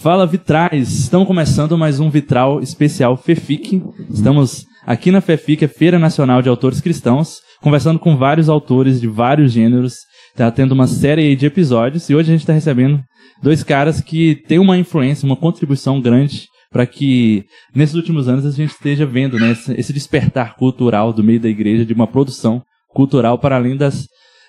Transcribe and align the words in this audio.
Fala 0.00 0.26
Vitrais, 0.26 0.90
estamos 0.90 1.26
começando 1.26 1.76
mais 1.76 2.00
um 2.00 2.08
Vitral 2.08 2.62
especial 2.62 3.18
FEFIC. 3.18 3.82
Estamos 4.08 4.64
aqui 4.86 5.10
na 5.10 5.20
FEFIC, 5.20 5.66
a 5.66 5.68
Feira 5.68 5.98
Nacional 5.98 6.40
de 6.40 6.48
Autores 6.48 6.80
Cristãos, 6.80 7.40
conversando 7.60 7.98
com 7.98 8.16
vários 8.16 8.48
autores 8.48 8.98
de 8.98 9.06
vários 9.06 9.52
gêneros. 9.52 9.96
Tá 10.34 10.50
tendo 10.50 10.72
uma 10.72 10.86
série 10.86 11.36
de 11.36 11.44
episódios 11.44 12.08
e 12.08 12.14
hoje 12.14 12.30
a 12.30 12.32
gente 12.32 12.40
está 12.40 12.54
recebendo 12.54 12.98
dois 13.42 13.62
caras 13.62 14.00
que 14.00 14.36
têm 14.48 14.58
uma 14.58 14.78
influência, 14.78 15.26
uma 15.26 15.36
contribuição 15.36 16.00
grande 16.00 16.46
para 16.72 16.86
que 16.86 17.44
nesses 17.74 17.94
últimos 17.94 18.26
anos 18.26 18.46
a 18.46 18.50
gente 18.50 18.70
esteja 18.70 19.04
vendo 19.04 19.38
né, 19.38 19.54
esse 19.76 19.92
despertar 19.92 20.56
cultural 20.56 21.12
do 21.12 21.22
meio 21.22 21.40
da 21.40 21.48
igreja, 21.50 21.84
de 21.84 21.92
uma 21.92 22.06
produção 22.06 22.62
cultural 22.88 23.38
para 23.38 23.56
além 23.56 23.76
das, 23.76 24.06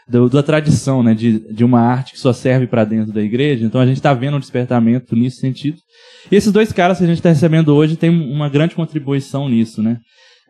do, 0.07 0.29
da 0.29 0.43
tradição, 0.43 1.01
né, 1.01 1.13
de, 1.13 1.39
de 1.53 1.63
uma 1.63 1.79
arte 1.81 2.13
que 2.13 2.19
só 2.19 2.33
serve 2.33 2.67
para 2.67 2.83
dentro 2.83 3.13
da 3.13 3.21
igreja. 3.21 3.65
Então 3.65 3.79
a 3.79 3.85
gente 3.85 3.97
está 3.97 4.13
vendo 4.13 4.37
um 4.37 4.39
despertamento 4.39 5.15
nesse 5.15 5.37
sentido. 5.37 5.77
E 6.31 6.35
esses 6.35 6.51
dois 6.51 6.71
caras 6.71 6.97
que 6.97 7.03
a 7.03 7.07
gente 7.07 7.17
está 7.17 7.29
recebendo 7.29 7.73
hoje 7.73 7.95
têm 7.95 8.09
uma 8.09 8.49
grande 8.49 8.75
contribuição 8.75 9.47
nisso, 9.49 9.81
né? 9.81 9.97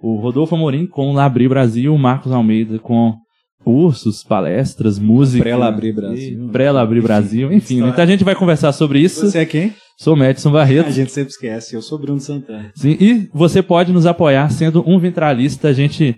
O 0.02 0.16
Rodolfo 0.16 0.56
Amorim 0.56 0.88
com 0.88 1.10
o 1.10 1.14
Labri 1.14 1.48
Brasil, 1.48 1.94
o 1.94 2.00
Marcos 2.00 2.32
Almeida 2.32 2.80
com 2.80 3.16
cursos, 3.64 4.24
palestras, 4.24 4.98
música. 4.98 5.44
Pré-Labri 5.44 5.94
Brasil. 5.94 6.50
Pré-Labri 6.52 7.02
Brasil, 7.02 7.54
enfim. 7.54 7.88
Então 7.88 8.04
a 8.04 8.08
gente 8.08 8.24
vai 8.24 8.36
conversar 8.36 8.72
sobre 8.72 9.00
isso. 9.00 9.30
Você 9.30 9.40
é 9.40 9.46
quem? 9.46 9.74
Sou 10.02 10.16
Madison 10.16 10.52
Barreto. 10.52 10.88
A 10.90 10.92
gente 10.92 11.12
sempre 11.12 11.30
esquece, 11.30 11.76
eu 11.76 11.82
sou 11.82 12.00
Bruno 12.00 12.20
Santana. 12.20 12.72
Sim, 12.74 12.98
e 13.00 13.30
você 13.32 13.62
pode 13.62 13.94
nos 13.94 14.08
apoiar 14.08 14.50
sendo 14.50 14.84
um 14.90 14.98
ventralista. 14.98 15.68
A 15.68 15.74
gente 15.74 16.16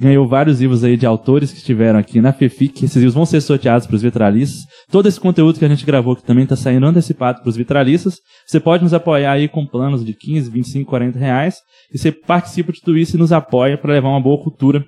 ganhou 0.00 0.26
vários 0.26 0.62
livros 0.62 0.82
aí 0.82 0.96
de 0.96 1.04
autores 1.04 1.52
que 1.52 1.58
estiveram 1.58 1.98
aqui 1.98 2.22
na 2.22 2.32
FEFIC. 2.32 2.86
Esses 2.86 2.96
livros 2.96 3.12
vão 3.12 3.26
ser 3.26 3.42
sorteados 3.42 3.86
para 3.86 3.96
os 3.96 4.00
vitralistas. 4.00 4.62
Todo 4.90 5.08
esse 5.08 5.20
conteúdo 5.20 5.58
que 5.58 5.64
a 5.66 5.68
gente 5.68 5.84
gravou 5.84 6.16
que 6.16 6.24
também 6.24 6.44
está 6.44 6.56
saindo 6.56 6.86
antecipado 6.86 7.42
para 7.42 7.50
os 7.50 7.56
vitralistas. 7.56 8.16
Você 8.46 8.58
pode 8.58 8.82
nos 8.82 8.94
apoiar 8.94 9.32
aí 9.32 9.46
com 9.46 9.66
planos 9.66 10.02
de 10.02 10.14
15, 10.14 10.48
25, 10.48 10.88
40 10.88 11.18
reais. 11.18 11.56
E 11.92 11.98
você 11.98 12.10
participa 12.10 12.72
de 12.72 12.80
tudo 12.80 12.96
isso 12.96 13.14
e 13.14 13.18
nos 13.18 13.30
apoia 13.30 13.76
para 13.76 13.92
levar 13.92 14.08
uma 14.08 14.22
boa 14.22 14.42
cultura, 14.42 14.82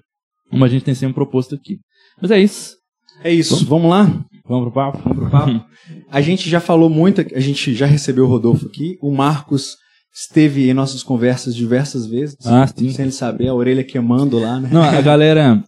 como 0.48 0.64
a 0.64 0.68
gente 0.68 0.82
tem 0.82 0.94
sempre 0.94 1.14
proposto 1.14 1.54
aqui. 1.54 1.76
Mas 2.18 2.30
é 2.30 2.38
isso. 2.38 2.74
É 3.22 3.30
isso, 3.30 3.66
vamos 3.66 3.90
lá? 3.90 4.24
Vamos 4.50 4.64
pro 4.64 4.72
papo? 4.72 4.98
Vamos 5.04 5.18
pro 5.18 5.30
papo. 5.30 5.64
A 6.10 6.20
gente 6.20 6.50
já 6.50 6.58
falou 6.58 6.90
muito, 6.90 7.20
a 7.20 7.38
gente 7.38 7.72
já 7.72 7.86
recebeu 7.86 8.24
o 8.24 8.28
Rodolfo 8.28 8.66
aqui. 8.66 8.98
O 9.00 9.12
Marcos 9.12 9.76
esteve 10.12 10.68
em 10.68 10.74
nossas 10.74 11.04
conversas 11.04 11.54
diversas 11.54 12.04
vezes. 12.04 12.36
Ah, 12.44 12.66
sim. 12.66 12.90
Sem 12.90 13.04
ele 13.04 13.12
saber, 13.12 13.46
a 13.46 13.54
orelha 13.54 13.84
queimando 13.84 14.40
lá, 14.40 14.58
né? 14.58 14.68
Não, 14.72 14.82
a 14.82 14.98
galera. 15.00 15.62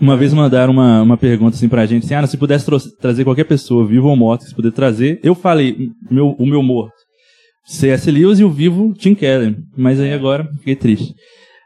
Uma 0.00 0.16
vez 0.16 0.32
mandaram 0.32 0.72
uma, 0.72 1.02
uma 1.02 1.16
pergunta 1.16 1.56
assim 1.56 1.68
pra 1.68 1.84
gente, 1.84 2.06
assim, 2.06 2.14
ah, 2.14 2.26
se 2.26 2.38
pudesse 2.38 2.64
trazer 3.00 3.24
qualquer 3.24 3.44
pessoa, 3.44 3.86
vivo 3.86 4.08
ou 4.08 4.16
morto, 4.16 4.44
se 4.44 4.54
puder 4.54 4.72
trazer, 4.72 5.20
eu 5.22 5.34
falei, 5.34 5.90
meu, 6.10 6.30
o 6.38 6.46
meu 6.46 6.62
morto, 6.62 6.94
C.S. 7.66 8.10
Lewis 8.10 8.38
e 8.38 8.44
o 8.44 8.50
vivo, 8.50 8.94
Tim 8.94 9.14
Keller. 9.14 9.58
Mas 9.76 10.00
aí 10.00 10.12
agora, 10.14 10.48
fiquei 10.58 10.76
triste. 10.76 11.12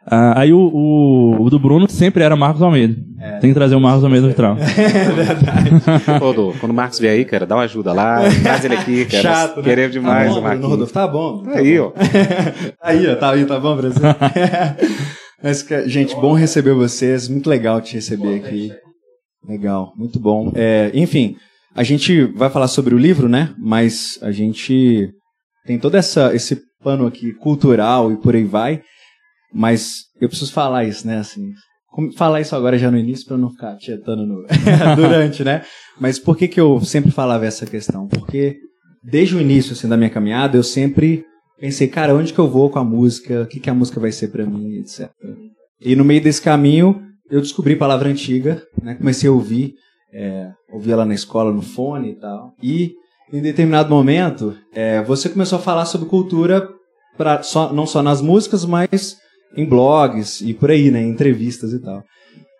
Ah, 0.06 0.40
aí 0.40 0.52
o, 0.52 0.58
o, 0.58 1.42
o, 1.44 1.50
do 1.50 1.58
Bruno 1.58 1.88
sempre 1.88 2.22
era 2.22 2.36
Marcos 2.36 2.60
Almeida. 2.60 2.94
É, 3.18 3.38
Tem 3.38 3.50
que 3.50 3.54
trazer 3.54 3.74
o 3.74 3.80
Marcos 3.80 4.04
Almeida 4.04 4.26
no 4.26 4.30
vitral. 4.30 4.56
É 4.58 5.10
verdade. 5.10 5.70
Rodolfo, 6.20 6.60
quando 6.60 6.72
o 6.72 6.74
Marcos 6.74 6.98
vier 6.98 7.14
aí, 7.14 7.24
cara, 7.24 7.46
dá 7.46 7.56
uma 7.56 7.64
ajuda 7.64 7.92
lá, 7.92 8.20
traz 8.42 8.64
ele 8.64 8.74
aqui, 8.74 9.06
cara. 9.06 9.22
Chato, 9.22 9.56
né? 9.58 9.62
Queremos 9.62 9.92
demais 9.92 10.28
tá 10.28 10.34
bom, 10.34 10.40
o 10.40 10.42
Marquinhos. 10.42 10.70
Rodolfo, 10.70 10.92
tá 10.92 11.08
bom. 11.08 11.42
Tá 11.42 11.58
aí, 11.58 11.78
bom. 11.78 11.84
ó. 11.86 11.92
aí, 12.82 13.06
ó, 13.06 13.16
tá 13.16 13.30
aí, 13.30 13.44
tá 13.46 13.58
bom, 13.58 13.76
Brasil? 13.76 14.02
Mas, 15.42 15.66
gente, 15.86 16.14
bom 16.16 16.32
receber 16.34 16.74
vocês. 16.74 17.28
Muito 17.28 17.48
legal 17.48 17.80
te 17.80 17.94
receber 17.94 18.36
aqui. 18.36 18.72
Legal, 19.46 19.92
muito 19.96 20.18
bom. 20.18 20.52
É, 20.54 20.90
enfim, 20.94 21.36
a 21.74 21.82
gente 21.82 22.24
vai 22.24 22.48
falar 22.48 22.68
sobre 22.68 22.94
o 22.94 22.98
livro, 22.98 23.28
né? 23.28 23.54
Mas 23.58 24.18
a 24.22 24.30
gente 24.30 25.10
tem 25.66 25.78
todo 25.78 25.96
essa, 25.96 26.34
esse 26.34 26.60
pano 26.82 27.06
aqui 27.06 27.32
cultural 27.32 28.12
e 28.12 28.16
por 28.16 28.34
aí 28.34 28.44
vai. 28.44 28.82
Mas 29.54 30.06
eu 30.20 30.28
preciso 30.28 30.52
falar 30.52 30.84
isso, 30.84 31.06
né? 31.06 31.18
Assim, 31.18 31.52
falar 32.16 32.40
isso 32.40 32.56
agora 32.56 32.76
já 32.76 32.90
no 32.90 32.98
início 32.98 33.26
para 33.26 33.36
não 33.36 33.50
ficar 33.50 33.76
tietando 33.76 34.26
no 34.26 34.44
durante, 34.96 35.44
né? 35.44 35.62
Mas 36.00 36.18
por 36.18 36.36
que 36.36 36.48
que 36.48 36.60
eu 36.60 36.80
sempre 36.80 37.12
falava 37.12 37.46
essa 37.46 37.64
questão? 37.64 38.08
Porque 38.08 38.56
desde 39.02 39.36
o 39.36 39.40
início 39.40 39.72
assim 39.72 39.88
da 39.88 39.96
minha 39.96 40.10
caminhada 40.10 40.56
eu 40.56 40.62
sempre 40.62 41.24
pensei, 41.60 41.86
cara, 41.86 42.14
onde 42.14 42.32
que 42.32 42.38
eu 42.38 42.48
vou 42.48 42.68
com 42.68 42.80
a 42.80 42.84
música? 42.84 43.42
O 43.42 43.46
que 43.46 43.60
que 43.60 43.70
a 43.70 43.74
música 43.74 44.00
vai 44.00 44.10
ser 44.10 44.28
para 44.28 44.44
mim, 44.44 44.78
etc. 44.78 45.08
E 45.80 45.94
no 45.94 46.04
meio 46.04 46.22
desse 46.22 46.42
caminho 46.42 47.00
eu 47.30 47.40
descobri 47.40 47.76
palavra 47.76 48.08
antiga, 48.08 48.62
né? 48.82 48.96
Comecei 48.96 49.28
a 49.28 49.32
ouvir, 49.32 49.74
é, 50.12 50.50
ouvia 50.72 50.96
lá 50.96 51.04
na 51.04 51.14
escola 51.14 51.52
no 51.52 51.62
fone 51.62 52.10
e 52.10 52.18
tal. 52.18 52.54
E 52.60 52.92
em 53.32 53.40
determinado 53.40 53.88
momento 53.88 54.56
é, 54.74 55.00
você 55.02 55.28
começou 55.28 55.60
a 55.60 55.62
falar 55.62 55.86
sobre 55.86 56.08
cultura 56.08 56.68
para 57.16 57.42
só, 57.44 57.72
não 57.72 57.86
só 57.86 58.02
nas 58.02 58.20
músicas, 58.20 58.64
mas 58.64 59.16
em 59.56 59.64
blogs 59.64 60.40
e 60.40 60.54
por 60.54 60.70
aí, 60.70 60.90
né, 60.90 61.02
em 61.02 61.10
entrevistas 61.10 61.72
e 61.72 61.78
tal. 61.78 62.02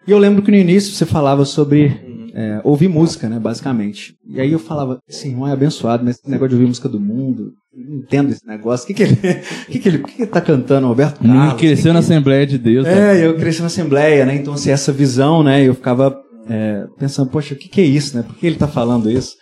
E 0.06 0.10
eu 0.10 0.18
lembro 0.18 0.42
que 0.42 0.50
no 0.50 0.56
início 0.56 0.92
você 0.92 1.06
falava 1.06 1.44
sobre 1.44 2.30
é, 2.34 2.60
ouvir 2.62 2.88
música, 2.88 3.28
né, 3.28 3.38
basicamente. 3.38 4.14
E 4.28 4.40
aí 4.40 4.52
eu 4.52 4.58
falava, 4.58 4.98
esse 5.08 5.28
irmão 5.28 5.48
é 5.48 5.52
abençoado, 5.52 6.04
mas 6.04 6.16
esse 6.16 6.30
negócio 6.30 6.50
de 6.50 6.54
ouvir 6.56 6.66
música 6.66 6.88
do 6.88 7.00
mundo, 7.00 7.52
não 7.74 7.98
entendo 7.98 8.30
esse 8.30 8.46
negócio. 8.46 8.84
O 8.84 8.86
que 8.88 8.94
que 8.94 9.02
ele, 9.02 9.16
que 9.70 9.78
que 9.78 9.88
ele, 9.88 9.98
que 9.98 10.12
que 10.12 10.22
ele 10.22 10.30
tá 10.30 10.40
cantando, 10.40 10.86
Roberto 10.86 11.20
Carlos? 11.20 11.54
Hum, 11.54 11.56
cresceu 11.56 11.92
na 11.92 12.00
Assembleia 12.00 12.46
de 12.46 12.58
Deus. 12.58 12.86
É, 12.86 13.14
né? 13.14 13.26
eu 13.26 13.36
cresci 13.36 13.60
na 13.60 13.66
Assembleia, 13.66 14.26
né, 14.26 14.34
então 14.34 14.54
assim, 14.54 14.70
essa 14.70 14.92
visão, 14.92 15.42
né, 15.42 15.66
eu 15.66 15.74
ficava 15.74 16.14
é, 16.48 16.84
pensando, 16.98 17.30
poxa, 17.30 17.54
o 17.54 17.56
que 17.56 17.68
que 17.68 17.80
é 17.80 17.84
isso, 17.84 18.16
né, 18.16 18.22
por 18.22 18.36
que 18.36 18.46
ele 18.46 18.56
tá 18.56 18.68
falando 18.68 19.10
isso? 19.10 19.36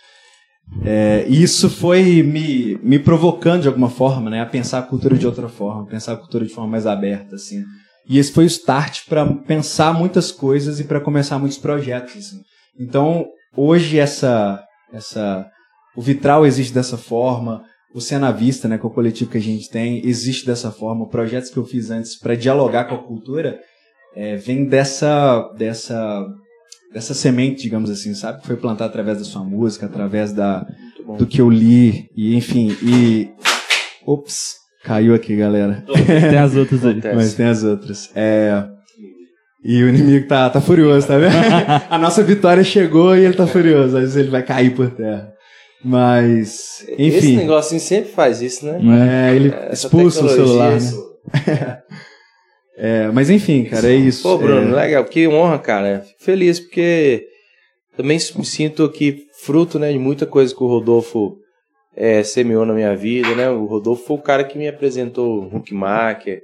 É, 0.85 1.25
isso 1.27 1.69
foi 1.69 2.23
me, 2.23 2.77
me 2.81 2.97
provocando 2.97 3.61
de 3.61 3.67
alguma 3.67 3.89
forma, 3.89 4.29
né, 4.29 4.41
a 4.41 4.45
pensar 4.45 4.79
a 4.79 4.83
cultura 4.83 5.17
de 5.17 5.25
outra 5.25 5.47
forma, 5.47 5.85
pensar 5.85 6.13
a 6.13 6.17
cultura 6.17 6.45
de 6.45 6.53
forma 6.53 6.71
mais 6.71 6.87
aberta, 6.87 7.35
assim. 7.35 7.63
E 8.07 8.17
esse 8.17 8.31
foi 8.31 8.43
o 8.43 8.47
start 8.47 9.07
para 9.07 9.25
pensar 9.25 9.93
muitas 9.93 10.31
coisas 10.31 10.79
e 10.79 10.83
para 10.83 10.99
começar 10.99 11.39
muitos 11.39 11.57
projetos. 11.57 12.15
Assim. 12.17 12.41
Então, 12.79 13.25
hoje 13.55 13.97
essa 13.97 14.61
essa 14.91 15.45
o 15.95 16.01
Vitral 16.01 16.45
existe 16.45 16.73
dessa 16.73 16.97
forma, 16.97 17.63
o 17.93 18.01
Cena 18.01 18.31
Vista, 18.31 18.67
né, 18.67 18.77
que 18.77 18.85
é 18.85 18.87
o 18.87 18.93
coletivo 18.93 19.29
que 19.29 19.37
a 19.37 19.41
gente 19.41 19.69
tem, 19.69 20.05
existe 20.05 20.45
dessa 20.45 20.71
forma. 20.71 21.07
Projetos 21.07 21.51
que 21.51 21.57
eu 21.57 21.65
fiz 21.65 21.91
antes 21.91 22.17
para 22.17 22.35
dialogar 22.35 22.85
com 22.85 22.95
a 22.95 23.03
cultura 23.03 23.59
é, 24.15 24.35
vem 24.35 24.65
dessa 24.65 25.41
dessa 25.57 26.25
dessa 26.93 27.13
semente, 27.13 27.63
digamos 27.63 27.89
assim, 27.89 28.13
sabe? 28.13 28.41
Que 28.41 28.47
foi 28.47 28.55
plantada 28.55 28.89
através 28.89 29.17
da 29.17 29.23
sua 29.23 29.43
música, 29.43 29.87
através 29.87 30.31
da, 30.31 30.65
do 31.17 31.25
que 31.25 31.41
eu 31.41 31.49
li, 31.49 32.09
e 32.15 32.35
enfim, 32.35 32.75
e. 32.81 33.29
Ops, 34.05 34.55
caiu 34.83 35.15
aqui, 35.15 35.35
galera. 35.35 35.83
Tem 36.05 36.37
as 36.37 36.55
outras 36.55 36.85
aí. 36.85 37.01
Mas 37.15 37.33
tem 37.33 37.47
as 37.47 37.63
outras. 37.63 38.11
É. 38.13 38.65
E 39.63 39.81
o 39.81 39.87
inimigo 39.87 40.27
tá, 40.27 40.49
tá 40.49 40.59
furioso, 40.59 41.07
tá 41.07 41.17
vendo? 41.17 41.33
A 41.89 41.97
nossa 41.97 42.21
vitória 42.21 42.63
chegou 42.65 43.15
e 43.15 43.23
ele 43.23 43.33
tá 43.33 43.47
furioso, 43.47 43.95
às 43.95 44.01
vezes 44.01 44.17
ele 44.17 44.29
vai 44.29 44.43
cair 44.43 44.75
por 44.75 44.91
terra. 44.91 45.31
Mas, 45.83 46.85
enfim. 46.97 47.17
Esse 47.17 47.35
negocinho 47.37 47.81
sempre 47.81 48.11
faz 48.11 48.41
isso, 48.41 48.65
né? 48.65 49.29
É, 49.29 49.35
ele 49.35 49.49
Essa 49.49 49.87
expulsa 49.87 50.25
o 50.25 50.29
celular, 50.29 50.73
né? 50.73 51.77
É, 52.75 53.07
mas 53.11 53.29
enfim, 53.29 53.65
cara, 53.65 53.87
é 53.87 53.95
isso. 53.95 54.23
Pô, 54.23 54.37
Bruno, 54.37 54.75
é... 54.75 54.81
legal, 54.81 55.05
que 55.05 55.27
honra, 55.27 55.59
cara. 55.59 56.01
Fico 56.01 56.23
feliz 56.23 56.59
porque 56.59 57.27
também 57.95 58.17
me 58.35 58.45
sinto 58.45 58.83
aqui 58.83 59.25
fruto, 59.43 59.77
né, 59.77 59.91
de 59.91 59.99
muita 59.99 60.25
coisa 60.25 60.55
que 60.55 60.63
o 60.63 60.67
Rodolfo 60.67 61.37
é, 61.95 62.23
semeou 62.23 62.65
na 62.65 62.73
minha 62.73 62.95
vida, 62.95 63.35
né? 63.35 63.49
O 63.49 63.65
Rodolfo 63.65 64.05
foi 64.05 64.17
o 64.17 64.21
cara 64.21 64.43
que 64.43 64.57
me 64.57 64.67
apresentou 64.67 65.43
o 65.43 65.55
Hookmaker, 65.55 66.41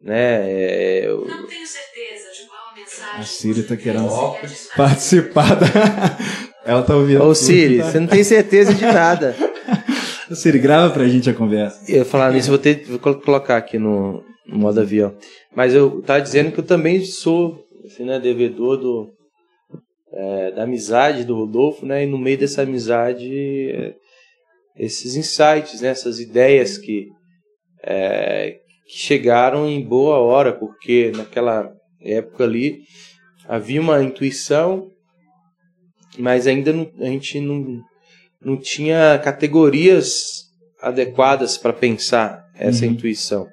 né? 0.00 0.50
É, 0.50 1.02
eu... 1.06 1.26
Não 1.26 1.46
tenho 1.46 1.66
certeza 1.66 2.32
de 2.32 2.48
qual 2.48 2.70
a 2.70 2.74
mensagem. 2.74 3.20
A 3.20 3.22
Siri 3.22 3.62
tá 3.64 3.76
querendo 3.76 4.08
participar 4.76 5.56
da. 5.56 5.66
Ela 6.64 6.82
tá 6.82 6.96
ouvindo. 6.96 7.22
Ô, 7.22 7.34
Siri, 7.34 7.78
tá? 7.78 7.90
você 7.90 8.00
não 8.00 8.06
tem 8.06 8.24
certeza 8.24 8.72
de 8.72 8.84
nada. 8.84 9.36
Siri, 10.32 10.58
grava 10.58 10.92
pra 10.92 11.06
gente 11.06 11.28
a 11.28 11.34
conversa. 11.34 11.82
Eu 11.92 12.04
falar 12.04 12.32
nisso, 12.32 12.48
vou 12.48 12.58
ter 12.58 12.84
vou 12.86 12.98
colocar 12.98 13.58
aqui 13.58 13.78
no, 13.78 14.24
no 14.46 14.58
modo 14.58 14.80
avião. 14.80 15.14
Mas 15.54 15.74
eu 15.74 16.00
tava 16.02 16.20
dizendo 16.20 16.52
que 16.52 16.60
eu 16.60 16.66
também 16.66 17.04
sou 17.04 17.66
assim, 17.84 18.04
né, 18.04 18.18
devedor 18.18 18.78
do, 18.78 19.12
é, 20.12 20.50
da 20.52 20.62
amizade 20.64 21.24
do 21.24 21.34
Rodolfo, 21.34 21.84
né? 21.84 22.04
E 22.04 22.06
no 22.06 22.18
meio 22.18 22.38
dessa 22.38 22.62
amizade, 22.62 23.70
é, 23.70 23.94
esses 24.76 25.16
insights, 25.16 25.80
né, 25.80 25.88
essas 25.88 26.20
ideias 26.20 26.78
que, 26.78 27.08
é, 27.82 28.58
que 28.86 28.98
chegaram 28.98 29.68
em 29.68 29.82
boa 29.82 30.18
hora, 30.18 30.52
porque 30.52 31.12
naquela 31.14 31.70
época 32.00 32.44
ali 32.44 32.80
havia 33.46 33.80
uma 33.80 34.02
intuição, 34.02 34.90
mas 36.18 36.46
ainda 36.46 36.72
não, 36.72 36.90
a 36.98 37.06
gente 37.06 37.40
não, 37.40 37.80
não 38.40 38.56
tinha 38.56 39.18
categorias 39.18 40.44
adequadas 40.80 41.58
para 41.58 41.72
pensar 41.72 42.44
essa 42.54 42.84
uhum. 42.84 42.92
intuição 42.92 43.46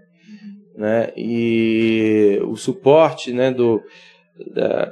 né? 0.79 1.09
E 1.15 2.39
o 2.45 2.55
suporte, 2.55 3.33
né, 3.33 3.51
do 3.51 3.81
da, 4.55 4.89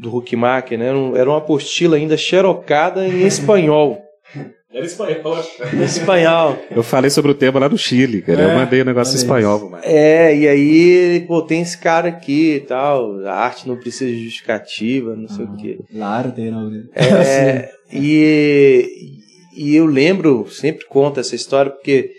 do 0.00 0.16
Huckmacher, 0.16 0.78
né? 0.78 0.86
Era 1.16 1.28
uma 1.28 1.38
apostila 1.38 1.96
ainda 1.96 2.16
xerocada 2.16 3.06
em 3.06 3.26
espanhol. 3.26 4.00
Era 4.72 4.86
espanhol. 4.86 5.44
espanhol. 5.84 6.58
Eu 6.68 6.82
falei 6.82 7.08
sobre 7.08 7.30
o 7.30 7.34
tema 7.34 7.60
lá 7.60 7.68
do 7.68 7.78
Chile, 7.78 8.22
cara. 8.22 8.42
É? 8.42 8.44
Eu 8.44 8.58
mandei 8.58 8.82
um 8.82 8.84
negócio 8.84 9.12
Olha 9.12 9.20
espanhol. 9.20 9.78
É, 9.84 10.36
e 10.36 10.48
aí, 10.48 11.24
pô, 11.28 11.42
tem 11.42 11.60
esse 11.62 11.78
cara 11.78 12.08
aqui 12.08 12.56
e 12.56 12.60
tal, 12.60 13.24
a 13.24 13.34
arte 13.34 13.68
não 13.68 13.76
precisa 13.76 14.10
de 14.10 14.24
justificativa, 14.24 15.14
não 15.14 15.28
sei 15.28 15.44
o 15.44 15.56
quê. 15.56 15.78
Claro, 15.92 16.32
tem 16.32 16.50
não. 16.50 16.72
É, 16.92 17.70
e, 17.92 19.20
e 19.56 19.76
eu 19.76 19.86
lembro, 19.86 20.48
sempre 20.50 20.84
conto 20.86 21.20
essa 21.20 21.36
história, 21.36 21.70
porque 21.70 22.10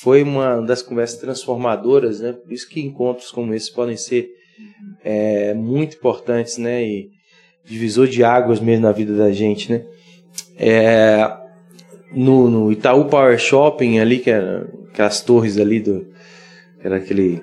foi 0.00 0.22
uma 0.22 0.60
das 0.60 0.82
conversas 0.82 1.20
transformadoras, 1.20 2.20
né? 2.20 2.32
Por 2.32 2.52
isso 2.52 2.68
que 2.68 2.80
encontros 2.80 3.30
como 3.30 3.54
esse 3.54 3.72
podem 3.72 3.96
ser 3.96 4.28
é, 5.04 5.54
muito 5.54 5.96
importantes, 5.96 6.58
né? 6.58 6.82
E 6.84 7.10
divisor 7.64 8.08
de 8.08 8.24
águas 8.24 8.60
mesmo 8.60 8.82
na 8.82 8.92
vida 8.92 9.16
da 9.16 9.30
gente, 9.30 9.70
né? 9.70 9.84
É, 10.58 11.30
no, 12.12 12.50
no 12.50 12.72
Itaú 12.72 13.04
Power 13.04 13.38
Shopping 13.38 13.98
ali, 14.00 14.18
que 14.18 14.30
era 14.30 14.66
aquelas 14.92 15.20
torres 15.20 15.58
ali 15.58 15.80
do. 15.80 16.06
que 16.80 16.86
Era 16.86 16.96
aquele. 16.96 17.42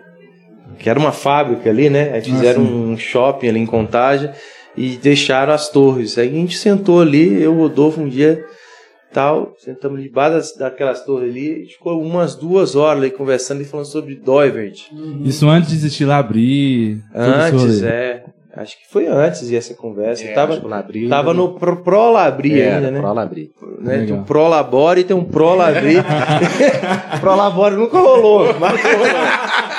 Que 0.77 0.89
era 0.89 0.99
uma 0.99 1.11
fábrica 1.11 1.69
ali, 1.69 1.89
né? 1.89 2.13
Aí 2.13 2.21
fizeram 2.21 2.63
um 2.63 2.97
shopping 2.97 3.47
ali 3.47 3.59
em 3.59 3.65
contagem 3.65 4.29
e 4.75 4.97
deixaram 4.97 5.53
as 5.53 5.69
torres. 5.69 6.17
Aí 6.17 6.27
a 6.27 6.31
gente 6.31 6.57
sentou 6.57 7.01
ali, 7.01 7.41
eu, 7.41 7.53
o 7.53 7.59
Rodolfo, 7.59 8.01
um 8.01 8.09
dia 8.09 8.45
tal, 9.13 9.53
sentamos 9.57 10.01
debaixo 10.01 10.35
das- 10.35 10.55
daquelas 10.55 11.03
torres 11.05 11.29
ali, 11.31 11.51
a 11.53 11.57
gente 11.59 11.73
ficou 11.73 12.01
umas 12.01 12.35
duas 12.35 12.75
horas 12.75 13.01
ali 13.03 13.11
conversando 13.11 13.61
e 13.61 13.65
falando 13.65 13.85
sobre 13.85 14.15
Doivert. 14.15 14.87
Isso 15.23 15.47
antes 15.49 15.69
de 15.69 15.75
existir 15.75 16.05
Labri. 16.05 17.01
Antes, 17.13 17.83
é. 17.83 18.23
Acho 18.53 18.77
que 18.77 18.83
foi 18.91 19.07
antes 19.07 19.49
essa 19.53 19.73
conversa. 19.73 20.25
É, 20.25 20.33
tava 20.33 20.59
Labri- 20.67 21.07
tava 21.07 21.33
no 21.33 21.53
Pro, 21.53 21.77
Pro 21.77 22.11
Labri 22.11 22.59
É, 22.61 22.73
ainda, 22.75 22.91
né? 22.91 22.99
Pro 22.99 23.13
Labri. 23.13 23.49
né? 23.79 24.03
Tem 24.05 24.13
um 24.13 24.23
Pro 24.23 24.47
Labore 24.49 24.99
e 24.99 25.03
tem 25.05 25.15
um 25.15 25.23
Pro 25.23 25.55
Labri. 25.55 25.95
Pro 27.21 27.35
Labore 27.35 27.75
nunca 27.75 27.97
rolou, 27.97 28.53
mas 28.59 28.77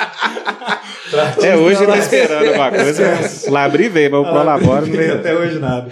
É, 1.42 1.56
hoje 1.56 1.86
tá 1.86 1.98
esperando 1.98 2.46
alguma 2.48 2.70
coisa. 2.70 3.02
O 3.48 3.50
Labri 3.52 3.88
veio, 3.88 4.10
mas 4.10 4.20
o 4.20 4.24
Pro 4.24 4.42
Labora 4.44 4.80
não 4.86 4.92
veio. 4.92 5.14
até 5.14 5.34
hoje 5.34 5.58
nada. 5.58 5.88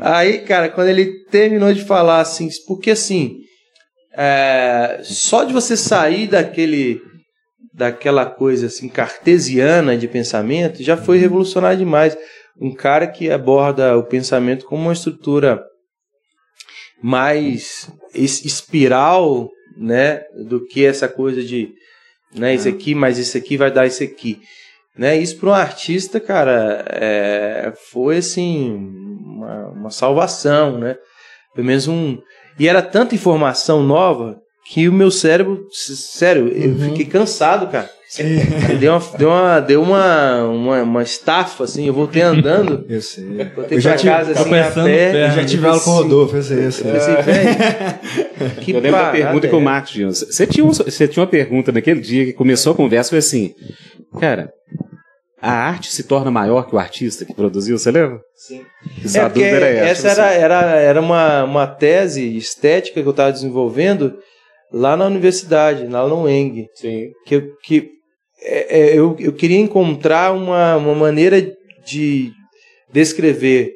Aí, 0.00 0.38
cara, 0.40 0.68
quando 0.68 0.88
ele 0.88 1.24
terminou 1.30 1.72
de 1.72 1.84
falar 1.84 2.20
assim, 2.20 2.48
porque 2.66 2.90
assim, 2.92 3.38
é, 4.16 5.00
só 5.02 5.44
de 5.44 5.52
você 5.52 5.76
sair 5.76 6.26
daquele, 6.26 7.00
daquela 7.72 8.26
coisa 8.26 8.66
assim 8.66 8.88
cartesiana 8.88 9.96
de 9.96 10.06
pensamento, 10.08 10.82
já 10.82 10.96
foi 10.96 11.18
revolucionário 11.18 11.78
demais. 11.78 12.16
Um 12.60 12.74
cara 12.74 13.06
que 13.06 13.30
aborda 13.30 13.96
o 13.96 14.02
pensamento 14.04 14.66
como 14.66 14.82
uma 14.82 14.92
estrutura 14.92 15.62
mais 17.02 17.90
es- 18.14 18.44
espiral, 18.44 19.48
né, 19.76 20.22
do 20.46 20.66
que 20.66 20.84
essa 20.84 21.08
coisa 21.08 21.42
de, 21.42 21.72
né, 22.34 22.54
isso 22.54 22.68
aqui, 22.68 22.94
mas 22.94 23.18
isso 23.18 23.36
aqui 23.36 23.56
vai 23.56 23.70
dar 23.70 23.86
isso 23.86 24.02
aqui. 24.02 24.40
Né, 24.96 25.16
isso 25.16 25.36
para 25.38 25.48
um 25.50 25.54
artista, 25.54 26.18
cara, 26.20 26.84
é, 26.90 27.72
foi 27.90 28.18
assim 28.18 28.70
uma, 29.24 29.68
uma 29.68 29.90
salvação, 29.90 30.78
né? 30.78 30.96
Pelo 31.54 31.66
menos 31.66 31.88
um. 31.88 32.18
E 32.58 32.68
era 32.68 32.82
tanta 32.82 33.14
informação 33.14 33.82
nova 33.82 34.38
que 34.66 34.88
o 34.88 34.92
meu 34.92 35.10
cérebro, 35.10 35.66
sério, 35.72 36.48
eu 36.48 36.76
fiquei 36.90 37.06
cansado, 37.06 37.66
cara. 37.68 37.88
Deu 38.80 38.92
uma, 38.92 39.00
deu 39.16 39.28
uma, 39.30 39.60
deu 39.60 39.82
uma, 39.82 40.44
uma, 40.44 40.82
uma 40.82 41.02
estafa, 41.02 41.62
assim, 41.62 41.86
eu 41.86 41.94
voltei 41.94 42.20
andando, 42.22 42.84
Eu 42.90 43.00
sei. 43.00 43.24
voltei 43.54 43.78
Eu 43.78 43.80
já 43.80 43.90
pra 43.90 43.98
tive- 43.98 44.10
casa 44.12 44.32
assim, 44.32 44.54
a 44.58 44.70
pé. 44.72 45.26
Eu 45.26 45.30
já 45.30 45.44
tive 45.46 45.66
aula 45.68 45.80
com 45.80 45.90
o 45.90 45.94
Rodolfo, 45.94 46.36
eu 46.36 46.42
sei, 46.42 46.66
eu 46.66 46.72
sei. 46.72 46.90
Eu 46.90 46.94
pensei, 46.94 47.44
que 48.60 48.72
Eu 48.72 48.80
lembro 48.80 49.00
da 49.00 49.10
pergunta 49.10 49.48
que 49.48 49.54
é 49.54 49.58
o 49.58 49.60
Marcos 49.60 49.90
tinha. 49.92 50.08
Você 50.08 50.46
tinha, 50.46 50.64
um- 50.64 50.72
você 50.72 51.06
tinha 51.08 51.22
uma 51.22 51.30
pergunta 51.30 51.70
naquele 51.72 52.00
dia 52.00 52.24
que 52.26 52.32
começou 52.32 52.72
a 52.72 52.76
conversa, 52.76 53.10
foi 53.10 53.18
assim, 53.18 53.54
cara, 54.20 54.52
a 55.40 55.52
arte 55.52 55.90
se 55.92 56.02
torna 56.04 56.30
maior 56.30 56.68
que 56.68 56.74
o 56.74 56.78
artista 56.78 57.24
que 57.24 57.34
produziu, 57.34 57.78
você 57.78 57.90
lembra? 57.90 58.20
Sim. 58.36 58.62
Essa 59.04 59.18
É, 59.20 59.42
era 59.42 59.66
essa 59.68 60.08
tipo 60.08 60.20
era, 60.20 60.28
assim. 60.30 60.38
era, 60.40 60.60
era 60.76 61.00
uma, 61.00 61.44
uma 61.44 61.66
tese 61.66 62.36
estética 62.36 63.00
que 63.00 63.06
eu 63.06 63.10
estava 63.12 63.32
desenvolvendo 63.32 64.18
lá 64.72 64.96
na 64.96 65.06
universidade, 65.06 65.86
lá 65.86 66.06
no 66.06 66.24
UENG. 66.24 66.66
Sim. 66.74 67.10
Que, 67.26 67.34
eu- 67.36 67.56
que 67.62 67.88
é, 68.42 68.78
é, 68.80 68.98
eu, 68.98 69.16
eu 69.18 69.32
queria 69.32 69.58
encontrar 69.58 70.32
uma, 70.32 70.76
uma 70.76 70.94
maneira 70.94 71.40
de 71.86 72.30
descrever 72.92 73.72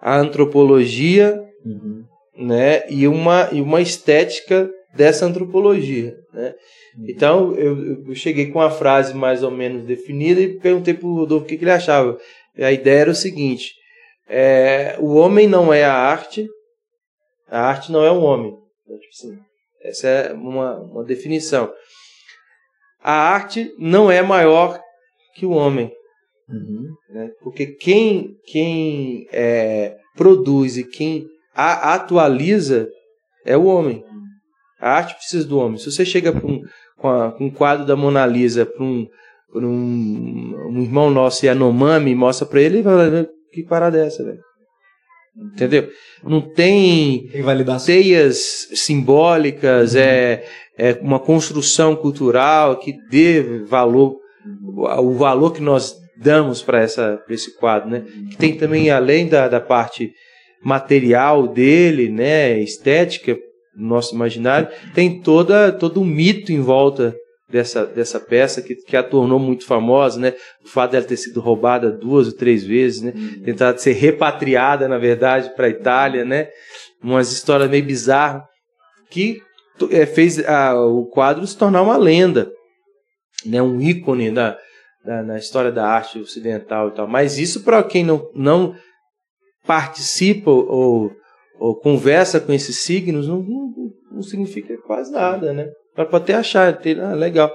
a 0.00 0.18
antropologia 0.18 1.38
Uhum. 1.64 2.02
Né, 2.36 2.88
e, 2.88 3.06
uma, 3.06 3.48
e 3.52 3.60
uma 3.60 3.80
estética 3.80 4.70
dessa 4.94 5.26
antropologia. 5.26 6.14
Né? 6.32 6.54
Então, 7.08 7.54
eu, 7.54 8.06
eu 8.06 8.14
cheguei 8.14 8.50
com 8.50 8.58
uma 8.58 8.70
frase 8.70 9.14
mais 9.14 9.42
ou 9.42 9.50
menos 9.50 9.84
definida 9.84 10.40
e 10.40 10.58
perguntei 10.58 10.94
para 10.94 11.06
o 11.06 11.14
Rodolfo 11.14 11.44
o 11.44 11.48
que, 11.48 11.56
que 11.56 11.64
ele 11.64 11.70
achava. 11.70 12.18
A 12.58 12.72
ideia 12.72 13.00
era 13.00 13.10
o 13.10 13.14
seguinte: 13.14 13.72
é, 14.28 14.96
o 14.98 15.14
homem 15.14 15.48
não 15.48 15.72
é 15.72 15.84
a 15.84 15.94
arte, 15.94 16.48
a 17.48 17.60
arte 17.60 17.90
não 17.90 18.04
é 18.04 18.10
o 18.10 18.20
homem. 18.20 18.52
Então, 18.84 18.98
tipo 18.98 19.12
assim, 19.14 19.38
essa 19.82 20.08
é 20.08 20.32
uma, 20.32 20.78
uma 20.80 21.04
definição. 21.04 21.72
A 23.02 23.12
arte 23.12 23.72
não 23.78 24.10
é 24.10 24.22
maior 24.22 24.80
que 25.34 25.46
o 25.46 25.50
homem 25.50 25.90
Uhum. 26.48 26.94
né? 27.08 27.30
Porque 27.42 27.66
quem, 27.66 28.36
quem 28.44 29.26
é, 29.32 29.96
produz 30.14 30.76
e 30.76 30.84
quem 30.84 31.26
a 31.54 31.94
atualiza 31.94 32.88
é 33.44 33.56
o 33.56 33.64
homem. 33.64 34.04
A 34.80 34.90
arte 34.92 35.14
precisa 35.14 35.46
do 35.46 35.58
homem. 35.58 35.78
Se 35.78 35.90
você 35.90 36.04
chega 36.04 36.32
pra 36.32 36.46
um, 36.46 36.60
com, 36.98 37.08
a- 37.08 37.32
com 37.32 37.46
um 37.46 37.50
quadro 37.50 37.86
da 37.86 37.94
Mona 37.96 38.26
Lisa 38.26 38.66
para 38.66 38.82
um, 38.82 39.06
pra 39.52 39.64
um, 39.66 40.68
um 40.70 40.82
irmão 40.82 41.10
nosso 41.10 41.44
Yanomami 41.46 42.10
e 42.10 42.14
mostra 42.16 42.46
para 42.46 42.60
ele, 42.60 42.76
ele 42.76 42.82
vai 42.82 43.10
falar, 43.10 43.26
que 43.52 43.62
parada 43.62 43.98
é 44.02 44.06
essa, 44.06 44.24
velho? 44.24 44.40
Entendeu? 45.54 45.88
Não 46.22 46.40
tem 46.42 47.28
teias 47.86 48.68
simbólicas, 48.74 49.94
é, 49.96 50.44
é 50.76 50.92
uma 51.00 51.18
construção 51.18 51.96
cultural 51.96 52.78
que 52.78 52.94
dê 53.08 53.42
valor, 53.66 54.16
o 54.74 55.12
valor 55.14 55.52
que 55.52 55.62
nós 55.62 55.96
damos 56.16 56.60
para 56.62 56.84
esse 56.84 57.56
quadro, 57.58 57.88
né? 57.88 58.04
Que 58.30 58.36
tem 58.36 58.56
também, 58.56 58.90
além 58.90 59.26
da, 59.26 59.48
da 59.48 59.60
parte 59.60 60.12
material 60.64 61.46
dele, 61.48 62.08
né, 62.08 62.58
estética, 62.58 63.36
no 63.76 63.88
nosso 63.88 64.14
imaginário, 64.14 64.68
tem 64.94 65.20
toda, 65.20 65.72
todo 65.72 66.00
um 66.00 66.04
mito 66.04 66.52
em 66.52 66.60
volta 66.60 67.14
dessa, 67.48 67.84
dessa 67.86 68.18
peça 68.20 68.60
que, 68.62 68.74
que 68.74 68.96
a 68.96 69.02
tornou 69.02 69.38
muito 69.38 69.66
famosa, 69.66 70.18
né? 70.20 70.34
O 70.64 70.68
fato 70.68 70.92
dela 70.92 71.04
ter 71.04 71.16
sido 71.16 71.40
roubada 71.40 71.90
duas 71.90 72.26
ou 72.28 72.32
três 72.34 72.64
vezes, 72.64 73.02
né? 73.02 73.12
Tentar 73.44 73.76
ser 73.78 73.92
repatriada, 73.92 74.88
na 74.88 74.98
verdade, 74.98 75.54
para 75.54 75.66
a 75.66 75.70
Itália, 75.70 76.24
né? 76.24 76.48
Umas 77.02 77.32
histórias 77.32 77.68
meio 77.70 77.84
bizarras 77.84 78.42
que 79.10 79.40
é, 79.90 80.06
fez 80.06 80.38
a- 80.46 80.74
o 80.80 81.06
quadro 81.06 81.46
se 81.46 81.56
tornar 81.56 81.82
uma 81.82 81.96
lenda, 81.96 82.50
né? 83.44 83.60
Um 83.62 83.80
ícone 83.80 84.30
da, 84.30 84.56
da- 85.04 85.22
na 85.22 85.38
história 85.38 85.72
da 85.72 85.86
arte 85.86 86.18
ocidental 86.18 86.88
e 86.88 86.92
tal. 86.92 87.06
Mas 87.08 87.38
isso 87.38 87.62
para 87.64 87.82
quem 87.82 88.04
não, 88.04 88.26
não 88.34 88.74
participa 89.66 90.50
ou, 90.50 91.10
ou 91.58 91.74
conversa 91.76 92.40
com 92.40 92.52
esses 92.52 92.80
signos 92.80 93.28
não, 93.28 93.42
não, 93.42 93.72
não 94.12 94.22
significa 94.22 94.76
quase 94.86 95.12
nada, 95.12 95.52
né? 95.52 95.68
Para 95.94 96.08
até 96.16 96.34
achar, 96.34 96.72
ter, 96.78 96.98
ah, 97.00 97.14
legal. 97.14 97.52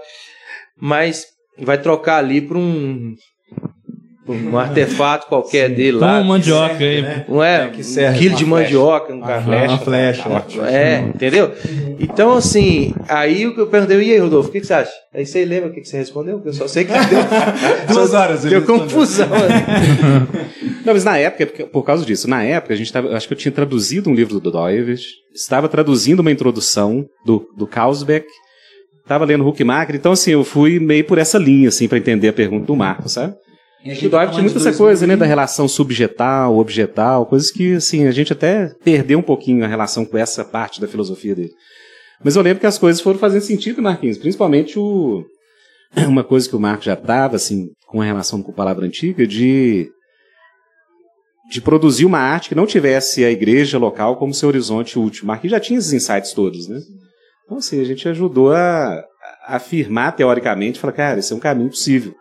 Mas 0.80 1.26
vai 1.60 1.78
trocar 1.80 2.18
ali 2.18 2.40
para 2.40 2.58
um, 2.58 3.16
pra 4.26 4.36
um 4.36 4.58
artefato 4.60 5.28
qualquer 5.28 5.70
dele 5.70 5.98
lá. 5.98 6.24
Mandioca 6.24 6.76
aí. 6.84 7.04
Não 7.28 7.44
é? 7.44 7.64
É, 7.64 7.66
um 7.66 7.72
quilo 7.72 7.90
uma 7.90 8.14
de 8.14 8.14
flecha. 8.14 8.46
mandioca, 8.46 9.14
um 9.14 9.18
Uma 9.18 9.28
cara. 9.28 9.42
flecha, 9.80 10.30
uma 10.30 10.42
flecha. 10.42 10.70
É, 10.70 11.00
entendeu? 11.00 11.52
Então, 12.00 12.34
assim, 12.38 12.94
aí 13.10 13.48
o 13.48 13.56
que 13.56 13.62
eu 13.62 13.68
perguntei, 13.68 13.98
e 13.98 14.12
aí, 14.12 14.20
Rodolfo, 14.20 14.50
o 14.50 14.52
que, 14.52 14.62
que 14.62 14.68
você 14.68 14.74
acha? 14.76 14.92
Aí 15.12 15.26
você 15.26 15.44
lembra 15.44 15.70
o 15.70 15.74
que, 15.74 15.82
que 15.82 15.88
você 15.90 15.98
respondeu? 15.98 16.36
Porque 16.36 16.50
eu 16.50 16.54
só 16.54 16.68
sei 16.68 16.86
que 16.86 16.92
deu, 16.94 17.96
Duas 17.96 18.14
horas 18.14 18.44
deu 18.44 18.64
confusão. 18.64 19.28
Não, 20.88 20.94
mas 20.94 21.04
na 21.04 21.18
época, 21.18 21.68
por 21.68 21.84
causa 21.84 22.06
disso, 22.06 22.30
na 22.30 22.42
época 22.44 22.74
a 22.74 22.78
gente 22.78 22.94
tava, 22.94 23.10
acho 23.10 23.28
que 23.28 23.34
eu 23.34 23.38
tinha 23.38 23.52
traduzido 23.52 24.10
um 24.10 24.16
livro 24.16 24.40
do 24.40 24.50
Doivert, 24.50 25.02
estava 25.36 25.68
traduzindo 25.68 26.22
uma 26.22 26.32
introdução 26.32 27.06
do, 27.26 27.46
do 27.58 27.68
Kausbeck, 27.68 28.26
estava 29.02 29.26
lendo 29.26 29.46
Huckmacher, 29.46 29.98
então 29.98 30.14
assim, 30.14 30.32
eu 30.32 30.46
fui 30.46 30.80
meio 30.80 31.04
por 31.04 31.18
essa 31.18 31.38
linha, 31.38 31.68
assim, 31.68 31.90
para 31.90 31.98
entender 31.98 32.30
a 32.30 32.34
pergunta 32.34 32.68
do 32.68 32.74
Marco, 32.74 33.10
sabe? 33.10 33.36
E 33.84 33.92
o 33.92 34.10
Doivert 34.10 34.30
tá 34.30 34.36
tinha 34.36 34.50
de 34.50 34.56
essa 34.56 34.72
coisa, 34.72 35.06
né, 35.06 35.18
2000. 35.18 35.18
da 35.18 35.26
relação 35.26 35.68
subjetal, 35.68 36.58
objetal, 36.58 37.26
coisas 37.26 37.52
que, 37.52 37.74
assim, 37.74 38.08
a 38.08 38.12
gente 38.12 38.32
até 38.32 38.72
perdeu 38.82 39.20
um 39.20 39.24
pouquinho 39.24 39.66
a 39.66 39.68
relação 39.68 40.06
com 40.06 40.18
essa 40.18 40.46
parte 40.46 40.80
da 40.80 40.88
filosofia 40.88 41.36
dele. 41.36 41.52
Mas 42.24 42.38
eu 42.38 42.42
lembro 42.42 42.62
que 42.62 42.66
as 42.66 42.78
coisas 42.78 43.02
foram 43.02 43.20
fazendo 43.20 43.42
sentido, 43.42 43.82
Marquinhos, 43.82 44.18
principalmente 44.18 44.80
o... 44.80 45.26
Uma 46.08 46.24
coisa 46.24 46.48
que 46.48 46.56
o 46.56 46.60
Marco 46.60 46.86
já 46.86 46.94
estava, 46.94 47.36
assim, 47.36 47.68
com 47.88 48.02
a 48.02 48.06
relação 48.06 48.42
com 48.42 48.52
a 48.52 48.56
palavra 48.56 48.86
antiga, 48.86 49.28
de 49.28 49.90
de 51.50 51.62
produzir 51.62 52.06
uma 52.06 52.20
arte 52.20 52.50
que 52.50 52.56
não 52.56 52.66
tivesse 52.66 53.24
a 53.24 53.32
igreja 53.32 53.78
local 53.78 54.18
como 54.18 54.34
seu 54.34 54.50
horizonte 54.50 55.00
último. 55.00 55.28
Marquinhos 55.28 55.52
já 55.52 55.60
tinha 55.60 55.80
esses 55.80 55.94
insights 55.94 56.34
todos, 56.34 56.68
né? 56.68 56.80
Então, 57.46 57.58
assim, 57.58 57.80
a 57.80 57.86
gente 57.86 58.08
ajudou 58.10 58.52
a, 58.52 59.04
a 59.46 59.56
afirmar 59.56 60.16
teoricamente, 60.16 60.80
falar, 60.80 60.94
cara, 60.94 61.20
esse 61.20 61.32
é 61.32 61.36
um 61.36 61.40
caminho 61.40 61.70
possível. 61.70 62.14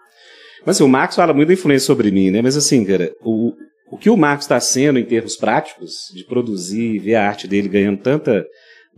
Mas 0.65 0.77
assim, 0.77 0.85
o 0.85 0.89
Marcos 0.89 1.17
fala 1.17 1.33
muito 1.33 1.49
da 1.49 1.55
influência 1.55 1.87
sobre 1.87 2.11
mim, 2.11 2.31
né? 2.31 2.43
Mas 2.43 2.57
assim, 2.57 2.85
cara, 2.85 3.13
o, 3.21 3.53
o 3.91 3.97
que 3.97 4.11
o 4.11 4.17
Marcos 4.17 4.45
está 4.45 4.59
sendo 4.61 4.99
em 4.99 5.05
termos 5.05 5.37
práticos, 5.37 5.93
de 6.15 6.25
produzir, 6.25 6.99
ver 6.99 7.17
a 7.17 7.27
arte 7.27 7.47
dele 7.47 7.69
ganhando 7.69 8.01
tanta 8.01 8.45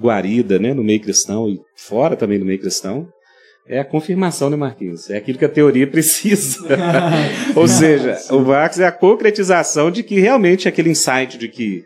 guarida, 0.01 0.59
né, 0.59 0.73
no 0.73 0.85
meio 0.85 1.01
cristão 1.01 1.49
e 1.49 1.59
fora 1.77 2.15
também 2.15 2.39
do 2.39 2.45
meio 2.45 2.61
cristão, 2.61 3.09
é 3.69 3.81
a 3.81 3.85
confirmação, 3.85 4.49
né, 4.49 4.57
Marquinhos? 4.57 5.11
É 5.11 5.17
aquilo 5.17 5.39
que 5.39 5.45
a 5.45 5.49
teoria 5.49 5.87
precisa. 5.91 6.61
Ou 7.55 7.69
seja, 7.69 8.19
o 8.31 8.41
Marx 8.41 8.79
é 8.79 8.87
a 8.87 8.93
concretização 8.93 9.91
de 9.91 10.03
que 10.03 10.19
realmente 10.19 10.67
aquele 10.67 10.91
insight 10.91 11.37
de 11.37 11.49
que 11.49 11.85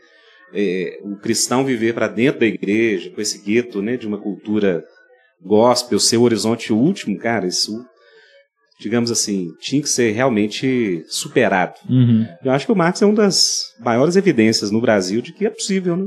é, 0.54 0.98
o 1.02 1.16
cristão 1.16 1.64
viver 1.64 1.94
para 1.94 2.08
dentro 2.08 2.40
da 2.40 2.46
igreja, 2.46 3.10
com 3.10 3.20
esse 3.20 3.42
gueto 3.42 3.82
né, 3.82 3.96
de 3.96 4.06
uma 4.06 4.18
cultura 4.18 4.84
gospel, 5.40 5.98
seu 5.98 6.22
horizonte 6.22 6.72
último, 6.72 7.18
cara, 7.18 7.46
isso, 7.46 7.84
digamos 8.78 9.10
assim, 9.10 9.48
tinha 9.60 9.82
que 9.82 9.88
ser 9.88 10.12
realmente 10.12 11.04
superado. 11.08 11.74
Uhum. 11.88 12.26
Eu 12.44 12.52
acho 12.52 12.66
que 12.66 12.72
o 12.72 12.76
Marx 12.76 13.02
é 13.02 13.06
uma 13.06 13.14
das 13.14 13.62
maiores 13.80 14.14
evidências 14.14 14.70
no 14.70 14.80
Brasil 14.80 15.20
de 15.20 15.32
que 15.32 15.46
é 15.46 15.50
possível, 15.50 15.96
né? 15.96 16.06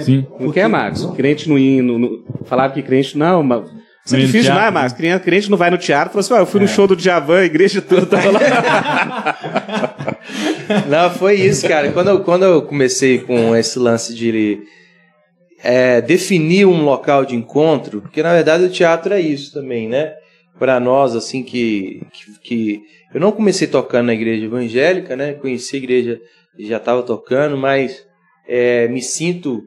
Sim. 0.00 0.26
Não 0.40 0.50
quer, 0.50 0.68
Marcos? 0.68 1.04
Crente 1.14 1.48
não 1.48 1.58
ia. 1.58 1.82
No, 1.82 1.98
no, 1.98 2.24
falava 2.44 2.72
que 2.72 2.82
crente 2.82 3.16
não, 3.18 3.42
mas. 3.42 3.70
Isso 4.04 4.16
é 4.16 4.18
No 4.18 4.26
difícil 4.26 4.52
demais, 4.52 4.72
Marcos. 4.72 4.92
Crente, 4.94 5.24
crente 5.24 5.50
não 5.50 5.56
vai 5.56 5.70
no 5.70 5.78
teatro. 5.78 6.10
Falou 6.10 6.20
assim: 6.20 6.34
ó, 6.34 6.38
eu 6.38 6.46
fui 6.46 6.60
no 6.60 6.68
show 6.68 6.86
do 6.86 6.96
Djavan, 6.96 7.40
a 7.40 7.44
igreja 7.44 7.80
toda 7.80 8.04
tava 8.06 8.30
lá. 8.30 8.40
Não, 10.88 11.10
foi 11.10 11.34
isso, 11.34 11.66
cara. 11.68 11.92
Quando 11.92 12.08
eu, 12.08 12.20
quando 12.24 12.44
eu 12.44 12.62
comecei 12.62 13.18
com 13.18 13.54
esse 13.54 13.78
lance 13.78 14.14
de 14.14 14.62
é, 15.62 16.00
definir 16.00 16.66
um 16.66 16.84
local 16.84 17.24
de 17.24 17.36
encontro, 17.36 18.00
porque 18.00 18.22
na 18.22 18.32
verdade 18.32 18.64
o 18.64 18.70
teatro 18.70 19.14
é 19.14 19.20
isso 19.20 19.52
também, 19.52 19.88
né? 19.88 20.14
Para 20.58 20.80
nós, 20.80 21.14
assim, 21.14 21.42
que, 21.42 22.02
que, 22.12 22.40
que. 22.40 22.82
Eu 23.14 23.20
não 23.20 23.32
comecei 23.32 23.68
tocando 23.68 24.06
na 24.06 24.14
igreja 24.14 24.44
evangélica, 24.44 25.14
né? 25.14 25.34
Conheci 25.34 25.76
a 25.76 25.78
igreja 25.78 26.20
e 26.58 26.66
já 26.66 26.78
estava 26.78 27.02
tocando, 27.02 27.56
mas 27.56 28.04
é, 28.48 28.88
me 28.88 29.02
sinto 29.02 29.62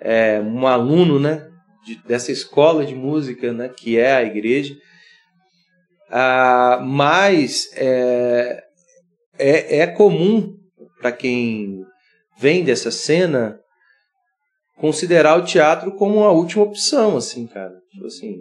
é, 0.00 0.40
um 0.40 0.66
aluno, 0.66 1.20
né? 1.20 1.46
De- 1.86 2.02
dessa 2.06 2.32
escola 2.32 2.84
de 2.84 2.94
música, 2.94 3.52
né? 3.52 3.68
Que 3.68 3.98
é 3.98 4.14
a 4.16 4.22
igreja. 4.24 4.76
Ah, 6.10 6.80
mas 6.84 7.68
é, 7.74 8.62
é, 9.38 9.78
é 9.80 9.86
comum 9.86 10.54
para 11.00 11.12
quem 11.12 11.84
vem 12.38 12.62
dessa 12.64 12.90
cena 12.90 13.58
considerar 14.76 15.38
o 15.38 15.44
teatro 15.44 15.92
como 15.92 16.22
a 16.24 16.32
última 16.32 16.64
opção, 16.64 17.16
assim, 17.16 17.46
cara. 17.46 17.74
Tipo 17.90 18.06
assim, 18.06 18.36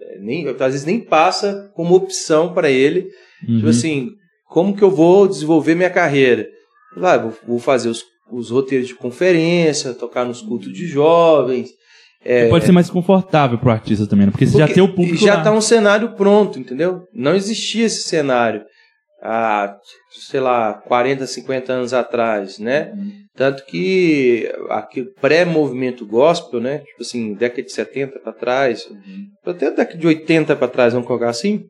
é, 0.00 0.18
nem, 0.20 0.48
às 0.48 0.56
vezes 0.56 0.84
nem 0.84 1.00
passa 1.00 1.70
como 1.74 1.94
opção 1.94 2.54
para 2.54 2.70
ele. 2.70 3.10
Uhum. 3.48 3.56
Tipo 3.56 3.68
assim, 3.68 4.10
como 4.48 4.76
que 4.76 4.82
eu 4.82 4.90
vou 4.90 5.26
desenvolver 5.26 5.74
minha 5.74 5.90
carreira? 5.90 6.48
Lá, 6.96 7.16
vou, 7.18 7.36
vou 7.46 7.58
fazer 7.58 7.88
os, 7.88 8.04
os 8.30 8.50
roteiros 8.50 8.86
de 8.88 8.94
conferência, 8.94 9.94
tocar 9.94 10.24
nos 10.24 10.40
cultos 10.42 10.72
de 10.72 10.86
jovens. 10.86 11.70
É, 12.22 12.48
Pode 12.48 12.66
ser 12.66 12.72
mais 12.72 12.90
confortável 12.90 13.58
pro 13.58 13.70
artista 13.70 14.06
também, 14.06 14.26
né? 14.26 14.32
Porque 14.32 14.46
você 14.46 14.58
já 14.58 14.66
porque 14.66 14.74
tem 14.74 14.82
o 14.82 14.94
público 14.94 15.24
Já 15.24 15.36
lá. 15.36 15.42
tá 15.42 15.52
um 15.52 15.60
cenário 15.60 16.14
pronto, 16.14 16.58
entendeu? 16.58 17.04
Não 17.14 17.34
existia 17.34 17.86
esse 17.86 18.02
cenário 18.02 18.62
há, 19.22 19.74
sei 20.28 20.40
lá, 20.40 20.74
40, 20.74 21.26
50 21.26 21.72
anos 21.72 21.94
atrás, 21.94 22.58
né? 22.58 22.92
Tanto 23.34 23.64
que 23.64 24.52
aquele 24.68 25.06
pré-movimento 25.20 26.06
gospel, 26.06 26.60
né? 26.60 26.78
Tipo 26.80 27.00
assim, 27.02 27.34
década 27.34 27.62
de 27.62 27.72
70 27.72 28.18
para 28.18 28.32
trás, 28.32 28.86
até 29.46 29.70
década 29.70 29.98
de 29.98 30.06
80 30.06 30.56
para 30.56 30.68
trás, 30.68 30.92
vamos 30.92 31.08
colocar 31.08 31.30
assim. 31.30 31.64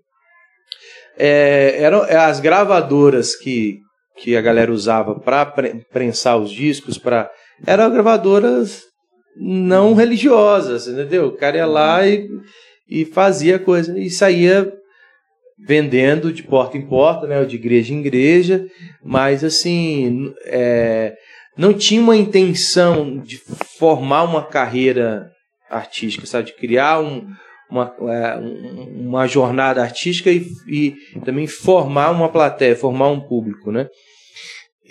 É, 1.16 1.83
eram 1.83 2.04
é, 2.04 2.16
as 2.16 2.40
gravadoras 2.40 3.37
que, 3.37 3.78
que 4.16 4.37
a 4.37 4.40
galera 4.40 4.73
usava 4.73 5.21
para 5.21 5.47
prensar 5.92 6.38
os 6.38 6.50
discos, 6.50 6.99
para 6.99 7.30
eram 7.66 7.90
gravadoras 7.90 8.89
não 9.37 9.94
religiosas, 9.94 10.87
entendeu? 10.87 11.26
O 11.28 11.37
cara 11.37 11.56
ia 11.58 11.66
lá 11.66 12.06
e, 12.06 12.28
e 12.88 13.04
fazia 13.04 13.58
coisa 13.58 13.99
e 13.99 14.10
saía 14.10 14.72
vendendo 15.58 16.32
de 16.32 16.42
porta 16.42 16.76
em 16.78 16.87
porta, 16.87 17.26
né, 17.26 17.44
de 17.44 17.56
igreja 17.56 17.92
em 17.92 18.00
igreja, 18.00 18.66
mas 19.04 19.44
assim, 19.44 20.32
é, 20.46 21.14
não 21.56 21.75
tinha 21.75 22.00
uma 22.00 22.16
intenção 22.16 23.18
de 23.18 23.38
formar 23.78 24.25
uma 24.25 24.42
carreira 24.42 25.30
artística, 25.70 26.26
sabe, 26.26 26.46
de 26.46 26.54
criar 26.54 27.00
um, 27.00 27.26
uma, 27.70 27.94
é, 28.08 28.37
um- 28.38 29.08
uma 29.08 29.26
jornada 29.26 29.82
artística 29.82 30.30
e, 30.30 30.46
e 30.66 30.94
também 31.25 31.46
formar 31.46 32.10
uma 32.10 32.28
plateia, 32.30 32.75
formar 32.75 33.08
um 33.08 33.20
público, 33.20 33.70
né? 33.70 33.87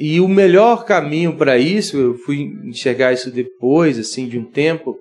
E 0.02 0.22
o 0.22 0.30
melhor 0.30 0.86
caminho 0.86 1.36
para 1.36 1.58
isso, 1.58 1.98
eu 1.98 2.18
fui 2.20 2.54
enxergar 2.64 3.12
isso 3.12 3.30
depois, 3.30 4.00
assim, 4.00 4.30
de 4.30 4.40
um 4.40 4.50
tempo, 4.50 4.98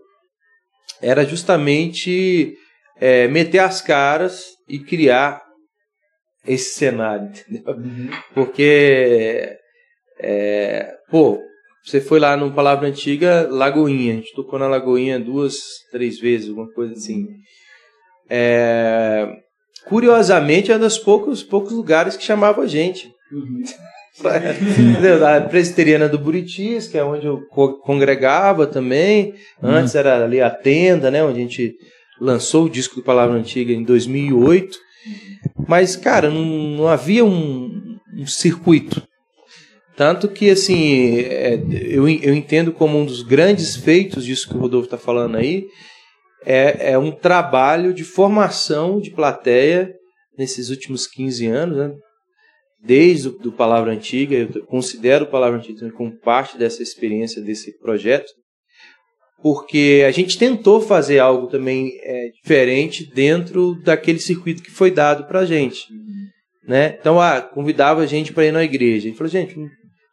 era 1.00 1.24
justamente 1.24 2.56
é, 3.00 3.28
meter 3.28 3.60
as 3.60 3.80
caras 3.80 4.46
e 4.68 4.80
criar 4.80 5.40
esse 6.44 6.74
cenário, 6.74 7.30
entendeu? 7.48 8.10
Porque, 8.34 9.56
é, 10.18 10.92
pô, 11.08 11.40
você 11.84 12.00
foi 12.00 12.18
lá 12.18 12.36
no 12.36 12.52
Palavra 12.52 12.88
Antiga, 12.88 13.46
Lagoinha, 13.48 14.14
a 14.14 14.16
gente 14.16 14.34
tocou 14.34 14.58
na 14.58 14.66
Lagoinha 14.66 15.20
duas, 15.20 15.54
três 15.92 16.18
vezes, 16.18 16.48
alguma 16.48 16.72
coisa 16.72 16.94
assim. 16.94 17.24
É, 18.28 19.28
curiosamente, 19.86 20.72
é 20.72 20.76
um 20.76 20.80
dos 20.80 20.98
poucos, 20.98 21.44
poucos 21.44 21.70
lugares 21.70 22.16
que 22.16 22.24
chamava 22.24 22.62
a 22.62 22.66
gente. 22.66 23.08
Entendeu? 23.30 23.78
A 24.24 25.40
presbiteriana 25.48 26.08
do 26.08 26.18
Buritis, 26.18 26.88
que 26.88 26.98
é 26.98 27.04
onde 27.04 27.26
eu 27.26 27.42
co- 27.48 27.74
congregava 27.80 28.66
também. 28.66 29.34
Antes 29.62 29.94
era 29.94 30.24
ali 30.24 30.40
a 30.40 30.50
tenda, 30.50 31.10
né? 31.10 31.22
Onde 31.22 31.38
a 31.38 31.42
gente 31.42 31.74
lançou 32.20 32.64
o 32.64 32.70
disco 32.70 32.96
do 32.96 33.02
Palavra 33.02 33.36
Antiga 33.36 33.72
em 33.72 33.84
2008. 33.84 34.76
Mas, 35.66 35.96
cara, 35.96 36.30
não, 36.30 36.44
não 36.44 36.88
havia 36.88 37.24
um, 37.24 37.96
um 38.16 38.26
circuito. 38.26 39.02
Tanto 39.96 40.28
que, 40.28 40.50
assim, 40.50 41.18
é, 41.20 41.60
eu, 41.70 42.08
eu 42.08 42.34
entendo 42.34 42.72
como 42.72 42.98
um 42.98 43.04
dos 43.04 43.22
grandes 43.22 43.74
feitos 43.76 44.24
disso 44.24 44.48
que 44.48 44.56
o 44.56 44.60
Rodolfo 44.60 44.86
está 44.86 44.96
falando 44.98 45.36
aí, 45.36 45.66
é, 46.44 46.92
é 46.92 46.98
um 46.98 47.10
trabalho 47.10 47.92
de 47.92 48.04
formação 48.04 49.00
de 49.00 49.10
plateia 49.10 49.92
nesses 50.36 50.70
últimos 50.70 51.06
15 51.06 51.46
anos, 51.46 51.76
né? 51.78 51.92
Desde 52.80 53.28
o 53.28 53.38
do 53.38 53.52
Palavra 53.52 53.92
Antiga, 53.92 54.36
eu 54.36 54.66
considero 54.66 55.24
o 55.24 55.30
Palavra 55.30 55.58
Antiga 55.58 55.90
como 55.92 56.16
parte 56.18 56.56
dessa 56.56 56.82
experiência, 56.82 57.42
desse 57.42 57.76
projeto, 57.78 58.30
porque 59.42 60.04
a 60.06 60.10
gente 60.10 60.38
tentou 60.38 60.80
fazer 60.80 61.18
algo 61.18 61.46
também 61.46 61.92
é, 62.02 62.30
diferente 62.42 63.08
dentro 63.14 63.74
daquele 63.82 64.18
circuito 64.18 64.62
que 64.62 64.70
foi 64.70 64.90
dado 64.90 65.26
para 65.26 65.40
a 65.40 65.46
gente. 65.46 65.86
Né? 66.66 66.96
Então, 67.00 67.20
ah, 67.20 67.40
convidava 67.40 68.02
a 68.02 68.06
gente 68.06 68.32
para 68.32 68.44
ir 68.44 68.52
na 68.52 68.64
igreja. 68.64 69.06
A 69.06 69.08
gente 69.08 69.16
falou, 69.16 69.30
gente, 69.30 69.52
a 69.52 69.54
gente 69.54 69.72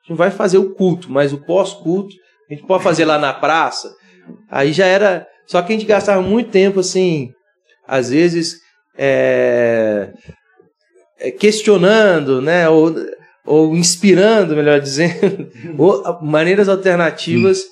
não 0.09 0.15
vai 0.15 0.31
fazer 0.31 0.57
o 0.57 0.73
culto, 0.73 1.11
mas 1.11 1.33
o 1.33 1.43
pós-culto 1.43 2.15
a 2.49 2.53
gente 2.53 2.65
pode 2.65 2.83
fazer 2.83 3.05
lá 3.05 3.17
na 3.17 3.33
praça. 3.33 3.93
Aí 4.49 4.71
já 4.71 4.85
era. 4.85 5.27
Só 5.47 5.61
que 5.61 5.73
a 5.73 5.75
gente 5.75 5.87
gastava 5.87 6.21
muito 6.21 6.49
tempo 6.49 6.79
assim, 6.79 7.31
às 7.87 8.09
vezes 8.09 8.59
é, 8.97 10.11
questionando, 11.39 12.41
né? 12.41 12.67
Ou, 12.69 12.93
ou 13.45 13.75
inspirando, 13.75 14.55
melhor 14.55 14.79
dizendo, 14.79 15.49
ou, 15.77 16.21
maneiras 16.21 16.67
alternativas 16.67 17.63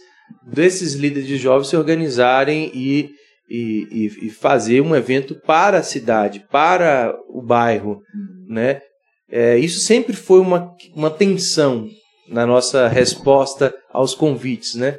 desses 0.41 0.93
líderes 0.93 1.27
de 1.27 1.37
jovens 1.37 1.67
se 1.67 1.77
organizarem 1.77 2.71
e, 2.73 3.09
e, 3.49 4.11
e- 4.23 4.29
fazer 4.29 4.81
um 4.81 4.95
evento 4.95 5.35
para 5.45 5.79
a 5.79 5.83
cidade, 5.83 6.45
para 6.51 7.15
o 7.29 7.41
bairro, 7.41 8.01
né? 8.47 8.81
É, 9.29 9.57
isso 9.57 9.79
sempre 9.79 10.13
foi 10.13 10.39
uma, 10.39 10.71
uma 10.95 11.09
tensão 11.09 11.87
na 12.27 12.45
nossa 12.45 12.87
resposta 12.87 13.73
aos 13.91 14.13
convites, 14.13 14.75
né? 14.75 14.97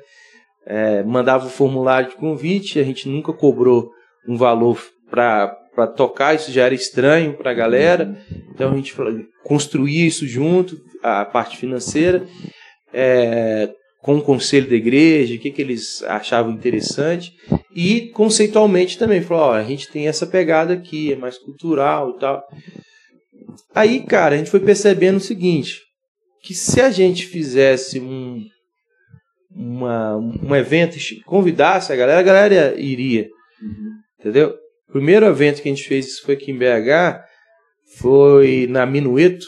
É, 0.66 1.02
mandava 1.02 1.46
o 1.46 1.50
formulário 1.50 2.10
de 2.10 2.16
convite, 2.16 2.80
a 2.80 2.82
gente 2.84 3.08
nunca 3.08 3.32
cobrou 3.32 3.90
um 4.26 4.36
valor 4.36 4.80
para 5.10 5.54
tocar, 5.96 6.34
isso 6.34 6.52
já 6.52 6.64
era 6.64 6.74
estranho 6.74 7.34
para 7.34 7.50
a 7.50 7.54
galera, 7.54 8.16
então 8.52 8.72
a 8.72 8.76
gente 8.76 8.92
falou, 8.92 9.12
construía 9.42 10.06
isso 10.06 10.26
junto, 10.26 10.80
a 11.02 11.24
parte 11.24 11.56
financeira, 11.56 12.24
é, 12.92 13.70
com 14.00 14.16
o 14.16 14.22
conselho 14.22 14.68
da 14.68 14.76
igreja, 14.76 15.34
o 15.34 15.38
que, 15.38 15.50
que 15.50 15.62
eles 15.62 16.02
achavam 16.04 16.52
interessante, 16.52 17.32
e 17.74 18.08
conceitualmente 18.10 18.98
também, 18.98 19.20
falou, 19.20 19.44
ó, 19.44 19.52
a 19.52 19.64
gente 19.64 19.90
tem 19.90 20.06
essa 20.06 20.26
pegada 20.26 20.74
aqui, 20.74 21.12
é 21.12 21.16
mais 21.16 21.38
cultural 21.38 22.10
e 22.10 22.18
tal. 22.18 22.44
Aí, 23.74 24.04
cara, 24.04 24.34
a 24.34 24.38
gente 24.38 24.50
foi 24.50 24.60
percebendo 24.60 25.16
o 25.16 25.20
seguinte, 25.20 25.80
que 26.42 26.54
se 26.54 26.80
a 26.80 26.90
gente 26.90 27.26
fizesse 27.26 27.98
um, 27.98 28.44
uma, 29.50 30.16
um 30.16 30.54
evento, 30.54 30.96
convidasse 31.24 31.92
a 31.92 31.96
galera, 31.96 32.20
a 32.20 32.22
galera 32.22 32.80
iria. 32.80 33.28
Entendeu? 34.20 34.54
O 34.94 34.98
primeiro 34.98 35.26
evento 35.26 35.60
que 35.60 35.68
a 35.68 35.72
gente 35.74 35.88
fez 35.88 36.20
foi 36.20 36.34
aqui 36.34 36.52
em 36.52 36.56
BH, 36.56 37.20
foi 37.98 38.68
na 38.70 38.86
Minueto, 38.86 39.44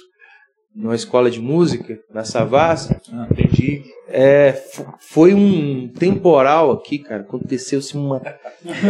numa 0.75 0.97
escola 0.97 1.31
de 1.31 1.41
música, 1.41 1.97
na 2.13 2.25
Savassi. 2.25 2.97
Ah, 3.13 3.29
entendi. 3.31 3.83
É, 4.09 4.55
foi 5.01 5.35
um 5.35 5.89
temporal 5.89 6.71
aqui, 6.71 6.99
cara. 6.99 7.23
Aconteceu-se 7.23 7.97
uma. 7.97 8.21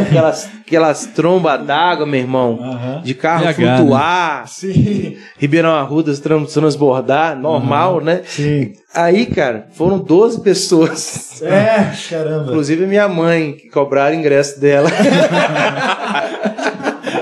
Aquelas, 0.08 0.48
aquelas 0.60 1.06
trombas 1.06 1.64
d'água, 1.64 2.04
meu 2.06 2.20
irmão. 2.20 2.58
Aham. 2.60 3.02
De 3.02 3.14
carro 3.14 3.44
BH, 3.46 3.52
flutuar, 3.54 4.48
Sim, 4.48 5.16
Ribeirão 5.38 5.74
Arrudas 5.74 6.18
trans- 6.20 6.52
transbordar, 6.52 7.38
normal, 7.38 8.00
né? 8.00 8.22
sim. 8.24 8.72
Aí, 8.94 9.26
cara, 9.26 9.68
foram 9.72 9.98
12 9.98 10.40
pessoas. 10.42 11.40
É, 11.42 11.92
caramba. 12.10 12.44
Inclusive 12.50 12.86
minha 12.86 13.08
mãe, 13.08 13.52
que 13.52 13.68
cobraram 13.68 14.16
ingresso 14.16 14.58
dela. 14.60 14.88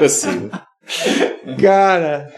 Assim, 0.02 0.50
Cara, 1.60 2.28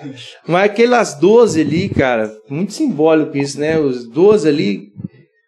mas 0.47 0.65
aquelas 0.65 1.15
12 1.19 1.61
ali, 1.61 1.89
cara, 1.89 2.31
muito 2.49 2.73
simbólico 2.73 3.37
isso, 3.37 3.59
né? 3.59 3.79
Os 3.79 4.07
12 4.09 4.49
ali, 4.49 4.89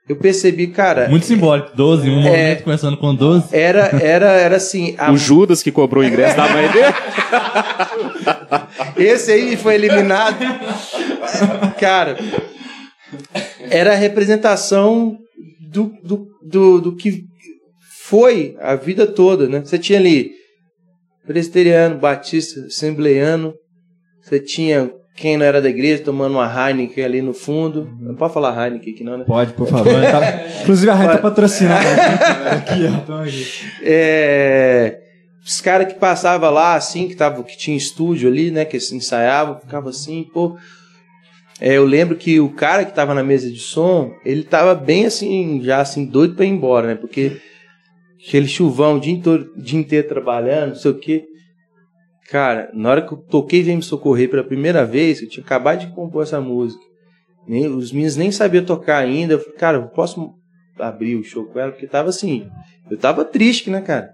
eu 0.08 0.16
percebi, 0.16 0.68
cara, 0.68 1.08
Muito 1.08 1.26
simbólico. 1.26 1.76
12, 1.76 2.08
um 2.08 2.22
momento 2.22 2.62
começando 2.64 2.96
com 2.96 3.14
12. 3.14 3.48
era, 3.54 3.88
era, 4.02 4.30
era 4.32 4.56
assim, 4.56 4.94
a- 4.98 5.12
o 5.12 5.16
Judas 5.18 5.62
que 5.62 5.70
cobrou 5.72 6.02
o 6.02 6.06
ingresso 6.06 6.36
da 6.36 6.48
mãe 6.48 6.68
dele. 6.70 6.94
esse 8.96 9.30
aí 9.32 9.56
foi 9.56 9.74
eliminado. 9.74 10.38
Cara, 11.78 12.16
era 13.70 13.92
a 13.92 13.96
representação 13.96 15.18
do, 15.60 15.92
do, 16.02 16.26
do, 16.42 16.80
do 16.80 16.96
que 16.96 17.24
foi 18.04 18.56
a 18.60 18.74
vida 18.74 19.06
toda, 19.06 19.46
né? 19.48 19.60
Você 19.64 19.78
tinha 19.78 19.98
ali 19.98 20.37
presbiteriano, 21.28 21.98
batista, 21.98 22.60
assembleiano, 22.66 23.52
você 24.22 24.40
tinha 24.40 24.90
quem 25.14 25.36
não 25.36 25.44
era 25.44 25.60
da 25.60 25.68
igreja 25.68 26.02
tomando 26.02 26.32
uma 26.32 26.46
Heineken 26.70 27.04
ali 27.04 27.20
no 27.20 27.34
fundo. 27.34 27.86
Não 28.00 28.14
pode 28.14 28.32
falar 28.32 28.54
Heineken 28.64 28.94
aqui 28.94 29.04
não, 29.04 29.18
né? 29.18 29.24
Pode, 29.26 29.52
por 29.52 29.66
favor. 29.68 29.92
Tá- 30.00 30.46
Inclusive 30.62 30.90
a 30.90 30.94
Raia 30.94 31.10
tá 31.10 31.18
patrocinando 31.18 31.74
a 31.86 32.54
gente. 32.56 32.70
Aqui, 32.70 33.10
ó. 33.10 33.22
Aqui. 33.22 33.46
É, 33.82 34.98
os 35.44 35.60
caras 35.60 35.92
que 35.92 35.98
passavam 35.98 36.50
lá, 36.50 36.74
assim, 36.76 37.08
que, 37.08 37.14
tava, 37.16 37.42
que 37.42 37.58
tinha 37.58 37.76
estúdio 37.76 38.28
ali, 38.30 38.50
né? 38.50 38.64
Que 38.64 38.76
ensaiavam, 38.78 39.58
ficava 39.60 39.90
assim, 39.90 40.24
pô. 40.32 40.56
É, 41.60 41.74
eu 41.74 41.84
lembro 41.84 42.16
que 42.16 42.38
o 42.40 42.50
cara 42.50 42.84
que 42.84 42.94
tava 42.94 43.12
na 43.12 43.22
mesa 43.24 43.50
de 43.50 43.58
som, 43.58 44.12
ele 44.24 44.44
tava 44.44 44.74
bem 44.74 45.04
assim, 45.04 45.60
já 45.62 45.80
assim, 45.80 46.06
doido 46.06 46.36
pra 46.36 46.44
ir 46.44 46.50
embora, 46.50 46.86
né? 46.86 46.94
Porque 46.94 47.38
aquele 48.26 48.48
chuvão 48.48 48.96
o 48.96 49.00
dia 49.00 49.12
inteiro, 49.12 49.52
dia 49.56 49.78
inteiro 49.78 50.08
trabalhando, 50.08 50.70
não 50.70 50.76
sei 50.76 50.90
o 50.90 50.98
quê. 50.98 51.24
Cara, 52.30 52.70
na 52.74 52.90
hora 52.90 53.02
que 53.02 53.12
eu 53.12 53.18
toquei 53.18 53.62
Vem 53.62 53.76
Me 53.76 53.82
Socorrer 53.82 54.28
pela 54.28 54.44
primeira 54.44 54.84
vez, 54.84 55.22
eu 55.22 55.28
tinha 55.28 55.44
acabado 55.44 55.80
de 55.80 55.94
compor 55.94 56.22
essa 56.22 56.40
música. 56.40 56.82
Nem, 57.46 57.66
os 57.66 57.90
meninos 57.90 58.16
nem 58.16 58.30
sabiam 58.30 58.64
tocar 58.64 58.98
ainda. 58.98 59.34
Eu 59.34 59.38
falei, 59.38 59.54
cara, 59.56 59.78
eu 59.78 59.88
posso 59.88 60.34
abrir 60.78 61.16
o 61.16 61.24
show 61.24 61.46
com 61.46 61.58
ela? 61.58 61.72
Porque 61.72 61.86
tava 61.86 62.10
assim, 62.10 62.46
eu 62.90 62.98
tava 62.98 63.24
triste, 63.24 63.70
né, 63.70 63.80
cara? 63.80 64.10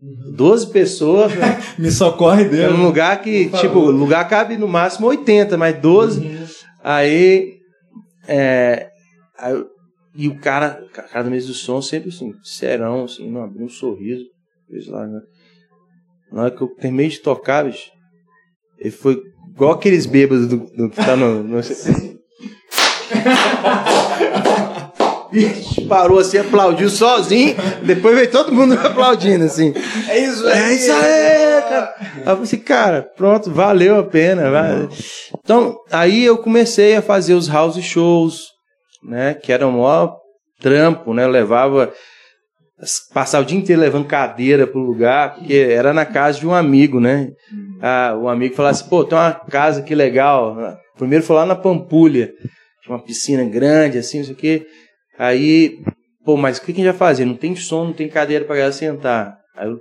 12 0.00 0.70
pessoas 0.70 1.34
né, 1.34 1.60
Me 1.76 1.90
socorre 1.90 2.44
num 2.44 2.50
Deus. 2.50 2.78
lugar 2.78 3.20
que, 3.20 3.50
tipo, 3.50 3.80
lugar 3.90 4.28
cabe 4.28 4.56
no 4.56 4.68
máximo 4.68 5.08
80, 5.08 5.56
mas 5.56 5.76
12. 5.80 6.38
Aí, 6.84 7.54
é, 8.28 8.88
aí 9.36 9.60
e 10.18 10.26
o 10.26 10.36
cara, 10.40 10.84
o 10.84 10.88
cara 10.88 11.22
da 11.22 11.30
mesa 11.30 11.46
do 11.46 11.54
som 11.54 11.80
sempre 11.80 12.08
assim, 12.08 12.32
serão, 12.42 13.04
assim, 13.04 13.30
não 13.30 13.44
abriu 13.44 13.64
um 13.64 13.68
sorriso. 13.68 14.24
fez 14.68 14.88
lá, 14.88 15.06
né? 15.06 15.20
Na 16.32 16.42
hora 16.42 16.50
que 16.50 16.60
eu 16.60 16.66
terminei 16.74 17.06
de 17.06 17.20
tocar, 17.20 17.64
bicho, 17.64 17.88
ele 18.80 18.90
foi 18.90 19.22
igual 19.54 19.74
aqueles 19.74 20.06
bêbados 20.06 20.48
do, 20.48 20.56
do 20.56 20.90
que 20.90 20.96
tá 20.96 21.14
no. 21.14 21.44
no... 21.44 21.60
Bicho, 25.30 25.82
parou 25.88 26.18
assim, 26.18 26.38
aplaudiu 26.38 26.90
sozinho, 26.90 27.54
depois 27.84 28.16
veio 28.16 28.28
todo 28.28 28.52
mundo 28.52 28.74
aplaudindo, 28.84 29.44
assim. 29.44 29.72
É 30.08 30.18
isso 30.18 30.48
É 30.48 30.74
isso 30.74 30.90
aí, 30.90 31.62
cara. 31.62 31.94
Aí 32.00 32.18
eu 32.18 32.24
falei 32.24 32.42
assim, 32.42 32.58
cara, 32.58 33.02
pronto, 33.16 33.52
valeu 33.52 34.00
a 34.00 34.02
pena. 34.02 34.42
Então, 35.38 35.76
aí 35.92 36.24
eu 36.24 36.38
comecei 36.38 36.96
a 36.96 37.02
fazer 37.02 37.34
os 37.34 37.46
house 37.46 37.80
shows, 37.84 38.57
né? 39.02 39.34
Que 39.34 39.52
era 39.52 39.66
o 39.66 39.72
maior 39.72 40.18
trampo, 40.60 41.14
né? 41.14 41.26
Levava. 41.26 41.92
Passava 43.12 43.42
o 43.42 43.46
dia 43.46 43.58
inteiro 43.58 43.82
levando 43.82 44.06
cadeira 44.06 44.66
pro 44.66 44.78
lugar, 44.78 45.34
porque 45.34 45.54
era 45.54 45.92
na 45.92 46.06
casa 46.06 46.38
de 46.38 46.46
um 46.46 46.54
amigo, 46.54 47.00
né? 47.00 47.30
Ah, 47.82 48.16
o 48.16 48.28
amigo 48.28 48.54
falava 48.54 48.76
assim, 48.76 48.88
pô, 48.88 49.04
tem 49.04 49.18
uma 49.18 49.32
casa 49.32 49.80
aqui 49.80 49.94
legal. 49.94 50.56
Primeiro 50.96 51.24
foi 51.24 51.36
lá 51.36 51.44
na 51.44 51.56
Pampulha. 51.56 52.32
Tinha 52.82 52.94
uma 52.94 53.02
piscina 53.02 53.44
grande, 53.44 53.98
assim, 53.98 54.18
não 54.18 54.24
sei 54.24 54.34
o 54.34 54.36
quê. 54.36 54.66
Aí, 55.18 55.80
pô, 56.24 56.36
mas 56.36 56.58
o 56.58 56.60
que 56.60 56.72
que 56.72 56.80
a 56.80 56.84
gente 56.84 56.92
vai 56.92 57.08
fazer? 57.08 57.24
Não 57.24 57.34
tem 57.34 57.56
som, 57.56 57.86
não 57.86 57.92
tem 57.92 58.08
cadeira 58.08 58.44
pra 58.44 58.54
galera 58.54 58.72
sentar. 58.72 59.36
Aí 59.56 59.68
eu 59.68 59.80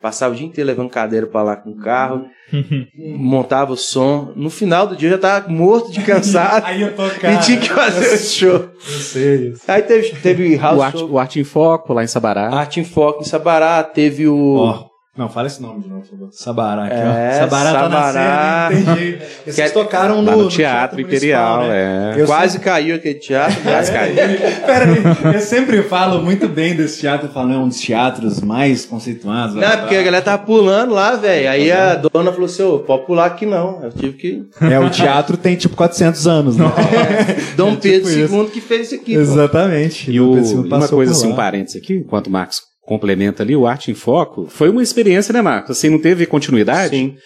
passava 0.00 0.34
o 0.34 0.36
dia 0.36 0.46
inteiro 0.46 0.68
levando 0.68 0.90
cadeira 0.90 1.26
pra 1.26 1.42
lá 1.42 1.56
com 1.56 1.70
o 1.70 1.76
carro, 1.76 2.26
montava 3.16 3.72
o 3.72 3.76
som. 3.76 4.32
No 4.36 4.50
final 4.50 4.86
do 4.86 4.96
dia 4.96 5.08
eu 5.08 5.12
já 5.12 5.18
tava 5.18 5.48
morto 5.48 5.90
de 5.90 6.02
cansado 6.02 6.64
Aí 6.66 6.82
eu 6.82 6.94
tô, 6.94 7.06
e 7.06 7.40
tinha 7.44 7.58
que 7.58 7.68
fazer 7.68 8.14
o 8.14 8.18
show. 8.18 8.50
Eu 8.50 9.00
sei. 9.00 9.54
Aí 9.66 9.82
teve, 9.82 10.16
teve 10.20 10.56
house 10.56 10.78
O 10.78 10.82
Arte, 10.82 10.98
show, 10.98 11.10
o 11.10 11.18
Arte 11.18 11.40
em 11.40 11.44
Foco, 11.44 11.92
lá 11.92 12.04
em 12.04 12.06
Sabará. 12.08 12.48
Arte 12.48 12.80
em 12.80 12.84
Foco 12.84 13.22
em 13.22 13.26
Sabará, 13.26 13.82
teve 13.82 14.28
o... 14.28 14.56
Ó, 14.56 14.95
não, 15.16 15.28
fala 15.28 15.46
esse 15.46 15.60
nome 15.62 15.82
de 15.82 15.88
novo, 15.88 16.02
por 16.02 16.10
favor. 16.10 16.28
Sabará 16.32 16.84
aqui, 16.84 16.94
É, 16.94 17.30
ó. 17.36 17.38
Sabará, 17.40 17.72
tá 17.72 17.80
Sabará. 17.80 18.12
na 18.12 18.12
cena, 18.12 18.80
não 18.86 18.94
tem 18.94 19.04
jeito. 19.04 19.24
Vocês 19.44 19.54
Que 19.56 19.62
é- 19.62 19.68
tocaram 19.70 20.22
no, 20.22 20.30
no, 20.36 20.42
no 20.44 20.48
Teatro, 20.48 21.00
Imperial, 21.00 21.62
né? 21.66 22.12
é. 22.16 22.20
Eu 22.20 22.26
Quase 22.26 22.58
caiu 22.58 22.96
aquele 22.96 23.14
teatro. 23.14 23.60
Quase 23.62 23.92
caiu. 23.92 24.14
Pera 24.14 24.84
aí, 24.84 25.34
eu 25.34 25.40
sempre 25.40 25.82
falo 25.82 26.22
muito 26.22 26.48
bem 26.48 26.74
desse 26.74 27.00
teatro, 27.00 27.28
falo, 27.28 27.52
é 27.52 27.56
um 27.56 27.68
dos 27.68 27.80
teatros 27.80 28.40
mais 28.40 28.84
conceituados. 28.84 29.54
Não, 29.56 29.62
é 29.62 29.76
porque 29.76 29.96
a 29.96 30.02
galera 30.02 30.24
tava 30.24 30.42
pulando 30.44 30.92
lá, 30.94 31.16
velho. 31.16 31.48
Aí 31.50 31.70
a 31.72 31.94
dona 31.96 32.30
falou 32.32 32.46
assim, 32.46 32.62
ô, 32.62 32.78
pode 32.80 33.06
pular 33.06 33.26
aqui 33.26 33.46
não. 33.46 33.82
Eu 33.82 33.92
tive 33.92 34.12
que... 34.14 34.42
É, 34.60 34.78
o 34.78 34.90
teatro 34.90 35.36
tem 35.36 35.56
tipo 35.56 35.76
400 35.76 36.26
anos, 36.26 36.56
né? 36.56 36.66
Dom 37.56 37.70
tipo 37.70 37.82
Pedro 37.82 38.10
isso. 38.10 38.34
II 38.34 38.46
que 38.48 38.60
fez 38.60 38.86
isso 38.92 38.94
aqui. 39.00 39.14
pô. 39.14 39.20
Exatamente. 39.20 40.10
E 40.10 40.18
Dom 40.18 40.30
o- 40.30 40.34
Pedro 40.34 40.50
II 40.50 40.56
e 40.64 40.66
uma 40.74 40.88
coisa 40.88 41.12
assim, 41.12 41.32
um 41.32 41.34
parênteses 41.34 41.80
aqui, 41.82 41.94
enquanto 41.94 42.26
o 42.26 42.30
Marcos 42.30 42.60
complementa 42.86 43.42
ali, 43.42 43.54
o 43.56 43.66
Arte 43.66 43.90
em 43.90 43.94
Foco 43.94 44.46
foi 44.48 44.70
uma 44.70 44.82
experiência, 44.82 45.32
né, 45.32 45.42
Marcos? 45.42 45.72
Assim, 45.76 45.90
não 45.90 45.98
teve 46.00 46.24
continuidade, 46.26 46.96
Sim. 46.96 47.16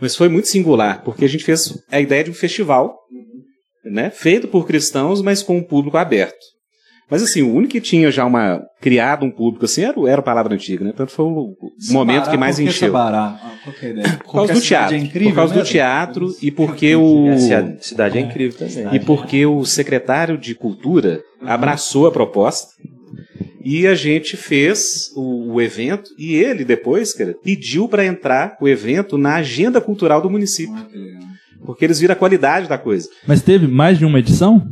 mas 0.00 0.14
foi 0.16 0.28
muito 0.28 0.48
singular, 0.48 1.02
porque 1.04 1.24
a 1.24 1.28
gente 1.28 1.44
fez 1.44 1.78
a 1.90 2.00
ideia 2.00 2.24
de 2.24 2.30
um 2.30 2.34
festival, 2.34 2.94
né, 3.84 4.10
feito 4.10 4.48
por 4.48 4.66
cristãos, 4.66 5.22
mas 5.22 5.42
com 5.42 5.56
um 5.56 5.62
público 5.62 5.96
aberto. 5.96 6.52
Mas 7.10 7.22
assim, 7.22 7.42
o 7.42 7.52
único 7.54 7.72
que 7.72 7.82
tinha 7.82 8.10
já 8.10 8.24
uma 8.24 8.62
criado 8.80 9.26
um 9.26 9.30
público 9.30 9.66
assim 9.66 9.82
era, 9.82 9.94
era 10.08 10.20
a 10.20 10.22
palavra 10.22 10.54
antiga, 10.54 10.82
né? 10.86 10.92
Tanto 10.96 11.12
foi 11.12 11.26
o 11.26 11.54
momento 11.90 12.30
que 12.30 12.36
mais 12.36 12.58
encheu. 12.58 12.88
Sabará? 12.90 13.38
Ah, 13.42 13.52
qual 13.62 13.76
que 13.76 13.86
é 13.86 13.90
ideia? 13.90 14.18
Por 14.24 14.32
causa 14.32 14.54
do 14.54 14.60
teatro. 14.62 14.98
por 15.22 15.34
causa 15.34 15.54
do 15.54 15.62
teatro 15.64 16.28
e 16.40 16.50
porque 16.50 16.96
o 16.96 17.28
A 17.28 17.36
cidade 17.78 18.16
é 18.16 18.22
incrível 18.22 18.58
também. 18.58 18.94
e 18.94 19.00
porque 19.00 19.44
o 19.44 19.66
secretário 19.66 20.38
de 20.38 20.54
Cultura 20.54 21.22
Uhum. 21.42 21.48
abraçou 21.50 22.06
a 22.06 22.10
proposta 22.10 22.68
e 23.64 23.86
a 23.86 23.94
gente 23.94 24.36
fez 24.36 25.10
o, 25.16 25.54
o 25.54 25.60
evento 25.62 26.10
e 26.18 26.34
ele 26.34 26.64
depois, 26.64 27.12
cara, 27.14 27.34
pediu 27.42 27.88
para 27.88 28.04
entrar 28.04 28.56
o 28.60 28.68
evento 28.68 29.16
na 29.16 29.36
agenda 29.36 29.80
cultural 29.80 30.20
do 30.20 30.28
município, 30.30 30.74
porque 31.64 31.84
eles 31.84 31.98
viram 31.98 32.12
a 32.12 32.16
qualidade 32.16 32.68
da 32.68 32.76
coisa. 32.78 33.08
Mas 33.26 33.42
teve 33.42 33.66
mais 33.66 33.98
de 33.98 34.04
uma 34.04 34.18
edição? 34.18 34.66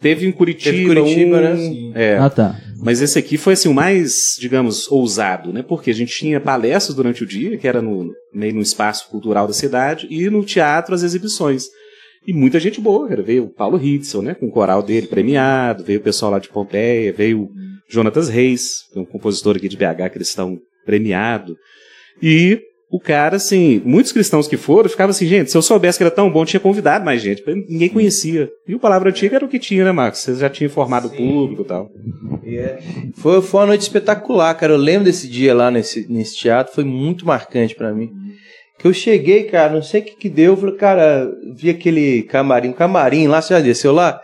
Teve 0.00 0.26
em 0.26 0.32
Curitiba, 0.32 0.70
Teve 0.76 0.86
Curitiba, 0.86 1.36
um- 1.38 1.40
né? 1.40 1.56
Sim. 1.56 1.92
É, 1.94 2.16
Ah, 2.18 2.30
tá. 2.30 2.56
mas 2.80 3.00
esse 3.02 3.18
aqui 3.18 3.36
foi 3.36 3.54
assim 3.54 3.68
o 3.68 3.74
mais, 3.74 4.36
digamos, 4.38 4.86
ousado, 4.92 5.52
né? 5.52 5.60
Porque 5.62 5.90
a 5.90 5.94
gente 5.94 6.16
tinha 6.16 6.38
palestras 6.40 6.94
durante 6.94 7.24
o 7.24 7.26
dia, 7.26 7.56
que 7.58 7.66
era 7.66 7.82
no 7.82 8.12
meio 8.32 8.54
no 8.54 8.60
espaço 8.62 9.08
cultural 9.08 9.46
da 9.48 9.52
cidade, 9.52 10.06
e 10.08 10.30
no 10.30 10.44
teatro 10.44 10.94
as 10.94 11.02
exibições. 11.02 11.64
E 12.26 12.32
muita 12.32 12.60
gente 12.60 12.80
boa, 12.80 13.08
cara. 13.08 13.22
Veio 13.22 13.44
o 13.44 13.48
Paulo 13.52 13.82
Hitzel, 13.82 14.22
né? 14.22 14.34
Com 14.34 14.46
o 14.46 14.50
coral 14.52 14.82
dele 14.84 15.06
premiado, 15.08 15.82
veio 15.82 15.98
o 15.98 16.02
pessoal 16.02 16.30
lá 16.30 16.38
de 16.38 16.48
Pompeia, 16.48 17.12
veio 17.12 17.48
Jonatas 17.88 18.28
Reis, 18.28 18.84
que 18.92 18.98
é 18.98 19.02
um 19.02 19.04
compositor 19.04 19.56
aqui 19.56 19.68
de 19.68 19.76
BH 19.76 20.10
cristão 20.12 20.58
premiado. 20.84 21.56
E 22.22 22.60
o 22.90 22.98
cara, 22.98 23.36
assim, 23.36 23.82
muitos 23.84 24.12
cristãos 24.12 24.48
que 24.48 24.56
foram 24.56 24.88
ficavam 24.88 25.10
assim, 25.10 25.26
gente, 25.26 25.50
se 25.50 25.56
eu 25.56 25.60
soubesse 25.60 25.98
que 25.98 26.04
era 26.04 26.10
tão 26.10 26.30
bom, 26.30 26.44
tinha 26.44 26.58
convidado 26.58 27.04
mais 27.04 27.20
gente. 27.20 27.42
Ninguém 27.68 27.88
conhecia. 27.88 28.48
E 28.66 28.74
o 28.74 28.78
Palavra 28.78 29.10
Antiga 29.10 29.36
era 29.36 29.44
o 29.44 29.48
que 29.48 29.58
tinha, 29.58 29.84
né, 29.84 29.92
Marcos? 29.92 30.20
Você 30.20 30.34
já 30.36 30.48
tinha 30.48 30.66
informado 30.66 31.08
o 31.08 31.10
público 31.10 31.62
e 31.62 31.66
tal. 31.66 31.90
Foi, 33.16 33.42
foi 33.42 33.60
uma 33.60 33.66
noite 33.66 33.82
espetacular, 33.82 34.54
cara. 34.54 34.72
Eu 34.72 34.78
lembro 34.78 35.04
desse 35.04 35.28
dia 35.28 35.54
lá 35.54 35.70
nesse, 35.70 36.10
nesse 36.10 36.36
teatro, 36.36 36.74
foi 36.74 36.84
muito 36.84 37.26
marcante 37.26 37.74
pra 37.74 37.92
mim. 37.92 38.10
Que 38.78 38.86
eu 38.86 38.94
cheguei, 38.94 39.44
cara, 39.44 39.72
não 39.72 39.82
sei 39.82 40.00
o 40.00 40.04
que 40.04 40.16
que 40.16 40.28
deu. 40.30 40.52
Eu 40.52 40.56
falei, 40.56 40.76
cara, 40.76 41.30
vi 41.54 41.68
aquele 41.68 42.22
camarim, 42.22 42.72
camarim 42.72 43.26
lá, 43.26 43.42
você 43.42 43.52
já 43.52 43.60
desceu 43.60 43.92
lá? 43.92 44.18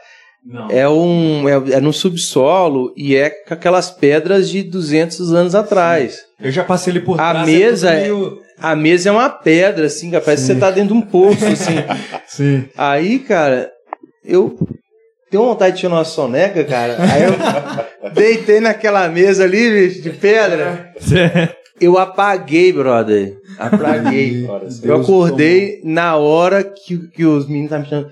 É 0.70 0.86
um 0.88 1.48
é, 1.48 1.76
é 1.76 1.80
no 1.80 1.92
subsolo 1.92 2.92
e 2.96 3.16
é 3.16 3.30
com 3.30 3.54
aquelas 3.54 3.90
pedras 3.90 4.48
de 4.50 4.62
200 4.62 5.32
anos 5.32 5.54
atrás. 5.54 6.18
Eu 6.40 6.50
já 6.50 6.62
passei 6.62 6.92
ele 6.92 7.00
por 7.00 7.18
A 7.20 7.30
trás. 7.30 7.46
mesa 7.48 7.90
é 7.92 8.04
é- 8.04 8.08
tudo 8.08 8.18
meio- 8.30 8.44
A 8.60 8.76
mesa 8.76 9.08
é 9.08 9.12
uma 9.12 9.28
pedra, 9.30 9.86
assim, 9.86 10.10
cara, 10.10 10.22
parece 10.22 10.46
que 10.46 10.52
você 10.54 10.60
tá 10.60 10.70
dentro 10.70 10.94
de 10.94 11.00
um 11.00 11.02
poço, 11.02 11.44
assim. 11.46 11.74
Sim. 12.26 12.68
Aí, 12.76 13.18
cara, 13.20 13.70
eu 14.24 14.56
tenho 15.30 15.44
vontade 15.44 15.74
de 15.74 15.80
tirar 15.80 15.94
uma 15.94 16.04
soneca, 16.04 16.62
cara. 16.62 16.96
Aí 17.00 17.22
eu 17.24 18.10
deitei 18.12 18.60
naquela 18.60 19.08
mesa 19.08 19.44
ali, 19.44 19.70
bicho, 19.88 20.02
de 20.02 20.10
pedra. 20.10 20.92
Eu 21.80 21.98
apaguei, 21.98 22.72
brother. 22.72 23.34
Apaguei. 23.58 24.46
eu 24.82 24.96
acordei 25.00 25.80
na 25.82 26.16
hora 26.16 26.62
que, 26.62 26.98
que 27.08 27.24
os 27.24 27.46
meninos 27.48 27.66
estavam 27.72 27.84
me 27.84 27.90
chamando. 27.90 28.10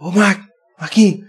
Ô, 0.00 0.10
Mar 0.10 0.40
Marquinhos, 0.80 1.20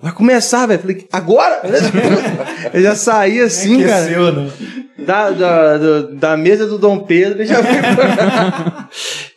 vai 0.00 0.12
começar, 0.12 0.66
velho. 0.66 0.80
Falei, 0.80 1.06
agora? 1.12 1.62
Eu 2.72 2.82
já 2.82 2.94
saí 2.94 3.40
assim, 3.40 3.82
cara. 3.84 4.32
Né? 4.32 4.50
Da, 4.98 5.30
da, 5.30 5.78
do- 5.78 6.14
da 6.16 6.36
mesa 6.36 6.66
do 6.66 6.76
Dom 6.76 6.98
Pedro 6.98 7.42
e 7.42 7.46
já 7.46 7.62
fui 7.62 7.78
pra, 7.80 8.88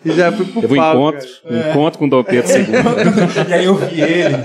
e 0.03 0.11
já 0.11 0.31
fui 0.31 0.45
pro 0.45 0.59
Teve 0.61 0.73
um 0.73 0.77
palco, 0.77 0.97
encontro, 0.99 1.27
um 1.49 1.69
encontro 1.69 1.99
com 1.99 2.05
o 2.05 2.09
Dom 2.09 2.23
Pedro 2.23 2.51
II. 2.51 2.65
e 3.47 3.53
aí 3.53 3.65
eu 3.65 3.75
vi 3.75 4.01
ele. 4.01 4.35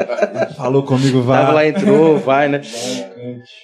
Falou 0.56 0.82
comigo, 0.84 1.22
vai. 1.22 1.40
Tava 1.40 1.52
lá, 1.52 1.66
entrou, 1.66 2.18
vai, 2.18 2.48
né? 2.48 2.60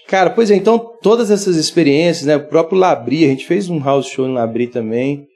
Cara, 0.08 0.30
pois 0.30 0.50
é, 0.50 0.56
então 0.56 0.78
todas 1.02 1.30
essas 1.30 1.56
experiências, 1.56 2.26
né? 2.26 2.36
O 2.36 2.48
próprio 2.48 2.78
Labri, 2.78 3.24
a 3.24 3.28
gente 3.28 3.46
fez 3.46 3.68
um 3.68 3.78
house 3.80 4.06
show 4.06 4.26
no 4.26 4.34
Labri 4.34 4.66
também. 4.66 5.26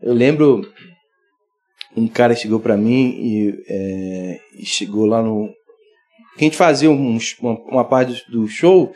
Eu 0.00 0.14
lembro 0.14 0.62
um 1.96 2.06
cara 2.06 2.36
chegou 2.36 2.60
pra 2.60 2.76
mim 2.76 3.08
e, 3.18 3.54
é, 3.68 4.38
e 4.58 4.64
chegou 4.64 5.04
lá 5.06 5.20
no. 5.22 5.48
A 6.40 6.44
gente 6.44 6.56
fazia 6.56 6.90
um- 6.90 7.18
uma, 7.40 7.52
uma 7.68 7.84
parte 7.84 8.24
do, 8.30 8.42
do 8.42 8.48
show 8.48 8.92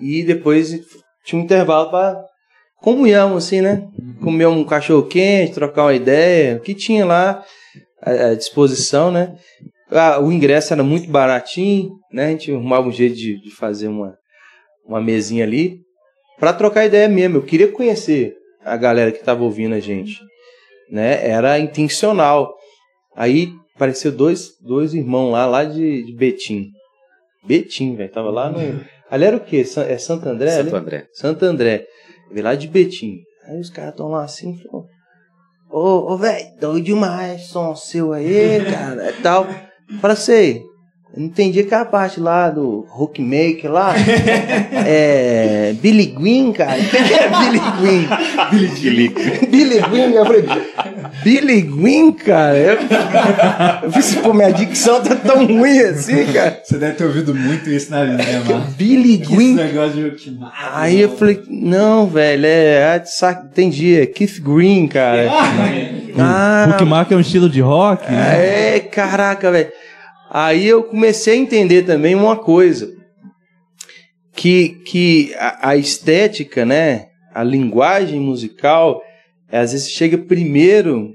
e 0.00 0.22
depois 0.22 0.70
tinha 1.24 1.40
um 1.40 1.44
intervalo 1.44 1.90
pra 1.90 2.22
comunhão, 2.80 3.36
assim, 3.36 3.60
né? 3.60 3.88
Comer 4.22 4.46
um 4.46 4.64
cachorro 4.64 5.02
quente, 5.06 5.54
trocar 5.54 5.84
uma 5.84 5.94
ideia, 5.94 6.56
o 6.56 6.60
que 6.60 6.74
tinha 6.74 7.04
lá 7.04 7.44
à, 8.02 8.10
à 8.28 8.34
disposição, 8.34 9.10
né? 9.10 9.34
Ah, 9.90 10.20
o 10.20 10.30
ingresso 10.32 10.72
era 10.72 10.82
muito 10.82 11.08
baratinho, 11.08 11.90
né? 12.12 12.26
A 12.26 12.30
gente 12.30 12.50
arrumava 12.52 12.88
um 12.88 12.92
jeito 12.92 13.16
de, 13.16 13.40
de 13.40 13.50
fazer 13.50 13.88
uma, 13.88 14.16
uma 14.86 15.00
mesinha 15.00 15.44
ali 15.44 15.80
para 16.38 16.52
trocar 16.52 16.84
ideia 16.86 17.08
mesmo. 17.08 17.38
Eu 17.38 17.42
queria 17.42 17.68
conhecer 17.68 18.34
a 18.64 18.76
galera 18.76 19.10
que 19.12 19.18
estava 19.18 19.42
ouvindo 19.44 19.74
a 19.74 19.80
gente, 19.80 20.20
né? 20.90 21.26
Era 21.28 21.58
intencional. 21.58 22.52
Aí 23.16 23.52
apareceu 23.74 24.12
dois, 24.12 24.50
dois 24.60 24.92
irmãos 24.94 25.30
lá, 25.30 25.46
lá 25.46 25.64
de, 25.64 26.04
de 26.04 26.12
Betim. 26.14 26.68
Betim, 27.46 27.96
velho. 27.96 28.10
Tava 28.10 28.30
lá 28.30 28.50
no. 28.50 28.58
Ali 29.10 29.24
era 29.24 29.36
o 29.36 29.40
quê? 29.40 29.64
É 29.88 29.98
Santo 29.98 30.28
André? 30.28 30.54
ali? 30.54 30.70
Santo 30.70 30.76
André. 30.76 31.06
Santo 31.12 31.44
André. 31.44 31.86
Veio 32.32 32.44
lá 32.44 32.54
de 32.54 32.66
Betim. 32.66 33.20
Aí 33.48 33.60
os 33.60 33.70
caras 33.70 33.92
estão 33.92 34.08
lá 34.08 34.24
assim, 34.24 34.58
falam, 34.58 34.84
ô, 35.70 36.12
ô, 36.12 36.16
velho, 36.16 36.46
doido 36.60 36.84
demais, 36.84 37.46
som 37.46 37.76
seu 37.76 38.12
aí, 38.12 38.64
cara, 38.68 39.10
e 39.10 39.22
tal. 39.22 39.46
Fala 40.00 40.14
assim, 40.14 40.62
eu 41.14 41.20
não 41.20 41.26
entendi 41.26 41.60
aquela 41.60 41.84
parte 41.84 42.18
lá 42.18 42.50
do 42.50 42.84
Rockmaker 42.88 43.70
lá. 43.70 43.94
é. 44.84 45.72
Billy 45.74 46.06
Green, 46.06 46.52
cara. 46.52 46.74
Quem 46.74 47.00
é 47.16 47.28
Billy 47.38 47.60
Green? 47.80 48.78
Billy. 48.80 49.08
Billy 49.48 49.80
Green, 49.80 50.12
eu 50.12 50.26
falei, 50.26 50.44
Billy 51.22 51.62
Green, 51.62 52.12
cara. 52.12 52.56
Eu, 52.56 52.74
eu 52.74 53.92
falei, 53.92 54.22
pô, 54.22 54.34
minha 54.34 54.50
dicção 54.52 55.02
tá 55.02 55.16
tão 55.16 55.46
ruim 55.46 55.78
assim, 55.80 56.24
cara. 56.32 56.60
Você 56.64 56.78
deve 56.78 56.94
ter 56.94 57.04
ouvido 57.04 57.34
muito 57.34 57.70
isso 57.70 57.90
na 57.90 58.04
vida, 58.04 58.22
né, 58.22 58.42
mano? 58.46 58.66
Billy 58.76 59.22
Esse 59.22 59.34
Green. 59.34 59.54
negócio 59.54 60.10
de 60.10 60.10
que 60.16 60.38
Aí 60.72 61.00
eu 61.00 61.16
falei, 61.16 61.42
não, 61.48 62.06
velho, 62.06 62.46
é. 62.46 62.96
é 62.96 63.30
entendi, 63.44 64.00
é 64.00 64.06
Keith 64.06 64.40
Green, 64.40 64.86
cara. 64.88 65.30
Ah, 66.18 66.66
Bookmark 66.70 67.12
é 67.12 67.16
um 67.16 67.20
estilo 67.20 67.46
de 67.46 67.60
rock. 67.60 68.10
né? 68.10 68.76
é, 68.76 68.80
caraca, 68.80 69.50
velho. 69.50 69.70
Aí 70.30 70.66
eu 70.66 70.82
comecei 70.82 71.34
a 71.34 71.36
entender 71.36 71.82
também 71.82 72.14
uma 72.14 72.36
coisa. 72.36 72.88
Que, 74.34 74.80
que 74.86 75.34
a, 75.38 75.70
a 75.70 75.76
estética, 75.76 76.64
né? 76.64 77.06
A 77.34 77.42
linguagem 77.42 78.18
musical, 78.18 79.00
às 79.50 79.72
vezes 79.72 79.90
chega 79.90 80.18
primeiro 80.18 81.14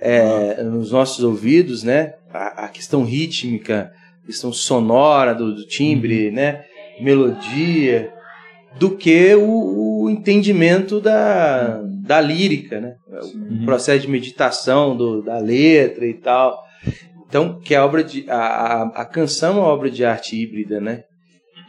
é, 0.00 0.62
nos 0.62 0.92
nossos 0.92 1.24
ouvidos, 1.24 1.82
né? 1.82 2.14
A, 2.32 2.64
a 2.64 2.68
questão 2.68 3.04
rítmica, 3.04 3.92
a 4.22 4.26
questão 4.26 4.52
sonora 4.52 5.34
do, 5.34 5.54
do 5.54 5.66
timbre, 5.66 6.30
né? 6.30 6.64
Melodia, 7.00 8.12
do 8.78 8.90
que 8.90 9.34
o, 9.34 10.04
o 10.04 10.10
entendimento 10.10 11.00
da, 11.00 11.80
da 11.82 12.20
lírica, 12.20 12.80
né? 12.80 12.94
O 13.60 13.64
processo 13.64 14.02
de 14.02 14.10
meditação 14.10 14.96
do, 14.96 15.22
da 15.22 15.38
letra 15.38 16.06
e 16.06 16.14
tal. 16.14 16.62
Então, 17.26 17.58
que 17.58 17.74
a 17.74 17.84
obra 17.84 18.04
de 18.04 18.24
a, 18.28 18.36
a, 18.36 18.82
a 19.02 19.04
canção 19.04 19.56
é 19.56 19.60
uma 19.60 19.68
obra 19.68 19.90
de 19.90 20.04
arte 20.04 20.40
híbrida, 20.40 20.80
né? 20.80 21.04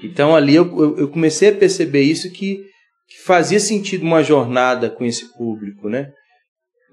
Então 0.03 0.35
ali 0.35 0.55
eu, 0.55 0.97
eu 0.97 1.07
comecei 1.07 1.49
a 1.49 1.55
perceber 1.55 2.01
isso 2.01 2.29
que, 2.31 2.63
que 3.07 3.21
fazia 3.23 3.59
sentido 3.59 4.03
uma 4.03 4.23
jornada 4.23 4.89
com 4.89 5.05
esse 5.05 5.31
público, 5.37 5.89
né? 5.89 6.11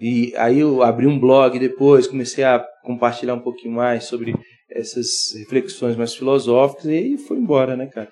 E 0.01 0.35
aí 0.37 0.59
eu 0.59 0.83
abri 0.83 1.07
um 1.07 1.19
blog 1.19 1.59
depois, 1.59 2.07
comecei 2.07 2.43
a 2.43 2.65
compartilhar 2.83 3.35
um 3.35 3.41
pouquinho 3.41 3.75
mais 3.75 4.05
sobre 4.05 4.35
essas 4.69 5.33
reflexões 5.39 5.97
mais 5.97 6.15
filosóficas 6.15 6.87
e 6.87 6.95
aí 6.95 7.19
foi 7.19 7.37
embora, 7.39 7.77
né, 7.77 7.87
cara? 7.87 8.11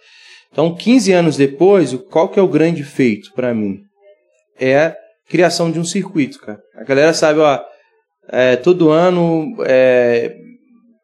Então, 0.53 0.75
15 0.75 1.13
anos 1.13 1.37
depois, 1.37 1.95
qual 2.11 2.29
que 2.29 2.39
é 2.39 2.43
o 2.43 2.49
grande 2.49 2.83
feito 2.83 3.33
para 3.35 3.55
mim? 3.55 3.81
É 4.59 4.79
a 4.79 4.97
criação 5.29 5.71
de 5.71 5.79
um 5.79 5.85
circuito, 5.85 6.41
cara. 6.41 6.61
A 6.77 6.85
galera 6.85 7.15
sabe, 7.15 7.41
ó, 7.41 7.61
é, 8.29 8.57
todo 8.57 8.91
ano 8.91 9.57
é, 9.65 10.37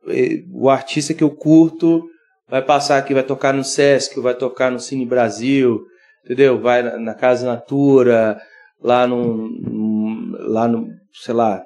é, 0.09 0.43
o 0.53 0.69
artista 0.69 1.15
que 1.15 1.25
eu 1.25 1.31
curto 1.31 2.05
vai 2.49 2.63
passar 2.63 2.99
aqui, 2.99 3.15
vai 3.15 3.23
tocar 3.23 3.53
no 3.53 3.65
Sesc, 3.65 4.19
vai 4.21 4.35
tocar 4.35 4.71
no 4.71 4.79
Cine 4.79 5.07
Brasil, 5.07 5.81
entendeu? 6.27 6.61
Vai 6.61 6.83
na, 6.83 6.99
na 6.99 7.15
Casa 7.15 7.47
Natura, 7.47 8.39
lá 8.83 9.07
no, 9.07 9.49
no- 9.49 10.37
lá 10.53 10.69
no, 10.69 10.87
sei 11.23 11.33
lá, 11.33 11.63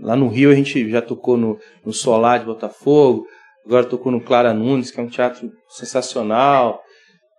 lá 0.00 0.14
no 0.14 0.28
Rio 0.28 0.50
a 0.50 0.54
gente 0.54 0.88
já 0.88 1.02
tocou 1.02 1.36
no, 1.36 1.58
no 1.84 1.92
Solar 1.92 2.38
de 2.38 2.44
Botafogo, 2.46 3.26
agora 3.66 3.84
tocou 3.84 4.12
no 4.12 4.20
Clara 4.20 4.54
Nunes, 4.54 4.90
que 4.90 5.00
é 5.00 5.02
um 5.02 5.08
teatro 5.08 5.50
sensacional. 5.68 6.80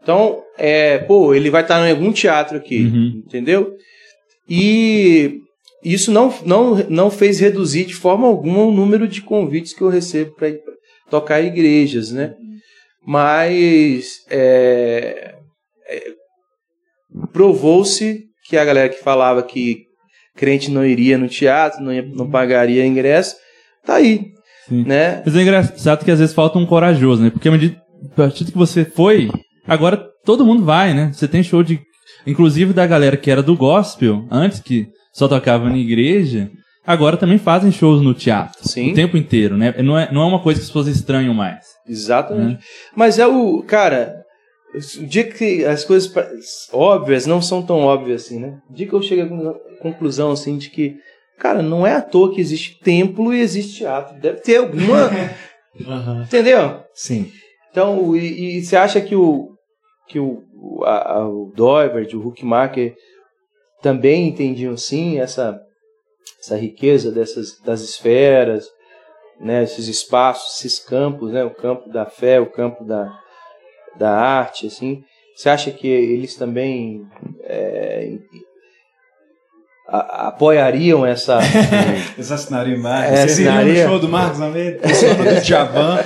Então, 0.02 0.44
é, 0.58 0.98
pô, 0.98 1.34
ele 1.34 1.50
vai 1.50 1.62
estar 1.62 1.88
em 1.88 1.92
algum 1.92 2.12
teatro 2.12 2.58
aqui, 2.58 2.84
Uhum. 2.86 3.24
entendeu? 3.26 3.74
E 4.50 5.40
isso 5.84 6.12
não, 6.12 6.34
não, 6.46 6.76
não 6.90 7.10
fez 7.10 7.40
reduzir 7.40 7.86
de 7.86 7.94
forma 7.96 8.28
alguma 8.28 8.64
o 8.64 8.72
número 8.72 9.08
de 9.08 9.22
convites 9.22 9.74
que 9.74 9.82
eu 9.82 9.88
recebo 9.90 10.36
para 10.36 10.50
tocar 11.10 11.42
em 11.42 11.48
igrejas, 11.48 12.12
né? 12.12 12.36
Mas 13.06 14.26
é, 14.30 15.36
é, 15.88 16.12
provou-se 17.34 18.22
que 18.48 18.56
a 18.56 18.64
galera 18.64 18.90
que 18.90 19.02
falava 19.04 19.44
que 19.44 19.80
crente 20.36 20.72
não 20.72 20.86
iria 20.86 21.18
no 21.18 21.28
teatro, 21.28 21.82
não, 21.84 21.92
ia- 21.92 22.06
não 22.08 22.30
pagaria 22.30 22.86
ingresso, 22.86 23.36
tá 23.86 23.96
aí, 23.96 24.28
Sim. 24.70 24.84
né? 24.86 25.22
Mas 25.26 25.36
é 25.36 25.42
engraçado 25.42 26.06
que 26.06 26.12
às 26.12 26.20
vezes 26.20 26.34
falta 26.36 26.58
um 26.58 26.66
corajoso, 26.66 27.22
né? 27.24 27.30
Porque 27.30 27.50
medida- 27.50 27.82
a 28.12 28.16
partir 28.16 28.46
que 28.46 28.58
você 28.58 28.86
foi, 28.86 29.30
agora 29.68 29.98
todo 30.26 30.46
mundo 30.46 30.64
vai, 30.64 30.94
né? 30.94 31.12
Você 31.14 31.28
tem 31.28 31.44
show 31.44 31.64
de. 31.64 31.80
Inclusive 32.26 32.72
da 32.74 32.86
galera 32.88 33.18
que 33.18 33.30
era 33.32 33.42
do 33.44 33.56
gospel, 33.56 34.26
antes 34.32 34.60
que 34.60 34.88
só 35.14 35.28
tocava 35.28 35.70
na 35.70 35.78
igreja, 35.78 36.50
agora 36.86 37.18
também 37.18 37.38
fazem 37.38 37.72
shows 37.72 38.02
no 38.02 38.14
teatro. 38.14 38.60
Sim. 38.68 38.92
O 38.92 38.96
tempo 38.96 39.18
inteiro, 39.18 39.58
né? 39.58 39.74
Não 39.84 39.98
é, 39.98 40.12
não 40.12 40.22
é 40.22 40.26
uma 40.26 40.42
coisa 40.42 40.60
que 40.60 40.64
as 40.64 40.70
pessoas 40.70 40.88
estranham 40.88 41.34
mais. 41.34 41.66
Exatamente. 41.88 42.64
Mas 42.96 43.20
é 43.20 43.28
o. 43.28 43.62
Cara, 43.64 44.23
o 44.74 45.06
dia 45.06 45.24
que 45.30 45.66
as 45.66 45.84
coisas 45.86 46.12
óbvias 46.72 47.26
não 47.26 47.42
são 47.42 47.62
tão 47.66 47.80
óbvias 47.82 48.26
assim, 48.26 48.40
né? 48.40 48.60
O 48.70 48.74
dia 48.74 48.88
que 48.88 48.94
eu 48.94 49.02
chego 49.02 49.50
à 49.50 49.54
conclusão 49.82 50.32
assim 50.32 50.58
de 50.58 50.70
que, 50.70 50.98
cara, 51.38 51.62
não 51.62 51.86
é 51.86 51.94
à 51.96 52.02
toa 52.02 52.34
que 52.34 52.42
existe 52.42 52.80
templo 52.80 53.34
e 53.34 53.40
existe 53.40 53.78
teatro. 53.80 54.20
Deve 54.20 54.40
ter 54.42 54.58
alguma. 54.58 55.10
Entendeu? 56.26 56.84
Sim. 56.94 57.32
Então, 57.72 58.16
e, 58.16 58.58
e 58.58 58.64
você 58.64 58.76
acha 58.76 59.02
que 59.02 59.16
o. 59.16 59.56
que 60.08 60.20
o. 60.20 60.44
o, 60.56 60.84
a, 60.84 61.14
a- 61.20 61.28
o 61.28 61.52
Doivert, 61.56 62.14
o 62.16 62.28
Huckmacher 62.28 62.96
também 63.82 64.28
entendiam 64.30 64.78
sim 64.78 65.20
essa, 65.20 65.60
essa 66.40 66.56
riqueza 66.56 67.12
dessas 67.12 67.60
das 67.62 67.82
esferas, 67.82 68.66
né, 69.42 69.64
esses 69.64 69.88
espaços, 69.88 70.58
esses 70.58 70.80
campos, 70.80 71.32
né, 71.32 71.44
o 71.44 71.54
campo 71.54 71.90
da 71.90 72.06
fé, 72.06 72.40
o 72.40 72.50
campo 72.50 72.84
da, 72.86 73.12
da 73.98 74.12
arte, 74.12 74.68
assim. 74.68 75.04
Você 75.36 75.50
acha 75.50 75.72
que 75.72 75.88
eles 75.88 76.36
também 76.36 77.02
é, 77.44 78.18
a- 79.88 80.28
apoiariam 80.30 81.06
essa. 81.06 81.40
Eles 82.16 82.32
assinariam 82.32 82.78
embaixo. 82.78 83.14
É, 83.14 83.18
Vocês 83.28 83.40
iriam 83.40 83.54
no 83.54 83.60
assinaria. 83.62 83.88
show 83.88 84.00
do 84.00 84.08
Marcos 84.10 84.42
Almeida? 84.42 84.80
No 84.88 84.96
show 84.96 85.16
do 85.16 85.42
Djavan. 85.42 86.00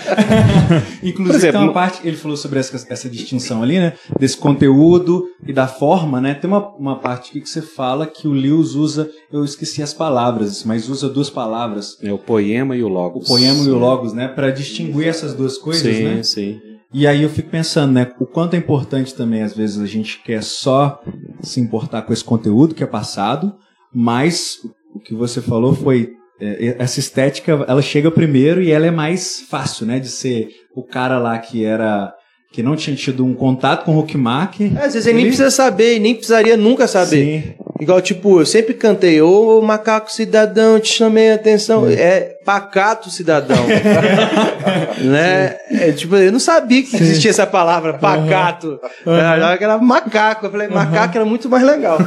Inclusive, 1.03 1.35
exemplo, 1.37 1.59
tem 1.59 1.67
uma 1.67 1.73
parte 1.73 2.07
ele 2.07 2.17
falou 2.17 2.35
sobre 2.37 2.59
essa, 2.59 2.75
essa 2.91 3.09
distinção 3.09 3.61
ali, 3.61 3.77
né? 3.79 3.93
Desse 4.19 4.37
conteúdo 4.37 5.25
e 5.45 5.53
da 5.53 5.67
forma, 5.67 6.19
né? 6.19 6.33
Tem 6.33 6.49
uma, 6.49 6.69
uma 6.75 6.99
parte 6.99 7.29
aqui 7.31 7.41
que 7.41 7.49
você 7.49 7.61
fala 7.61 8.07
que 8.07 8.27
o 8.27 8.31
Lewis 8.31 8.73
usa, 8.75 9.09
eu 9.31 9.43
esqueci 9.45 9.83
as 9.83 9.93
palavras, 9.93 10.63
mas 10.63 10.89
usa 10.89 11.07
duas 11.09 11.29
palavras, 11.29 11.97
É 12.01 12.11
o 12.11 12.17
poema 12.17 12.75
e 12.75 12.81
o 12.83 12.87
o 12.87 12.89
logos. 12.89 13.27
poema 13.27 13.63
e 13.63 13.69
o 13.69 13.77
logos, 13.77 14.11
né? 14.13 14.27
Pra 14.27 14.49
distinguir 14.49 15.07
essas 15.07 15.33
duas 15.33 15.57
coisas, 15.57 15.95
sim, 15.95 16.03
né? 16.03 16.23
sim. 16.23 16.59
E 16.93 17.05
aí 17.05 17.23
eu 17.23 17.29
fico 17.29 17.49
pensando, 17.49 17.93
né, 17.93 18.11
o 18.19 18.25
quanto 18.25 18.55
é 18.55 18.57
importante 18.57 19.13
também, 19.13 19.43
às 19.43 19.55
vezes, 19.55 19.79
a 19.79 19.85
gente 19.85 20.21
quer 20.23 20.41
só 20.41 21.01
se 21.41 21.59
importar 21.59 22.03
com 22.03 22.13
esse 22.13 22.23
conteúdo 22.23 22.73
que 22.73 22.83
é 22.83 22.87
passado, 22.87 23.55
mas 23.93 24.59
o 24.95 24.99
que 24.99 25.13
você 25.13 25.41
falou 25.41 25.73
foi 25.75 26.13
é, 26.39 26.75
essa 26.79 26.99
estética, 26.99 27.65
ela 27.67 27.81
chega 27.81 28.09
primeiro 28.09 28.61
e 28.61 28.71
ela 28.71 28.85
é 28.85 28.91
mais 28.91 29.41
fácil, 29.41 29.85
né, 29.85 29.99
de 29.99 30.07
ser 30.07 30.49
o 30.75 30.83
cara 30.83 31.19
lá 31.19 31.37
que 31.39 31.65
era 31.65 32.13
que 32.51 32.63
não 32.63 32.75
tinha 32.75 32.95
tido 32.95 33.25
um 33.25 33.33
contato 33.33 33.85
com 33.85 33.95
o 33.95 33.99
Huckmacher. 33.99 34.71
Às 34.77 34.93
vezes 34.93 35.05
ele 35.05 35.17
nem 35.17 35.27
precisa 35.27 35.51
saber, 35.51 35.99
nem 35.99 36.15
precisaria 36.15 36.57
nunca 36.57 36.87
saber. 36.87 37.43
Sim. 37.43 37.53
Igual, 37.79 38.01
tipo, 38.01 38.39
eu 38.39 38.45
sempre 38.45 38.73
cantei, 38.73 39.21
ô 39.21 39.61
macaco 39.61 40.11
cidadão, 40.11 40.79
te 40.79 40.91
chamei 40.91 41.31
a 41.31 41.35
atenção. 41.35 41.87
É 41.87 42.37
pacato 42.43 43.11
cidadão. 43.11 43.57
né? 44.99 45.57
É, 45.69 45.91
tipo, 45.91 46.15
eu 46.15 46.31
não 46.31 46.39
sabia 46.39 46.81
que 46.81 46.95
existia 46.95 47.29
essa 47.29 47.45
palavra, 47.45 47.93
pacato. 47.93 48.79
Eu 49.05 49.13
achava 49.13 49.57
que 49.57 49.63
era 49.63 49.77
macaco. 49.77 50.47
Eu 50.47 50.51
falei, 50.51 50.67
macaco 50.67 51.15
era 51.15 51.25
muito 51.25 51.47
mais 51.47 51.63
legal. 51.63 51.99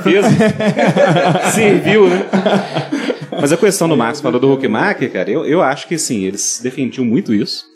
Serviu, 1.55 2.09
né? 2.11 2.27
Mas 3.41 3.53
a 3.53 3.57
questão 3.57 3.89
do 3.89 3.97
Marcos 3.97 4.21
falou 4.21 4.41
do 4.41 4.53
Huckmacher, 4.53 5.13
cara, 5.13 5.31
eu, 5.31 5.47
eu 5.47 5.63
acho 5.63 5.87
que 5.87 5.97
sim, 5.97 6.25
eles 6.25 6.59
defendiam 6.61 7.05
muito 7.05 7.33
isso. 7.33 7.70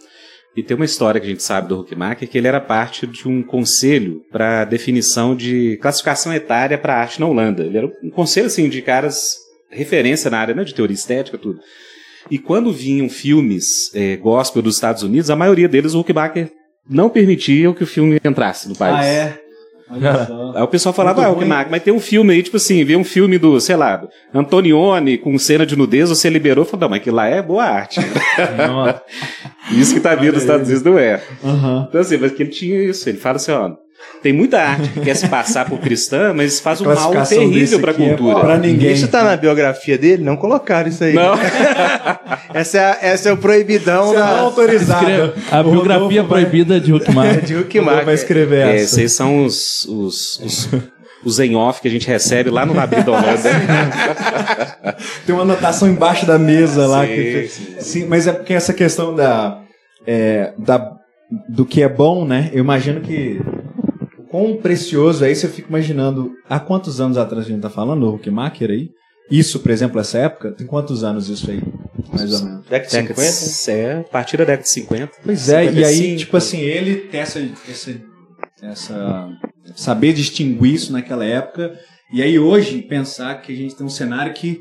E 0.56 0.62
tem 0.62 0.76
uma 0.76 0.84
história 0.84 1.20
que 1.20 1.26
a 1.26 1.30
gente 1.30 1.42
sabe 1.42 1.68
do 1.68 1.80
Huckmacher 1.80 2.28
que 2.28 2.38
ele 2.38 2.46
era 2.46 2.60
parte 2.60 3.06
de 3.06 3.26
um 3.26 3.42
conselho 3.42 4.22
para 4.30 4.64
definição 4.64 5.34
de 5.34 5.76
classificação 5.78 6.32
etária 6.32 6.78
para 6.78 6.96
arte 6.96 7.20
na 7.20 7.26
Holanda. 7.26 7.64
Ele 7.64 7.78
era 7.78 7.86
um 8.02 8.10
conselho 8.10 8.46
assim 8.46 8.68
de 8.68 8.80
caras 8.80 9.36
referência 9.68 10.30
na 10.30 10.38
área 10.38 10.54
né, 10.54 10.62
de 10.62 10.74
teoria 10.74 10.94
estética 10.94 11.36
tudo. 11.36 11.58
E 12.30 12.38
quando 12.38 12.72
vinham 12.72 13.08
filmes 13.08 13.92
eh, 13.94 14.16
gospel 14.16 14.62
dos 14.62 14.76
Estados 14.76 15.02
Unidos, 15.02 15.28
a 15.28 15.36
maioria 15.36 15.68
deles 15.68 15.92
o 15.92 16.00
Huckmacher 16.00 16.50
não 16.88 17.10
permitia 17.10 17.72
que 17.74 17.82
o 17.82 17.86
filme 17.86 18.18
entrasse 18.24 18.68
no 18.68 18.76
país. 18.76 18.96
Ah, 18.96 19.04
é? 19.04 19.43
Aí 20.54 20.62
o 20.62 20.68
pessoal 20.68 20.92
falava, 20.92 21.22
Muito 21.22 21.28
ah, 21.28 21.32
o 21.32 21.34
ruim. 21.36 21.66
Mas 21.70 21.82
tem 21.82 21.92
um 21.92 22.00
filme 22.00 22.32
aí, 22.32 22.42
tipo 22.42 22.56
assim, 22.56 22.84
vê 22.84 22.96
um 22.96 23.04
filme 23.04 23.38
do, 23.38 23.60
sei 23.60 23.76
lá, 23.76 23.96
do 23.96 24.08
Antonioni 24.34 25.18
com 25.18 25.38
cena 25.38 25.66
de 25.66 25.76
nudez, 25.76 26.08
você 26.08 26.30
liberou, 26.30 26.64
falou, 26.64 26.82
não, 26.82 26.88
mas 26.88 27.00
aquilo 27.00 27.16
lá 27.16 27.26
é 27.26 27.42
boa 27.42 27.64
arte. 27.64 28.00
Isso 29.72 29.94
que 29.94 30.00
tá 30.00 30.14
vindo 30.14 30.32
dos 30.32 30.42
Estados 30.42 30.68
Unidos 30.68 30.84
não 30.84 30.98
é. 30.98 31.22
Aham. 31.42 31.86
Então 31.88 32.00
assim, 32.00 32.16
mas 32.16 32.32
que 32.32 32.42
ele 32.42 32.50
tinha 32.50 32.82
isso, 32.82 33.08
ele 33.08 33.18
fala 33.18 33.36
assim, 33.36 33.52
ó, 33.52 33.72
tem 34.22 34.32
muita 34.32 34.58
arte 34.58 34.88
que 34.88 35.00
quer 35.00 35.14
se 35.14 35.28
passar 35.28 35.66
por 35.68 35.78
cristã, 35.80 36.32
mas 36.34 36.58
faz 36.58 36.80
um 36.80 36.84
mal 36.86 37.12
terrível 37.26 37.78
pra 37.80 37.90
aqui 37.90 38.02
é 38.04 38.08
cultura. 38.14 38.40
pra 38.40 38.56
ninguém. 38.56 38.92
Isso 38.92 39.06
tá 39.08 39.22
na 39.22 39.36
biografia 39.36 39.98
dele? 39.98 40.22
Não 40.24 40.34
colocaram 40.36 40.88
isso 40.88 41.04
aí. 41.04 41.12
Não. 41.12 41.34
essa, 42.54 42.78
é, 42.78 42.98
essa 43.02 43.28
é 43.28 43.32
o 43.32 43.36
proibidão 43.36 44.06
Você 44.08 44.14
não 44.18 44.22
é 44.22 44.30
da, 44.30 44.38
autorizado. 44.40 45.06
Escreve- 45.10 45.32
A 45.50 45.60
O 45.60 45.70
biografia 45.70 46.22
Rodolfo 46.22 46.28
vai- 46.28 46.40
proibida 46.44 46.80
de 46.80 46.92
Huckmacher. 46.92 47.40
de 47.44 47.54
O 47.54 47.56
Rodolfo 47.58 47.78
Huckmacher. 47.78 48.04
vai 48.06 48.14
escrever 48.14 48.66
É, 48.66 48.74
essa. 48.76 49.00
esses 49.02 49.12
são 49.12 49.44
os, 49.44 49.84
os, 49.84 50.40
os, 50.40 50.68
os 51.24 51.40
em 51.40 51.54
off 51.54 51.82
que 51.82 51.88
a 51.88 51.90
gente 51.90 52.06
recebe 52.08 52.48
lá 52.50 52.64
no 52.64 52.72
Labir 52.74 53.04
da 53.04 53.12
Holanda. 53.12 53.50
Tem 55.26 55.34
uma 55.34 55.42
anotação 55.42 55.88
embaixo 55.88 56.24
da 56.26 56.38
mesa 56.38 56.86
lá. 56.86 57.02
Sim, 57.06 57.12
que- 57.12 57.48
sim. 57.48 57.74
Sim, 57.80 58.06
mas 58.06 58.26
é 58.26 58.32
porque 58.32 58.54
essa 58.54 58.72
questão 58.72 59.14
da, 59.14 59.58
é, 60.06 60.52
da 60.58 60.92
do 61.48 61.64
que 61.66 61.82
é 61.82 61.88
bom, 61.88 62.24
né? 62.24 62.50
Eu 62.52 62.60
imagino 62.60 63.00
que 63.00 63.40
quão 64.34 64.56
precioso 64.56 65.24
é 65.24 65.30
isso. 65.30 65.46
Eu 65.46 65.50
fico 65.50 65.68
imaginando 65.68 66.32
há 66.50 66.58
quantos 66.58 67.00
anos 67.00 67.16
atrás 67.16 67.46
a 67.46 67.48
gente 67.48 67.60
tá 67.62 67.70
falando, 67.70 68.02
o 68.04 68.14
Huckmacher 68.16 68.68
aí? 68.68 68.90
Isso, 69.30 69.60
por 69.60 69.70
exemplo, 69.70 70.00
essa 70.00 70.18
época, 70.18 70.50
tem 70.50 70.66
quantos 70.66 71.04
anos 71.04 71.28
isso 71.28 71.48
aí? 71.48 71.62
Mais 72.12 72.32
ou 72.42 72.44
menos. 72.48 72.66
Década 72.66 72.90
de 72.90 73.08
Década 73.08 73.22
50? 73.22 73.72
de- 73.72 73.80
É, 73.80 74.00
a 74.00 74.02
partir 74.02 74.36
da 74.36 74.44
década 74.44 74.62
de 74.64 74.70
50. 74.70 75.12
Pois 75.24 75.48
é, 75.48 75.64
e 75.66 75.84
aí, 75.84 75.94
55. 75.94 76.18
tipo 76.18 76.36
assim, 76.36 76.58
ele 76.58 76.96
tem 76.96 77.20
essa, 77.20 77.38
essa, 77.70 77.94
essa. 78.60 79.28
saber 79.76 80.12
distinguir 80.12 80.74
isso 80.74 80.92
naquela 80.92 81.24
época. 81.24 81.78
E 82.12 82.20
aí 82.20 82.36
hoje, 82.36 82.82
pensar 82.82 83.40
que 83.40 83.52
a 83.52 83.56
gente 83.56 83.76
tem 83.76 83.86
um 83.86 83.90
cenário 83.90 84.34
que, 84.34 84.60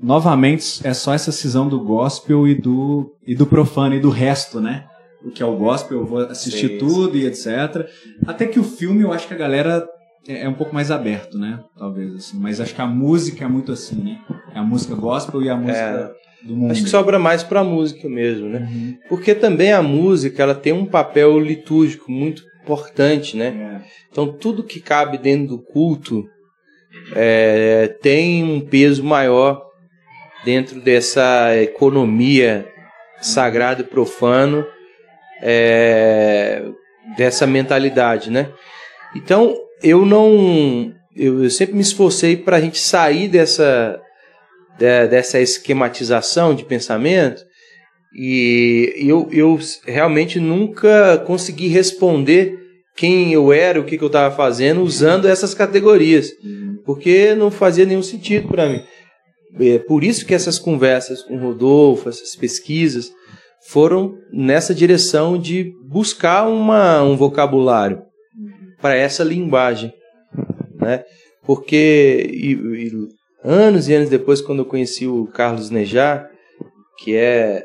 novamente, 0.00 0.80
é 0.86 0.94
só 0.94 1.12
essa 1.12 1.32
cisão 1.32 1.68
do 1.68 1.80
gospel 1.82 2.46
e 2.46 2.54
do, 2.54 3.12
e 3.26 3.34
do 3.34 3.46
profano 3.46 3.96
e 3.96 4.00
do 4.00 4.10
resto, 4.10 4.60
né? 4.60 4.84
O 5.26 5.30
que 5.32 5.42
é 5.42 5.46
o 5.46 5.56
gospel, 5.56 5.98
eu 5.98 6.06
vou 6.06 6.18
assistir 6.20 6.68
Sim, 6.68 6.78
tudo 6.78 7.18
e 7.18 7.26
etc. 7.26 7.88
Até 8.26 8.46
que 8.46 8.60
o 8.60 8.64
filme, 8.64 9.02
eu 9.02 9.12
acho 9.12 9.26
que 9.26 9.34
a 9.34 9.36
galera 9.36 9.84
é, 10.28 10.42
é 10.42 10.48
um 10.48 10.54
pouco 10.54 10.72
mais 10.72 10.92
aberto, 10.92 11.36
né? 11.36 11.58
Talvez, 11.76 12.14
assim. 12.14 12.38
Mas 12.38 12.60
acho 12.60 12.72
que 12.72 12.80
a 12.80 12.86
música 12.86 13.44
é 13.44 13.48
muito 13.48 13.72
assim, 13.72 13.96
né? 13.96 14.20
É 14.54 14.58
a 14.60 14.62
música 14.62 14.94
gospel 14.94 15.42
e 15.42 15.50
a 15.50 15.56
música 15.56 16.14
do 16.44 16.56
mundo. 16.56 16.70
Acho 16.70 16.84
que 16.84 16.88
sobra 16.88 17.18
mais 17.18 17.42
pra 17.42 17.64
música 17.64 18.08
mesmo, 18.08 18.48
né? 18.48 18.68
Uhum. 18.70 18.98
Porque 19.08 19.34
também 19.34 19.72
a 19.72 19.82
música, 19.82 20.42
ela 20.42 20.54
tem 20.54 20.72
um 20.72 20.86
papel 20.86 21.40
litúrgico 21.40 22.10
muito 22.10 22.44
importante, 22.62 23.36
né? 23.36 23.80
É. 23.82 23.86
Então 24.10 24.32
tudo 24.32 24.62
que 24.62 24.80
cabe 24.80 25.18
dentro 25.18 25.56
do 25.56 25.58
culto 25.62 26.24
é, 27.14 27.96
tem 28.00 28.44
um 28.44 28.60
peso 28.60 29.02
maior 29.02 29.64
dentro 30.44 30.80
dessa 30.80 31.56
economia 31.56 32.66
sagrado 33.20 33.82
e 33.82 33.84
profano 33.84 34.64
é, 35.42 36.62
dessa 37.16 37.46
mentalidade, 37.46 38.30
né? 38.30 38.50
Então 39.14 39.54
eu 39.82 40.04
não, 40.04 40.92
eu, 41.14 41.44
eu 41.44 41.50
sempre 41.50 41.74
me 41.74 41.82
esforcei 41.82 42.36
para 42.36 42.56
a 42.56 42.60
gente 42.60 42.78
sair 42.78 43.28
dessa 43.28 44.00
de- 44.78 45.08
dessa 45.08 45.40
esquematização 45.40 46.54
de 46.54 46.64
pensamento 46.64 47.42
e 48.14 48.94
eu, 48.98 49.28
eu 49.32 49.58
realmente 49.86 50.38
nunca 50.40 51.18
consegui 51.26 51.68
responder 51.68 52.58
quem 52.96 53.32
eu 53.32 53.52
era, 53.52 53.78
o 53.80 53.84
que, 53.84 53.98
que 53.98 54.04
eu 54.04 54.08
estava 54.08 54.34
fazendo 54.34 54.82
usando 54.82 55.28
essas 55.28 55.52
categorias, 55.52 56.30
porque 56.84 57.34
não 57.34 57.50
fazia 57.50 57.84
nenhum 57.84 58.02
sentido 58.02 58.48
para 58.48 58.68
mim. 58.68 58.82
É 59.60 59.78
por 59.78 60.02
isso 60.02 60.24
que 60.24 60.34
essas 60.34 60.58
conversas 60.58 61.22
com 61.22 61.36
o 61.36 61.40
Rodolfo, 61.40 62.08
essas 62.08 62.34
pesquisas, 62.36 63.10
foram 63.68 64.14
nessa 64.32 64.74
direção 64.74 65.38
de 65.38 65.72
buscar 65.88 66.46
uma, 66.48 67.02
um 67.02 67.16
vocabulário 67.16 68.02
para 68.80 68.94
essa 68.94 69.24
linguagem, 69.24 69.92
né? 70.80 71.04
Porque 71.44 72.26
e- 72.32 72.52
e 72.52 72.92
anos 73.44 73.88
e 73.88 73.94
anos 73.94 74.08
depois, 74.10 74.40
quando 74.40 74.60
eu 74.60 74.64
conheci 74.64 75.06
o 75.06 75.26
Carlos 75.26 75.70
Nejar, 75.70 76.28
que 76.98 77.14
é 77.14 77.64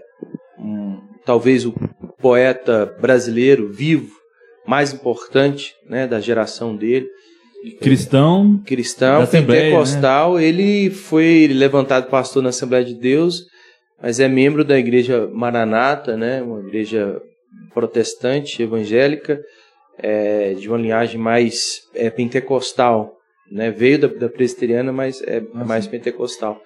um- 0.60 1.00
talvez 1.26 1.66
o 1.66 1.74
poeta 2.22 2.96
brasileiro 3.02 3.72
vivo 3.72 4.12
mais 4.68 4.94
importante, 4.94 5.74
né, 5.90 6.06
da 6.08 6.20
geração 6.20 6.76
dele, 6.76 7.08
Cristão, 7.80 8.60
cristão, 8.66 9.22
pentecostal, 9.70 10.40
ele 10.40 10.90
foi 10.90 11.48
levantado 11.48 12.10
pastor 12.10 12.42
na 12.42 12.50
Assembleia 12.50 12.84
de 12.84 12.96
Deus, 12.96 13.46
mas 14.02 14.20
é 14.20 14.28
membro 14.28 14.64
da 14.64 14.78
igreja 14.78 15.30
Maranata, 15.32 16.18
né, 16.18 16.42
uma 16.42 16.60
igreja 16.60 17.22
protestante, 17.74 18.64
evangélica, 18.64 19.42
é, 19.98 20.54
de 20.54 20.68
uma 20.68 20.78
linhagem 20.78 21.20
mais 21.20 21.84
é, 21.94 22.10
pentecostal, 22.10 23.16
né, 23.52 23.70
veio 23.70 24.00
da, 24.00 24.08
da 24.08 24.30
presbiteriana, 24.30 24.92
mas 24.92 25.22
é 25.22 25.44
Ah, 25.54 25.66
mais 25.66 25.86
pentecostal. 25.86 26.62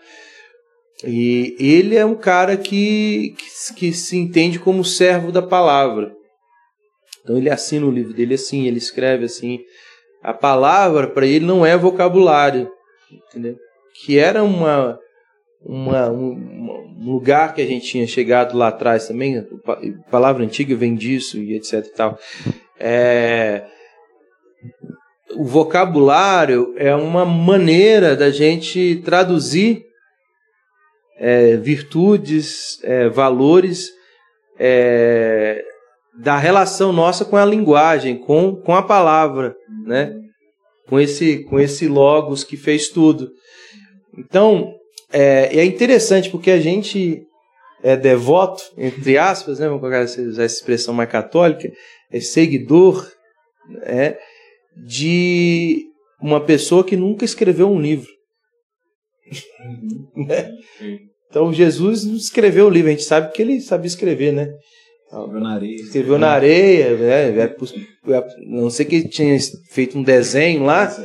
E 1.04 1.56
ele 1.60 1.96
é 1.96 2.06
um 2.06 2.16
cara 2.16 2.56
que, 2.56 3.36
que, 3.38 3.74
que 3.74 3.94
se 3.94 4.18
entende 4.18 4.58
como 4.58 4.86
servo 4.86 5.32
da 5.32 5.42
palavra. 5.42 6.16
Então 7.22 7.38
ele 7.38 7.50
assina 7.50 7.86
o 7.86 7.92
livro 7.92 8.14
dele 8.14 8.36
assim, 8.36 8.66
ele 8.66 8.78
escreve 8.78 9.26
assim. 9.26 9.60
A 10.24 10.34
palavra 10.34 11.08
para 11.08 11.26
ele 11.26 11.46
não 11.46 11.66
é 11.66 11.76
vocabulário, 11.76 12.72
entendeu? 13.12 13.58
Que 13.94 14.18
era 14.18 14.44
uma, 14.44 14.98
uma 15.66 16.10
um, 16.12 16.34
um 17.00 17.12
lugar 17.12 17.54
que 17.54 17.62
a 17.62 17.66
gente 17.66 17.88
tinha 17.88 18.06
chegado 18.06 18.56
lá 18.58 18.68
atrás 18.68 19.08
também. 19.08 19.46
Palavra 20.12 20.44
antiga 20.44 20.76
vem 20.76 20.96
disso 20.96 21.38
e 21.38 21.56
etc 21.56 21.86
e 21.86 21.94
tal. 21.94 22.20
É, 22.80 23.66
o 25.36 25.44
vocabulário 25.44 26.74
é 26.78 26.96
uma 26.96 27.26
maneira 27.26 28.16
da 28.16 28.30
gente 28.30 29.02
traduzir 29.04 29.84
é, 31.18 31.58
virtudes, 31.58 32.80
é, 32.84 33.10
valores 33.10 33.90
é, 34.60 35.64
da 36.18 36.38
relação 36.38 36.94
nossa 36.94 37.26
com 37.26 37.36
a 37.36 37.46
linguagem, 37.46 38.18
com, 38.18 38.56
com 38.56 38.76
a 38.76 38.82
palavra, 38.82 39.56
né? 39.86 40.16
Com 40.88 41.00
esse, 41.00 41.44
com 41.46 41.60
esse 41.60 41.88
logos 41.88 42.44
que 42.44 42.56
fez 42.56 42.90
tudo. 42.90 43.32
Então, 44.18 44.76
é, 45.16 45.60
é 45.60 45.66
interessante 45.66 46.30
porque 46.30 46.52
a 46.52 46.60
gente 46.60 47.26
é 47.82 47.96
devoto, 47.96 48.62
entre 48.78 49.18
aspas, 49.18 49.60
né, 49.60 49.68
vamos 49.68 49.80
colocar 49.80 50.00
essa, 50.00 50.22
essa 50.22 50.44
expressão 50.44 50.94
mais 50.94 51.10
católica, 51.10 51.72
é 52.12 52.20
seguidor 52.20 53.10
é, 53.84 54.18
de 54.76 55.86
uma 56.22 56.42
pessoa 56.42 56.84
que 56.84 56.98
nunca 56.98 57.24
escreveu 57.24 57.70
um 57.70 57.82
livro. 57.82 58.10
Né? 60.16 60.50
Então 61.28 61.52
Jesus 61.52 62.06
não 62.06 62.16
escreveu 62.16 62.68
o 62.68 62.70
livro, 62.70 62.90
a 62.90 62.92
gente 62.92 63.04
sabe 63.04 63.34
que 63.34 63.42
ele 63.42 63.60
sabia 63.60 63.88
escrever, 63.88 64.32
né? 64.32 64.48
Escreveu 65.08 65.40
na 65.42 65.54
areia. 65.54 65.76
Escreveu 65.76 66.18
na 66.18 66.30
areia, 66.30 66.98
né? 66.98 67.40
É 67.40 67.44
é- 67.44 68.28
Não 68.48 68.70
sei 68.70 68.86
que 68.86 68.96
ele 68.96 69.10
tinha 69.10 69.38
feito 69.72 69.98
um 69.98 70.04
desenho 70.04 70.64
lá, 70.64 70.96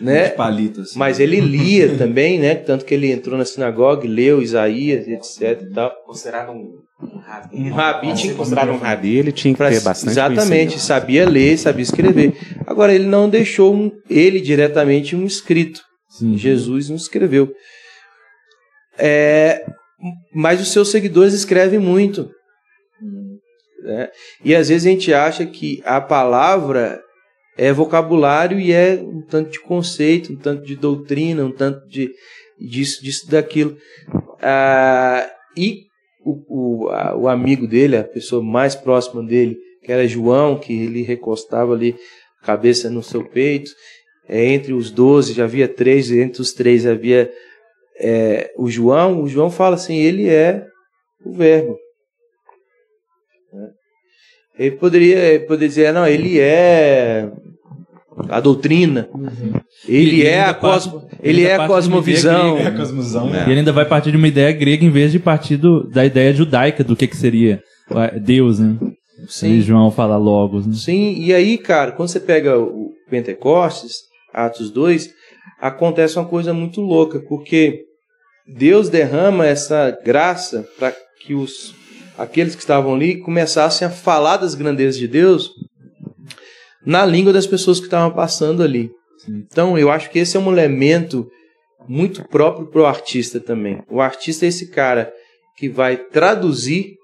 né? 0.00 0.28
De 0.28 0.34
palito, 0.36 0.80
assim. 0.82 0.98
Mas 0.98 1.20
ele 1.20 1.40
lia 1.40 1.94
também, 1.98 2.38
né? 2.38 2.54
Tanto 2.54 2.84
que 2.84 2.94
ele 2.94 3.10
entrou 3.12 3.36
na 3.38 3.44
sinagoga, 3.44 4.06
e 4.06 4.08
leu 4.08 4.40
Isaías, 4.42 5.06
etc 5.06 5.62
e 5.62 5.72
tal. 5.74 5.92
Considerado 6.06 6.50
um, 6.52 6.78
um 7.02 7.18
rabi. 7.18 7.56
Um 7.56 7.70
rabi 7.72 8.14
tinha 8.14 8.34
Considerado 8.34 8.70
um 8.72 8.78
rabi, 8.78 9.16
ele 9.16 9.32
tinha 9.32 9.52
que 9.54 9.58
Pra- 9.58 9.70
ter 9.70 9.80
bastante 9.80 10.10
exatamente, 10.12 10.78
sabia 10.80 11.28
ler, 11.28 11.56
sabia 11.58 11.82
escrever. 11.82 12.34
Agora 12.66 12.94
ele 12.94 13.06
não 13.06 13.28
deixou 13.28 13.74
um- 13.74 13.92
ele 14.08 14.40
diretamente 14.40 15.14
um 15.14 15.24
escrito. 15.26 15.80
Sim. 16.08 16.36
Jesus 16.36 16.88
não 16.88 16.96
escreveu. 16.96 17.52
É, 18.98 19.64
mas 20.34 20.60
os 20.60 20.72
seus 20.72 20.90
seguidores 20.90 21.32
escrevem 21.34 21.78
muito. 21.78 22.30
né? 23.82 24.08
E 24.44 24.54
às 24.54 24.68
vezes 24.68 24.86
a 24.86 24.90
gente 24.90 25.14
acha 25.14 25.46
que 25.46 25.80
a 25.86 26.00
palavra 26.00 27.00
é 27.62 27.74
vocabulário 27.74 28.58
e 28.58 28.72
é 28.72 28.94
um 28.94 29.20
tanto 29.20 29.50
de 29.50 29.60
conceito, 29.60 30.32
um 30.32 30.36
tanto 30.36 30.64
de 30.64 30.74
doutrina, 30.76 31.44
um 31.44 31.52
tanto 31.52 31.86
de 31.86 32.10
disso, 32.58 33.02
disso, 33.04 33.30
daquilo. 33.30 33.76
Ah, 34.40 35.30
e 35.54 35.82
o, 36.24 36.84
o, 36.84 36.88
a- 36.88 37.14
o 37.14 37.28
amigo 37.28 37.66
dele, 37.66 37.98
a 37.98 38.02
pessoa 38.04 38.42
mais 38.42 38.74
próxima 38.74 39.22
dele, 39.22 39.58
que 39.84 39.92
era 39.92 40.08
João, 40.08 40.58
que 40.58 40.72
ele 40.72 41.02
recostava 41.02 41.74
ali 41.74 41.94
a 42.42 42.46
cabeça 42.46 42.88
no 42.88 43.02
seu 43.02 43.22
peito, 43.28 43.70
é, 44.26 44.42
entre 44.46 44.72
os 44.72 44.90
doze 44.90 45.34
já 45.34 45.44
havia 45.44 45.68
três, 45.68 46.10
entre 46.10 46.40
os 46.40 46.54
três 46.54 46.86
havia 46.86 47.30
é, 47.98 48.50
o 48.56 48.70
João. 48.70 49.22
O 49.22 49.28
João 49.28 49.50
fala 49.50 49.74
assim: 49.74 49.96
ele 49.98 50.30
é 50.30 50.64
o 51.26 51.32
Verbo. 51.34 51.76
Né? 53.52 53.68
Ele 54.58 54.76
poderia, 54.76 55.18
ele 55.18 55.44
poderia 55.44 55.68
dizer: 55.68 55.92
não, 55.92 56.06
ele 56.06 56.40
é 56.40 57.30
a 58.28 58.40
doutrina, 58.40 59.08
ele 59.88 60.16
E 60.22 60.26
é 60.26 60.42
a, 60.42 60.54
parte- 60.54 60.88
cosmo, 60.90 61.08
ele 61.22 61.38
ainda 61.40 61.50
é 61.50 61.54
a 61.54 61.58
parte 61.58 61.72
cosmovisão. 61.72 62.58
É 62.58 62.66
a 62.66 62.76
cosmosão, 62.76 63.30
né? 63.30 63.44
E 63.46 63.50
ele 63.50 63.60
ainda 63.60 63.72
vai 63.72 63.84
partir 63.84 64.10
de 64.10 64.16
uma 64.16 64.28
ideia 64.28 64.52
grega 64.52 64.84
em 64.84 64.90
vez 64.90 65.12
de 65.12 65.18
partir 65.18 65.56
do- 65.56 65.88
da 65.88 66.04
ideia 66.04 66.32
judaica 66.34 66.82
do 66.84 66.94
que, 66.96 67.06
que 67.06 67.16
seria 67.16 67.60
uh, 67.90 68.18
Deus, 68.20 68.58
né? 68.58 68.76
Sim. 69.28 69.52
E 69.54 69.60
João 69.60 69.90
fala 69.90 70.16
logos, 70.16 70.66
né? 70.66 70.72
Sim, 70.74 71.14
e 71.18 71.32
aí, 71.34 71.58
cara, 71.58 71.92
quando 71.92 72.08
você 72.08 72.20
pega 72.20 72.58
o 72.58 72.90
Pentecostes, 73.10 73.96
Atos 74.32 74.70
2, 74.70 75.10
acontece 75.60 76.16
uma 76.18 76.24
coisa 76.24 76.54
muito 76.54 76.80
louca, 76.80 77.20
porque 77.28 77.80
Deus 78.46 78.88
derrama 78.88 79.46
essa 79.46 79.96
graça 80.04 80.66
para 80.78 80.92
que 81.24 81.34
os 81.34 81.74
aqueles 82.18 82.54
que 82.54 82.60
estavam 82.60 82.94
ali 82.94 83.16
começassem 83.18 83.86
a 83.86 83.90
falar 83.90 84.36
das 84.38 84.54
grandezas 84.54 84.98
de 84.98 85.08
Deus 85.08 85.50
na 86.84 87.04
língua 87.04 87.32
das 87.32 87.46
pessoas 87.46 87.78
que 87.78 87.86
estavam 87.86 88.14
passando 88.14 88.62
ali. 88.62 88.90
Então, 89.28 89.78
eu 89.78 89.90
acho 89.90 90.10
que 90.10 90.18
esse 90.18 90.36
é 90.36 90.40
um 90.40 90.50
elemento 90.50 91.28
muito 91.88 92.26
próprio 92.28 92.66
para 92.66 92.80
o 92.82 92.86
artista 92.86 93.38
também. 93.40 93.82
O 93.90 94.00
artista 94.00 94.44
é 94.44 94.48
esse 94.48 94.70
cara 94.70 95.12
que 95.56 95.68
vai 95.68 95.96
traduzir, 95.96 96.94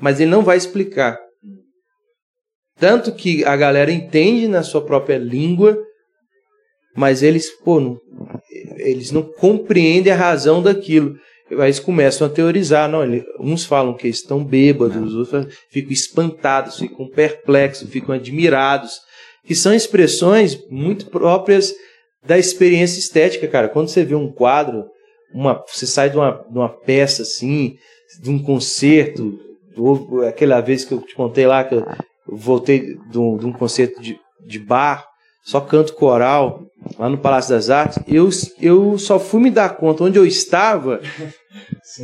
mas 0.00 0.18
ele 0.20 0.30
não 0.30 0.42
vai 0.42 0.56
explicar. 0.56 1.18
Tanto 2.78 3.12
que 3.14 3.44
a 3.44 3.56
galera 3.56 3.92
entende 3.92 4.48
na 4.48 4.62
sua 4.62 4.84
própria 4.84 5.18
língua, 5.18 5.78
mas 6.96 7.22
eles, 7.22 7.50
pô, 7.50 7.78
não- 7.78 7.98
eles 8.78 9.12
não 9.12 9.22
compreendem 9.22 10.12
a 10.12 10.16
razão 10.16 10.60
daquilo. 10.62 11.16
Aí 11.58 11.66
eles 11.66 11.80
começam 11.80 12.26
a 12.26 12.30
teorizar. 12.30 12.88
Não, 12.88 13.02
ele- 13.02 13.24
uns 13.38 13.64
falam 13.64 13.94
que 13.94 14.08
estão 14.08 14.44
bêbados, 14.44 15.14
outros 15.14 15.54
ficam 15.70 15.92
espantados, 15.92 16.78
ficam 16.78 17.08
perplexos, 17.08 17.88
ficam 17.90 18.14
admirados. 18.14 19.00
Que 19.44 19.54
são 19.54 19.74
expressões 19.74 20.58
muito 20.70 21.06
próprias 21.06 21.74
da 22.24 22.38
experiência 22.38 22.98
estética, 22.98 23.48
cara. 23.48 23.68
Quando 23.68 23.88
você 23.88 24.04
vê 24.04 24.14
um 24.14 24.30
quadro, 24.30 24.84
uma, 25.34 25.62
você 25.66 25.86
sai 25.86 26.10
de 26.10 26.16
uma, 26.16 26.44
de 26.48 26.56
uma 26.56 26.68
peça 26.68 27.22
assim, 27.22 27.76
de 28.20 28.30
um 28.30 28.38
concerto, 28.38 29.38
ou 29.76 30.22
aquela 30.22 30.60
vez 30.60 30.84
que 30.84 30.92
eu 30.92 31.00
te 31.00 31.14
contei 31.14 31.46
lá 31.46 31.64
que 31.64 31.74
eu 31.74 31.84
voltei 32.28 32.96
de 33.10 33.18
um, 33.18 33.36
de 33.36 33.46
um 33.46 33.52
concerto 33.52 34.00
de, 34.00 34.18
de 34.46 34.58
bar, 34.58 35.04
só 35.44 35.60
canto 35.60 35.94
coral, 35.94 36.62
lá 36.98 37.08
no 37.08 37.18
Palácio 37.18 37.54
das 37.54 37.70
Artes, 37.70 37.98
eu, 38.08 38.28
eu 38.60 38.98
só 38.98 39.18
fui 39.18 39.40
me 39.40 39.50
dar 39.50 39.70
conta 39.76 40.04
onde 40.04 40.18
eu 40.18 40.26
estava 40.26 41.00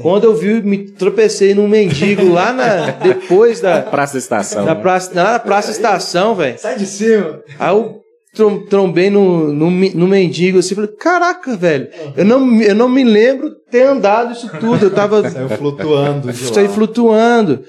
quando 0.03 0.25
eu 0.25 0.35
vi, 0.35 0.61
me 0.63 0.91
tropecei 0.93 1.55
num 1.55 1.67
mendigo 1.69 2.29
lá 2.31 2.53
na, 2.53 2.91
depois 3.03 3.61
da, 3.61 3.83
Praça 3.83 4.15
da 4.15 4.19
estação. 4.19 4.65
da 4.65 4.75
né? 4.75 4.81
praça, 4.81 5.13
lá 5.15 5.33
na 5.33 5.39
Praça 5.39 5.71
Estação, 5.71 6.35
velho. 6.35 6.59
Sai 6.59 6.77
de 6.77 6.87
cima! 6.87 7.41
Aí 7.59 7.71
eu 7.75 8.01
trom- 8.35 8.67
trombei 8.67 9.09
no, 9.09 9.53
no, 9.53 9.71
no 9.71 10.07
mendigo 10.07 10.59
assim, 10.59 10.75
falei, 10.75 10.91
caraca, 10.97 11.57
velho, 11.57 11.89
eu 12.17 12.25
não, 12.25 12.61
eu 12.61 12.75
não 12.75 12.89
me 12.89 13.03
lembro 13.05 13.51
ter 13.71 13.83
andado 13.85 14.33
isso 14.33 14.51
tudo, 14.61 14.87
eu 14.87 14.91
tava 14.95 15.23
Saiu 15.31 15.49
flutuando 15.49 16.33
de 16.33 16.39
saí 16.55 16.67
lá. 16.67 16.73
flutuando. 16.75 17.65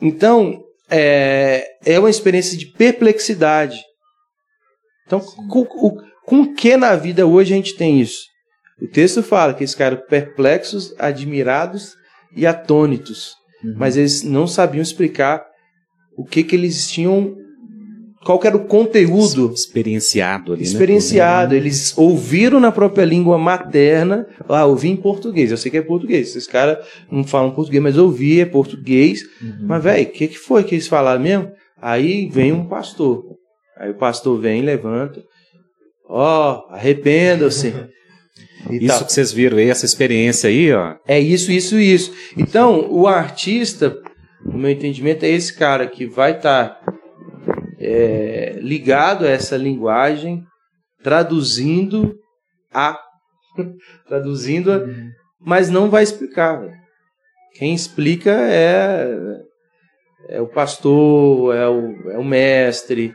Então, 0.00 0.60
é, 0.90 1.64
é 1.84 1.98
uma 1.98 2.10
experiência 2.10 2.56
de 2.56 2.66
perplexidade. 2.66 3.80
Então, 5.06 5.20
com, 5.20 5.64
com, 5.64 5.96
com 6.26 6.54
que 6.54 6.76
na 6.76 6.94
vida 6.96 7.26
hoje 7.26 7.54
a 7.54 7.56
gente 7.56 7.74
tem 7.76 8.00
isso? 8.00 8.26
O 8.82 8.86
texto 8.86 9.22
fala 9.22 9.54
que 9.54 9.62
eles 9.62 9.72
ficaram 9.72 9.98
perplexos, 10.08 10.94
admirados 10.98 11.94
e 12.36 12.44
atônitos. 12.44 13.34
Mas 13.76 13.96
eles 13.96 14.22
não 14.22 14.46
sabiam 14.46 14.82
explicar 14.82 15.44
o 16.16 16.24
que, 16.24 16.42
que 16.42 16.54
eles 16.54 16.88
tinham, 16.88 17.34
qual 18.24 18.40
era 18.44 18.56
o 18.56 18.66
conteúdo 18.66 19.52
Experienciado 19.52 20.52
ali, 20.52 20.62
né? 20.62 20.68
experienciado. 20.68 21.54
Eles 21.54 21.96
ouviram 21.96 22.60
na 22.60 22.70
própria 22.70 23.04
língua 23.04 23.38
materna. 23.38 24.26
Ah, 24.48 24.66
ouvi 24.66 24.88
em 24.88 24.96
português. 24.96 25.50
Eu 25.50 25.56
sei 25.56 25.70
que 25.70 25.78
é 25.78 25.82
português. 25.82 26.28
Esses 26.28 26.46
caras 26.46 26.86
não 27.10 27.24
falam 27.24 27.52
português, 27.52 27.82
mas 27.82 27.96
ouvi 27.96 28.40
é 28.40 28.46
português. 28.46 29.22
Mas, 29.62 29.82
velho, 29.82 30.06
o 30.06 30.12
que, 30.12 30.28
que 30.28 30.38
foi 30.38 30.64
que 30.64 30.74
eles 30.74 30.88
falaram 30.88 31.22
mesmo? 31.22 31.50
Aí 31.80 32.28
vem 32.28 32.52
um 32.52 32.66
pastor. 32.66 33.24
Aí 33.78 33.90
o 33.90 33.94
pastor 33.94 34.40
vem, 34.40 34.62
levanta. 34.62 35.22
Ó, 36.08 36.66
arrependam-se. 36.70 37.74
E 38.68 38.78
Isso 38.78 38.88
tal. 38.88 39.04
que 39.06 39.12
vocês 39.12 39.32
viram 39.32 39.58
aí, 39.58 39.70
essa 39.70 39.86
experiência 39.86 40.50
aí, 40.50 40.72
ó. 40.72 40.96
É 41.06 41.20
isso, 41.20 41.52
isso, 41.52 41.78
isso. 41.78 42.12
Então, 42.36 42.90
o 42.90 43.06
artista, 43.06 43.96
no 44.44 44.58
meu 44.58 44.72
entendimento, 44.72 45.24
é 45.24 45.28
esse 45.28 45.54
cara 45.54 45.86
que 45.86 46.04
vai 46.04 46.32
estar 46.32 46.80
ligado 48.66 49.24
a 49.24 49.30
essa 49.30 49.56
linguagem, 49.56 50.44
traduzindo 51.02 52.18
a. 52.72 52.98
traduzindo 54.06 54.72
a, 54.72 54.84
mas 55.40 55.70
não 55.70 55.88
vai 55.88 56.02
explicar. 56.02 56.60
Quem 57.54 57.74
explica 57.74 58.30
é, 58.30 59.08
é 60.28 60.40
o 60.40 60.46
pastor, 60.46 61.54
é 61.54 61.68
o, 61.68 62.10
é 62.10 62.18
o 62.18 62.24
mestre, 62.24 63.14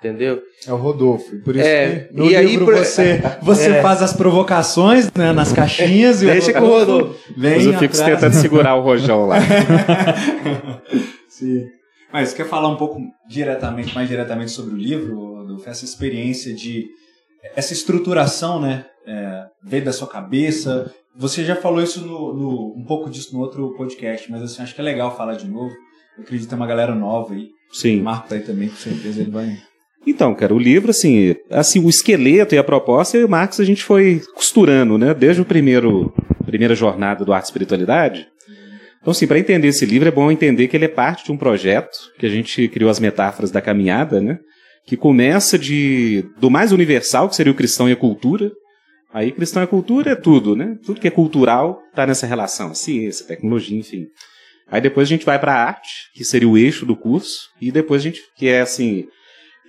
entendeu? 0.00 0.40
É 0.66 0.72
o 0.72 0.76
Rodolfo. 0.76 1.34
e 1.36 1.38
Por 1.38 1.54
isso 1.54 1.64
É, 1.66 2.08
que 2.10 2.14
no 2.16 2.30
e 2.30 2.34
aí, 2.36 2.46
livro 2.46 2.64
por- 2.66 2.76
você, 2.76 3.20
você 3.42 3.70
É. 3.70 3.82
faz 3.82 4.02
as 4.02 4.12
provocações 4.12 5.10
né, 5.12 5.32
nas 5.32 5.52
caixinhas 5.52 6.22
e 6.22 6.26
Deixa 6.26 6.52
com 6.52 6.64
o 6.64 6.68
Rodolfo. 6.68 7.14
vem 7.36 7.56
Mas 7.56 7.66
eu 7.66 7.72
fico 7.78 7.94
atrás. 7.94 8.14
tentando 8.20 8.32
segurar 8.40 8.74
o 8.76 8.82
rojão 8.82 9.26
lá. 9.26 9.36
Sim. 11.28 11.66
Mas 12.12 12.30
você 12.30 12.36
quer 12.36 12.46
falar 12.48 12.68
um 12.68 12.76
pouco 12.76 13.00
diretamente, 13.28 13.94
mais 13.94 14.08
diretamente 14.08 14.50
sobre 14.50 14.74
o 14.74 14.76
livro, 14.76 15.36
Rodolfo? 15.36 15.68
Essa 15.68 15.84
experiência 15.84 16.52
de 16.54 16.86
essa 17.54 17.72
estruturação, 17.72 18.60
né? 18.60 18.84
É, 19.06 19.44
veio 19.62 19.84
da 19.84 19.92
sua 19.92 20.08
cabeça. 20.08 20.92
Você 21.16 21.44
já 21.44 21.56
falou 21.56 21.82
isso 21.82 22.00
no, 22.00 22.34
no- 22.34 22.74
um 22.76 22.84
pouco 22.84 23.08
disso 23.08 23.32
no 23.34 23.40
outro 23.40 23.74
podcast, 23.76 24.30
mas 24.30 24.42
assim, 24.42 24.62
acho 24.62 24.74
que 24.74 24.80
é 24.80 24.84
legal 24.84 25.16
falar 25.16 25.34
de 25.34 25.46
novo. 25.48 25.72
Eu 26.18 26.24
acredito 26.24 26.46
que 26.46 26.50
tem 26.50 26.56
uma 26.58 26.66
galera 26.66 26.94
nova 26.94 27.32
aí. 27.34 27.48
O 27.72 27.76
Sim. 27.76 28.00
Marco 28.02 28.28
tá 28.28 28.34
aí 28.34 28.40
também, 28.42 28.68
com 28.68 28.76
certeza 28.76 29.20
ele 29.22 29.30
vai. 29.30 29.56
Então, 30.06 30.34
cara, 30.34 30.54
o 30.54 30.58
livro, 30.58 30.90
assim, 30.90 31.36
assim, 31.50 31.84
o 31.84 31.88
esqueleto 31.88 32.54
e 32.54 32.58
a 32.58 32.64
proposta, 32.64 33.16
eu 33.16 33.22
e 33.22 33.24
o 33.24 33.28
Marcos, 33.28 33.60
a 33.60 33.64
gente 33.64 33.84
foi 33.84 34.22
costurando, 34.34 34.96
né? 34.96 35.12
Desde 35.12 35.42
o 35.42 35.44
primeiro, 35.44 36.12
primeira 36.44 36.74
jornada 36.74 37.24
do 37.24 37.32
Arte 37.32 37.44
e 37.44 37.48
Espiritualidade. 37.48 38.26
Então, 39.00 39.12
assim, 39.12 39.26
para 39.26 39.38
entender 39.38 39.68
esse 39.68 39.84
livro, 39.84 40.08
é 40.08 40.10
bom 40.10 40.30
entender 40.30 40.68
que 40.68 40.76
ele 40.76 40.86
é 40.86 40.88
parte 40.88 41.24
de 41.24 41.32
um 41.32 41.36
projeto 41.36 41.98
que 42.18 42.26
a 42.26 42.30
gente 42.30 42.68
criou 42.68 42.90
as 42.90 43.00
metáforas 43.00 43.50
da 43.50 43.60
caminhada, 43.60 44.20
né? 44.20 44.38
Que 44.86 44.96
começa 44.96 45.58
de 45.58 46.24
do 46.38 46.50
mais 46.50 46.72
universal, 46.72 47.28
que 47.28 47.36
seria 47.36 47.52
o 47.52 47.56
cristão 47.56 47.88
e 47.88 47.92
a 47.92 47.96
cultura, 47.96 48.50
Aí 49.12 49.32
cristão 49.32 49.62
é 49.62 49.66
cultura, 49.66 50.12
é 50.12 50.14
tudo, 50.14 50.54
né? 50.54 50.76
Tudo 50.84 51.00
que 51.00 51.08
é 51.08 51.10
cultural 51.10 51.82
está 51.90 52.06
nessa 52.06 52.26
relação, 52.26 52.74
ciência, 52.74 53.26
tecnologia, 53.26 53.76
enfim. 53.76 54.06
Aí 54.70 54.80
depois 54.80 55.08
a 55.08 55.10
gente 55.10 55.26
vai 55.26 55.38
para 55.38 55.52
a 55.52 55.64
arte, 55.64 56.10
que 56.14 56.24
seria 56.24 56.48
o 56.48 56.56
eixo 56.56 56.86
do 56.86 56.94
curso, 56.94 57.48
e 57.60 57.72
depois 57.72 58.00
a 58.00 58.04
gente, 58.04 58.20
que 58.36 58.46
é 58.46 58.60
assim, 58.60 59.06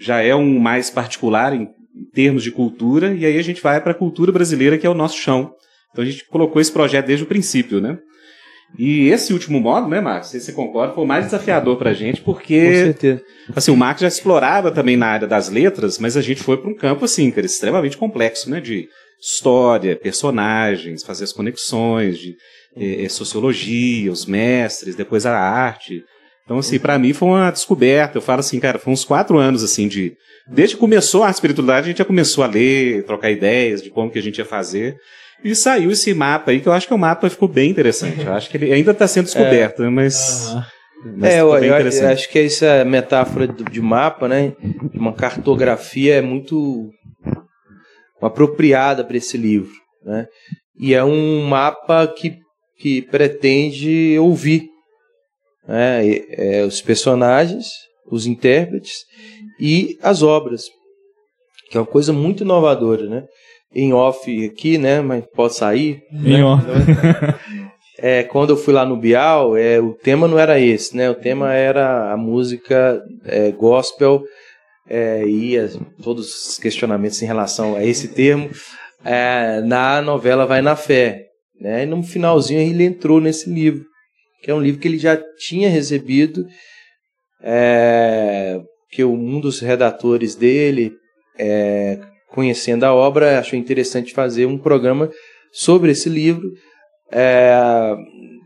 já 0.02 0.22
é 0.22 0.36
um 0.36 0.60
mais 0.60 0.89
particular 0.89 1.54
em, 1.54 1.70
em 1.95 2.06
termos 2.14 2.43
de 2.43 2.52
cultura, 2.52 3.14
e 3.14 3.26
aí 3.26 3.38
a 3.38 3.43
gente 3.43 3.62
vai 3.62 3.80
para 3.80 3.91
a 3.91 3.95
cultura 3.95 4.32
brasileira, 4.32 4.78
que 4.78 4.88
é 4.88 4.89
o 4.89 4.95
nosso 4.95 5.18
chão. 5.18 5.54
Então 5.91 6.04
a 6.04 6.08
gente 6.08 6.26
colocou 6.28 6.62
esse 6.62 6.72
projeto 6.72 7.06
desde 7.06 7.24
o 7.24 7.28
princípio, 7.28 7.80
né? 7.80 7.99
E 8.80 9.10
esse 9.10 9.34
último 9.34 9.60
modo, 9.60 9.88
né, 9.89 9.99
Marcos? 9.99 10.30
Se 10.30 10.39
você 10.39 10.54
concorda, 10.54 10.93
foi 10.93 11.04
o 11.04 11.08
mais 11.08 11.26
desafiador 11.26 11.78
pra 11.78 11.93
gente, 11.93 12.22
Com 12.22 12.32
porque 12.32 12.74
certeza. 12.76 13.22
assim, 13.54 13.72
o 13.72 13.76
Marcos 13.76 14.02
já 14.02 14.08
explorava 14.08 14.72
também 14.72 14.95
na 14.95 15.08
área 15.08 15.28
das 15.28 15.49
letras, 15.49 15.99
mas 15.99 16.16
a 16.16 16.22
gente 16.22 16.41
foi 16.41 16.58
para 16.58 16.70
um 16.70 16.76
campo 16.76 17.04
assim, 17.04 17.30
cara, 17.32 17.45
extremamente 17.45 17.97
complexo, 17.97 18.49
né, 18.49 18.62
de 18.62 18.88
história, 19.22 19.95
personagens, 19.95 21.04
fazer 21.04 21.26
as 21.26 21.34
conexões, 21.34 22.18
de 22.18 22.36
eh, 22.78 23.04
eh, 23.04 23.10
sociologia, 23.10 24.12
os 24.12 24.26
mestres, 24.26 24.95
depois 24.95 25.26
a 25.26 25.38
arte. 25.38 26.04
Então, 26.46 26.58
assim, 26.58 26.80
pra 26.80 26.98
mim 27.00 27.14
foi 27.14 27.30
uma 27.30 27.52
descoberta. 27.52 28.18
Eu 28.18 28.22
falo 28.22 28.39
assim, 28.42 28.60
cara, 28.60 28.78
foi 28.80 28.92
uns 28.92 29.06
quatro 29.06 29.38
anos, 29.38 29.64
assim, 29.64 29.88
de... 29.88 30.14
Desde 30.48 30.76
que 30.76 30.80
começou 30.82 31.24
a 31.24 31.30
espiritualidade, 31.30 31.86
a 31.86 31.89
gente 31.89 32.00
já 32.00 32.06
começou 32.06 32.44
a 32.44 32.48
ler, 32.48 33.04
trocar 33.06 33.30
ideias 33.32 33.82
de 33.82 33.89
como 33.89 34.10
que 34.12 34.20
a 34.20 34.22
gente 34.22 34.39
ia 34.39 34.46
fazer. 34.46 34.96
E 35.44 35.56
saiu 35.56 35.92
esse 35.92 36.14
mapa 36.14 36.52
aí, 36.52 36.60
que 36.60 36.68
eu 36.68 36.74
acho 36.74 36.88
que 36.88 36.94
o 36.94 36.98
mapa 36.98 37.30
ficou 37.30 37.48
bem 37.48 37.70
interessante. 37.70 38.26
Eu 38.26 38.34
acho 38.34 38.50
que 38.50 38.58
ele 38.58 38.72
ainda 38.74 38.92
está 38.92 39.08
sendo 39.08 39.26
descoberto, 39.26 39.82
né, 39.82 39.89
mas... 39.89 40.54
mas 41.18 41.34
é, 41.34 41.42
eu, 41.42 41.56
eu- 41.56 42.10
acho 42.12 42.30
que 42.30 42.39
essa 42.39 42.84
metáfora 42.86 43.48
de 43.48 43.82
mapa, 43.82 44.28
né? 44.28 44.54
De 44.92 45.00
uma 45.00 45.14
cartografia 45.14 46.16
é 46.16 46.22
muito 46.22 46.89
apropriada 48.22 49.04
para 49.04 49.18
esse 49.18 49.38
livro, 49.38 49.72
né? 50.06 50.28
E 50.80 50.94
é 50.94 51.04
um 51.04 51.44
mapa 51.48 52.08
que, 52.08 52.36
que 52.78 53.02
pretende 53.04 54.18
ouvir 54.20 54.64
né, 55.72 56.05
e- 56.07 56.26
é, 56.32 56.63
os 56.65 56.82
personagens, 56.82 57.67
os 58.09 58.26
intérpretes 58.28 58.97
e 59.59 59.97
as 60.01 60.22
obras, 60.22 60.63
que 61.69 61.78
é 61.78 61.80
uma 61.80 61.86
coisa 61.88 62.11
muito 62.11 62.43
inovadora, 62.43 63.07
né? 63.07 63.24
Em 63.74 63.93
off 63.93 64.45
aqui, 64.45 64.78
né? 64.78 64.99
Mas 64.99 65.24
pode 65.34 65.55
sair. 65.55 66.01
Em 66.11 66.43
off. 66.43 66.63
É, 68.03 68.24
quando 68.24 68.49
eu 68.49 68.57
fui 68.57 68.74
lá 68.74 68.84
no 68.84 68.97
Bial, 68.97 69.55
é, 69.55 69.80
o 69.80 69.93
tema 69.93 70.28
não 70.28 70.39
era 70.39 70.59
esse, 70.59 70.97
né? 70.97 71.07
O 71.11 71.13
tema 71.13 71.53
era 71.53 72.11
a 72.11 72.17
música 72.17 72.99
é, 73.26 73.51
gospel 73.51 74.24
é, 74.89 75.24
e 75.28 75.55
as- 75.55 75.78
todos 76.01 76.26
os 76.49 76.57
questionamentos 76.57 77.22
em 77.22 77.28
relação 77.28 77.76
a 77.76 77.86
esse 77.86 78.07
termo 78.07 78.49
é, 79.05 79.61
na 79.61 80.01
novela 80.01 80.47
Vai 80.47 80.63
na 80.63 80.76
Fé. 80.76 81.26
Né? 81.59 81.84
E 81.84 81.86
no 81.86 82.01
finalzinho 82.01 82.59
ele 82.59 82.84
entrou 82.86 83.22
nesse 83.22 83.47
livro, 83.47 83.86
que 84.42 84.50
é 84.50 84.54
um 84.54 84.62
livro 84.62 84.80
que 84.80 84.88
ele 84.88 84.98
já 84.98 85.22
tinha 85.38 85.70
recebido, 85.70 86.46
é, 87.44 88.60
que 88.89 89.04
um 89.04 89.39
dos 89.39 89.60
redatores 89.60 90.36
dele, 90.36 90.94
é, 91.38 92.00
conhecendo 92.30 92.84
a 92.84 92.94
obra, 92.94 93.39
achou 93.39 93.58
interessante 93.58 94.14
fazer 94.14 94.46
um 94.46 94.58
programa 94.58 95.10
sobre 95.52 95.92
esse 95.92 96.10
livro. 96.10 96.50
É, 97.12 97.96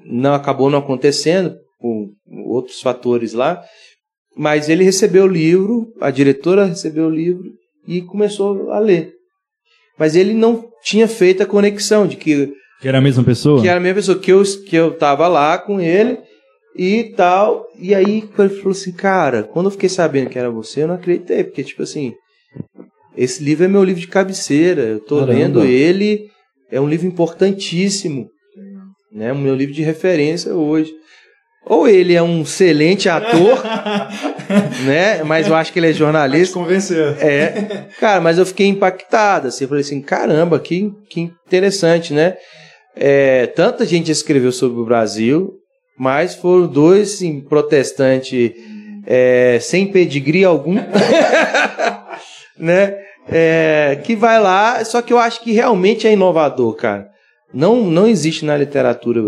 não 0.05 0.33
acabou 0.33 0.69
não 0.69 0.79
acontecendo 0.79 1.55
por 1.79 2.09
outros 2.45 2.81
fatores 2.81 3.33
lá, 3.33 3.63
mas 4.35 4.69
ele 4.69 4.83
recebeu 4.83 5.23
o 5.23 5.27
livro, 5.27 5.93
a 6.01 6.11
diretora 6.11 6.65
recebeu 6.65 7.07
o 7.07 7.09
livro 7.09 7.51
e 7.87 8.01
começou 8.01 8.71
a 8.71 8.79
ler. 8.79 9.13
Mas 9.97 10.15
ele 10.15 10.33
não 10.33 10.69
tinha 10.83 11.07
feito 11.07 11.41
a 11.41 11.45
conexão 11.45 12.05
de 12.05 12.17
que, 12.17 12.53
Que 12.85 12.89
era 12.89 12.99
a 12.99 13.01
mesma 13.01 13.23
pessoa? 13.23 13.59
que 13.59 13.67
era 13.67 13.79
a 13.79 13.81
mesma 13.81 13.95
pessoa 13.95 14.19
que 14.19 14.31
eu 14.31 14.43
que 14.43 14.75
eu 14.75 14.91
tava 14.91 15.27
lá 15.27 15.57
com 15.57 15.81
ele 15.81 16.19
e 16.77 17.05
tal. 17.17 17.65
E 17.79 17.95
aí 17.95 18.29
ele 18.37 18.49
falou 18.49 18.69
assim, 18.73 18.91
cara, 18.91 19.41
quando 19.41 19.65
eu 19.65 19.71
fiquei 19.71 19.89
sabendo 19.89 20.29
que 20.29 20.37
era 20.37 20.51
você, 20.51 20.83
eu 20.83 20.89
não 20.89 20.93
acreditei, 20.93 21.43
porque 21.43 21.63
tipo 21.63 21.81
assim, 21.81 22.13
esse 23.17 23.43
livro 23.43 23.65
é 23.65 23.67
meu 23.67 23.83
livro 23.83 23.99
de 23.99 24.07
cabeceira, 24.07 24.83
eu 24.83 24.99
tô 24.99 25.15
Caramba. 25.15 25.33
lendo 25.33 25.65
ele, 25.65 26.29
é 26.71 26.79
um 26.79 26.87
livro 26.87 27.07
importantíssimo, 27.07 28.29
né? 29.11 29.33
O 29.33 29.37
meu 29.39 29.55
livro 29.55 29.73
de 29.73 29.81
referência 29.81 30.53
hoje. 30.53 30.93
Ou 31.65 31.87
ele 31.87 32.13
é 32.13 32.21
um 32.21 32.43
excelente 32.43 33.09
ator, 33.09 33.63
né? 34.85 35.23
Mas 35.23 35.47
eu 35.47 35.55
acho 35.55 35.73
que 35.73 35.79
ele 35.79 35.89
é 35.89 35.93
jornalista. 35.93 36.53
convencer. 36.53 37.17
É, 37.19 37.87
cara, 37.99 38.21
mas 38.21 38.37
eu 38.37 38.45
fiquei 38.45 38.67
impactado, 38.67 39.47
assim, 39.47 39.63
eu 39.63 39.69
falei 39.69 39.81
assim, 39.81 40.03
caramba, 40.03 40.59
que, 40.59 40.93
que 41.09 41.21
interessante, 41.47 42.13
né? 42.13 42.37
É, 42.95 43.47
tanta 43.47 43.85
gente 43.85 44.11
escreveu 44.11 44.51
sobre 44.51 44.79
o 44.79 44.85
Brasil, 44.85 45.53
mas 45.97 46.35
foram 46.35 46.67
dois, 46.67 47.15
assim, 47.15 47.41
protestantes 47.41 48.53
é, 49.05 49.59
sem 49.61 49.91
pedigree 49.91 50.43
algum, 50.43 50.75
né? 52.57 52.97
É, 53.27 53.99
que 54.03 54.15
vai 54.15 54.39
lá, 54.39 54.83
só 54.85 55.01
que 55.01 55.11
eu 55.11 55.17
acho 55.17 55.41
que 55.41 55.51
realmente 55.51 56.07
é 56.07 56.13
inovador, 56.13 56.75
cara. 56.75 57.09
Não, 57.53 57.83
não 57.83 58.07
existe 58.07 58.45
na 58.45 58.55
literatura 58.55 59.21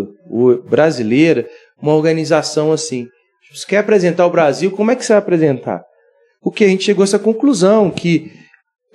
brasileira 0.69 1.47
uma 1.81 1.93
organização 1.93 2.71
assim. 2.71 3.07
Você 3.51 3.65
quer 3.65 3.77
apresentar 3.77 4.25
o 4.25 4.29
Brasil, 4.29 4.71
como 4.71 4.91
é 4.91 4.95
que 4.95 5.03
você 5.03 5.13
vai 5.13 5.19
apresentar? 5.19 5.81
Porque 6.41 6.63
a 6.63 6.67
gente 6.67 6.83
chegou 6.83 7.03
a 7.03 7.05
essa 7.05 7.17
conclusão 7.17 7.89
que 7.89 8.31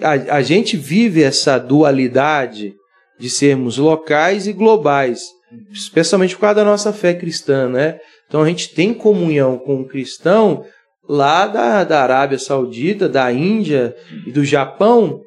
a, 0.01 0.37
a 0.37 0.43
gente 0.43 0.77
vive 0.77 1.23
essa 1.23 1.59
dualidade 1.59 2.75
de 3.19 3.31
sermos 3.31 3.79
locais 3.79 4.47
e 4.47 4.53
globais, 4.53 5.23
especialmente 5.71 6.35
por 6.35 6.43
causa 6.43 6.57
da 6.57 6.65
nossa 6.65 6.93
fé 6.93 7.15
cristã, 7.15 7.69
né? 7.69 7.99
Então 8.27 8.43
a 8.43 8.49
gente 8.49 8.75
tem 8.75 8.95
comunhão 8.95 9.59
com 9.59 9.81
o 9.81 9.87
cristão 9.87 10.65
lá 11.09 11.47
da, 11.47 11.85
da 11.85 12.03
Arábia 12.03 12.39
Saudita, 12.39 13.09
da 13.09 13.31
Índia 13.33 13.95
e 14.27 14.33
do 14.33 14.45
Japão. 14.45 15.21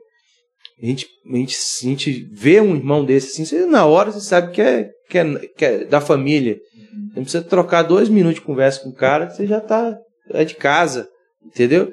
A 0.81 0.85
gente, 0.85 1.07
a, 1.31 1.35
gente, 1.37 1.55
a 1.55 1.85
gente 1.85 2.29
vê 2.31 2.59
um 2.59 2.75
irmão 2.75 3.05
desse 3.05 3.27
assim, 3.27 3.45
você, 3.45 3.65
na 3.65 3.85
hora 3.85 4.11
você 4.11 4.21
sabe 4.21 4.51
que 4.51 4.61
é, 4.61 4.89
que, 5.09 5.17
é, 5.17 5.37
que 5.55 5.65
é 5.65 5.85
da 5.85 6.01
família. 6.01 6.55
Você 6.55 7.15
não 7.15 7.23
precisa 7.23 7.43
trocar 7.43 7.83
dois 7.83 8.09
minutos 8.09 8.39
de 8.39 8.45
conversa 8.45 8.81
com 8.81 8.89
o 8.89 8.95
cara, 8.95 9.29
você 9.29 9.45
já 9.45 9.61
tá 9.61 9.97
é 10.31 10.43
de 10.43 10.55
casa, 10.55 11.07
entendeu? 11.45 11.91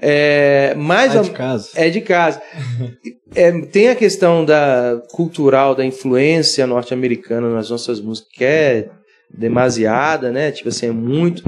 É, 0.00 0.74
mas 0.76 1.14
Ah, 1.14 1.18
ao- 1.18 1.24
de 1.24 1.30
casa. 1.30 1.68
é 1.74 1.88
de 1.90 2.00
casa. 2.00 2.40
É, 3.34 3.52
tem 3.66 3.88
a 3.88 3.96
questão 3.96 4.44
da 4.44 5.00
cultural, 5.12 5.74
da 5.74 5.84
influência 5.84 6.66
norte-americana 6.66 7.52
nas 7.52 7.68
nossas 7.70 8.00
músicas, 8.00 8.30
que 8.32 8.44
é 8.44 8.88
demasiada, 9.30 10.30
né? 10.32 10.50
Tipo 10.52 10.68
assim, 10.70 10.86
é 10.86 10.92
muito 10.92 11.42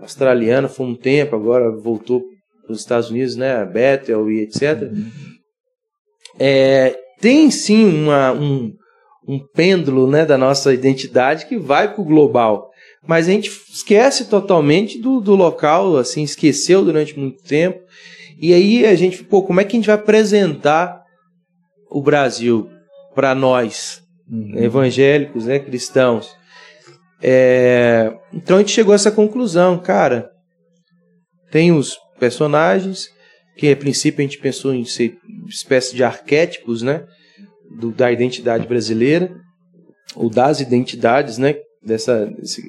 australiana, 0.00 0.68
foi 0.68 0.86
um 0.86 0.94
tempo, 0.96 1.34
agora 1.36 1.70
voltou 1.70 2.22
para 2.64 2.72
os 2.72 2.80
Estados 2.80 3.10
Unidos, 3.10 3.36
né? 3.36 3.64
Bethel 3.64 4.30
e 4.30 4.40
etc. 4.42 4.90
É, 6.38 6.96
tem 7.20 7.50
sim 7.50 7.84
uma- 8.04 8.32
um, 8.32 8.72
um 9.26 9.38
pêndulo 9.54 10.06
né, 10.08 10.24
da 10.24 10.36
nossa 10.38 10.72
identidade 10.72 11.46
que 11.46 11.56
vai 11.58 11.92
para 11.92 12.00
o 12.00 12.04
global. 12.04 12.70
Mas 13.06 13.28
a 13.28 13.32
gente 13.32 13.48
esquece 13.72 14.26
totalmente 14.26 14.98
do, 14.98 15.20
do 15.20 15.34
local, 15.34 15.96
assim, 15.96 16.22
esqueceu 16.22 16.84
durante 16.84 17.18
muito 17.18 17.42
tempo. 17.42 17.80
E 18.38 18.52
aí 18.52 18.84
a 18.84 18.94
gente, 18.94 19.22
pô, 19.24 19.42
como 19.42 19.60
é 19.60 19.64
que 19.64 19.76
a 19.76 19.78
gente 19.78 19.86
vai 19.86 19.94
apresentar 19.94 21.02
o 21.90 22.02
Brasil 22.02 22.68
para 23.14 23.34
nós, 23.34 24.02
evangélicos, 24.56 25.46
né, 25.46 25.58
cristãos? 25.58 26.34
É, 27.22 28.12
então 28.32 28.56
a 28.56 28.60
gente 28.60 28.72
chegou 28.72 28.92
a 28.92 28.96
essa 28.96 29.10
conclusão, 29.10 29.78
cara. 29.78 30.30
Tem 31.50 31.72
os 31.72 31.96
personagens, 32.18 33.08
que 33.56 33.70
a 33.70 33.76
princípio 33.76 34.20
a 34.20 34.22
gente 34.22 34.38
pensou 34.38 34.74
em 34.74 34.84
ser 34.84 35.16
espécie 35.48 35.94
de 35.94 36.04
arquétipos, 36.04 36.82
né, 36.82 37.06
do- 37.78 37.90
da 37.92 38.12
identidade 38.12 38.66
brasileira, 38.66 39.34
ou 40.14 40.28
das 40.28 40.60
identidades, 40.60 41.38
né, 41.38 41.54
dessa, 41.86 42.26
dessa 42.26 42.60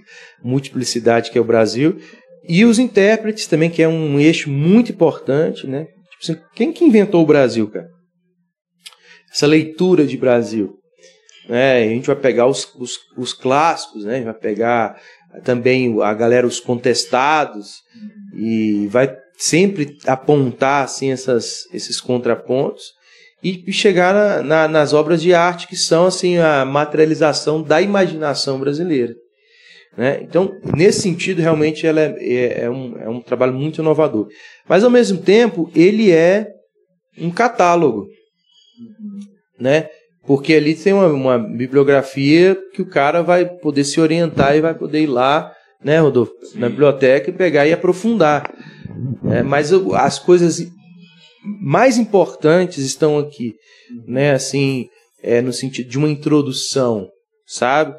multiplicidade 0.43 1.32
que 1.32 1.38
é 1.38 1.41
o 1.41 1.45
Brasil. 1.45 1.99
E 2.47 2.63
os 2.63 2.80
intérpretes 2.80 3.47
também, 3.47 3.70
que 3.70 3.84
é 3.84 3.88
um 3.88 4.20
eixo 4.20 4.49
muito 4.49 4.91
importante, 4.91 5.68
né? 5.68 5.86
Tipo 5.86 6.24
assim, 6.24 6.38
quem 6.55 6.72
que 6.72 6.86
inventou 6.86 7.22
o 7.22 7.28
Brasil, 7.28 7.70
cara? 7.70 7.88
Essa 9.34 9.45
leitura 9.45 10.05
de 10.05 10.18
Brasil. 10.18 10.76
Né? 11.49 11.84
A 11.84 11.89
gente 11.89 12.07
vai 12.07 12.15
pegar 12.15 12.47
os, 12.47 12.74
os, 12.76 12.97
os 13.18 13.34
clássicos, 13.34 14.05
né? 14.05 14.13
A 14.13 14.18
gente 14.18 14.26
vai 14.26 14.34
pegar 14.34 15.01
também 15.43 16.01
a 16.01 16.13
galera, 16.13 16.47
os 16.47 16.59
contestados, 16.59 17.82
e 18.34 18.88
vai 18.88 19.15
sempre 19.38 19.97
apontar 20.05 20.84
assim, 20.84 21.11
essas, 21.11 21.65
esses 21.74 22.01
contrapontos 22.01 22.97
e 23.44 23.72
chegar 23.72 24.14
na- 24.14 24.44
na- 24.44 24.68
nas 24.68 24.94
obras 24.94 25.22
de 25.22 25.34
arte 25.34 25.68
que 25.68 25.76
são 25.76 26.06
assim 26.08 26.38
a 26.38 26.66
materialização 26.66 27.62
da 27.62 27.82
imaginação 27.82 28.60
brasileira. 28.60 29.14
Né? 29.96 30.20
Então, 30.22 30.52
nesse 30.76 31.02
sentido, 31.02 31.42
realmente 31.42 31.86
ela 31.88 32.00
é, 32.02 32.16
é- 32.20 32.62
é 32.66 32.70
um, 32.70 32.98
é 33.00 33.10
um 33.10 33.22
trabalho 33.22 33.54
muito 33.54 33.82
inovador. 33.82 34.28
Mas, 34.68 34.84
ao 34.84 34.90
mesmo 34.92 35.20
tempo, 35.20 35.72
ele 35.76 36.12
é 36.12 36.48
um 37.20 37.32
catálogo. 37.32 38.08
Né? 39.60 39.90
Porque 40.26 40.54
ali 40.54 40.76
tem 40.76 40.94
uma, 40.94 41.08
uma 41.08 41.40
bibliografia 41.40 42.56
que 42.74 42.82
o 42.82 42.86
cara 42.86 43.24
vai 43.24 43.46
poder 43.46 43.84
se 43.86 44.00
orientar 44.00 44.56
e 44.56 44.62
vai 44.62 44.74
poder 44.76 45.02
ir 45.02 45.08
lá, 45.08 45.52
né, 45.84 46.00
Rodolfo, 46.00 46.34
na 46.56 46.70
biblioteca 46.70 47.30
e 47.30 47.34
pegar 47.34 47.66
e 47.66 47.72
aprofundar. 47.74 48.52
É, 49.32 49.42
mas 49.42 49.72
as 49.74 50.20
coisas 50.20 50.60
mais 51.62 51.98
importantes 51.98 52.84
estão 52.84 53.18
aqui, 53.18 53.56
né? 54.06 54.34
Assim, 54.34 54.89
é, 55.22 55.41
no 55.41 55.54
sentido 55.54 55.89
de 55.89 55.98
uma 55.98 56.10
introdução, 56.10 57.10
sabe? 57.45 57.98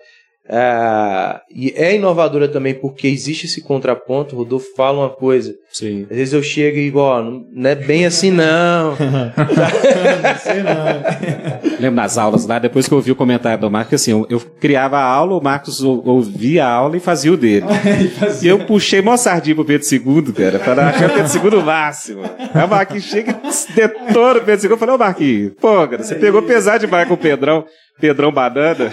Ah, 0.51 1.42
e 1.55 1.72
é 1.76 1.94
inovadora 1.94 2.49
também 2.49 2.72
porque 2.74 3.07
existe 3.07 3.46
esse 3.46 3.61
contraponto. 3.62 4.34
O 4.34 4.38
Rodolfo 4.38 4.66
fala 4.76 5.01
uma 5.01 5.11
coisa. 5.11 5.55
Sim. 5.70 6.07
Às 6.11 6.16
vezes 6.16 6.34
eu 6.34 6.42
chego 6.42 6.78
e 6.78 6.86
igual, 6.86 7.22
não 7.22 7.44
não 7.53 7.70
é 7.70 7.74
bem 7.74 8.07
assim 8.07 8.30
não. 8.30 8.90
Não 8.92 10.38
sei 10.42 10.62
não. 10.62 11.70
Lembro 11.78 11.96
nas 11.96 12.16
aulas 12.18 12.46
lá, 12.46 12.59
depois 12.59 12.88
que 12.88 12.94
eu 12.94 12.96
ouvi 12.99 13.12
o 13.12 13.16
comentário 13.16 13.61
do 13.61 13.70
Marcos, 13.70 13.94
assim, 14.01 14.11
eu, 14.12 14.26
eu 14.30 14.40
criava 14.40 14.99
a 14.99 15.05
aula, 15.05 15.36
o 15.36 15.42
Marcos 15.42 15.82
ou- 15.82 16.03
ouvia 16.07 16.64
a 16.64 16.70
aula 16.70 16.96
e 16.96 17.01
fazia 17.01 17.32
o 17.32 17.36
dele. 17.36 17.66
E 18.42 18.46
eu 18.49 18.61
puxei 18.61 19.01
mó 19.03 19.16
sardinha 19.16 19.55
pro 19.55 19.64
Pedro 19.64 19.86
II, 19.90 20.32
cara, 20.32 20.59
para 20.59 20.88
achar 20.88 21.11
o 21.11 21.14
Pedro 21.14 21.57
II 21.57 21.61
o 21.62 21.64
máximo. 21.64 22.22
Aí 22.55 22.64
o 22.64 22.68
Marquinhos 22.68 23.05
chega 23.05 23.32
e 23.44 23.72
detona 23.74 24.38
o 24.38 24.44
Pedro 24.44 24.64
II. 24.66 24.70
Eu 24.70 24.78
falei, 24.78 24.94
ô 24.94 24.99
Marquinhos, 24.99 25.53
pô, 25.61 25.86
cara, 25.88 26.03
você 26.03 26.14
pegou 26.14 26.42
pesado 26.42 26.80
demais 26.80 27.07
com 27.09 27.14
o 27.14 27.18
Pedrão, 27.18 27.64
Pedrão 28.01 28.32
Banana. 28.32 28.90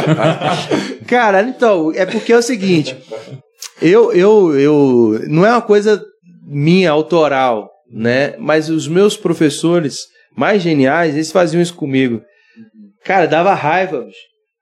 Cara, 1.06 1.42
então, 1.42 1.92
é 1.94 2.04
porque 2.04 2.32
é 2.32 2.36
o 2.36 2.42
seguinte, 2.42 2.96
eu, 3.80 4.12
eu, 4.12 4.58
eu, 4.58 5.20
não 5.28 5.46
é 5.46 5.50
uma 5.50 5.62
coisa 5.62 6.02
minha, 6.46 6.90
autoral, 6.90 7.70
né? 7.90 8.36
Mas 8.38 8.68
os 8.68 8.88
meus 8.88 9.16
professores 9.16 10.00
mais 10.36 10.62
geniais, 10.62 11.14
eles 11.14 11.32
faziam 11.32 11.60
isso 11.62 11.74
comigo. 11.74 12.22
Cara, 13.04 13.26
dava 13.26 13.54
raiva. 13.54 14.06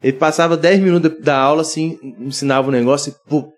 Ele 0.03 0.13
passava 0.13 0.57
10 0.57 0.81
minutos 0.81 1.21
da 1.21 1.37
aula, 1.37 1.63
assim, 1.63 1.99
ensinava 2.21 2.69
um 2.69 2.73
negócio 2.73 3.11
e, 3.11 3.29
pô, 3.29 3.53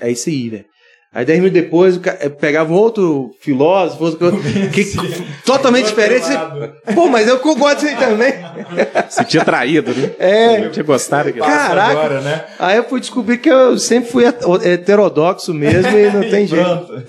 é 0.00 0.10
isso 0.10 0.28
aí, 0.28 0.48
velho. 0.48 0.66
Aí 1.14 1.24
10 1.24 1.38
minutos 1.38 1.62
depois, 1.62 2.00
eh, 2.20 2.28
pegava 2.28 2.72
um 2.72 2.76
outro 2.76 3.30
filósofo, 3.40 4.04
outro 4.04 4.32
que, 4.74 4.84
totalmente 5.46 5.86
diferente. 5.86 6.26
Pô, 6.92 7.08
mas 7.08 7.28
eu 7.28 7.38
gosto 7.38 7.80
disso 7.82 7.86
aí 7.86 7.96
também. 7.96 8.32
Se 9.08 9.24
tinha 9.24 9.44
traído, 9.44 9.94
né? 9.94 10.10
É, 10.18 10.68
Tinha 10.70 10.82
gostado. 10.84 11.32
Caraca. 11.34 11.90
Agora, 11.92 12.20
né? 12.20 12.44
Aí 12.58 12.76
eu 12.78 12.84
fui 12.88 12.98
descobrir 12.98 13.38
que 13.38 13.48
eu 13.48 13.78
sempre 13.78 14.10
fui 14.10 14.24
het- 14.24 14.44
heterodoxo 14.64 15.54
mesmo 15.54 15.96
e 15.96 16.10
não 16.10 16.20
tem 16.28 16.48
jeito, 16.48 16.64
Pronto. 16.64 17.04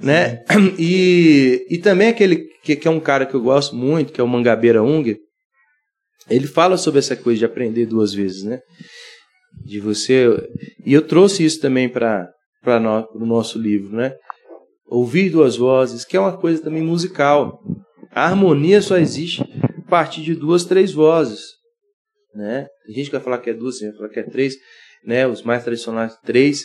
né? 0.00 0.38
E, 0.78 1.66
e 1.68 1.78
também 1.78 2.08
aquele 2.08 2.36
que, 2.62 2.76
que 2.76 2.86
é 2.86 2.90
um 2.90 3.00
cara 3.00 3.26
que 3.26 3.34
eu 3.34 3.42
gosto 3.42 3.74
muito, 3.74 4.12
que 4.12 4.20
é 4.20 4.24
o 4.24 4.28
Mangabeira 4.28 4.80
Unger, 4.80 5.16
ele 6.30 6.46
fala 6.46 6.76
sobre 6.76 7.00
essa 7.00 7.16
coisa 7.16 7.40
de 7.40 7.44
aprender 7.44 7.84
duas 7.86 8.14
vezes, 8.14 8.44
né? 8.44 8.60
De 9.66 9.80
você... 9.80 10.28
E 10.86 10.92
eu 10.94 11.02
trouxe 11.02 11.44
isso 11.44 11.60
também 11.60 11.88
para 11.88 12.28
para 12.64 13.06
o 13.14 13.26
nosso 13.26 13.58
livro, 13.58 13.94
né? 13.94 14.16
Ouvir 14.86 15.30
duas 15.30 15.56
vozes, 15.56 16.04
que 16.04 16.16
é 16.16 16.20
uma 16.20 16.36
coisa 16.36 16.62
também 16.62 16.82
musical. 16.82 17.62
A 18.10 18.24
harmonia 18.24 18.80
só 18.80 18.96
existe 18.96 19.42
a 19.42 19.90
partir 19.90 20.22
de 20.22 20.34
duas, 20.34 20.64
três 20.64 20.92
vozes, 20.92 21.42
né? 22.34 22.66
Tem 22.86 22.94
gente 22.94 23.06
que 23.06 23.12
vai 23.12 23.20
falar 23.20 23.38
que 23.38 23.50
é 23.50 23.54
duas, 23.54 23.80
vai 23.80 23.92
falar 23.92 24.08
que 24.08 24.20
é 24.20 24.22
três, 24.24 24.56
né? 25.04 25.26
Os 25.26 25.42
mais 25.42 25.62
tradicionais 25.62 26.16
três, 26.24 26.64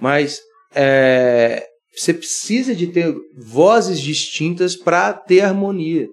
mas 0.00 0.40
é, 0.74 1.66
você 1.94 2.12
precisa 2.12 2.74
de 2.74 2.86
ter 2.88 3.14
vozes 3.36 4.00
distintas 4.00 4.76
para 4.76 5.12
ter 5.12 5.40
harmonia, 5.40 6.08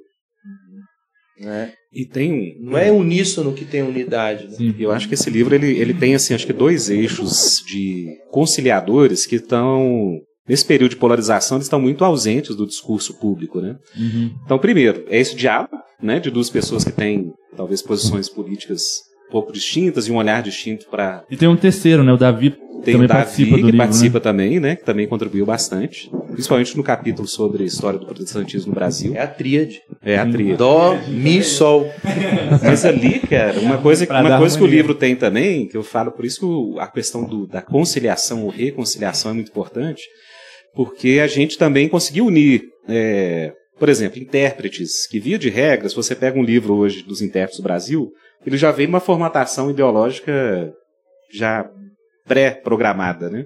né? 1.39 1.73
E 1.91 2.05
tem 2.05 2.31
um. 2.31 2.71
Não 2.71 2.77
é 2.77 2.91
uníssono 2.91 3.53
que 3.53 3.65
tem 3.65 3.81
unidade. 3.81 4.45
Né? 4.45 4.53
Sim. 4.53 4.75
Eu 4.79 4.91
acho 4.91 5.07
que 5.07 5.13
esse 5.13 5.29
livro 5.29 5.53
ele, 5.53 5.77
ele 5.77 5.93
tem 5.93 6.15
assim, 6.15 6.33
acho 6.33 6.45
que 6.45 6.53
dois 6.53 6.89
eixos 6.89 7.63
de 7.67 8.07
conciliadores 8.31 9.25
que 9.25 9.35
estão 9.35 10.19
nesse 10.47 10.65
período 10.65 10.91
de 10.91 10.97
polarização 10.97 11.57
eles 11.57 11.67
estão 11.67 11.79
muito 11.79 12.03
ausentes 12.03 12.55
do 12.55 12.65
discurso 12.65 13.13
público, 13.19 13.61
né? 13.61 13.77
Uhum. 13.97 14.31
Então, 14.45 14.57
primeiro, 14.59 15.05
é 15.07 15.19
esse 15.19 15.35
diálogo, 15.35 15.77
né, 16.01 16.19
de 16.19 16.29
duas 16.29 16.49
pessoas 16.49 16.83
que 16.83 16.91
têm 16.91 17.31
talvez 17.55 17.81
posições 17.81 18.27
políticas 18.27 18.83
um 19.29 19.31
pouco 19.31 19.53
distintas 19.53 20.07
e 20.07 20.11
um 20.11 20.17
olhar 20.17 20.43
distinto 20.43 20.85
para 20.89 21.23
E 21.29 21.37
tem 21.37 21.47
um 21.47 21.55
terceiro, 21.55 22.03
né? 22.03 22.11
O 22.11 22.17
Davi 22.17 22.51
tem 22.83 22.93
também 22.93 23.05
o 23.05 23.07
Davi 23.07 23.07
participa 23.07 23.51
do 23.51 23.55
que 23.55 23.63
livro, 23.63 23.77
participa 23.77 24.17
né? 24.19 24.23
também, 24.23 24.59
né, 24.59 24.75
que 24.75 24.83
também 24.83 25.07
contribuiu 25.07 25.45
bastante, 25.45 26.11
principalmente 26.33 26.75
no 26.75 26.83
capítulo 26.83 27.27
sobre 27.27 27.63
a 27.63 27.65
história 27.65 27.97
do 27.99 28.05
protestantismo 28.05 28.69
no 28.69 28.75
Brasil. 28.75 29.13
É 29.15 29.21
a 29.21 29.27
tríade. 29.27 29.79
É 30.03 30.17
a 30.17 30.29
tríade. 30.29 30.57
Dó, 30.57 30.95
mi, 31.07 31.41
sol. 31.43 31.89
Mas 32.61 32.83
ali, 32.85 33.19
cara, 33.19 33.59
uma 33.59 33.77
coisa, 33.77 34.05
uma 34.09 34.37
coisa 34.37 34.57
que 34.57 34.63
o 34.63 34.67
livro 34.67 34.93
tem 34.95 35.15
também, 35.15 35.67
que 35.67 35.77
eu 35.77 35.83
falo, 35.83 36.11
por 36.11 36.25
isso 36.25 36.39
que 36.75 36.79
a 36.79 36.87
questão 36.87 37.23
do- 37.23 37.47
da 37.47 37.61
conciliação 37.61 38.43
ou 38.43 38.49
reconciliação 38.49 39.31
é 39.31 39.33
muito 39.33 39.49
importante, 39.49 40.01
porque 40.75 41.19
a 41.23 41.27
gente 41.27 41.57
também 41.57 41.87
conseguiu 41.87 42.25
unir, 42.25 42.63
é, 42.89 43.53
por 43.79 43.89
exemplo, 43.89 44.19
intérpretes, 44.19 45.07
que 45.07 45.19
via 45.19 45.37
de 45.37 45.49
regra, 45.49 45.87
se 45.87 45.95
você 45.95 46.15
pega 46.15 46.37
um 46.39 46.43
livro 46.43 46.73
hoje 46.75 47.03
dos 47.03 47.21
intérpretes 47.21 47.59
do 47.59 47.63
Brasil, 47.63 48.11
ele 48.45 48.57
já 48.57 48.71
vem 48.71 48.87
numa 48.87 48.99
formatação 48.99 49.69
ideológica 49.71 50.71
já 51.33 51.65
pré-programada, 52.25 53.29
né? 53.29 53.45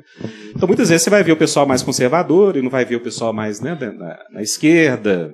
Então 0.55 0.67
muitas 0.67 0.89
vezes 0.89 1.03
você 1.03 1.09
vai 1.09 1.23
ver 1.23 1.32
o 1.32 1.38
pessoal 1.38 1.65
mais 1.65 1.82
conservador 1.82 2.55
e 2.55 2.61
não 2.61 2.69
vai 2.69 2.86
ver 2.86 2.95
o 2.95 3.01
pessoal 3.01 3.34
mais 3.34 3.59
né, 3.59 3.75
na, 3.75 4.19
na 4.32 4.41
esquerda, 4.41 5.34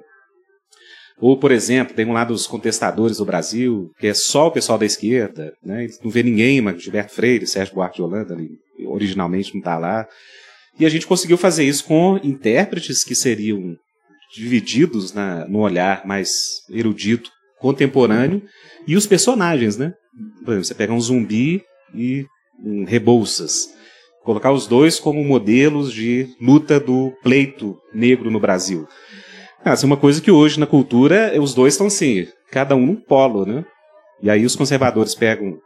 ou, 1.19 1.37
por 1.37 1.51
exemplo, 1.51 1.95
tem 1.95 2.05
um 2.05 2.13
lado 2.13 2.33
dos 2.33 2.47
contestadores 2.47 3.17
do 3.17 3.25
Brasil, 3.25 3.91
que 3.97 4.07
é 4.07 4.13
só 4.13 4.47
o 4.47 4.51
pessoal 4.51 4.77
da 4.77 4.85
esquerda, 4.85 5.53
né? 5.63 5.87
Não 6.03 6.11
vê 6.11 6.23
ninguém, 6.23 6.59
mas 6.59 6.83
Gilberto 6.83 7.13
Freire, 7.13 7.47
Sérgio 7.47 7.75
Buarque 7.75 7.95
de 7.95 8.01
Holanda, 8.01 8.33
ali, 8.33 8.49
originalmente 8.87 9.53
não 9.53 9.59
está 9.59 9.77
lá. 9.77 10.05
E 10.79 10.85
a 10.85 10.89
gente 10.89 11.05
conseguiu 11.07 11.37
fazer 11.37 11.63
isso 11.63 11.85
com 11.85 12.19
intérpretes 12.23 13.03
que 13.03 13.13
seriam 13.13 13.75
divididos 14.35 15.13
na, 15.13 15.47
no 15.47 15.59
olhar 15.59 16.05
mais 16.05 16.29
erudito, 16.69 17.29
contemporâneo, 17.59 18.41
e 18.87 18.97
os 18.97 19.05
personagens, 19.05 19.77
né? 19.77 19.93
Por 20.43 20.51
exemplo, 20.51 20.65
você 20.65 20.73
pega 20.73 20.91
um 20.91 20.99
zumbi 20.99 21.63
e 21.95 22.25
um 22.59 22.83
Rebouças. 22.85 23.69
Colocar 24.23 24.51
os 24.51 24.67
dois 24.67 24.99
como 24.99 25.23
modelos 25.23 25.91
de 25.93 26.29
luta 26.41 26.79
do 26.79 27.11
pleito 27.21 27.77
negro 27.93 28.31
no 28.31 28.39
Brasil. 28.39 28.87
Ah, 29.63 29.73
isso 29.73 29.85
é 29.85 29.87
uma 29.87 29.97
coisa 29.97 30.21
que 30.21 30.31
hoje 30.31 30.59
na 30.59 30.65
cultura 30.65 31.33
os 31.41 31.53
dois 31.53 31.73
estão 31.73 31.87
assim, 31.87 32.27
cada 32.51 32.75
um 32.75 32.85
num 32.85 32.95
polo, 32.95 33.45
né? 33.45 33.65
E 34.21 34.29
aí 34.29 34.45
os 34.45 34.55
conservadores 34.55 35.15
pegam 35.15 35.57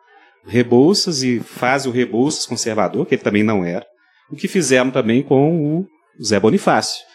Rebouças 0.46 1.24
e 1.24 1.40
fazem 1.40 1.92
o 1.92 1.94
Rebouças 1.94 2.46
conservador, 2.46 3.06
que 3.06 3.16
ele 3.16 3.22
também 3.22 3.44
não 3.44 3.66
era. 3.66 3.86
O 4.32 4.36
que 4.36 4.48
fizeram 4.48 4.90
também 4.92 5.22
com 5.22 5.82
o 5.82 6.24
Zé 6.24 6.40
Bonifácio. 6.40 7.06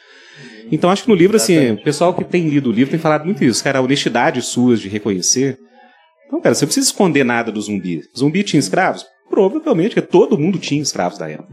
Então 0.71 0.91
acho 0.91 1.05
que 1.05 1.09
no 1.09 1.15
livro, 1.15 1.37
assim, 1.37 1.73
o 1.73 1.83
pessoal 1.83 2.15
que 2.15 2.25
tem 2.25 2.49
lido 2.49 2.71
o 2.71 2.73
livro 2.73 2.91
tem 2.91 3.01
falado 3.01 3.25
muito 3.25 3.43
isso, 3.45 3.63
cara, 3.63 3.79
a 3.79 3.83
honestidade 3.83 4.41
sua 4.43 4.77
de 4.77 4.89
reconhecer. 4.89 5.59
Então, 6.27 6.41
cara, 6.41 6.55
você 6.55 6.65
não 6.65 6.69
precisa 6.69 6.87
esconder 6.87 7.25
nada 7.25 7.53
do 7.53 7.61
zumbi. 7.61 8.03
Zumbi 8.17 8.43
tinha 8.43 8.61
escravos? 8.61 9.05
Provavelmente, 9.33 9.95
porque 9.95 10.07
todo 10.07 10.39
mundo 10.39 10.59
tinha 10.59 10.83
escravos 10.83 11.17
da 11.19 11.27
época. 11.31 11.49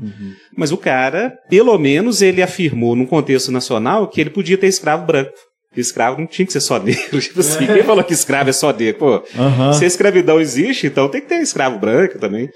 Mas 0.56 0.70
o 0.74 0.78
cara, 0.78 1.34
pelo 1.50 1.78
menos, 1.78 2.22
ele 2.22 2.42
afirmou 2.42 2.94
num 2.94 3.06
contexto 3.06 3.52
nacional 3.54 4.06
que 4.10 4.20
ele 4.20 4.30
podia 4.30 4.58
ter 4.58 4.68
escravo 4.68 5.06
branco. 5.06 5.32
Que 5.74 5.80
escravo 5.80 6.20
não 6.20 6.28
tinha 6.28 6.46
que 6.46 6.52
ser 6.52 6.60
só 6.60 6.78
negro. 6.84 7.22
Tipo 7.22 7.40
assim, 7.40 7.66
quem 7.66 7.84
falou 7.84 8.04
que 8.04 8.12
escravo 8.14 8.50
é 8.50 8.54
só 8.54 8.74
negro? 8.74 9.00
Pô, 9.00 9.24
Aham. 9.40 9.72
se 9.74 9.86
a 9.86 9.88
escravidão 9.88 10.42
existe, 10.42 10.88
então 10.88 11.08
tem 11.08 11.22
que 11.22 11.28
ter 11.28 11.42
escravo 11.42 11.80
branco 11.80 12.20
também. 12.20 12.50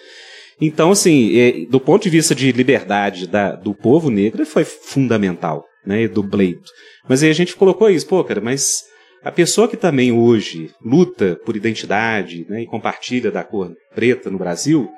Então, 0.60 0.92
assim, 0.92 1.38
é, 1.40 1.66
do 1.70 1.80
ponto 1.80 2.04
de 2.04 2.10
vista 2.10 2.36
de 2.36 2.52
liberdade 2.52 3.26
da- 3.28 3.56
do 3.56 3.74
povo 3.74 4.10
negro, 4.10 4.46
foi 4.46 4.66
fundamental, 4.66 5.64
né, 5.86 6.08
do 6.08 6.24
pleito. 6.28 6.70
Mas 7.08 7.24
aí 7.24 7.30
a 7.30 7.34
gente 7.34 7.56
colocou 7.56 7.90
isso, 7.90 8.08
pô, 8.08 8.24
cara, 8.24 8.42
mas 8.42 8.84
a 9.24 9.32
pessoa 9.32 9.68
que 9.68 9.78
também 9.78 10.12
hoje 10.12 10.70
luta 10.84 11.38
por 11.46 11.56
identidade 11.56 12.46
né, 12.50 12.62
e 12.64 12.66
compartilha 12.66 13.32
da 13.32 13.44
cor 13.44 13.72
preta 13.96 14.30
no 14.30 14.38
Brasil, 14.38 14.90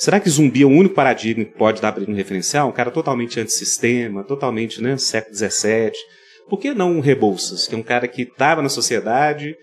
será 0.00 0.18
que 0.18 0.30
zumbi 0.30 0.62
é 0.62 0.64
o 0.64 0.70
único 0.70 0.94
paradigma 0.94 1.44
que 1.44 1.52
pode 1.58 1.82
dar 1.82 1.92
para 1.92 2.02
ele 2.02 2.10
um 2.10 2.16
referencial? 2.16 2.70
Um 2.70 2.72
cara 2.72 2.90
totalmente 2.90 3.38
antissistema, 3.38 4.24
totalmente 4.24 4.82
né, 4.82 4.96
século 4.96 5.36
XVII. 5.36 5.92
Por 6.48 6.58
que 6.58 6.72
não 6.72 6.92
um 6.92 7.00
Rebouças, 7.00 7.68
que 7.68 7.74
é 7.74 7.78
um 7.78 7.82
cara 7.82 8.08
que 8.08 8.22
estava 8.22 8.62
na 8.62 8.70
sociedade 8.70 9.54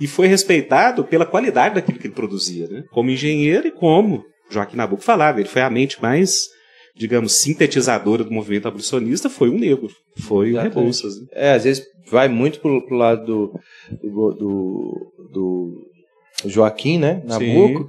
e 0.00 0.08
foi 0.08 0.26
respeitado 0.26 1.04
pela 1.04 1.24
qualidade 1.24 1.76
daquilo 1.76 1.98
que 1.98 2.08
ele 2.08 2.14
produzia, 2.14 2.66
né? 2.66 2.82
como 2.90 3.08
engenheiro 3.08 3.68
e 3.68 3.70
como 3.70 4.24
Joaquim 4.50 4.76
Nabuco 4.76 5.02
falava, 5.02 5.38
ele 5.38 5.48
foi 5.48 5.62
a 5.62 5.70
mente 5.70 6.02
mais, 6.02 6.48
digamos, 6.96 7.40
sintetizadora 7.40 8.24
do 8.24 8.32
movimento 8.32 8.66
abolicionista, 8.66 9.30
foi 9.30 9.48
um 9.48 9.58
negro, 9.58 9.88
foi 10.18 10.52
o. 10.52 10.60
Rebouças. 10.60 11.20
né? 11.20 11.26
É, 11.32 11.52
às 11.52 11.62
vezes 11.62 11.84
vai 12.10 12.28
muito 12.28 12.58
pro, 12.58 12.84
pro 12.84 12.96
lado 12.96 13.24
do, 13.24 13.60
do, 14.02 14.34
do, 14.34 15.30
do 15.32 16.50
Joaquim, 16.50 16.98
né? 16.98 17.22
Nabuco. 17.24 17.88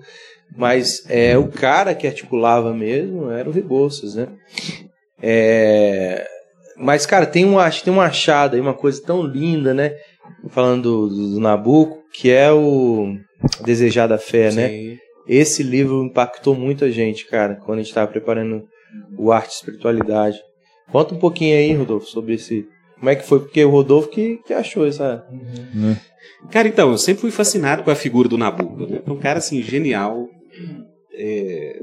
Mas 0.56 1.04
é, 1.10 1.38
o 1.38 1.48
cara 1.48 1.94
que 1.94 2.08
articulava 2.08 2.74
mesmo 2.74 3.30
era 3.30 3.50
o 3.50 3.52
Rebouças, 3.52 4.16
né? 4.16 4.28
É, 5.22 6.26
mas, 6.78 7.06
cara, 7.06 7.26
tem 7.26 7.46
um, 7.46 7.56
tem 7.84 7.94
um 7.94 8.02
achado 8.02 8.56
aí, 8.56 8.62
uma 8.62 8.74
coisa 8.74 9.02
tão 9.02 9.24
linda, 9.24 9.74
né? 9.74 9.96
Falando 10.50 11.08
do, 11.08 11.32
do, 11.34 11.40
Nabuco, 11.40 12.04
que 12.14 12.32
é 12.32 12.52
o 12.52 13.16
Desejada 13.64 14.18
Fé, 14.18 14.52
né? 14.52 14.70
Sim. 14.70 14.98
Esse 15.28 15.64
livro 15.64 16.04
impactou 16.04 16.54
muito 16.54 16.86
a 16.86 16.92
gente, 16.92 17.26
cara, 17.26 17.56
quando 17.56 17.80
a 17.80 17.82
gente 17.82 17.90
estava 17.90 18.12
preparando 18.12 18.64
o 19.18 19.32
Arte 19.32 19.52
e 19.52 19.56
Espiritualidade. 19.56 20.40
Conta 20.92 21.16
um 21.16 21.20
pouquinho 21.20 21.58
aí, 21.58 21.74
Rodolfo, 21.74 22.08
sobre 22.08 22.36
esse. 22.36 22.68
Como 23.00 23.10
é 23.10 23.16
que 23.16 23.26
foi? 23.26 23.40
Porque 23.40 23.64
o 23.64 23.70
Rodolfo 23.70 24.10
que, 24.10 24.40
que 24.46 24.54
achou 24.54 24.86
essa. 24.86 25.26
Cara, 26.52 26.68
então, 26.68 26.92
eu 26.92 26.98
sempre 26.98 27.22
fui 27.22 27.32
fascinado 27.32 27.84
com 27.84 27.90
a 27.90 27.96
figura 27.96 28.30
do 28.30 28.38
Nabucco. 28.38 28.86
Né? 28.86 29.02
Um 29.08 29.18
cara, 29.18 29.40
assim, 29.40 29.62
genial. 29.64 30.28
É, 31.14 31.80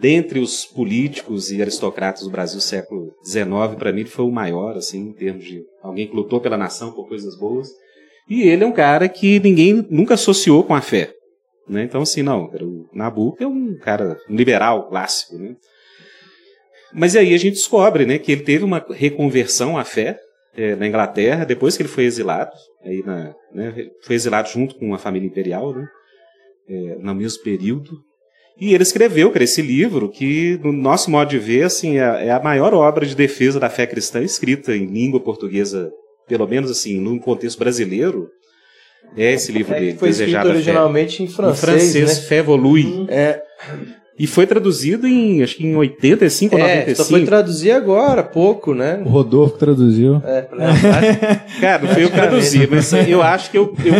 dentre 0.00 0.38
os 0.38 0.64
políticos 0.64 1.50
e 1.50 1.60
aristocratas 1.60 2.22
do 2.22 2.30
Brasil 2.30 2.60
século 2.60 3.12
XIX, 3.24 3.76
para 3.78 3.92
mim 3.92 4.00
ele 4.00 4.08
foi 4.08 4.24
o 4.24 4.30
maior, 4.30 4.76
assim, 4.76 5.08
em 5.08 5.12
termos 5.12 5.44
de 5.44 5.62
alguém 5.82 6.06
que 6.06 6.16
lutou 6.16 6.40
pela 6.40 6.56
nação 6.56 6.92
por 6.92 7.08
coisas 7.08 7.36
boas. 7.38 7.68
E 8.28 8.42
ele 8.42 8.64
é 8.64 8.66
um 8.66 8.72
cara 8.72 9.08
que 9.08 9.40
ninguém 9.40 9.86
nunca 9.90 10.14
associou 10.14 10.62
com 10.64 10.74
a 10.74 10.80
fé. 10.80 11.12
Né? 11.68 11.84
Então, 11.84 12.02
assim, 12.02 12.22
não, 12.22 12.46
o 12.46 12.88
Nabucco 12.92 13.42
é 13.42 13.46
um 13.46 13.76
cara 13.76 14.16
liberal 14.28 14.88
clássico. 14.88 15.36
Né? 15.36 15.56
Mas 16.92 17.14
aí 17.14 17.34
a 17.34 17.38
gente 17.38 17.54
descobre 17.54 18.06
né, 18.06 18.18
que 18.18 18.32
ele 18.32 18.42
teve 18.42 18.64
uma 18.64 18.84
reconversão 18.90 19.76
à 19.76 19.84
fé 19.84 20.18
é, 20.56 20.74
na 20.74 20.86
Inglaterra, 20.86 21.44
depois 21.44 21.76
que 21.76 21.82
ele 21.82 21.88
foi 21.88 22.04
exilado. 22.04 22.52
Aí 22.84 23.02
na, 23.04 23.34
né, 23.52 23.90
foi 24.02 24.16
exilado 24.16 24.48
junto 24.48 24.76
com 24.76 24.94
a 24.94 24.98
família 24.98 25.26
imperial, 25.26 25.74
né, 25.74 25.86
é, 26.70 26.96
no 27.00 27.14
mesmo 27.14 27.42
período. 27.42 27.90
E 28.60 28.74
ele 28.74 28.82
escreveu 28.82 29.30
cara, 29.30 29.44
esse 29.44 29.62
livro 29.62 30.08
que, 30.08 30.60
no 30.62 30.70
nosso 30.70 31.10
modo 31.10 31.30
de 31.30 31.38
ver, 31.38 31.64
assim, 31.64 31.98
é, 31.98 32.26
é 32.26 32.30
a 32.30 32.40
maior 32.40 32.74
obra 32.74 33.06
de 33.06 33.16
defesa 33.16 33.58
da 33.58 33.70
fé 33.70 33.86
cristã 33.86 34.22
escrita 34.22 34.76
em 34.76 34.86
língua 34.86 35.18
portuguesa, 35.18 35.90
pelo 36.28 36.46
menos 36.46 36.70
assim, 36.70 37.00
num 37.00 37.18
contexto 37.18 37.58
brasileiro. 37.58 38.28
É 39.16 39.32
esse 39.32 39.50
livro 39.50 39.74
É 39.74 39.80
dele, 39.80 39.92
que 39.94 39.98
foi 39.98 40.10
escrito 40.10 40.26
Desejada 40.30 40.50
originalmente 40.50 41.22
em 41.22 41.26
Em 41.26 41.28
francês, 41.28 41.60
francês, 41.60 42.08
né? 42.08 42.14
Fé 42.26 42.36
Evolui. 42.36 43.06
É, 43.08 43.42
E 44.22 44.26
foi 44.26 44.46
traduzido 44.46 45.06
em, 45.06 45.42
acho 45.42 45.56
que 45.56 45.66
em 45.66 45.74
85 45.74 46.54
ou 46.54 46.60
é, 46.60 46.74
95. 46.80 46.96
só 46.96 47.04
foi 47.10 47.24
traduzir 47.24 47.70
agora, 47.70 48.22
pouco, 48.22 48.74
né? 48.74 49.02
O 49.04 49.08
Rodolfo 49.08 49.56
traduziu. 49.56 50.20
É, 50.26 50.42
pra- 50.42 50.58
Cara, 51.60 51.82
não 51.82 51.88
foi 51.94 52.04
eu 52.04 52.10
que 52.10 52.14
traduzi, 52.14 52.66
mas 52.70 52.92
eu 52.92 53.22
acho 53.22 53.50
que 53.50 53.56
eu, 53.56 53.74
eu, 53.82 53.94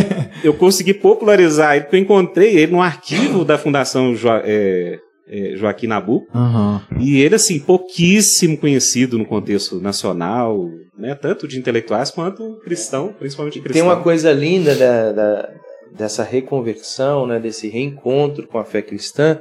eu 0.45 0.55
consegui 0.55 0.93
popularizar 0.93 1.75
ele, 1.75 1.85
porque 1.85 1.97
eu 1.97 2.01
encontrei 2.01 2.55
ele 2.59 2.73
no 2.73 2.83
arquivo 2.83 3.45
da 3.47 3.57
Fundação 3.57 4.15
Joa- 4.15 4.43
é, 4.45 4.99
é, 5.27 5.57
Joaquim 5.57 5.87
Nabuco. 5.87 6.27
Aham. 6.35 6.83
E 6.99 7.19
ele, 7.21 7.37
assim, 7.37 7.59
pouquíssimo 7.59 8.59
conhecido 8.59 9.17
no 9.17 9.25
contexto 9.25 9.81
nacional, 9.81 10.69
né? 10.99 11.15
Tanto 11.15 11.49
de 11.49 11.59
intelectuais 11.59 12.11
quanto 12.11 12.59
cristão, 12.63 13.15
principalmente 13.19 13.55
Tem 13.55 13.63
cristão. 13.63 13.87
uma 13.87 13.97
coisa 13.97 14.31
linda 14.33 14.75
da, 14.75 15.13
da- 15.13 15.49
dessa 15.97 16.23
reconversão, 16.23 17.27
né, 17.27 17.39
desse 17.41 17.69
reencontro 17.69 18.47
com 18.47 18.59
a 18.59 18.65
fé 18.65 18.81
cristã, 18.83 19.39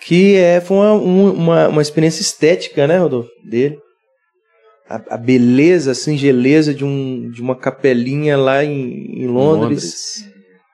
que 0.00 0.36
é, 0.36 0.60
foi 0.60 0.76
uma, 0.76 0.92
um- 0.94 1.32
uma, 1.32 1.68
uma 1.68 1.82
experiência 1.82 2.20
estética, 2.22 2.86
né, 2.86 2.98
Rodolfo, 2.98 3.30
dele. 3.44 3.78
A, 4.88 5.14
a 5.14 5.16
beleza, 5.16 5.90
a 5.92 5.94
singeleza 5.94 6.72
de, 6.72 6.84
um, 6.84 7.28
de 7.30 7.42
uma 7.42 7.56
capelinha 7.56 8.36
lá 8.36 8.64
em, 8.64 9.22
em 9.22 9.26
Londres, 9.26 10.24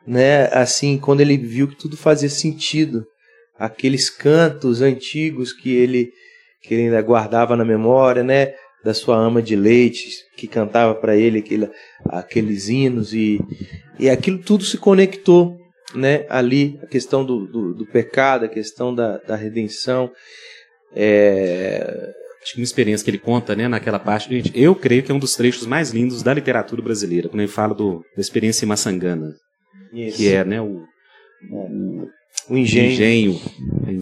né, 0.07 0.49
assim, 0.53 0.99
quando 0.99 1.21
ele 1.23 1.37
viu 1.39 1.69
que 1.69 1.77
tudo 1.77 1.97
fazia 1.97 2.29
sentido. 2.29 3.05
Aqueles 3.59 4.11
cantos 4.11 4.83
antigos 4.83 5.53
que 5.53 5.75
ele, 5.75 6.11
que 6.63 6.75
ele 6.75 6.83
ainda 6.85 7.01
guardava 7.01 7.57
na 7.57 7.65
memória, 7.65 8.23
né, 8.25 8.53
da 8.85 8.93
sua 8.93 9.17
ama 9.17 9.41
de 9.41 9.55
leite, 9.57 10.09
que 10.37 10.47
cantava 10.49 10.95
para 10.95 11.17
ele 11.17 11.39
aquele, 11.39 11.71
aqueles 12.07 12.69
hinos 12.69 13.15
e, 13.15 13.41
e 13.99 14.11
aquilo 14.11 14.39
tudo 14.39 14.65
se 14.65 14.77
conectou, 14.77 15.57
né, 15.95 16.27
ali, 16.29 16.79
a 16.83 16.87
questão 16.87 17.25
do, 17.25 17.47
do, 17.47 17.75
do 17.75 17.87
pecado, 17.87 18.45
a 18.45 18.49
questão 18.49 18.95
da, 18.95 19.19
da 19.19 19.37
redenção, 19.37 20.11
é, 20.95 22.13
Acho 22.43 22.55
que 22.55 22.61
uma 22.61 22.65
experiência 22.65 23.05
que 23.05 23.11
ele 23.11 23.19
conta, 23.19 23.55
né, 23.55 23.69
naquela 23.69 24.01
parte. 24.01 24.29
Gente, 24.29 24.51
eu 24.61 24.75
creio 24.75 25.03
que 25.03 25.13
é 25.13 25.15
um 25.15 25.19
dos 25.19 25.37
trechos 25.37 25.65
mais 25.65 25.91
lindos 25.91 26.23
da 26.25 26.35
literatura 26.35 26.83
brasileira, 26.83 27.29
quando 27.29 27.41
ele 27.41 27.49
fala 27.49 27.73
do, 27.73 28.05
da 28.17 28.21
experiência 28.21 28.65
em 28.65 28.69
Maçangana, 28.69 29.33
que 30.17 30.29
é, 30.29 30.45
né, 30.45 30.61
o, 30.61 30.85
o 32.51 32.57
engenho. 32.57 32.91
engenho 32.91 33.41
em 33.87 34.01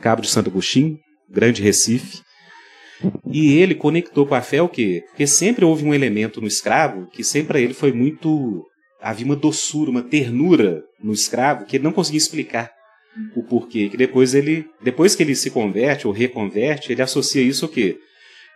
Cabo 0.00 0.22
de 0.22 0.30
Santo 0.30 0.48
Agostinho, 0.48 0.98
Grande 1.28 1.62
Recife. 1.62 2.22
E 3.30 3.58
ele 3.58 3.74
conectou 3.74 4.26
com 4.26 4.34
a 4.34 4.40
fé 4.40 4.62
o 4.62 4.68
quê? 4.68 5.02
Porque 5.08 5.26
sempre 5.26 5.64
houve 5.64 5.84
um 5.84 5.92
elemento 5.92 6.40
no 6.40 6.46
escravo 6.46 7.06
que 7.10 7.22
sempre 7.22 7.48
para 7.48 7.60
ele 7.60 7.74
foi 7.74 7.92
muito. 7.92 8.64
Havia 9.02 9.26
uma 9.26 9.36
doçura, 9.36 9.90
uma 9.90 10.02
ternura 10.02 10.82
no 11.04 11.12
escravo 11.12 11.66
que 11.66 11.76
ele 11.76 11.84
não 11.84 11.92
conseguia 11.92 12.18
explicar 12.18 12.72
o 13.36 13.42
porquê. 13.42 13.90
Que 13.90 13.96
depois 13.96 14.34
ele, 14.34 14.66
depois 14.82 15.14
que 15.14 15.22
ele 15.22 15.36
se 15.36 15.50
converte 15.50 16.06
ou 16.06 16.12
reconverte, 16.12 16.90
ele 16.90 17.02
associa 17.02 17.42
isso 17.42 17.66
o 17.66 17.68
quê? 17.68 17.98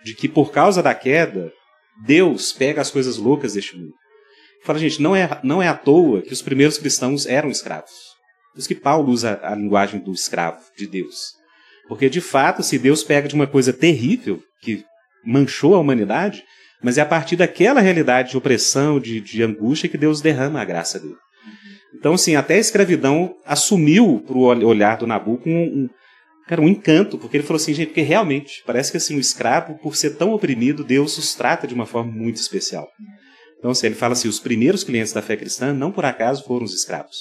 De 0.03 0.15
que 0.15 0.29
por 0.29 0.51
causa 0.51 0.83
da 0.83 0.95
queda, 0.95 1.53
Deus 2.07 2.53
pega 2.53 2.81
as 2.81 2.91
coisas 2.91 3.19
loucas 3.19 3.53
deste 3.53 3.77
mundo. 3.77 3.93
Fala, 4.65 4.79
gente, 4.79 5.01
não 5.01 5.15
é, 5.15 5.39
não 5.45 5.63
é 5.63 5.69
à 5.69 5.75
toa 5.75 6.23
que 6.23 6.33
os 6.33 6.41
primeiros 6.41 6.79
cristãos 6.79 7.27
eram 7.27 7.51
escravos. 7.51 7.93
Por 8.53 8.59
isso 8.59 8.69
que 8.69 8.75
Paulo 8.75 9.13
usa 9.13 9.39
a 9.43 9.55
linguagem 9.55 10.01
do 10.01 10.13
escravo, 10.13 10.61
de 10.77 10.87
Deus. 10.87 11.35
Porque, 11.87 12.09
de 12.09 12.21
fato, 12.21 12.63
se 12.63 12.79
Deus 12.79 13.05
pega 13.05 13.29
de 13.29 13.35
uma 13.35 13.47
coisa 13.47 13.73
terrível, 13.73 14.43
que 14.63 14.85
manchou 15.25 15.75
a 15.75 15.79
humanidade, 15.79 16.43
mas 16.83 16.99
é 16.99 17.03
a 17.03 17.07
partir 17.07 17.37
daquela 17.37 17.81
realidade 17.81 18.31
de 18.31 18.37
opressão, 18.37 18.99
de, 18.99 19.21
de 19.21 19.43
angústia, 19.43 19.89
que 19.89 19.99
Deus 19.99 20.21
derrama 20.21 20.61
a 20.61 20.65
graça 20.65 20.99
dele. 20.99 21.17
Então, 21.95 22.15
assim, 22.15 22.37
até 22.37 22.55
a 22.55 22.59
escravidão 22.59 23.35
assumiu 23.47 24.23
para 24.27 24.37
o 24.37 24.67
olhar 24.67 24.99
do 24.99 25.07
Nabucco 25.07 25.49
um, 25.49 25.63
um, 25.63 25.89
cara, 26.47 26.61
um 26.61 26.69
encanto, 26.69 27.19
porque 27.19 27.37
ele 27.37 27.45
falou 27.45 27.57
assim, 27.57 27.75
gente, 27.75 27.89
porque 27.89 28.03
realmente, 28.03 28.63
parece 28.67 28.91
que 28.91 28.97
assim, 28.97 29.17
o 29.17 29.21
escravo, 29.21 29.79
por 29.79 29.97
ser 29.97 30.17
tão 30.17 30.33
oprimido, 30.33 30.85
Deus 30.85 31.17
os 31.17 31.35
trata 31.35 31.67
de 31.67 31.75
uma 31.75 31.87
forma 31.87 32.13
muito 32.13 32.37
especial. 32.37 32.89
Então, 33.59 33.71
assim, 33.71 33.87
ele 33.87 33.95
fala 33.95 34.13
assim, 34.13 34.29
os 34.29 34.39
primeiros 34.39 34.85
clientes 34.85 35.13
da 35.13 35.23
fé 35.23 35.37
cristã, 35.37 35.73
não 35.73 35.91
por 35.91 36.05
acaso 36.05 36.45
foram 36.45 36.65
os 36.65 36.75
escravos. 36.75 37.17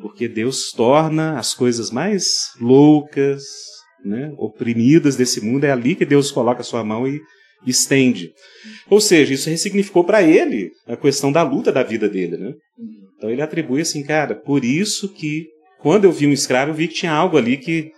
Porque 0.00 0.28
Deus 0.28 0.70
torna 0.70 1.38
as 1.38 1.54
coisas 1.54 1.90
mais 1.90 2.52
loucas, 2.60 3.42
né, 4.04 4.32
oprimidas 4.38 5.16
desse 5.16 5.40
mundo, 5.40 5.64
é 5.64 5.72
ali 5.72 5.94
que 5.94 6.06
Deus 6.06 6.30
coloca 6.30 6.60
a 6.60 6.64
sua 6.64 6.84
mão 6.84 7.06
e 7.06 7.20
estende. 7.66 8.32
Ou 8.88 9.00
seja, 9.00 9.34
isso 9.34 9.50
ressignificou 9.50 10.04
para 10.04 10.22
ele 10.22 10.70
a 10.86 10.96
questão 10.96 11.32
da 11.32 11.42
luta 11.42 11.72
da 11.72 11.82
vida 11.82 12.08
dele, 12.08 12.36
né? 12.36 12.52
Então 13.18 13.28
ele 13.28 13.42
atribui 13.42 13.82
assim, 13.82 14.02
cara, 14.02 14.34
por 14.34 14.64
isso 14.64 15.12
que 15.12 15.48
quando 15.80 16.04
eu 16.04 16.12
vi 16.12 16.26
um 16.26 16.32
escravo, 16.32 16.70
eu 16.70 16.74
vi 16.74 16.88
que 16.88 16.94
tinha 16.94 17.12
algo 17.12 17.36
ali 17.36 17.56
que, 17.56 17.90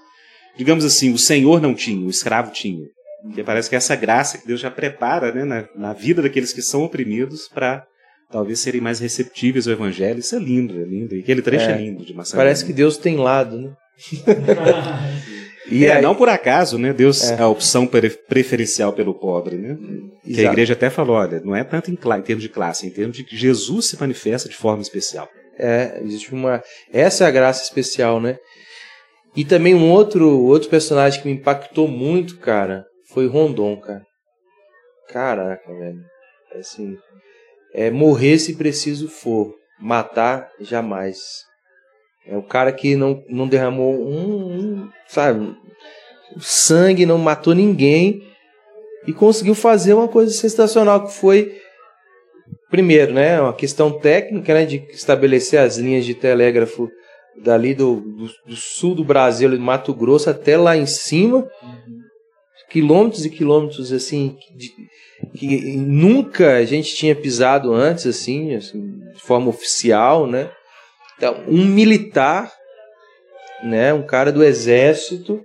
digamos 0.57 0.85
assim, 0.85 1.13
o 1.13 1.19
Senhor 1.19 1.61
não 1.61 1.75
tinha, 1.75 2.05
o 2.05 2.11
escravo 2.11 2.51
tinha. 2.51 2.85
Porque 3.23 3.45
parece 3.45 3.69
que 3.69 3.77
essa 3.77 3.95
graça 3.95 4.39
que 4.39 4.47
Deus 4.47 4.61
já 4.61 4.71
prepara 4.71 5.31
né, 5.33 5.45
na, 5.45 5.69
na 5.77 5.93
vida 5.93 6.23
daqueles 6.23 6.53
que 6.55 6.63
são 6.63 6.83
oprimidos 6.83 7.49
para 7.49 7.85
talvez 8.33 8.61
serem 8.61 8.81
mais 8.81 8.99
receptíveis 8.99 9.67
ao 9.67 9.75
evangelho. 9.75 10.21
Isso 10.21 10.35
é 10.35 10.39
lindo, 10.39 10.81
é 10.81 10.85
lindo. 10.85 11.15
E 11.15 11.21
aquele 11.21 11.43
trecho 11.43 11.69
é, 11.69 11.73
É. 11.73 11.77
lindo 11.77 12.05
de 12.05 12.15
Maçã. 12.15 12.37
Parece 12.37 12.65
que 12.65 12.73
Deus 12.73 12.97
tem 12.97 13.17
lado, 13.17 13.59
né? 13.59 13.73
E 15.71 15.79
e 15.83 15.87
é, 15.87 15.97
aí- 15.97 16.03
não 16.03 16.15
por 16.15 16.29
acaso, 16.29 16.79
né? 16.79 16.93
Deus 16.93 17.31
É. 17.31 17.35
é 17.35 17.41
a 17.43 17.49
opção 17.49 17.87
pre- 17.87 18.11
preferencial 18.11 18.93
pelo 18.93 19.15
pobre, 19.15 19.57
né? 19.57 19.77
Que 20.25 20.41
a 20.47 20.51
igreja 20.53 20.73
até 20.75 20.91
falou, 20.91 21.17
olha, 21.17 21.41
não 21.41 21.55
é 21.55 21.63
tanto 21.65 21.91
em, 21.91 21.95
em 21.95 22.23
termos 22.23 22.43
de 22.43 22.49
classe, 22.49 22.87
é 22.87 22.89
em 22.89 22.93
termos 22.93 23.17
de 23.17 23.25
que 23.25 23.37
Jesus 23.37 23.87
se 23.89 24.01
manifesta 24.01 24.49
de 24.49 24.57
forma 24.57 24.83
especial. 24.83 25.29
É, 25.59 26.01
existe 26.03 26.33
uma. 26.33 26.63
Essa 26.93 27.25
é 27.25 27.27
a 27.27 27.31
graça 27.31 27.63
especial, 27.63 28.21
né? 28.21 28.39
E 29.37 29.45
também 29.45 29.75
um 29.75 29.91
outro, 29.91 30.27
outro 30.45 30.69
personagem 30.69 31.21
que 31.23 31.29
me 31.29 31.35
impactou 31.35 31.87
muito, 31.87 32.39
cara, 32.39 32.85
foi 33.13 33.27
Rondon, 33.29 33.77
cara. 33.81 34.03
Caraca, 35.09 35.73
velho. 35.73 36.01
Assim, 36.59 36.97
é 37.75 37.91
morrer 37.91 38.39
se 38.39 38.57
preciso 38.57 39.09
for, 39.09 39.55
matar 39.81 40.49
jamais. 40.61 41.19
É 42.27 42.37
o 42.37 42.43
cara 42.43 42.73
que 42.73 42.95
não, 42.97 43.25
não 43.29 43.49
derramou 43.49 43.95
um, 43.95 44.53
um, 44.53 44.89
sabe, 45.09 45.57
sangue, 46.39 47.07
não 47.07 47.19
matou 47.19 47.55
ninguém 47.55 48.23
e 49.07 49.13
conseguiu 49.13 49.55
fazer 49.55 49.95
uma 49.95 50.09
coisa 50.09 50.33
sensacional 50.33 51.07
que 51.07 51.13
foi 51.13 51.61
primeiro, 52.71 53.13
né, 53.13 53.41
uma 53.41 53.53
questão 53.53 53.91
técnica, 53.91 54.55
né, 54.55 54.65
de 54.65 54.87
estabelecer 54.91 55.59
as 55.59 55.77
linhas 55.77 56.05
de 56.05 56.15
telégrafo 56.15 56.89
dali 57.43 57.75
do, 57.75 57.97
do, 57.97 58.31
do 58.47 58.57
sul 58.57 58.95
do 58.95 59.05
Brasil, 59.05 59.51
de 59.51 59.59
Mato 59.59 59.93
Grosso 59.93 60.31
até 60.31 60.57
lá 60.57 60.77
em 60.77 60.87
cima, 60.87 61.49
quilômetros 62.69 63.27
e 63.27 63.31
quilômetros 63.31 63.93
assim, 63.93 64.37
de, 64.55 64.71
que 65.35 65.77
nunca 65.77 66.57
a 66.57 66.65
gente 66.65 66.95
tinha 66.95 67.15
pisado 67.15 67.73
antes, 67.73 68.07
assim, 68.07 68.55
assim, 68.55 69.01
de 69.15 69.21
forma 69.21 69.49
oficial, 69.49 70.27
né? 70.27 70.51
Então, 71.21 71.45
um 71.47 71.67
militar, 71.67 72.51
né, 73.63 73.93
um 73.93 74.03
cara 74.03 74.33
do 74.33 74.43
exército, 74.43 75.45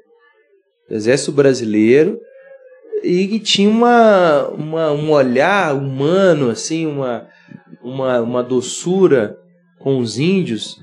do 0.88 0.96
exército 0.96 1.34
brasileiro, 1.34 2.18
e 3.04 3.28
que 3.28 3.40
tinha 3.42 3.70
uma, 3.70 4.48
uma, 4.52 4.92
um 4.94 5.12
olhar 5.12 5.76
humano, 5.76 6.50
assim, 6.50 6.86
uma, 6.86 7.28
uma, 7.84 8.22
uma 8.22 8.42
doçura 8.42 9.38
com 9.78 10.00
os 10.00 10.18
índios, 10.18 10.80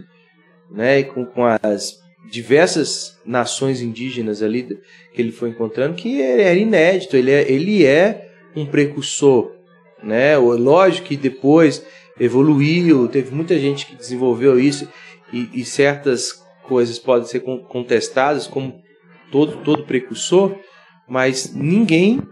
né, 0.70 0.98
e 0.98 1.04
com, 1.04 1.24
com 1.24 1.42
as 1.42 1.98
diversas 2.30 3.18
nações 3.24 3.80
indígenas 3.80 4.42
ali 4.42 4.78
que 5.14 5.22
ele 5.22 5.32
foi 5.32 5.48
encontrando, 5.48 5.94
que 5.94 6.20
era 6.20 6.54
inédito. 6.54 7.16
Ele 7.16 7.30
é, 7.30 7.50
ele 7.50 7.86
é 7.86 8.30
um 8.54 8.66
precursor, 8.66 9.52
né? 10.02 10.36
Lógico 10.36 11.08
que 11.08 11.16
depois 11.16 11.82
evoluiu, 12.18 13.08
teve 13.08 13.34
muita 13.34 13.58
gente 13.58 13.86
que 13.86 13.96
desenvolveu 13.96 14.58
isso 14.58 14.88
e, 15.32 15.48
e 15.54 15.64
certas 15.64 16.42
coisas 16.62 16.98
podem 16.98 17.26
ser 17.26 17.40
contestadas 17.40 18.46
como 18.46 18.80
todo 19.30 19.58
todo 19.58 19.84
precursor, 19.84 20.56
mas 21.08 21.52
ninguém 21.54 22.22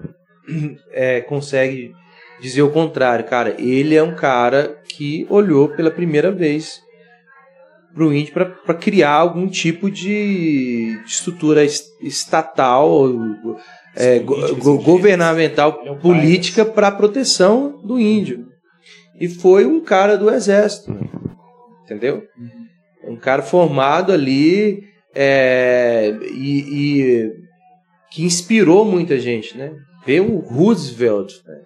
é, 0.92 1.20
consegue 1.20 1.92
dizer 2.40 2.62
o 2.62 2.70
contrário, 2.70 3.24
cara. 3.26 3.54
Ele 3.58 3.94
é 3.94 4.02
um 4.02 4.14
cara 4.14 4.80
que 4.88 5.26
olhou 5.28 5.68
pela 5.68 5.90
primeira 5.90 6.30
vez 6.30 6.80
para 7.94 8.04
o 8.04 8.14
índio 8.14 8.32
para 8.32 8.74
criar 8.74 9.14
algum 9.14 9.48
tipo 9.48 9.90
de, 9.90 10.96
de 11.04 11.10
estrutura 11.10 11.64
estatal, 11.64 13.08
é, 13.96 14.20
go 14.20 14.78
governamental, 14.78 15.82
política 16.00 16.64
para 16.64 16.88
a 16.88 16.92
proteção 16.92 17.80
do 17.84 17.98
índio. 17.98 18.49
E 19.20 19.28
foi 19.28 19.66
um 19.66 19.80
cara 19.80 20.16
do 20.16 20.30
exército, 20.30 20.98
entendeu? 21.84 22.26
Um 23.04 23.16
cara 23.16 23.42
formado 23.42 24.12
ali 24.12 24.82
é, 25.14 26.16
e, 26.32 26.60
e, 26.70 27.32
que 28.10 28.24
inspirou 28.24 28.84
muita 28.84 29.18
gente, 29.18 29.56
né? 29.56 29.72
Ver 30.06 30.20
o 30.20 30.38
Roosevelt, 30.38 31.34
né? 31.46 31.60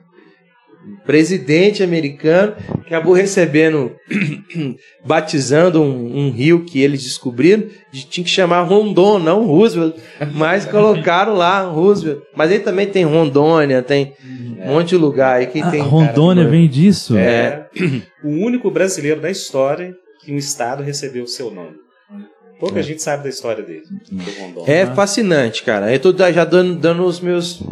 Presidente 1.05 1.82
americano, 1.82 2.55
acabou 2.80 3.12
recebendo, 3.12 3.93
batizando 5.05 5.82
um, 5.82 6.26
um, 6.26 6.30
rio 6.30 6.64
que 6.64 6.80
eles 6.80 7.03
descobriram, 7.03 7.64
de, 7.93 8.07
tinha 8.07 8.24
que 8.24 8.30
chamar 8.30 8.62
Rondon, 8.62 9.18
não 9.18 9.45
Roosevelt, 9.45 9.97
mas 10.32 10.64
colocaram 10.66 11.35
lá 11.35 11.62
Roosevelt. 11.62 12.22
Mas 12.35 12.51
ele 12.51 12.62
também 12.62 12.87
tem 12.87 13.05
Rondônia, 13.05 13.82
tem 13.82 14.14
um 14.61 14.74
monte 14.74 14.91
de 14.91 14.97
lugar 14.97 15.37
aí 15.37 15.47
que 15.47 15.61
ah, 15.61 15.70
tem. 15.70 15.82
Rondônia 15.82 16.49
vem 16.49 16.68
disso? 16.68 17.16
É. 17.16 17.66
o 18.22 18.28
único 18.28 18.70
brasileiro 18.70 19.20
da 19.20 19.30
história 19.30 19.95
que 20.20 20.32
um 20.32 20.39
estado 20.39 20.82
recebeu 20.82 21.24
o 21.24 21.28
seu 21.28 21.51
nome. 21.51 21.85
Pouca 22.59 22.80
é. 22.80 22.82
gente 22.82 23.03
sabe 23.03 23.24
da 23.24 23.28
história 23.28 23.62
dele. 23.62 23.82
É 24.66 24.87
fascinante, 24.87 25.62
cara. 25.62 25.93
Eu 25.93 25.99
tô 25.99 26.14
já 26.32 26.45
dando, 26.45 26.76
dando 26.76 27.05
os 27.05 27.20
meus 27.20 27.62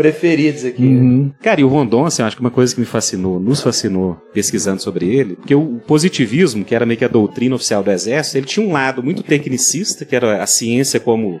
preferidos 0.00 0.64
aqui. 0.64 0.82
Uhum. 0.82 1.30
Cara, 1.42 1.60
e 1.60 1.64
o 1.64 1.68
Rondon, 1.68 2.06
assim, 2.06 2.22
acho 2.22 2.34
que 2.34 2.40
uma 2.40 2.50
coisa 2.50 2.74
que 2.74 2.80
me 2.80 2.86
fascinou, 2.86 3.38
nos 3.38 3.60
fascinou 3.60 4.16
pesquisando 4.32 4.80
sobre 4.80 5.06
ele, 5.14 5.36
porque 5.36 5.54
o 5.54 5.78
positivismo, 5.86 6.64
que 6.64 6.74
era 6.74 6.86
meio 6.86 6.98
que 6.98 7.04
a 7.04 7.08
doutrina 7.08 7.54
oficial 7.54 7.82
do 7.82 7.90
exército, 7.90 8.38
ele 8.38 8.46
tinha 8.46 8.66
um 8.66 8.72
lado 8.72 9.02
muito 9.02 9.22
tecnicista, 9.22 10.06
que 10.06 10.16
era 10.16 10.42
a 10.42 10.46
ciência 10.46 10.98
como, 10.98 11.38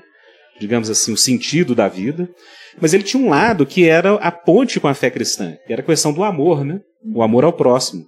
digamos 0.60 0.90
assim, 0.90 1.10
o 1.10 1.16
sentido 1.16 1.74
da 1.74 1.88
vida, 1.88 2.28
mas 2.78 2.92
ele 2.92 3.02
tinha 3.02 3.22
um 3.22 3.30
lado 3.30 3.64
que 3.64 3.88
era 3.88 4.16
a 4.16 4.30
ponte 4.30 4.78
com 4.78 4.88
a 4.88 4.94
fé 4.94 5.08
cristã, 5.08 5.56
que 5.66 5.72
era 5.72 5.80
a 5.80 5.84
questão 5.84 6.12
do 6.12 6.22
amor, 6.22 6.62
né? 6.62 6.80
O 7.14 7.22
amor 7.22 7.44
ao 7.44 7.54
próximo. 7.54 8.04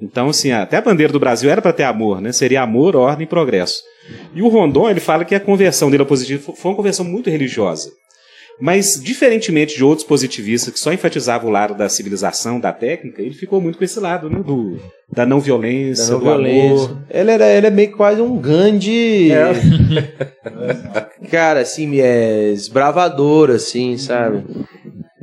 Então, 0.00 0.30
assim, 0.30 0.52
até 0.52 0.78
a 0.78 0.80
bandeira 0.80 1.12
do 1.12 1.20
Brasil 1.20 1.50
era 1.50 1.60
para 1.60 1.72
ter 1.72 1.84
amor, 1.84 2.18
né? 2.22 2.32
Seria 2.32 2.62
amor, 2.62 2.96
ordem 2.96 3.26
e 3.26 3.28
progresso. 3.28 3.82
E 4.34 4.40
o 4.40 4.48
Rondon, 4.48 4.88
ele 4.88 5.00
fala 5.00 5.22
que 5.22 5.34
a 5.34 5.40
conversão 5.40 5.90
dele 5.90 6.02
ao 6.02 6.08
positivismo 6.08 6.54
foi 6.56 6.70
uma 6.70 6.76
conversão 6.76 7.04
muito 7.04 7.28
religiosa. 7.28 7.90
Mas, 8.60 9.00
diferentemente 9.02 9.76
de 9.76 9.82
outros 9.82 10.06
positivistas 10.06 10.72
que 10.72 10.78
só 10.78 10.92
enfatizavam 10.92 11.48
o 11.48 11.52
lado 11.52 11.74
da 11.74 11.88
civilização, 11.88 12.60
da 12.60 12.72
técnica, 12.72 13.20
ele 13.20 13.34
ficou 13.34 13.60
muito 13.60 13.78
com 13.78 13.84
esse 13.84 13.98
lado, 13.98 14.30
né? 14.30 14.42
Do, 14.44 14.78
da 15.12 15.26
não 15.26 15.40
violência, 15.40 16.06
da 16.06 16.12
não 16.12 16.18
do 16.18 16.24
violência. 16.24 16.86
amor. 16.86 17.02
Ele, 17.10 17.30
era, 17.30 17.48
ele 17.48 17.66
é 17.66 17.70
meio 17.70 17.92
quase 17.96 18.20
um 18.20 18.38
Gandhi. 18.38 19.32
É. 19.32 19.52
Cara, 21.30 21.60
assim, 21.60 22.00
é 22.00 22.50
esbravador, 22.50 23.50
assim, 23.50 23.96
sabe? 23.96 24.44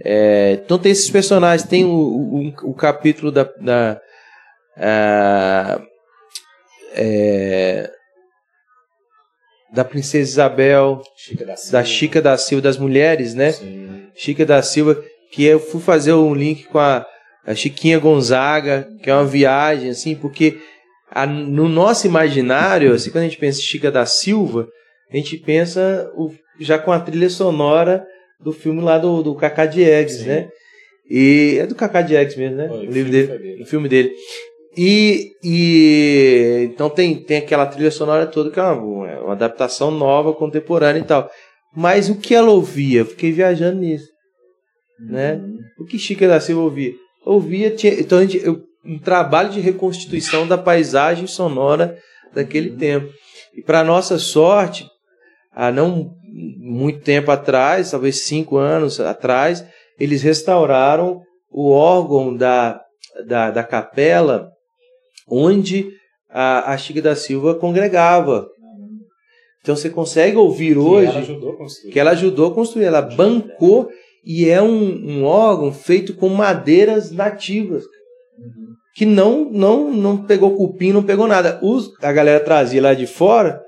É, 0.03 0.59
então 0.63 0.77
tem 0.77 0.91
esses 0.91 1.09
personagens, 1.09 1.67
tem 1.67 1.85
o, 1.85 1.89
o, 1.91 2.53
o 2.71 2.73
capítulo 2.73 3.31
da. 3.31 3.43
da 3.61 4.01
a, 4.77 5.81
é, 6.93 7.91
da 9.71 9.83
Princesa 9.83 10.29
Isabel, 10.29 11.01
Chica 11.15 11.45
da, 11.45 11.55
da 11.71 11.83
Chica 11.83 12.21
da 12.21 12.37
Silva, 12.37 12.61
das 12.61 12.77
mulheres, 12.77 13.33
né? 13.33 13.51
Sim. 13.51 14.07
Chica 14.15 14.45
da 14.45 14.61
Silva, 14.61 15.03
que 15.31 15.43
eu 15.43 15.59
fui 15.59 15.79
fazer 15.79 16.13
um 16.13 16.33
link 16.33 16.65
com 16.65 16.79
a, 16.79 17.05
a 17.45 17.53
Chiquinha 17.53 17.99
Gonzaga, 17.99 18.87
que 19.01 19.09
é 19.09 19.13
uma 19.13 19.25
viagem, 19.25 19.89
assim, 19.89 20.15
porque 20.15 20.57
a, 21.11 21.25
no 21.25 21.69
nosso 21.69 22.07
imaginário, 22.07 22.93
assim, 22.93 23.11
quando 23.11 23.23
a 23.23 23.27
gente 23.27 23.39
pensa 23.39 23.59
em 23.59 23.63
Chica 23.63 23.91
da 23.91 24.05
Silva, 24.05 24.67
a 25.11 25.15
gente 25.17 25.37
pensa 25.37 26.11
o, 26.15 26.31
já 26.59 26.77
com 26.77 26.91
a 26.91 26.99
trilha 26.99 27.29
sonora 27.29 28.05
do 28.39 28.53
filme 28.53 28.81
lá 28.81 28.97
do, 28.97 29.21
do 29.21 29.35
Cacá 29.35 29.65
Diegues, 29.65 30.25
né? 30.25 30.49
E 31.09 31.57
é 31.59 31.65
do 31.65 31.75
Cacá 31.75 32.01
Diegues 32.01 32.35
mesmo, 32.35 32.57
né? 32.57 32.69
o 32.69 32.85
livro 32.85 33.11
dele. 33.11 33.63
o 33.63 33.65
filme 33.65 33.89
dele. 33.89 34.13
E, 34.77 35.31
e 35.43 36.69
então 36.71 36.89
tem, 36.89 37.15
tem 37.15 37.37
aquela 37.37 37.65
trilha 37.65 37.91
sonora 37.91 38.27
toda 38.27 38.51
que 38.51 38.59
é 38.59 38.63
uma, 38.63 39.09
é 39.09 39.19
uma, 39.19 39.33
adaptação 39.33 39.91
nova, 39.91 40.33
contemporânea 40.33 40.99
e 40.99 41.03
tal. 41.03 41.29
Mas 41.75 42.09
o 42.09 42.15
que 42.15 42.35
ela 42.35 42.51
ouvia? 42.51 43.05
Fiquei 43.05 43.31
viajando 43.31 43.79
nisso. 43.79 44.07
Né? 44.99 45.35
Uhum. 45.35 45.57
O 45.79 45.85
que 45.85 45.97
Chica 45.97 46.27
da 46.27 46.39
Silva 46.39 46.61
ouvia? 46.61 46.93
Ouvia, 47.25 47.71
tinha, 47.71 47.93
então 47.93 48.19
a 48.19 48.21
gente, 48.21 48.45
eu, 48.45 48.61
um 48.85 48.99
trabalho 48.99 49.49
de 49.49 49.59
reconstituição 49.59 50.47
da 50.47 50.57
paisagem 50.57 51.27
sonora 51.27 51.97
daquele 52.33 52.71
uhum. 52.71 52.77
tempo. 52.77 53.13
E 53.55 53.61
para 53.61 53.83
nossa 53.83 54.17
sorte, 54.17 54.87
há 55.51 55.71
não 55.71 56.11
muito 56.57 57.01
tempo 57.01 57.31
atrás, 57.31 57.91
talvez 57.91 58.25
cinco 58.25 58.57
anos 58.57 58.99
atrás, 58.99 59.65
eles 59.99 60.21
restauraram 60.21 61.21
o 61.51 61.71
órgão 61.71 62.35
da, 62.35 62.79
da, 63.25 63.51
da 63.51 63.63
capela 63.63 64.51
onde 65.29 65.91
a, 66.29 66.73
a 66.73 66.77
Chica 66.77 67.01
da 67.01 67.15
Silva 67.15 67.55
congregava. 67.55 68.47
Então 69.61 69.75
você 69.75 69.89
consegue 69.89 70.37
ouvir 70.37 70.73
que 70.73 70.79
hoje 70.79 71.07
ela 71.07 71.91
que 71.91 71.99
ela 71.99 72.11
ajudou 72.11 72.47
a 72.47 72.53
construir, 72.53 72.85
ela 72.85 73.01
bancou 73.01 73.89
e 74.25 74.49
é 74.49 74.61
um, 74.61 75.19
um 75.19 75.23
órgão 75.25 75.71
feito 75.71 76.13
com 76.13 76.29
madeiras 76.29 77.11
nativas 77.11 77.83
que 78.95 79.05
não 79.05 79.49
não 79.49 79.91
não 79.91 80.25
pegou 80.25 80.55
cupim, 80.55 80.91
não 80.91 81.03
pegou 81.03 81.27
nada. 81.27 81.59
Os, 81.61 81.93
a 82.01 82.11
galera 82.11 82.43
trazia 82.43 82.81
lá 82.81 82.93
de 82.93 83.07
fora, 83.07 83.61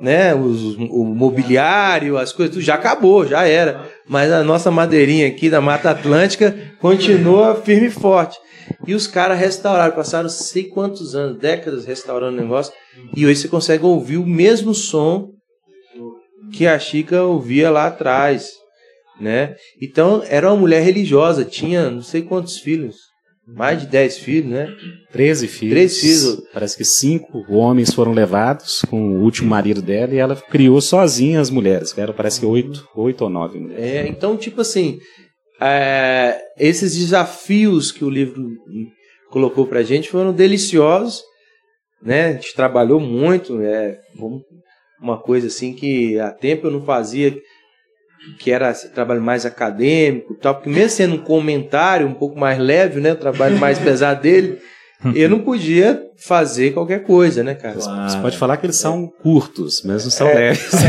né, 0.00 0.34
os, 0.34 0.76
o 0.76 1.04
mobiliário, 1.04 2.16
as 2.16 2.32
coisas, 2.32 2.54
tudo 2.54 2.64
já 2.64 2.74
acabou, 2.74 3.26
já 3.26 3.44
era. 3.46 3.86
Mas 4.08 4.32
a 4.32 4.42
nossa 4.42 4.70
madeirinha 4.70 5.28
aqui 5.28 5.50
da 5.50 5.60
Mata 5.60 5.90
Atlântica 5.90 6.56
continua 6.80 7.54
firme 7.54 7.88
e 7.88 7.90
forte. 7.90 8.38
E 8.86 8.94
os 8.94 9.06
caras 9.06 9.38
restauraram, 9.38 9.94
passaram 9.94 10.28
sei 10.28 10.64
quantos 10.64 11.14
anos, 11.14 11.38
décadas 11.38 11.84
restaurando 11.84 12.38
o 12.38 12.40
negócio, 12.40 12.72
e 13.14 13.26
hoje 13.26 13.40
você 13.40 13.48
consegue 13.48 13.84
ouvir 13.84 14.16
o 14.16 14.26
mesmo 14.26 14.74
som 14.74 15.30
que 16.52 16.66
a 16.66 16.78
Chica 16.78 17.22
ouvia 17.22 17.70
lá 17.70 17.86
atrás, 17.86 18.50
né? 19.20 19.54
Então, 19.80 20.22
era 20.26 20.48
uma 20.48 20.56
mulher 20.56 20.82
religiosa, 20.82 21.44
tinha 21.44 21.90
não 21.90 22.02
sei 22.02 22.22
quantos 22.22 22.58
filhos, 22.58 22.96
mais 23.54 23.80
de 23.80 23.86
10 23.86 24.18
filhos, 24.18 24.50
né? 24.50 24.68
13 25.12 25.48
filhos. 25.48 25.74
13 25.74 26.00
filhos. 26.00 26.42
Parece 26.52 26.76
que 26.76 26.84
cinco 26.84 27.44
homens 27.48 27.92
foram 27.92 28.12
levados 28.12 28.82
com 28.88 29.16
o 29.16 29.22
último 29.22 29.48
marido 29.48 29.82
dela 29.82 30.14
e 30.14 30.18
ela 30.18 30.36
criou 30.36 30.80
sozinha 30.80 31.40
as 31.40 31.50
mulheres, 31.50 31.92
que 31.92 32.00
eram 32.00 32.14
parece 32.14 32.40
que 32.40 32.46
oito, 32.46 32.86
oito 32.94 33.22
ou 33.22 33.30
nove 33.30 33.58
mulheres. 33.58 33.84
É, 33.84 34.06
então, 34.06 34.36
tipo 34.36 34.60
assim, 34.60 34.98
é, 35.60 36.40
esses 36.58 36.96
desafios 36.96 37.92
que 37.92 38.04
o 38.04 38.10
livro 38.10 38.42
colocou 39.30 39.66
para 39.66 39.80
a 39.80 39.84
gente 39.84 40.08
foram 40.08 40.32
deliciosos, 40.32 41.22
né? 42.02 42.28
A 42.28 42.32
gente 42.32 42.54
trabalhou 42.54 42.98
muito, 42.98 43.60
é 43.60 43.98
uma 45.00 45.20
coisa 45.20 45.48
assim 45.48 45.72
que 45.72 46.18
há 46.18 46.30
tempo 46.30 46.66
eu 46.66 46.70
não 46.70 46.82
fazia, 46.82 47.36
que 48.38 48.50
era 48.50 48.70
esse 48.70 48.90
trabalho 48.90 49.20
mais 49.20 49.46
acadêmico, 49.46 50.34
tal, 50.34 50.54
porque 50.54 50.70
mesmo 50.70 50.90
sendo 50.90 51.14
um 51.16 51.24
comentário 51.24 52.06
um 52.06 52.14
pouco 52.14 52.38
mais 52.38 52.58
leve, 52.58 53.00
né, 53.00 53.12
o 53.12 53.16
trabalho 53.16 53.58
mais 53.58 53.78
pesado 53.80 54.20
dele, 54.22 54.58
eu 55.14 55.30
não 55.30 55.40
podia 55.40 56.02
fazer 56.18 56.72
qualquer 56.72 57.02
coisa, 57.04 57.42
né, 57.42 57.54
cara? 57.54 57.76
Claro. 57.76 58.10
Você 58.10 58.18
pode 58.18 58.36
falar 58.36 58.58
que 58.58 58.66
eles 58.66 58.76
são 58.76 59.10
curtos, 59.22 59.82
mas 59.82 60.04
não 60.04 60.10
são 60.10 60.28
é. 60.28 60.34
leves. 60.34 60.70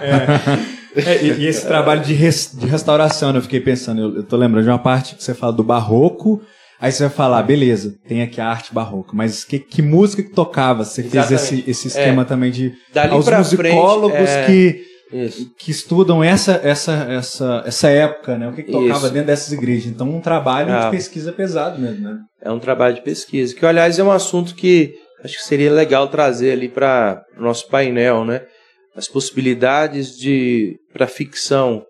É, 0.00 1.00
é. 1.00 1.10
É, 1.10 1.24
e, 1.24 1.40
e, 1.40 1.46
esse 1.46 1.66
trabalho 1.66 2.02
de, 2.02 2.14
res, 2.14 2.52
de 2.54 2.66
restauração, 2.66 3.32
né, 3.32 3.38
eu 3.38 3.42
fiquei 3.42 3.60
pensando, 3.60 4.00
eu, 4.00 4.16
eu 4.16 4.22
tô 4.22 4.36
lembrando 4.36 4.64
de 4.64 4.70
uma 4.70 4.78
parte 4.78 5.16
que 5.16 5.24
você 5.24 5.34
fala 5.34 5.52
do 5.52 5.64
barroco, 5.64 6.40
aí 6.80 6.92
você 6.92 7.04
vai 7.04 7.12
falar, 7.12 7.42
beleza, 7.42 7.96
tem 8.06 8.22
aqui 8.22 8.40
a 8.40 8.46
arte 8.46 8.72
barroca, 8.72 9.10
mas 9.12 9.44
que, 9.44 9.58
que 9.58 9.82
música 9.82 10.22
que 10.22 10.30
tocava? 10.30 10.84
Você 10.84 11.00
Exatamente. 11.00 11.28
fez 11.28 11.42
esse, 11.42 11.70
esse 11.70 11.88
esquema 11.88 12.22
é. 12.22 12.24
também 12.24 12.52
de 12.52 12.74
Dali 12.92 13.12
aos 13.12 13.28
musicólogos 13.28 14.16
frente, 14.16 14.30
é... 14.30 14.46
que 14.46 14.93
Isso. 15.14 15.50
que 15.58 15.70
estudam 15.70 16.22
essa, 16.24 16.60
essa, 16.62 16.92
essa, 17.10 17.62
essa 17.66 17.88
época, 17.88 18.36
né? 18.36 18.48
O 18.48 18.52
que, 18.52 18.62
que 18.64 18.72
tocava 18.72 19.04
Isso. 19.06 19.10
dentro 19.12 19.26
dessas 19.28 19.52
igrejas. 19.52 19.86
Então, 19.86 20.08
um 20.10 20.20
trabalho 20.20 20.72
Ah. 20.72 20.84
de 20.86 20.90
pesquisa 20.90 21.32
pesado 21.32 21.80
mesmo, 21.80 22.02
né? 22.08 22.18
É 22.42 22.50
um 22.50 22.58
trabalho 22.58 22.94
de 22.96 23.02
pesquisa, 23.02 23.54
que 23.54 23.64
aliás 23.64 23.98
é 23.98 24.02
um 24.04 24.10
assunto 24.10 24.54
que 24.54 24.92
acho 25.22 25.36
que 25.38 25.44
seria 25.44 25.72
legal 25.72 26.08
trazer 26.08 26.52
ali 26.52 26.68
para 26.68 27.22
o 27.38 27.42
nosso 27.42 27.68
painel, 27.68 28.24
né? 28.24 28.42
As 28.96 29.08
possibilidades 29.08 30.16
de 30.16 30.76
para 30.92 31.06
ficção, 31.06 31.82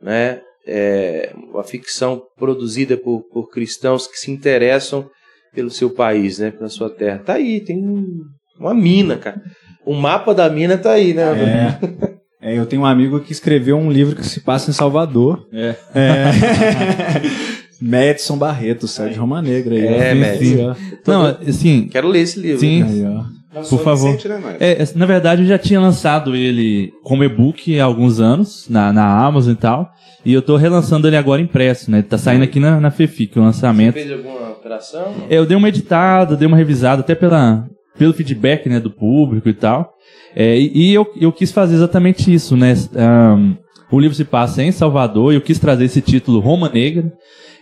né? 0.00 0.40
É, 0.66 1.32
a 1.58 1.62
ficção 1.62 2.22
produzida 2.38 2.96
por, 2.96 3.22
por 3.30 3.50
cristãos 3.50 4.06
que 4.06 4.18
se 4.18 4.30
interessam 4.30 5.06
pelo 5.54 5.70
seu 5.70 5.90
país, 5.90 6.38
né? 6.38 6.50
Pela 6.50 6.68
sua 6.70 6.88
terra. 6.88 7.18
Tá 7.18 7.34
aí, 7.34 7.60
tem 7.60 7.76
um- 7.78 8.22
uma 8.58 8.72
mina, 8.74 9.16
cara. 9.18 9.40
O 9.84 9.92
mapa 9.94 10.32
da 10.34 10.48
mina 10.48 10.78
tá 10.78 10.92
aí, 10.92 11.12
né? 11.12 11.22
É. 11.22 12.13
É, 12.44 12.58
eu 12.58 12.66
tenho 12.66 12.82
um 12.82 12.86
amigo 12.86 13.18
que 13.20 13.32
escreveu 13.32 13.74
um 13.78 13.90
livro 13.90 14.14
que 14.16 14.26
se 14.26 14.40
passa 14.40 14.70
em 14.70 14.74
Salvador. 14.74 15.48
É. 15.50 15.74
Madison 17.80 18.36
Barreto, 18.36 18.86
sai 18.86 19.10
de 19.10 19.18
Roma 19.18 19.40
Negra 19.40 19.74
aí. 19.74 19.86
É. 19.86 20.14
Madison. 20.14 20.74
Sim, 20.74 20.98
Não, 21.06 21.26
assim, 21.26 21.88
Quero 21.90 22.06
ler 22.08 22.20
esse 22.20 22.38
livro. 22.38 22.60
Sim. 22.60 22.82
Aí, 22.82 23.04
ó. 23.04 23.24
Lançou 23.56 23.78
Por 23.78 23.84
favor. 23.84 24.06
recente, 24.10 24.28
né? 24.28 24.56
É, 24.58 24.82
é, 24.82 24.88
na 24.96 25.06
verdade, 25.06 25.42
eu 25.42 25.48
já 25.48 25.56
tinha 25.56 25.80
lançado 25.80 26.34
ele 26.34 26.92
como 27.04 27.22
e-book 27.24 27.78
há 27.78 27.84
alguns 27.84 28.18
anos, 28.20 28.66
na, 28.68 28.92
na 28.92 29.24
Amazon 29.24 29.52
e 29.52 29.56
tal. 29.56 29.90
E 30.24 30.32
eu 30.34 30.42
tô 30.42 30.56
relançando 30.56 31.06
ele 31.06 31.16
agora 31.16 31.40
impresso, 31.40 31.90
né? 31.90 32.02
Tá 32.02 32.18
saindo 32.18 32.42
aqui 32.42 32.58
na, 32.58 32.80
na 32.80 32.90
FEFIC, 32.90 33.32
o 33.32 33.34
Você 33.34 33.40
lançamento. 33.40 33.94
fez 33.94 34.10
alguma 34.10 34.50
operação? 34.50 35.14
É, 35.30 35.38
Eu 35.38 35.46
dei 35.46 35.56
uma 35.56 35.68
editada, 35.68 36.36
dei 36.36 36.48
uma 36.48 36.56
revisada, 36.56 37.00
até 37.00 37.14
pela, 37.14 37.64
pelo 37.98 38.12
feedback 38.12 38.68
né, 38.68 38.80
do 38.80 38.90
público 38.90 39.48
e 39.48 39.54
tal. 39.54 39.92
É, 40.34 40.58
e 40.58 40.92
eu, 40.92 41.06
eu 41.20 41.32
quis 41.32 41.52
fazer 41.52 41.74
exatamente 41.76 42.32
isso, 42.32 42.56
né? 42.56 42.74
Ahn, 42.96 43.54
o 43.90 44.00
livro 44.00 44.16
se 44.16 44.24
passa 44.24 44.62
em 44.62 44.72
Salvador 44.72 45.32
e 45.32 45.36
eu 45.36 45.40
quis 45.40 45.58
trazer 45.58 45.84
esse 45.84 46.00
título 46.00 46.40
Roma 46.40 46.68
Negra, 46.68 47.12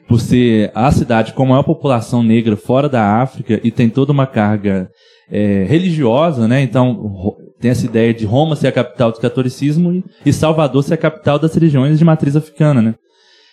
por 0.08 0.20
ser 0.20 0.70
a 0.74 0.90
cidade 0.90 1.32
com 1.32 1.42
a 1.44 1.46
maior 1.46 1.62
população 1.62 2.22
negra 2.22 2.56
fora 2.56 2.88
da 2.88 3.20
África 3.22 3.60
e 3.62 3.70
tem 3.70 3.88
toda 3.88 4.12
uma 4.12 4.26
carga 4.26 4.88
é, 5.30 5.64
religiosa, 5.68 6.48
né? 6.48 6.62
Então 6.62 7.36
tem 7.60 7.70
essa 7.70 7.86
ideia 7.86 8.12
de 8.12 8.24
Roma 8.24 8.56
ser 8.56 8.66
a 8.68 8.72
capital 8.72 9.12
do 9.12 9.18
catolicismo 9.20 9.92
e- 9.92 10.04
e 10.26 10.32
Salvador 10.32 10.82
ser 10.82 10.94
a 10.94 10.98
capital 10.98 11.38
das 11.38 11.54
religiões 11.54 11.98
de 11.98 12.04
matriz 12.04 12.34
africana, 12.34 12.82
né? 12.82 12.94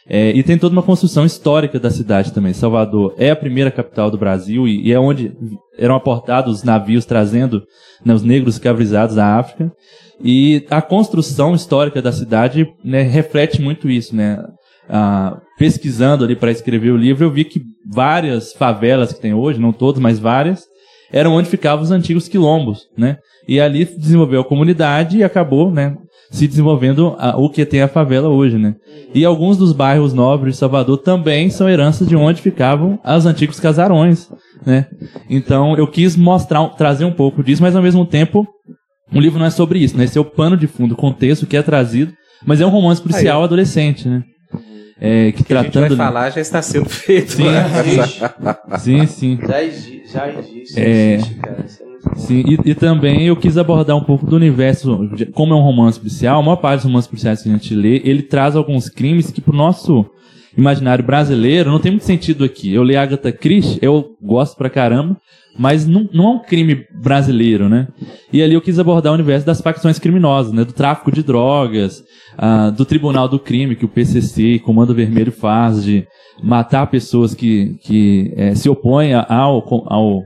É, 0.09 0.31
e 0.31 0.41
tem 0.41 0.57
toda 0.57 0.73
uma 0.73 0.81
construção 0.81 1.23
histórica 1.23 1.79
da 1.79 1.91
cidade 1.91 2.33
também. 2.33 2.51
Salvador 2.51 3.13
é 3.15 3.29
a 3.29 3.35
primeira 3.35 3.69
capital 3.69 4.09
do 4.09 4.17
Brasil 4.17 4.67
e, 4.67 4.87
e 4.87 4.91
é 4.91 4.99
onde 4.99 5.31
eram 5.77 5.95
aportados 5.95 6.57
os 6.57 6.63
navios 6.63 7.05
trazendo 7.05 7.61
né, 8.03 8.13
os 8.13 8.23
negros 8.23 8.55
escravizados 8.55 9.15
da 9.15 9.37
África. 9.37 9.71
E 10.21 10.65
a 10.69 10.81
construção 10.81 11.53
histórica 11.53 12.01
da 12.01 12.11
cidade 12.11 12.67
né, 12.83 13.03
reflete 13.03 13.61
muito 13.61 13.89
isso, 13.89 14.15
né? 14.15 14.43
Ah, 14.89 15.39
pesquisando 15.57 16.23
ali 16.25 16.35
para 16.35 16.51
escrever 16.51 16.89
o 16.89 16.97
livro, 16.97 17.23
eu 17.23 17.31
vi 17.31 17.45
que 17.45 17.61
várias 17.87 18.51
favelas 18.53 19.13
que 19.13 19.21
tem 19.21 19.35
hoje, 19.35 19.59
não 19.59 19.71
todas, 19.71 20.01
mas 20.01 20.17
várias, 20.17 20.63
eram 21.11 21.33
onde 21.33 21.47
ficavam 21.47 21.83
os 21.83 21.91
antigos 21.91 22.27
quilombos, 22.27 22.87
né? 22.97 23.17
E 23.47 23.61
ali 23.61 23.85
desenvolveu 23.85 24.41
a 24.41 24.45
comunidade 24.45 25.19
e 25.19 25.23
acabou, 25.23 25.71
né? 25.71 25.95
Se 26.31 26.47
desenvolvendo 26.47 27.15
a- 27.17 27.35
o 27.37 27.49
que 27.49 27.65
tem 27.65 27.81
a 27.81 27.87
favela 27.87 28.29
hoje, 28.29 28.57
né? 28.57 28.75
E 29.15 29.25
alguns 29.25 29.57
dos 29.57 29.73
bairros 29.73 30.13
nobres 30.13 30.53
de 30.53 30.59
Salvador 30.59 30.97
também 30.99 31.49
são 31.49 31.67
heranças 31.67 32.07
de 32.07 32.15
onde 32.15 32.39
ficavam 32.41 32.99
os 33.03 33.25
antigos 33.25 33.59
casarões, 33.59 34.29
né? 34.65 34.85
Então 35.29 35.75
eu 35.75 35.87
quis 35.87 36.15
mostrar, 36.15 36.63
trazer 36.69 37.05
um 37.05 37.11
pouco 37.11 37.43
disso, 37.43 37.61
mas 37.63 37.75
ao 37.75 37.81
mesmo 37.81 38.05
tempo 38.05 38.47
um 39.11 39.19
livro 39.19 39.39
não 39.39 39.45
é 39.47 39.49
sobre 39.49 39.79
isso, 39.79 39.97
né? 39.97 40.03
Esse 40.03 40.17
é 40.19 40.21
o 40.21 40.25
pano 40.25 40.55
de 40.55 40.67
fundo, 40.67 40.93
o 40.93 40.97
contexto 40.97 41.47
que 41.47 41.57
é 41.57 41.63
trazido, 41.63 42.13
mas 42.45 42.61
é 42.61 42.65
um 42.65 42.69
romance 42.69 43.01
policial 43.01 43.43
adolescente, 43.43 44.07
né? 44.07 44.23
É, 45.01 45.31
que 45.31 45.41
O 45.41 45.45
que 45.45 45.53
a 45.53 45.63
gente 45.63 45.71
tratando 45.71 45.95
vai 45.97 46.07
falar 46.07 46.29
já 46.29 46.41
está 46.41 46.61
sendo 46.61 46.89
feito. 46.89 47.31
Sim, 47.31 47.45
né? 47.45 47.65
Existe. 47.85 48.21
sim, 48.79 49.05
sim. 49.07 49.39
Já 49.47 49.63
existe, 49.63 50.11
já 50.13 50.29
existe, 50.29 50.79
É. 50.79 51.13
existe, 51.15 51.35
cara. 51.35 51.63
Isso 51.65 51.83
é. 51.83 51.88
Sim, 52.15 52.43
e, 52.47 52.71
e 52.71 52.75
também 52.75 53.27
eu 53.27 53.35
quis 53.35 53.57
abordar 53.57 53.95
um 53.95 54.03
pouco 54.03 54.25
do 54.25 54.35
universo, 54.35 55.09
como 55.33 55.53
é 55.53 55.57
um 55.57 55.61
romance 55.61 55.99
policial, 55.99 56.39
a 56.39 56.43
maior 56.43 56.57
parte 56.57 56.77
dos 56.77 56.85
romances 56.85 57.07
policiais 57.07 57.41
que 57.41 57.49
a 57.49 57.51
gente 57.51 57.73
lê, 57.73 58.01
ele 58.03 58.21
traz 58.21 58.55
alguns 58.55 58.89
crimes 58.89 59.31
que 59.31 59.41
pro 59.41 59.55
nosso 59.55 60.05
imaginário 60.57 61.03
brasileiro 61.03 61.71
não 61.71 61.79
tem 61.79 61.91
muito 61.91 62.05
sentido 62.05 62.43
aqui. 62.43 62.73
Eu 62.73 62.83
leio 62.83 62.99
Agatha 62.99 63.31
Christie, 63.31 63.79
eu 63.81 64.15
gosto 64.21 64.57
pra 64.57 64.69
caramba, 64.69 65.15
mas 65.57 65.85
não, 65.87 66.07
não 66.13 66.25
é 66.25 66.29
um 66.35 66.39
crime 66.39 66.85
brasileiro, 67.01 67.69
né? 67.69 67.87
E 68.31 68.41
ali 68.41 68.53
eu 68.53 68.61
quis 68.61 68.79
abordar 68.79 69.11
o 69.11 69.15
universo 69.15 69.45
das 69.45 69.61
facções 69.61 69.99
criminosas, 69.99 70.51
né? 70.51 70.63
Do 70.63 70.73
tráfico 70.73 71.11
de 71.11 71.23
drogas, 71.23 72.03
ah, 72.37 72.69
do 72.69 72.85
tribunal 72.85 73.27
do 73.27 73.39
crime 73.39 73.75
que 73.75 73.85
o 73.85 73.89
PCC, 73.89 74.59
Comando 74.59 74.95
Vermelho 74.95 75.31
faz, 75.31 75.83
de 75.83 76.07
matar 76.41 76.87
pessoas 76.87 77.33
que, 77.33 77.75
que 77.81 78.33
eh, 78.35 78.55
se 78.55 78.69
opõem 78.69 79.13
ao, 79.13 79.27
ao, 79.87 80.23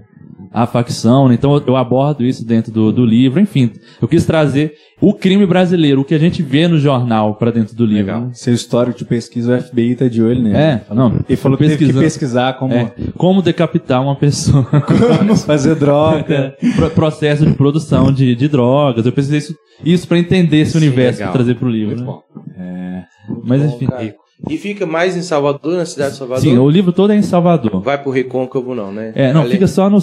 à 0.53 0.67
facção, 0.67 1.27
né? 1.27 1.33
então 1.33 1.55
eu- 1.55 1.63
eu 1.67 1.75
abordo 1.75 2.23
isso 2.23 2.45
dentro 2.45 2.71
do, 2.71 2.91
do 2.91 3.05
livro, 3.05 3.39
enfim, 3.39 3.71
eu 4.01 4.07
quis 4.07 4.25
trazer 4.25 4.73
o 5.01 5.13
crime 5.13 5.45
brasileiro, 5.45 6.01
o 6.01 6.05
que 6.05 6.13
a 6.13 6.19
gente 6.19 6.41
vê 6.43 6.67
no 6.67 6.77
jornal 6.79 7.35
para 7.35 7.51
dentro 7.51 7.75
do 7.75 7.85
livro. 7.85 8.05
Legal. 8.05 8.21
né? 8.21 8.29
Seu 8.33 8.53
histórico 8.53 8.97
de 8.99 9.03
pesquisa, 9.05 9.57
o 9.57 9.61
FBI 9.61 9.95
tá 9.95 10.07
de 10.07 10.21
olho 10.21 10.41
nele. 10.41 10.55
É, 10.55 10.81
não, 10.93 11.19
Ele 11.27 11.35
falou 11.35 11.57
que 11.57 11.67
teve 11.67 11.87
que 11.87 11.93
pesquisar 11.93 12.53
como, 12.53 12.73
É, 12.73 12.91
como 13.17 13.41
decapitar 13.41 14.01
uma 14.01 14.15
pessoa. 14.15 14.63
como 14.63 15.35
fazer 15.35 15.75
droga. 15.75 16.55
Pro- 16.75 16.89
processo 16.91 17.45
de 17.45 17.53
produção 17.53 18.13
de, 18.13 18.33
de 18.35 18.47
drogas. 18.47 19.05
Eu 19.05 19.11
pesquisei 19.11 19.39
isso, 19.39 19.55
isso 19.83 20.07
para 20.07 20.19
entender 20.19 20.59
esse 20.61 20.71
Sim, 20.73 20.77
universo 20.77 21.19
legal. 21.19 21.33
e 21.33 21.37
trazer 21.37 21.55
pro 21.55 21.67
livro. 21.69 21.95
Muito 21.95 22.05
né? 22.05 23.03
bom. 23.27 23.43
Mas 23.45 23.61
Bom, 23.61 23.75
enfim. 23.75 23.87
cara. 23.87 24.15
E 24.49 24.57
fica 24.57 24.85
mais 24.85 25.15
em 25.15 25.21
Salvador, 25.21 25.77
na 25.77 25.85
cidade 25.85 26.11
de 26.11 26.17
Salvador? 26.17 26.43
Sim, 26.43 26.57
o 26.57 26.69
livro 26.69 26.91
todo 26.91 27.11
é 27.13 27.15
em 27.15 27.21
Salvador. 27.21 27.81
Vai 27.81 27.97
pro 28.01 28.11
Recôncavo, 28.11 28.75
não, 28.75 28.91
né? 28.91 29.13
É, 29.15 29.31
não, 29.31 29.41
Ali- 29.43 29.51
fica 29.51 29.67
só 29.67 29.89
no. 29.89 29.99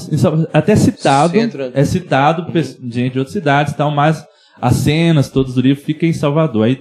Até 0.52 0.74
citado. 0.76 1.32
Centro- 1.34 1.70
É 1.74 1.84
citado 1.84 2.50
pe- 2.50 2.62
gente 2.62 3.12
de 3.12 3.18
outras 3.18 3.32
cidades 3.34 3.72
e 3.72 3.76
tal, 3.76 3.90
mas 3.90 4.24
as 4.60 4.76
cenas 4.76 5.28
todas 5.30 5.54
do 5.54 5.60
livro 5.60 5.82
ficam 5.82 6.08
em 6.08 6.12
Salvador. 6.12 6.64
Aí 6.64 6.78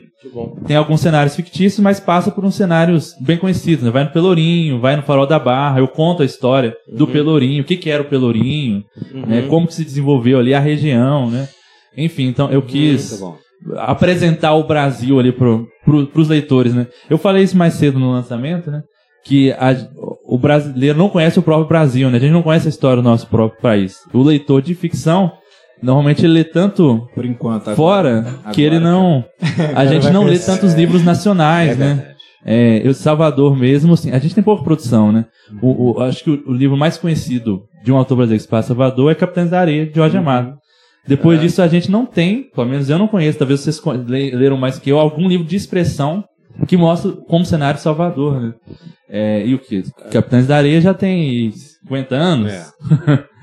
tem 0.68 0.76
alguns 0.78 1.00
cenários 1.02 1.36
fictícios, 1.36 1.80
mas 1.80 2.00
passa 2.00 2.30
por 2.32 2.44
uns 2.46 2.56
cenários 2.56 3.14
bem 3.22 3.38
conhecidos. 3.38 3.84
Né? 3.86 3.92
Vai 3.92 4.04
no 4.06 4.12
Pelourinho, 4.12 4.80
vai 4.80 4.96
no 4.96 5.04
Farol 5.04 5.26
da 5.28 5.40
Barra. 5.40 5.80
Eu 5.80 5.88
conto 5.88 6.22
a 6.24 6.26
história 6.26 6.76
do 6.94 7.08
Pelourinho, 7.08 7.62
o 7.64 7.66
que, 7.66 7.78
que 7.78 7.90
era 7.90 8.02
o 8.04 8.06
Pelourinho, 8.06 8.84
Uhum. 9.14 9.26
né? 9.26 9.42
como 9.50 9.68
que 9.68 9.74
se 9.74 9.84
desenvolveu 9.86 10.40
ali 10.40 10.54
a 10.54 10.60
região, 10.60 11.30
né? 11.30 11.48
Enfim, 11.98 12.28
então 12.28 12.50
eu 12.52 12.62
quis 12.62 13.12
Muito 13.12 13.22
bom. 13.22 13.38
Apresentar 13.78 14.54
o 14.54 14.64
Brasil 14.64 15.20
ali 15.20 15.32
pro, 15.32 15.68
pro, 15.86 16.08
pros 16.08 16.28
leitores, 16.28 16.74
né? 16.74 16.88
Eu 17.10 17.18
falei 17.18 17.44
isso 17.44 17.58
mais 17.58 17.74
cedo 17.74 18.00
no 18.00 18.12
lançamento, 18.12 18.70
né? 18.72 18.82
Que 19.26 19.52
a- 19.54 19.76
o 20.26 20.38
brasileiro 20.38 20.98
não 20.98 21.10
conhece 21.10 21.38
o 21.40 21.42
próprio 21.44 21.68
Brasil, 21.68 22.10
né? 22.10 22.18
A 22.18 22.22
gente 22.22 22.32
não 22.32 22.42
conhece 22.42 22.68
a 22.68 22.70
história 22.70 23.02
do 23.02 23.10
nosso 23.10 23.28
próprio 23.28 23.62
país. 23.62 23.98
O 24.14 24.22
leitor 24.24 24.62
de 24.62 24.74
ficção, 24.74 25.32
normalmente 25.82 26.26
ele 26.26 26.34
lê 26.34 26.44
tanto 26.44 27.08
Por 27.14 27.26
enquanto. 27.26 27.70
agora. 27.70 27.76
fora 27.76 28.22
que 28.54 28.66
Agora, 28.66 28.76
ele 28.76 28.80
não... 28.80 29.24
A 29.76 29.86
gente 29.86 30.10
não 30.10 30.24
lê 30.24 30.30
crescer. 30.32 30.52
tantos 30.54 30.74
livros 30.74 31.04
nacionais, 31.04 31.78
né? 31.78 32.14
É, 32.46 32.82
eu, 32.88 32.94
Salvador 32.94 33.54
mesmo, 33.58 33.94
assim, 33.94 34.12
a 34.12 34.18
gente 34.20 34.34
tem 34.34 34.44
pouca 34.44 34.64
produção, 34.64 35.12
né? 35.12 35.26
O, 35.62 35.92
o- 35.98 36.02
acho 36.02 36.24
que 36.24 36.30
o, 36.30 36.42
o 36.48 36.54
livro 36.54 36.78
mais 36.78 36.98
conhecido 36.98 37.64
de 37.84 37.92
um 37.92 37.98
autor 37.98 38.16
brasileiro 38.16 38.40
que 38.40 38.44
se 38.46 38.50
passa 38.50 38.70
Salvador 38.70 39.12
é 39.12 39.16
Capitães 39.16 39.50
da 39.50 39.60
Areia, 39.60 39.86
de 39.86 39.94
Jorge 39.96 40.18
Amado. 40.18 40.54
Depois 41.10 41.42
disso, 41.42 41.60
a 41.60 41.68
gente 41.68 41.90
não 41.90 42.06
tem, 42.06 42.44
pelo 42.54 42.68
menos 42.68 42.88
eu 42.88 43.00
não 43.00 43.08
conheço, 43.08 43.40
talvez 43.40 43.62
vocês 43.62 43.82
leram 44.08 44.56
mais 44.56 44.78
que 44.78 44.92
eu, 44.92 45.00
algum 45.00 45.28
livro 45.28 45.46
de 45.46 45.56
expressão 45.56 46.24
que 46.68 46.78
mostra 46.78 47.12
como 47.12 47.44
cenário 47.44 47.78
de 47.78 47.82
Salvador, 47.82 48.40
né? 48.40 48.54
É, 49.10 49.44
e 49.44 49.56
o 49.56 49.60
que? 49.60 49.84
Capitães 50.12 50.46
da 50.46 50.58
Areia 50.58 50.80
já 50.80 50.94
tem 50.94 51.52
50 51.52 52.16
anos. 52.16 52.52
É. 52.52 53.30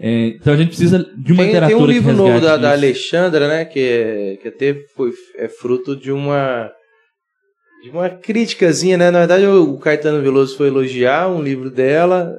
É, 0.00 0.28
então 0.28 0.52
a 0.52 0.56
gente 0.56 0.68
precisa 0.68 0.98
de 1.00 1.32
uma 1.32 1.42
Tem, 1.42 1.46
tem 1.46 1.46
literatura 1.46 1.82
um 1.82 1.86
livro 1.86 2.10
que 2.10 2.16
novo 2.16 2.40
da, 2.40 2.56
da. 2.56 2.70
Alexandra, 2.70 3.48
né? 3.48 3.64
Que, 3.64 3.80
é, 3.80 4.36
que 4.40 4.46
até 4.46 4.76
foi, 4.94 5.10
é 5.36 5.48
fruto 5.48 5.96
de 5.96 6.12
uma 6.12 6.70
de 7.82 7.90
uma 7.90 8.08
criticazinha, 8.08 8.96
né? 8.96 9.10
Na 9.10 9.18
verdade, 9.18 9.44
o 9.44 9.74
o 9.74 9.78
Caetano 9.80 10.22
Veloso 10.22 10.56
foi 10.56 10.68
elogiar 10.68 11.26
um 11.26 11.42
livro 11.42 11.68
dela 11.68 12.32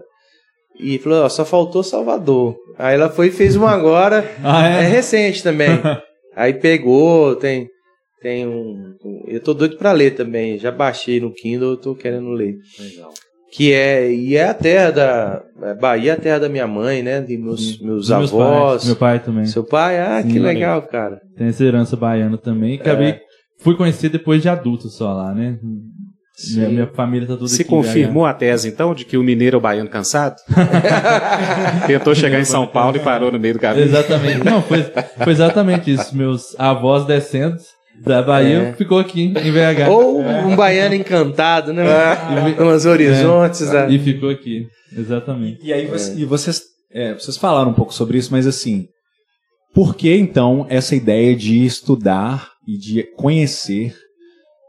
e 0.79 0.97
falou, 0.99 1.23
ó, 1.25 1.29
só 1.29 1.43
faltou 1.45 1.83
Salvador. 1.83 2.55
Aí 2.77 2.95
ela 2.95 3.09
foi 3.09 3.27
e 3.27 3.31
fez 3.31 3.55
uma 3.55 3.71
agora, 3.71 4.23
Ah, 4.43 4.67
é 4.69 4.83
é? 4.83 4.87
recente 4.87 5.43
também. 5.43 5.69
Aí 6.35 6.53
pegou, 6.53 7.35
tem 7.35 7.67
tem 8.21 8.45
um, 8.47 8.95
um- 9.03 9.23
eu 9.27 9.39
tô 9.41 9.53
doido 9.53 9.77
pra 9.77 9.91
ler 9.93 10.11
também. 10.15 10.57
Já 10.57 10.71
baixei 10.71 11.19
no 11.21 11.33
Kindle, 11.33 11.71
eu 11.71 11.77
tô 11.77 11.95
querendo 11.95 12.29
ler. 12.31 12.55
Legal. 12.79 13.11
Que 13.51 13.73
é 13.73 14.11
e 14.13 14.35
é 14.35 14.43
a 14.45 14.53
terra 14.53 14.91
da 14.91 15.43
é, 15.63 15.73
Bahia, 15.73 16.11
é 16.11 16.13
a 16.13 16.17
terra 16.19 16.39
da 16.39 16.49
minha 16.49 16.67
mãe, 16.67 17.01
né? 17.01 17.19
De 17.21 17.35
meus 17.37 17.79
meus 17.81 18.07
Dos 18.07 18.09
meus 18.09 18.33
avós. 18.33 18.71
pais, 18.73 18.85
meu 18.85 18.95
pai 18.95 19.19
também. 19.19 19.45
Seu 19.45 19.63
pai? 19.63 19.99
Ah, 19.99 20.21
Sim, 20.21 20.29
que 20.29 20.39
legal, 20.39 20.81
cara. 20.83 21.19
Tem 21.37 21.47
essa 21.47 21.63
herança 21.63 21.95
baiana 21.97 22.37
também. 22.37 22.75
E 22.75 22.79
acabei, 22.79 23.07
É. 23.09 23.21
fui 23.59 23.75
conhecer 23.75 24.09
depois 24.09 24.41
de 24.41 24.49
adulto 24.49 24.87
só 24.89 25.11
lá, 25.13 25.33
né? 25.33 25.57
Minha, 26.55 26.69
minha 26.69 26.87
família 26.87 27.27
tá 27.27 27.33
tudo 27.35 27.47
Se 27.47 27.61
aqui. 27.61 27.69
confirmou 27.69 28.25
a 28.25 28.33
tese, 28.33 28.67
então, 28.69 28.95
de 28.95 29.03
que 29.05 29.17
o 29.17 29.23
mineiro 29.23 29.55
é 29.55 29.57
o 29.57 29.61
baiano 29.61 29.89
cansado? 29.89 30.35
Tentou 31.87 32.15
chegar 32.15 32.39
em 32.39 32.45
São 32.45 32.65
Paulo 32.67 32.97
e 32.97 32.99
parou 32.99 33.31
no 33.31 33.39
meio 33.39 33.55
do 33.55 33.59
caminho. 33.59 33.85
Exatamente. 33.85 34.43
Não, 34.43 34.61
foi, 34.61 34.83
foi 34.83 35.31
exatamente 35.33 35.91
isso. 35.93 36.15
Meus 36.15 36.55
avós 36.59 37.05
descendo 37.05 37.57
da 38.03 38.21
Bahia 38.21 38.69
É. 38.69 38.73
ficou 38.73 38.99
aqui 38.99 39.23
em 39.23 39.33
BH. 39.33 39.89
Ou 39.89 40.21
um 40.21 40.55
baiano 40.55 40.95
encantado, 40.95 41.73
né? 41.73 41.83
É. 41.85 42.63
Nos 42.63 42.85
horizontes. 42.85 43.69
da- 43.69 43.89
E 43.89 43.99
ficou 43.99 44.29
aqui. 44.29 44.67
Exatamente. 44.97 45.59
E 45.61 45.73
aí 45.73 45.85
você- 45.87 46.15
e 46.15 46.25
vocês, 46.25 46.61
é, 46.93 47.13
vocês 47.13 47.35
falaram 47.37 47.71
um 47.71 47.73
pouco 47.73 47.93
sobre 47.93 48.17
isso, 48.17 48.31
mas 48.31 48.47
assim, 48.47 48.85
por 49.73 49.95
que 49.95 50.15
então 50.15 50.65
essa 50.69 50.95
ideia 50.95 51.35
de 51.35 51.65
estudar 51.65 52.47
e 52.67 52.77
de 52.77 53.03
conhecer 53.17 53.93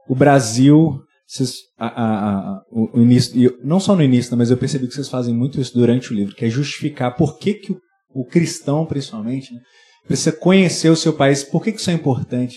o 0.08 0.14
Brasil? 0.14 0.98
Vocês, 1.32 1.54
a- 1.78 1.86
a- 1.86 2.38
a- 2.38 2.62
o, 2.72 2.98
o 2.98 3.02
início, 3.02 3.56
não 3.62 3.78
só 3.78 3.94
no 3.94 4.02
início, 4.02 4.32
né, 4.32 4.38
mas 4.38 4.50
eu 4.50 4.56
percebi 4.56 4.88
que 4.88 4.94
vocês 4.94 5.08
fazem 5.08 5.32
muito 5.34 5.60
isso 5.60 5.72
durante 5.74 6.12
o 6.12 6.14
livro, 6.16 6.34
que 6.34 6.44
é 6.44 6.50
justificar 6.50 7.14
por 7.14 7.38
que, 7.38 7.54
que 7.54 7.72
o, 7.72 7.78
o 8.12 8.24
cristão, 8.24 8.84
principalmente, 8.84 9.54
né, 9.54 9.60
precisa 10.06 10.32
conhecer 10.32 10.88
o 10.90 10.96
seu 10.96 11.12
país, 11.12 11.44
por 11.44 11.62
que, 11.62 11.70
que 11.70 11.78
isso 11.80 11.90
é 11.90 11.92
importante, 11.94 12.56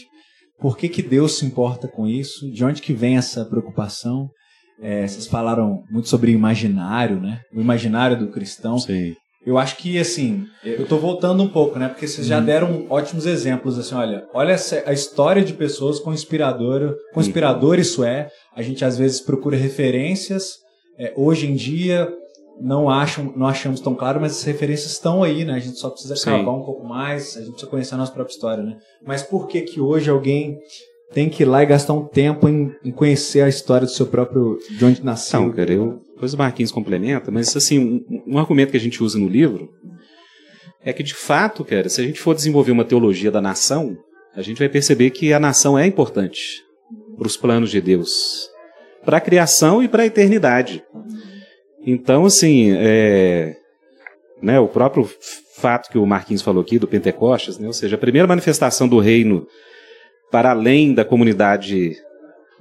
por 0.60 0.76
que, 0.76 0.90
que 0.90 1.04
Deus 1.04 1.38
se 1.38 1.46
importa 1.46 1.88
com 1.88 2.08
isso, 2.08 2.50
de 2.52 2.64
onde 2.66 2.82
que 2.82 2.94
vem 2.94 3.18
essa 3.18 3.46
preocupação. 3.46 4.30
É, 4.82 5.06
vocês 5.08 5.28
falaram 5.28 5.84
muito 5.92 6.10
sobre 6.10 6.32
imaginário, 6.32 7.20
né? 7.22 7.42
O 7.54 7.62
imaginário 7.62 8.18
do 8.18 8.32
cristão. 8.32 8.80
Sim. 8.80 9.14
Eu 9.46 9.58
acho 9.58 9.78
que, 9.78 10.00
assim, 10.00 10.46
eu 10.64 10.88
tô 10.88 10.98
voltando 10.98 11.44
um 11.44 11.50
pouco, 11.50 11.78
né? 11.78 11.90
Porque 11.90 12.08
vocês 12.08 12.26
já 12.26 12.40
deram 12.40 12.86
ótimos 12.90 13.26
exemplos, 13.26 13.78
assim, 13.78 13.94
olha, 13.94 14.26
olha 14.34 14.56
a 14.86 14.94
história 14.94 15.44
de 15.44 15.54
pessoas 15.54 16.00
com 16.00 16.14
inspirador, 16.14 16.96
com 17.14 17.20
inspirador 17.20 17.78
isso 17.78 18.04
é. 18.04 18.30
A 18.56 18.62
gente 18.62 18.86
às 18.86 18.98
vezes 18.98 19.20
procura 19.20 19.58
referências, 19.58 20.60
é, 20.98 21.14
hoje 21.16 21.48
em 21.48 21.56
dia 21.56 22.10
não 22.62 22.90
acham, 22.90 23.34
não 23.36 23.48
achamos 23.48 23.80
tão 23.80 23.96
claro, 23.96 24.22
mas 24.22 24.34
as 24.34 24.44
referências 24.44 24.92
estão 24.92 25.24
aí, 25.24 25.44
né? 25.44 25.54
A 25.54 25.60
gente 25.60 25.78
só 25.78 25.90
precisa 25.90 26.16
Sim. 26.16 26.26
cavar 26.26 26.54
um 26.54 26.64
pouco 26.64 26.86
mais, 26.86 27.36
a 27.36 27.40
gente 27.40 27.52
precisa 27.52 27.70
conhecer 27.70 27.96
a 27.96 27.98
nossa 27.98 28.12
própria 28.12 28.34
história, 28.34 28.64
né? 28.64 28.78
Mas 29.06 29.24
por 29.24 29.48
que 29.48 29.62
que 29.62 29.82
hoje 29.82 30.10
alguém 30.10 30.60
tem 31.12 31.30
que 31.30 31.44
ir 31.44 31.46
lá 31.46 31.62
e 31.64 31.66
gastar 31.66 31.94
um 31.94 32.06
tempo 32.06 32.48
em, 32.48 32.74
em 32.84 32.92
conhecer 32.92 33.42
a 33.42 33.50
história 33.50 33.86
do 33.86 33.92
seu 33.92 34.08
próprio, 34.08 34.58
de 34.70 34.86
onde 34.86 35.04
nasceu? 35.04 35.42
Não, 35.42 35.52
cara, 35.52 35.72
eu, 35.72 36.02
depois 36.24 36.34
o 36.34 36.38
Marquinhos 36.38 36.72
complementa, 36.72 37.30
mas 37.30 37.54
assim, 37.56 37.78
um, 37.78 38.24
um 38.36 38.40
argumento 38.40 38.72
que 38.72 38.78
a 38.78 38.80
gente 38.80 39.04
usa 39.04 39.20
no 39.20 39.28
livro 39.28 39.74
é 40.82 40.94
que, 40.94 41.04
de 41.04 41.14
fato, 41.14 41.66
cara, 41.66 41.90
se 41.90 42.00
a 42.00 42.04
gente 42.04 42.20
for 42.20 42.34
desenvolver 42.34 42.72
uma 42.72 42.86
teologia 42.86 43.30
da 43.30 43.42
nação, 43.42 43.98
a 44.34 44.42
gente 44.42 44.58
vai 44.58 44.70
perceber 44.70 45.10
que 45.10 45.34
a 45.34 45.40
nação 45.40 45.78
é 45.78 45.86
importante 45.86 46.64
para 47.18 47.28
os 47.28 47.36
planos 47.36 47.70
de 47.70 47.82
Deus, 47.82 48.50
para 49.04 49.18
a 49.18 49.22
criação 49.22 49.84
e 49.84 49.88
para 49.90 50.04
a 50.04 50.06
eternidade. 50.06 50.82
Então, 51.86 52.26
assim, 52.26 52.72
é, 52.72 53.58
né, 54.42 54.60
o 54.62 54.68
próprio 54.70 55.10
fato 55.58 55.90
que 55.90 55.98
o 55.98 56.06
Marquinhos 56.06 56.42
falou 56.42 56.62
aqui 56.62 56.80
do 56.80 56.88
Pentecostes, 56.88 57.58
né, 57.58 57.68
ou 57.68 57.74
seja, 57.74 57.98
a 57.98 58.00
primeira 58.00 58.28
manifestação 58.28 58.88
do 58.88 59.00
reino 59.00 59.46
para 60.32 60.52
além 60.52 60.94
da 60.94 61.04
comunidade 61.04 61.98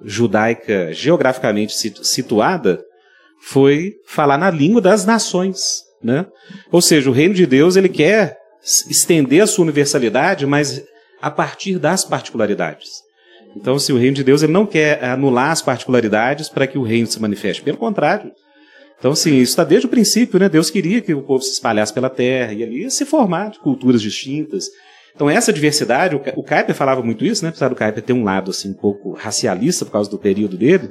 judaica 0.02 0.92
geograficamente 0.92 1.74
situ- 1.74 2.04
situada 2.04 2.84
foi 3.43 3.97
falar 4.07 4.38
na 4.38 4.51
língua 4.51 4.80
das 4.80 5.05
nações, 5.05 5.82
né? 6.03 6.26
Ou 6.70 6.80
seja, 6.80 7.11
o 7.11 7.12
reino 7.12 7.34
de 7.34 7.45
Deus 7.45 7.76
ele 7.76 7.88
quer 7.88 8.38
estender 8.88 9.43
a 9.43 9.47
sua 9.47 9.64
universalidade, 9.64 10.47
mas 10.47 10.82
a 11.20 11.30
partir 11.30 11.78
das 11.78 12.05
particularidades. 12.05 13.03
Então, 13.57 13.78
se 13.78 13.93
o 13.93 13.99
reino 13.99 14.16
de 14.16 14.24
Deus 14.24 14.43
ele 14.43 14.53
não 14.53 14.64
quer 14.64 15.03
anular 15.05 15.51
as 15.51 15.61
particularidades 15.61 16.49
para 16.49 16.66
que 16.66 16.78
o 16.78 16.82
reino 16.82 17.07
se 17.07 17.20
manifeste, 17.20 17.62
pelo 17.62 17.76
contrário. 17.76 18.32
Então, 18.99 19.12
assim, 19.12 19.34
isso 19.34 19.51
está 19.51 19.64
desde 19.64 19.86
o 19.86 19.90
princípio, 19.90 20.38
né? 20.38 20.49
Deus 20.49 20.70
queria 20.70 21.01
que 21.01 21.12
o 21.12 21.22
povo 21.22 21.43
se 21.43 21.53
espalhasse 21.53 21.93
pela 21.93 22.09
terra 22.09 22.53
e 22.53 22.62
ali 22.62 22.90
se 22.90 23.05
formar 23.05 23.51
de 23.51 23.59
culturas 23.59 24.01
distintas. 24.01 24.66
Então, 25.14 25.28
essa 25.28 25.53
diversidade, 25.53 26.14
o 26.14 26.43
Kuyper 26.43 26.74
falava 26.74 27.03
muito 27.03 27.24
isso, 27.24 27.45
né? 27.45 27.51
Apesar 27.51 27.68
do 27.68 27.76
Kuyper 27.76 28.03
ter 28.03 28.12
um 28.12 28.24
lado, 28.24 28.53
assim, 28.53 28.70
um 28.70 28.74
pouco 28.74 29.12
racialista 29.12 29.84
por 29.84 29.90
causa 29.90 30.09
do 30.09 30.18
período 30.18 30.57
dele, 30.57 30.90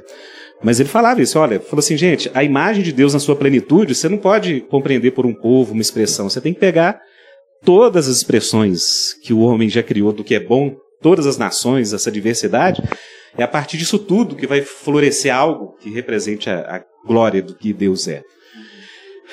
mas 0.62 0.78
ele 0.78 0.88
falava 0.88 1.20
isso, 1.20 1.38
olha, 1.38 1.58
falou 1.58 1.80
assim, 1.80 1.96
gente, 1.96 2.30
a 2.34 2.44
imagem 2.44 2.82
de 2.82 2.92
Deus 2.92 3.12
na 3.12 3.20
sua 3.20 3.34
plenitude, 3.34 3.94
você 3.94 4.08
não 4.08 4.18
pode 4.18 4.60
compreender 4.62 5.10
por 5.10 5.26
um 5.26 5.34
povo, 5.34 5.72
uma 5.72 5.82
expressão, 5.82 6.28
você 6.30 6.40
tem 6.40 6.54
que 6.54 6.60
pegar 6.60 7.00
todas 7.64 8.08
as 8.08 8.16
expressões 8.16 9.14
que 9.22 9.32
o 9.32 9.40
homem 9.40 9.68
já 9.68 9.82
criou 9.82 10.12
do 10.12 10.24
que 10.24 10.34
é 10.34 10.40
bom, 10.40 10.76
todas 11.00 11.26
as 11.26 11.36
nações, 11.36 11.92
essa 11.92 12.10
diversidade, 12.10 12.82
é 13.36 13.42
a 13.42 13.48
partir 13.48 13.76
disso 13.76 13.98
tudo 13.98 14.36
que 14.36 14.46
vai 14.46 14.62
florescer 14.62 15.34
algo 15.34 15.74
que 15.80 15.90
represente 15.90 16.48
a, 16.50 16.76
a 16.76 16.84
glória 17.06 17.42
do 17.42 17.54
que 17.54 17.72
Deus 17.72 18.06
é. 18.06 18.22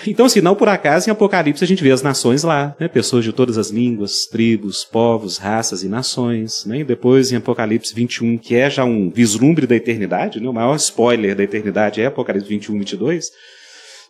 Então, 0.08 0.26
assim, 0.26 0.41
não 0.41 0.56
por 0.56 0.70
acaso 0.70 1.10
em 1.10 1.12
Apocalipse 1.12 1.64
a 1.64 1.68
gente 1.68 1.84
vê 1.84 1.91
as 1.91 2.02
nações 2.02 2.43
lá, 2.43 2.76
né? 2.80 2.88
Pessoas 2.88 3.24
de 3.24 3.34
todas 3.34 3.58
as 3.58 3.70
línguas, 3.70 4.26
tribos, 4.26 4.86
povos, 4.86 5.38
raças 5.38 5.84
e 5.84 5.89
nações, 5.89 6.66
né? 6.66 6.80
E 6.80 6.84
depois 6.84 7.32
em 7.32 7.36
Apocalipse 7.36 7.93
21, 7.93 8.38
que 8.38 8.56
é 8.56 8.70
já 8.70 8.84
um 8.84 9.10
vislumbre 9.10 9.68
da 9.68 9.76
eternidade, 9.76 10.39
né? 10.39 10.47
O 10.47 10.54
maior 10.54 10.76
spoiler 10.76 11.36
da 11.36 11.43
eternidade 11.43 12.02
é 12.02 12.06
Apocalipse 12.06 12.47
21, 12.47 12.80
22. 12.80 13.30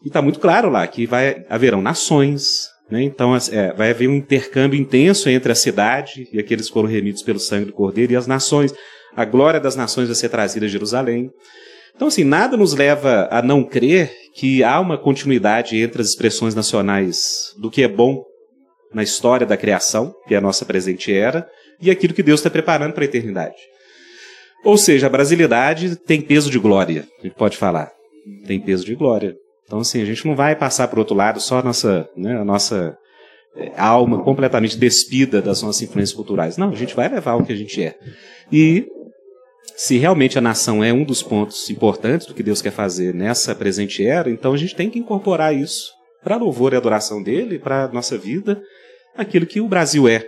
E 0.04 0.08
está 0.08 0.22
muito 0.22 0.40
claro 0.40 0.70
lá 0.70 0.86
que 0.88 1.06
vai 1.06 1.44
haverão 1.50 1.82
nações, 1.82 2.70
né? 2.90 3.02
Então 3.04 3.36
é, 3.36 3.74
vai 3.74 3.90
haver 3.92 4.08
um 4.08 4.16
intercâmbio 4.16 4.80
intenso 4.80 5.30
entre 5.30 5.52
a 5.52 5.56
cidade 5.56 6.28
e 6.32 6.40
aqueles 6.40 6.68
que 6.68 6.74
foram 6.74 6.88
remidos 6.88 7.24
pelo 7.24 7.40
sangue 7.40 7.66
do 7.66 7.74
Cordeiro 7.74 8.14
e 8.14 8.16
as 8.16 8.28
nações. 8.28 8.74
A 9.16 9.26
glória 9.26 9.60
das 9.60 9.76
nações 9.76 10.08
vai 10.08 10.16
ser 10.16 10.30
trazida 10.30 10.66
a 10.66 10.70
Jerusalém. 10.70 11.32
Então, 11.96 12.08
assim, 12.08 12.24
nada 12.24 12.56
nos 12.56 12.74
leva 12.74 13.28
a 13.30 13.42
não 13.42 13.64
crer 13.64 14.12
que 14.40 14.64
há 14.64 14.80
uma 14.80 14.98
continuidade 14.98 15.78
entre 15.78 16.02
as 16.02 16.08
expressões 16.08 16.56
nacionais 16.56 17.54
do 17.58 17.70
que 17.70 17.84
é 17.84 17.90
bom 17.90 18.24
na 18.94 19.04
história 19.04 19.46
da 19.46 19.58
criação, 19.58 20.16
que 20.26 20.34
é 20.34 20.38
a 20.38 20.42
nossa 20.42 20.64
presente 20.64 21.14
era, 21.14 21.46
e 21.82 21.92
aquilo 21.92 22.14
que 22.14 22.24
Deus 22.24 22.40
está 22.40 22.50
preparando 22.50 22.94
para 22.94 23.04
a 23.04 23.06
eternidade. 23.06 23.58
Ou 24.64 24.78
seja, 24.78 25.08
a 25.08 25.10
brasilidade 25.10 25.98
tem 25.98 26.22
peso 26.22 26.50
de 26.50 26.58
glória, 26.58 27.06
a 27.20 27.24
gente 27.24 27.36
pode 27.36 27.58
falar. 27.58 27.92
Tem 28.48 28.62
peso 28.62 28.86
de 28.86 28.96
glória. 28.96 29.36
Então, 29.66 29.80
assim, 29.80 30.02
a 30.02 30.06
gente 30.06 30.26
não 30.26 30.38
vai 30.38 30.56
passar 30.56 30.88
para 30.88 30.96
o 30.98 31.02
outro 31.02 31.16
lado 31.16 31.42
só 31.42 31.60
a 31.60 31.64
nossa, 31.64 32.10
né, 32.16 32.40
a 32.40 32.46
nossa 32.46 32.98
eh, 33.58 33.74
alma 33.76 34.24
completamente 34.24 34.78
despida 34.78 35.42
das 35.42 35.62
nossas 35.62 35.82
influências 35.82 36.16
culturais. 36.16 36.56
Não, 36.56 36.70
a 36.70 36.76
gente 36.76 36.96
vai 36.96 37.10
levar 37.10 37.36
o 37.36 37.44
que 37.44 37.52
a 37.52 37.58
gente 37.58 37.84
é. 37.84 37.94
E 38.50 38.88
se 39.76 39.98
realmente 39.98 40.38
a 40.38 40.42
nação 40.42 40.84
é 40.84 40.92
um 40.92 41.04
dos 41.04 41.22
pontos 41.22 41.70
importantes 41.70 42.28
do 42.28 42.34
que 42.34 42.44
Deus 42.44 42.62
quer 42.62 42.72
fazer 42.72 43.14
nessa 43.14 43.56
presente 43.56 44.06
era, 44.06 44.30
então 44.30 44.54
a 44.54 44.58
gente 44.58 44.76
tem 44.76 44.90
que 44.90 45.00
incorporar 45.00 45.56
isso 45.56 45.92
para 46.24 46.38
louvor 46.38 46.74
e 46.74 46.76
adoração 46.76 47.24
dele, 47.24 47.60
para 47.60 47.88
nossa 47.90 48.18
vida, 48.18 48.62
aquilo 49.16 49.46
que 49.46 49.62
o 49.62 49.68
Brasil 49.68 50.08
é. 50.08 50.28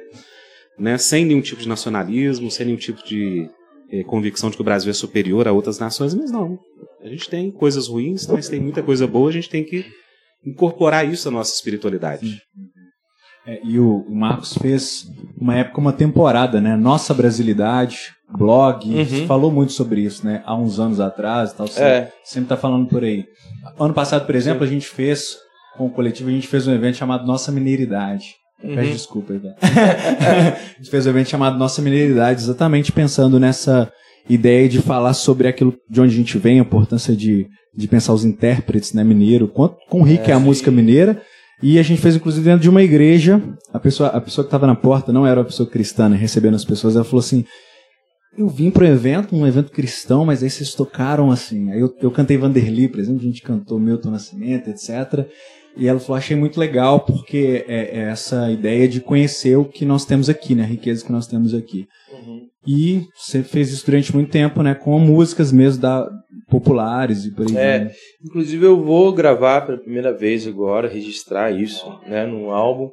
Né? 0.80 0.98
Sem 0.98 1.26
nenhum 1.26 1.42
tipo 1.42 1.62
de 1.62 1.68
nacionalismo, 1.68 2.50
sem 2.50 2.66
nenhum 2.66 2.78
tipo 2.78 3.04
de 3.06 3.50
eh, 3.92 4.04
convicção 4.04 4.50
de 4.50 4.56
que 4.56 4.62
o 4.62 4.66
Brasil 4.66 4.89
é 4.89 4.94
superior 4.94 5.48
a 5.48 5.52
outras 5.52 5.78
nações, 5.80 6.14
mas 6.14 6.32
não. 6.32 6.58
A 7.02 7.08
gente 7.08 7.30
tem 7.30 7.52
coisas 7.52 7.88
ruins, 7.88 8.26
mas 8.28 8.48
tem 8.48 8.60
muita 8.60 8.82
coisa 8.82 9.06
boa, 9.06 9.30
a 9.30 9.34
gente 9.34 9.50
tem 9.50 9.64
que 9.64 9.86
incorporar 10.46 11.08
isso 11.08 11.28
à 11.28 11.32
nossa 11.32 11.54
espiritualidade. 11.54 12.42
É, 13.46 13.60
e 13.64 13.80
o, 13.80 14.06
o 14.08 14.16
Marcos 14.16 14.54
fez 14.54 15.08
uma 15.39 15.56
época, 15.56 15.80
uma 15.82 15.92
temporada, 15.94 16.62
né? 16.62 16.76
Nossa 16.76 17.14
Brasilidade, 17.14 17.98
blog, 18.38 18.86
Uhum. 18.88 19.26
falou 19.28 19.52
muito 19.52 19.72
sobre 19.74 20.02
isso, 20.02 20.26
né? 20.26 20.44
Há 20.46 20.56
uns 20.56 20.80
anos 20.80 21.00
atrás 21.00 21.52
e 21.52 21.56
tal. 21.56 21.68
Você 21.68 21.82
É. 21.82 22.12
sempre 22.24 22.50
tá 22.50 22.58
falando 22.58 22.88
por 22.88 23.04
aí. 23.04 23.26
Ano 23.80 23.94
passado, 23.94 24.26
por 24.26 24.36
exemplo, 24.36 24.64
a 24.64 24.68
gente 24.68 24.88
fez, 24.88 25.38
com 25.78 25.88
o 25.88 25.89
coletivo, 25.89 26.30
a 26.30 26.34
gente 26.34 26.48
fez 26.48 26.68
um 26.68 26.74
evento 26.74 26.98
chamado 26.98 27.26
Nossa 27.26 27.52
Mineiridade. 27.52 28.36
Uhum. 28.64 28.76
Peço 28.76 28.92
desculpa 28.92 29.34
aí, 29.34 29.39
tá? 29.39 29.56
a 29.60 30.78
gente 30.78 30.89
fez 30.92 31.06
um 31.08 31.10
evento 31.10 31.30
chamado 31.30 31.58
Nossa 31.58 31.82
Mineiridade, 31.82 32.42
exatamente 32.42 32.92
pensando 32.92 33.39
nessa 33.39 33.92
ideia 34.30 34.70
de 34.70 34.80
falar 34.82 35.14
sobre 35.14 35.48
aquilo 35.48 35.74
de 35.89 36.00
onde 36.00 36.14
a 36.14 36.18
gente 36.18 36.38
vem, 36.38 36.60
a 36.60 36.62
importância 36.62 37.16
de, 37.16 37.48
de 37.76 37.88
pensar 37.88 38.14
os 38.14 38.24
intérpretes, 38.24 38.94
né, 38.94 39.04
mineiro, 39.04 39.48
quanto 39.48 39.78
quão 39.89 40.04
rica 40.04 40.30
é, 40.30 40.34
a 40.34 40.39
música 40.39 40.70
mineira. 40.70 41.22
E 41.62 41.78
a 41.78 41.84
gente 41.84 42.01
fez, 42.01 42.16
inclusive, 42.16 42.43
dentro 42.43 42.62
de 42.62 42.70
uma 42.70 42.82
igreja. 42.82 43.41
A 43.72 43.80
pessoa, 43.80 44.09
a 44.09 44.20
pessoa 44.20 44.43
que 44.43 44.47
estava 44.47 44.66
na 44.66 44.76
porta 44.76 45.14
não 45.14 45.28
era 45.28 45.39
uma 45.39 45.45
pessoa 45.45 45.70
cristã, 45.70 46.09
né, 46.09 46.18
recebendo 46.18 46.55
as 46.55 46.66
pessoas. 46.66 46.95
Ela 46.95 47.05
falou 47.05 47.20
assim: 47.20 47.45
Eu 48.38 48.47
vim 48.47 48.72
para 48.72 48.86
um 48.86 48.88
evento, 48.88 49.36
um 49.36 49.45
evento 49.45 49.72
cristão, 49.72 50.26
mas 50.26 50.41
aí 50.41 50.49
vocês 50.49 50.74
tocaram 50.74 51.30
assim. 51.30 51.72
Aí 51.72 51.80
eu, 51.80 51.93
eu 52.01 52.09
cantei 52.09 52.38
Vanderly, 52.38 52.88
por 52.88 52.99
exemplo, 52.99 53.22
a 53.22 53.26
gente 53.26 53.43
cantou 53.43 53.80
Milton 53.80 54.09
Nascimento, 54.09 54.70
etc. 54.70 55.28
E 55.78 55.88
ela 55.88 55.99
falou: 55.99 56.18
Achei 56.18 56.36
muito 56.36 56.59
legal, 56.59 57.01
porque 57.01 57.64
é, 57.68 57.99
é 57.99 58.01
essa 58.09 58.51
ideia 58.51 58.88
de 58.88 58.99
conhecer 58.99 59.55
o 59.55 59.66
que 59.66 59.86
nós 59.86 60.03
temos 60.03 60.30
aqui, 60.30 60.55
né, 60.55 60.64
a 60.64 60.68
riqueza 60.68 61.05
que 61.05 61.12
nós 61.12 61.28
temos 61.28 61.53
aqui. 61.53 61.88
E 62.66 63.07
você 63.16 63.41
fez 63.41 63.72
isso 63.72 63.86
durante 63.86 64.14
muito 64.14 64.30
tempo, 64.30 64.62
né, 64.62 64.76
com 64.76 64.99
músicas 64.99 65.51
mesmo 65.51 65.82
da, 65.82 66.07
populares 66.52 67.24
e 67.26 67.32
por 67.34 67.47
aí. 67.47 67.56
É. 67.56 67.80
né? 67.80 67.91
Inclusive 68.24 68.66
eu 68.66 68.84
vou 68.84 69.14
gravar 69.14 69.62
pela 69.62 69.78
primeira 69.78 70.12
vez 70.12 70.45
agora, 70.45 70.89
registrar 70.89 71.49
isso, 71.49 71.88
né, 72.06 72.26
num 72.26 72.52
álbum. 72.52 72.89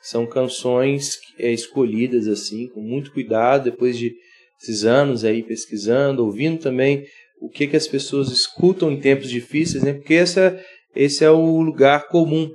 São 0.00 0.26
canções 0.26 1.18
é, 1.38 1.52
escolhidas 1.52 2.26
assim, 2.26 2.68
com 2.68 2.80
muito 2.80 3.12
cuidado, 3.12 3.64
depois 3.64 3.98
de 3.98 4.12
esses 4.60 4.84
anos 4.84 5.24
aí 5.24 5.42
pesquisando, 5.42 6.24
ouvindo 6.24 6.58
também 6.58 7.04
o 7.40 7.48
que, 7.48 7.66
que 7.66 7.76
as 7.76 7.86
pessoas 7.86 8.30
escutam 8.30 8.90
em 8.90 9.00
tempos 9.00 9.28
difíceis, 9.28 9.82
né? 9.82 9.92
Porque 9.92 10.14
essa, 10.14 10.58
esse 10.94 11.24
é 11.24 11.30
o 11.30 11.60
lugar 11.60 12.08
comum, 12.08 12.50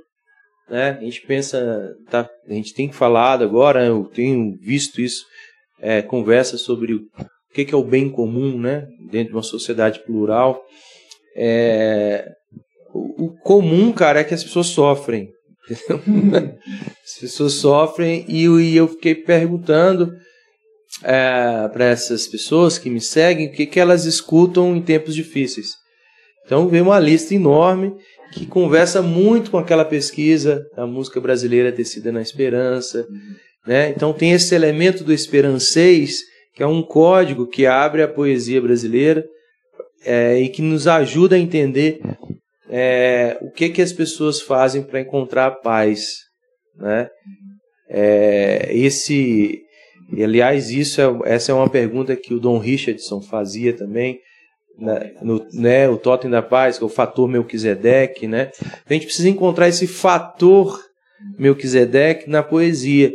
né? 0.68 0.90
A 1.00 1.04
gente 1.04 1.24
pensa, 1.26 1.94
tá, 2.08 2.28
a 2.48 2.52
gente 2.52 2.74
tem 2.74 2.90
falado 2.90 3.44
agora, 3.44 3.84
eu 3.84 4.04
tenho 4.04 4.56
visto 4.60 5.00
isso, 5.00 5.24
é, 5.80 6.02
conversa 6.02 6.56
sobre 6.56 7.00
o 7.50 7.54
que, 7.54 7.64
que 7.64 7.74
é 7.74 7.76
o 7.76 7.84
bem 7.84 8.08
comum, 8.08 8.58
né? 8.58 8.86
Dentro 9.10 9.32
de 9.32 9.36
uma 9.36 9.42
sociedade 9.42 10.00
plural. 10.04 10.62
É, 11.36 12.26
o, 12.94 13.30
comum, 13.42 13.92
cara, 13.92 14.20
é 14.20 14.24
que 14.24 14.34
as 14.34 14.44
pessoas 14.44 14.68
sofrem. 14.68 15.28
As 17.04 17.20
pessoas 17.20 17.54
sofrem 17.54 18.24
e, 18.28 18.76
eu 18.76 18.88
fiquei 18.88 19.14
perguntando 19.14 20.12
é, 21.04 21.68
para 21.68 21.84
essas 21.84 22.26
pessoas 22.26 22.76
que 22.78 22.90
me 22.90 23.00
seguem 23.00 23.48
o 23.48 23.52
que, 23.52 23.66
que 23.66 23.78
elas 23.78 24.04
escutam 24.04 24.74
em 24.74 24.82
tempos 24.82 25.14
difíceis. 25.14 25.68
Então 26.44 26.66
veio 26.68 26.84
uma 26.84 26.98
lista 26.98 27.34
enorme 27.34 27.92
que 28.32 28.46
conversa 28.46 29.02
muito 29.02 29.50
com 29.50 29.58
aquela 29.58 29.84
pesquisa 29.84 30.66
da 30.74 30.86
música 30.86 31.20
brasileira 31.20 31.70
tecida 31.70 32.10
na 32.10 32.22
esperança. 32.22 33.06
Né? 33.66 33.90
Então 33.90 34.12
tem 34.12 34.32
esse 34.32 34.54
elemento 34.54 35.04
do 35.04 35.12
esperanceis, 35.12 36.20
que 36.54 36.62
é 36.62 36.66
um 36.66 36.82
código 36.82 37.46
que 37.46 37.66
abre 37.66 38.02
a 38.02 38.08
poesia 38.08 38.60
brasileira 38.60 39.24
é, 40.04 40.38
e 40.38 40.48
que 40.48 40.62
nos 40.62 40.86
ajuda 40.86 41.36
a 41.36 41.38
entender 41.38 42.00
é, 42.68 43.36
o 43.40 43.50
que, 43.50 43.68
que 43.68 43.82
as 43.82 43.92
pessoas 43.92 44.40
fazem 44.40 44.82
para 44.82 45.00
encontrar 45.00 45.50
paz. 45.50 46.18
Né? 46.76 47.08
É, 47.88 48.68
esse, 48.70 49.62
aliás, 50.12 50.70
isso 50.70 51.00
é, 51.00 51.34
essa 51.34 51.52
é 51.52 51.54
uma 51.54 51.68
pergunta 51.68 52.14
que 52.16 52.32
o 52.32 52.40
Dom 52.40 52.58
Richardson 52.58 53.20
fazia 53.20 53.72
também, 53.72 54.20
né, 54.78 55.12
no, 55.20 55.46
né, 55.52 55.88
o 55.88 55.98
Totem 55.98 56.30
da 56.30 56.40
Paz, 56.40 56.78
que 56.78 56.84
é 56.84 56.86
o 56.86 56.90
fator 56.90 57.28
Melquisedeque, 57.28 58.26
né? 58.26 58.50
A 58.88 58.92
gente 58.94 59.04
precisa 59.04 59.28
encontrar 59.28 59.68
esse 59.68 59.86
fator 59.86 60.80
Melquisedeque 61.38 62.30
na 62.30 62.42
poesia. 62.42 63.14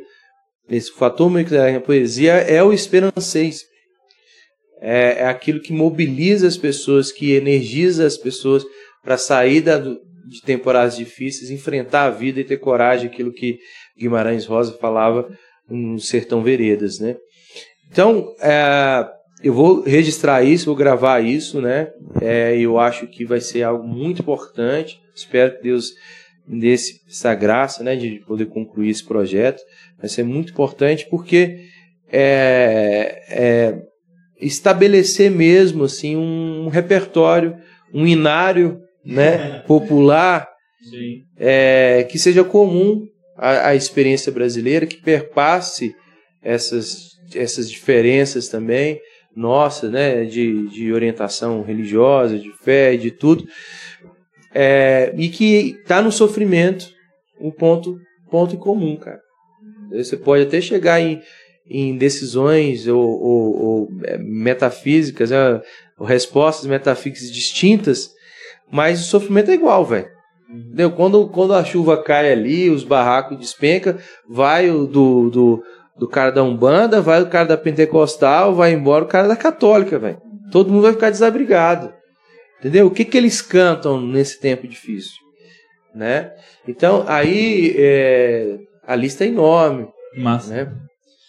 Esse 0.70 0.91
fator 0.91 1.30
Melquisedeque 1.30 1.74
na 1.74 1.82
poesia 1.82 2.34
é 2.34 2.63
o 2.63 2.74
esperancês. 2.74 3.63
É, 4.82 5.20
é 5.20 5.28
aquilo 5.28 5.59
que 5.59 5.72
mobiliza 5.72 6.47
as 6.47 6.57
pessoas, 6.57 7.11
que 7.11 7.34
energiza 7.34 8.05
as 8.05 8.18
pessoas 8.18 8.66
para 9.03 9.18
sair 9.18 9.61
da, 9.61 9.78
de 9.78 10.41
temporadas 10.43 10.97
difíceis, 10.97 11.51
enfrentar 11.51 12.05
a 12.05 12.09
vida 12.09 12.39
e 12.39 12.43
ter 12.43 12.57
coragem, 12.57 13.07
aquilo 13.07 13.32
que 13.32 13.59
Guimarães 13.97 14.45
Rosa 14.45 14.78
falava 14.80 15.30
no 15.70 15.99
Sertão 15.99 16.43
Veredas, 16.43 16.99
né? 16.99 17.16
Então, 17.91 18.34
é, 18.41 19.07
eu 19.43 19.53
vou 19.53 19.82
registrar 19.82 20.43
isso, 20.43 20.66
vou 20.66 20.76
gravar 20.76 21.22
isso, 21.22 21.61
né? 21.61 21.91
É, 22.22 22.57
eu 22.57 22.80
acho 22.80 23.07
que 23.07 23.24
vai 23.24 23.39
ser 23.39 23.63
algo 23.63 23.88
muito 23.88 24.22
importante. 24.22 24.99
Espero 25.16 25.55
que 25.55 25.63
Deus 25.63 25.93
me 26.47 26.59
dê 26.59 26.74
essa 26.74 27.34
graça, 27.34 27.84
né, 27.84 27.95
de 27.95 28.24
poder 28.28 28.45
concluir 28.45 28.89
esse 28.89 29.03
projeto. 29.03 29.61
Vai 30.05 30.09
ser 30.09 30.23
muito 30.23 30.53
importante 30.53 31.07
porque 31.09 31.65
é, 32.11 33.23
é 33.27 33.81
estabelecer 34.39 35.31
mesmo 35.31 35.85
assim 35.85 36.15
um 36.15 36.67
repertório, 36.67 37.55
um 37.91 38.05
inário, 38.05 38.79
né, 39.03 39.63
popular, 39.67 40.47
é, 41.37 42.05
que 42.07 42.19
seja 42.19 42.43
comum 42.43 43.07
à, 43.35 43.69
à 43.69 43.75
experiência 43.75 44.31
brasileira, 44.31 44.85
que 44.85 44.97
perpasse 44.97 45.95
essas 46.43 47.15
essas 47.33 47.67
diferenças 47.67 48.47
também 48.47 49.01
nossa, 49.35 49.89
né, 49.89 50.23
de, 50.23 50.67
de 50.69 50.93
orientação 50.93 51.63
religiosa, 51.63 52.37
de 52.37 52.51
fé, 52.63 52.95
de 52.95 53.09
tudo, 53.09 53.43
é, 54.53 55.11
e 55.17 55.27
que 55.29 55.77
está 55.81 55.99
no 56.01 56.11
sofrimento 56.11 56.93
um 57.41 57.51
ponto, 57.51 57.99
ponto 58.29 58.55
em 58.55 58.59
comum, 58.59 58.95
cara. 58.95 59.24
Você 59.91 60.17
pode 60.17 60.43
até 60.43 60.59
chegar 60.61 60.99
em, 60.99 61.21
em 61.69 61.97
decisões 61.97 62.88
ou, 62.88 62.99
ou, 62.99 63.63
ou 63.63 63.89
é, 64.03 64.17
metafísicas, 64.17 65.31
né, 65.31 65.61
ou 65.97 66.05
respostas 66.05 66.65
metafísicas 66.65 67.31
distintas, 67.31 68.11
mas 68.71 69.01
o 69.01 69.05
sofrimento 69.05 69.51
é 69.51 69.53
igual, 69.53 69.86
velho. 69.86 70.09
Entendeu? 70.49 70.91
Quando, 70.91 71.27
quando 71.29 71.53
a 71.53 71.63
chuva 71.63 72.01
cai 72.01 72.31
ali, 72.31 72.69
os 72.69 72.83
barracos 72.83 73.38
despenca, 73.38 73.97
vai 74.29 74.69
o 74.69 74.86
do, 74.86 75.29
do, 75.29 75.63
do 75.97 76.07
cara 76.07 76.31
da 76.31 76.43
Umbanda, 76.43 77.01
vai 77.01 77.21
o 77.21 77.27
cara 77.27 77.47
da 77.47 77.57
Pentecostal, 77.57 78.53
vai 78.53 78.71
embora 78.71 79.03
o 79.03 79.07
cara 79.07 79.27
da 79.27 79.36
Católica, 79.36 79.97
velho. 79.97 80.21
Todo 80.51 80.71
mundo 80.71 80.83
vai 80.83 80.93
ficar 80.93 81.09
desabrigado. 81.09 81.93
Entendeu? 82.59 82.88
O 82.88 82.91
que, 82.91 83.03
que 83.03 83.17
eles 83.17 83.41
cantam 83.41 83.99
nesse 83.99 84.39
tempo 84.39 84.67
difícil? 84.67 85.17
Né? 85.93 86.31
Então, 86.67 87.05
aí 87.07 87.73
é, 87.77 88.57
a 88.88 88.95
lista 88.95 89.23
é 89.23 89.27
enorme. 89.27 89.88
Massa. 90.17 90.53
Né? 90.53 90.71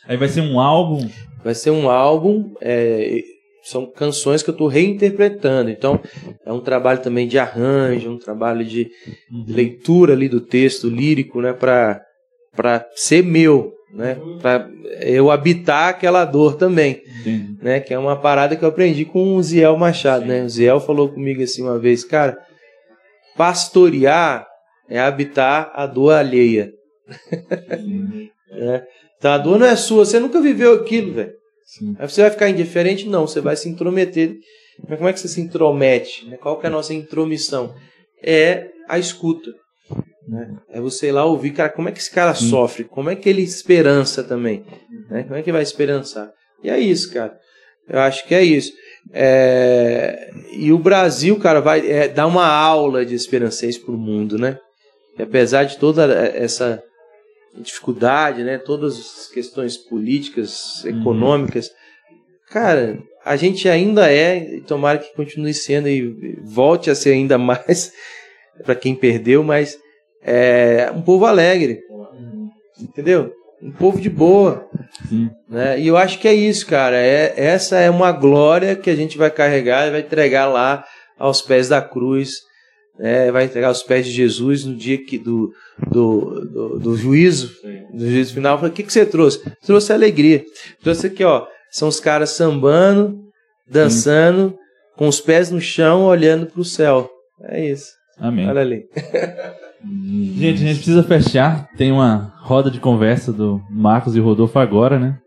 Aí 0.07 0.17
vai 0.17 0.29
ser 0.29 0.41
um 0.43 0.61
álbum. 0.61 1.09
Vai 1.45 1.55
ser 1.55 1.71
um 1.71 1.89
álbum, 1.89 2.55
é, 2.61 3.21
são 3.63 3.87
canções 3.87 4.43
que 4.43 4.51
eu 4.51 4.53
estou 4.53 4.67
reinterpretando. 4.69 5.71
Então, 5.71 6.01
é 6.45 6.53
um 6.53 6.61
trabalho 6.61 7.01
também 7.01 7.27
de 7.29 7.39
arranjo, 7.39 8.11
um 8.11 8.19
trabalho 8.19 8.65
de 8.65 8.89
Uhum. 9.31 9.45
leitura 9.49 10.13
ali 10.13 10.29
do 10.29 10.41
texto 10.41 10.89
lírico, 10.89 11.41
né, 11.41 11.53
para 11.53 12.87
ser 12.95 13.23
meu, 13.25 13.73
né, 13.93 14.17
para 14.41 14.69
eu 15.01 15.31
habitar 15.31 15.89
aquela 15.91 16.25
dor 16.25 16.57
também, 16.57 17.01
Entendi. 17.21 17.57
né, 17.63 17.81
que 17.81 17.93
é 17.95 17.99
uma 17.99 18.17
parada 18.17 18.57
que 18.57 18.65
eu 18.65 18.69
aprendi 18.69 19.05
com 19.05 19.37
o 19.37 19.43
Ziel 19.43 19.77
Machado, 19.77 20.25
né? 20.25 20.43
O 20.45 20.49
Ziel 20.49 20.81
falou 20.81 21.09
comigo 21.09 21.43
assim 21.43 21.63
uma 21.63 21.79
vez, 21.79 22.03
cara, 22.05 22.37
pastorear 23.37 24.47
é 24.89 24.99
habitar 24.99 25.71
a 25.75 25.87
dor 25.87 26.13
alheia. 26.13 26.71
Né? 28.51 28.83
Então 29.19 29.33
a 29.33 29.39
dor 29.39 29.59
não 29.59 29.67
é 29.67 29.75
sua, 29.77 30.05
você 30.05 30.21
nunca 30.21 30.41
viveu 30.43 30.75
aquilo, 30.75 31.15
velho. 31.15 31.33
Sim. 31.65 31.97
Aí 31.99 32.07
você 32.09 32.21
vai 32.21 32.31
ficar 32.31 32.51
indiferente? 32.51 33.09
Não, 33.09 33.27
você 33.27 33.41
vai 33.41 33.57
se 33.57 33.67
intrometer. 33.67 34.37
Mas 34.87 34.99
como 34.99 35.09
é 35.09 35.13
que 35.15 35.19
você 35.21 35.27
se 35.29 35.41
intromete? 35.41 36.27
né? 36.29 36.37
Qual 36.37 36.59
que 36.61 36.67
é 36.67 36.69
a 36.69 36.73
nossa 36.73 36.93
intromissão? 36.93 37.75
É 38.23 38.69
a 38.87 38.99
escuta. 38.99 39.51
né? 40.29 40.55
É 40.71 40.81
você 40.83 41.07
ir 41.09 41.13
lá 41.13 41.25
ouvir, 41.25 41.53
cara, 41.53 41.71
como 41.71 41.89
é 41.89 41.93
que 41.93 41.99
esse 41.99 42.11
cara 42.11 42.35
sofre? 42.35 42.85
Como 42.85 43.09
é 43.09 43.17
que 43.17 43.27
ele 43.27 43.41
esperança 43.43 44.23
também? 44.23 44.65
né? 45.09 45.23
Como 45.23 45.35
é 45.35 45.43
que 45.43 45.49
ele 45.49 45.57
vai 45.57 45.63
esperançar? 45.63 46.31
E 46.63 46.69
é 46.69 46.79
isso, 46.79 47.11
cara. 47.13 47.35
Eu 47.89 48.01
acho 48.01 48.27
que 48.29 48.35
é 48.35 48.43
isso. 48.45 48.71
É, 49.15 50.31
E 50.53 50.71
o 50.73 50.79
Brasil, 50.79 51.39
cara, 51.39 51.61
vai 51.61 51.91
é, 51.91 52.07
dar 52.07 52.27
uma 52.27 52.47
aula 52.47 53.05
de 53.05 53.15
esperancês 53.15 53.79
para 53.79 53.95
o 53.95 53.99
mundo, 53.99 54.37
né? 54.39 54.59
E 55.19 55.23
apesar 55.23 55.65
de 55.65 55.79
toda 55.79 56.05
essa 56.35 56.83
dificuldade, 57.61 58.43
né? 58.43 58.59
Todas 58.59 58.99
as 58.99 59.29
questões 59.29 59.77
políticas, 59.77 60.85
econômicas, 60.85 61.71
cara, 62.51 62.99
a 63.25 63.37
gente 63.37 63.69
ainda 63.69 64.11
é, 64.11 64.57
e 64.57 64.61
tomara 64.61 64.99
que 64.99 65.15
continue 65.15 65.53
sendo 65.53 65.89
e 65.89 66.39
volte 66.43 66.91
a 66.91 66.95
ser 66.95 67.11
ainda 67.11 67.37
mais 67.39 67.93
para 68.65 68.75
quem 68.75 68.95
perdeu, 68.95 69.43
mas 69.43 69.79
é 70.23 70.91
um 70.95 71.03
povo 71.03 71.27
alegre, 71.27 71.81
entendeu? 72.81 73.33
Um 73.63 73.73
povo 73.73 74.01
de 74.01 74.11
boa, 74.11 74.69
Sim. 75.09 75.31
né? 75.49 75.81
E 75.81 75.87
eu 75.87 75.97
acho 75.97 76.19
que 76.19 76.29
é 76.29 76.35
isso, 76.35 76.67
cara. 76.67 76.97
É, 76.97 77.35
essa 77.37 77.79
é 77.79 77.89
uma 77.91 78.13
glória 78.13 78.77
que 78.77 78.91
a 78.91 78.95
gente 78.95 79.17
vai 79.17 79.31
carregar 79.31 79.87
e 79.87 79.91
vai 79.91 80.01
entregar 80.01 80.47
lá 80.47 80.85
aos 81.19 81.41
pés 81.41 81.69
da 81.69 81.81
cruz, 81.81 82.43
né? 82.99 83.31
Vai 83.31 83.45
entregar 83.45 83.69
aos 83.69 83.83
pés 83.83 84.07
de 84.07 84.13
Jesus 84.13 84.65
no 84.65 84.75
dia 84.75 84.99
que 85.03 85.19
do, 85.19 85.53
do, 85.91 86.45
do, 86.45 86.79
do 86.79 86.97
juízo, 86.97 87.53
do 87.93 88.11
juízo 88.11 88.35
final. 88.35 88.59
Fala, 88.59 88.71
O 88.71 88.73
que, 88.73 88.83
que 88.83 88.93
você 88.93 89.05
trouxe? 89.05 89.43
Trouxe 89.65 89.93
alegria. 89.93 90.45
Trouxe 90.83 91.07
aqui, 91.07 91.25
ó. 91.25 91.47
São 91.71 91.89
os 91.89 92.01
caras 92.01 92.31
sambando, 92.31 93.19
dançando, 93.69 94.57
com 94.97 95.09
os 95.09 95.21
pés 95.21 95.51
no 95.51 95.61
chão, 95.61 96.05
olhando 96.05 96.47
para 96.47 96.61
o 96.61 96.65
céu. 96.65 97.11
É 97.43 97.71
isso. 97.71 97.93
Amém. 98.19 98.49
Olha 98.49 98.63
ali. 98.63 98.85
Gente, 100.37 100.65
a 100.65 100.67
gente 100.67 100.77
precisa 100.77 101.03
fechar. 101.03 101.69
Tem 101.77 101.93
uma 101.93 102.33
roda 102.41 102.71
de 102.71 102.81
conversa 102.81 103.33
do 103.33 103.61
Marcos 103.71 104.17
e 104.17 104.21
Rodolfo 104.21 104.59
agora, 104.59 104.99
né? 104.99 105.19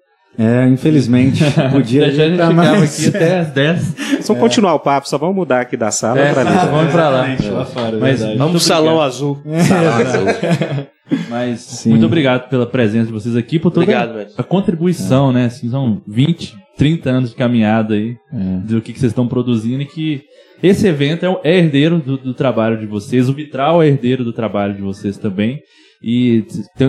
É, 0.42 0.66
infelizmente, 0.70 1.44
podia 1.70 2.10
Já 2.12 2.24
a 2.24 2.28
gente 2.30 2.38
tá 2.38 2.48
ficava 2.50 2.54
mais- 2.54 2.98
aqui 3.08 3.18
até 3.18 3.40
as 3.40 3.48
10. 3.50 3.96
Só 4.22 4.34
continuar 4.36 4.74
o 4.76 4.80
papo, 4.80 5.10
só 5.10 5.18
vamos 5.18 5.36
mudar 5.36 5.60
aqui 5.60 5.76
da 5.76 5.92
sala 5.92 6.18
É, 6.20 6.32
pra 6.32 6.42
ali. 6.42 6.72
vamos 6.72 6.92
pra 6.94 7.10
lá. 7.10 7.28
Exatamente, 7.34 7.50
lá 7.50 7.66
fora, 7.66 7.98
é 7.98 8.00
Mas 8.00 8.20
verdade. 8.20 8.38
Vamos 8.38 8.52
pro 8.54 8.60
salão 8.62 8.98
obrigado. 8.98 9.08
azul. 9.08 9.38
Mas 11.30 11.60
Sim. 11.62 11.90
muito 11.90 12.06
obrigado 12.06 12.50
pela 12.50 12.66
presença 12.66 13.08
de 13.08 13.12
vocês 13.12 13.36
aqui, 13.36 13.58
por 13.60 13.72
toda 13.72 13.84
Obrigado, 13.84 14.14
velho. 14.14 14.30
a 14.38 14.44
contribuição, 14.44 15.32
né? 15.32 15.46
Assim, 15.46 15.70
são 15.70 16.02
20, 16.08 16.56
30 16.78 17.10
anos 17.10 17.30
de 17.32 17.36
caminhada 17.36 17.96
aí 17.96 18.16
do 18.64 18.80
que, 18.82 18.94
que 18.94 19.00
vocês 19.00 19.12
estão 19.12 19.28
produzindo 19.28 19.82
e 19.82 19.86
que 19.86 20.22
esse 20.62 20.88
evento 20.88 21.26
é, 21.26 21.30
o- 21.30 21.40
é 21.44 21.58
herdeiro 21.58 21.98
do, 22.00 22.18
do 22.18 22.34
trabalho 22.34 22.78
de 22.78 22.86
vocês, 22.86 23.28
o 23.28 23.34
Vitral 23.34 23.82
é 23.82 23.88
herdeiro 23.88 24.24
do 24.24 24.32
trabalho 24.32 24.76
de 24.76 24.82
vocês 24.82 25.18
também. 25.18 25.60
E 26.02 26.46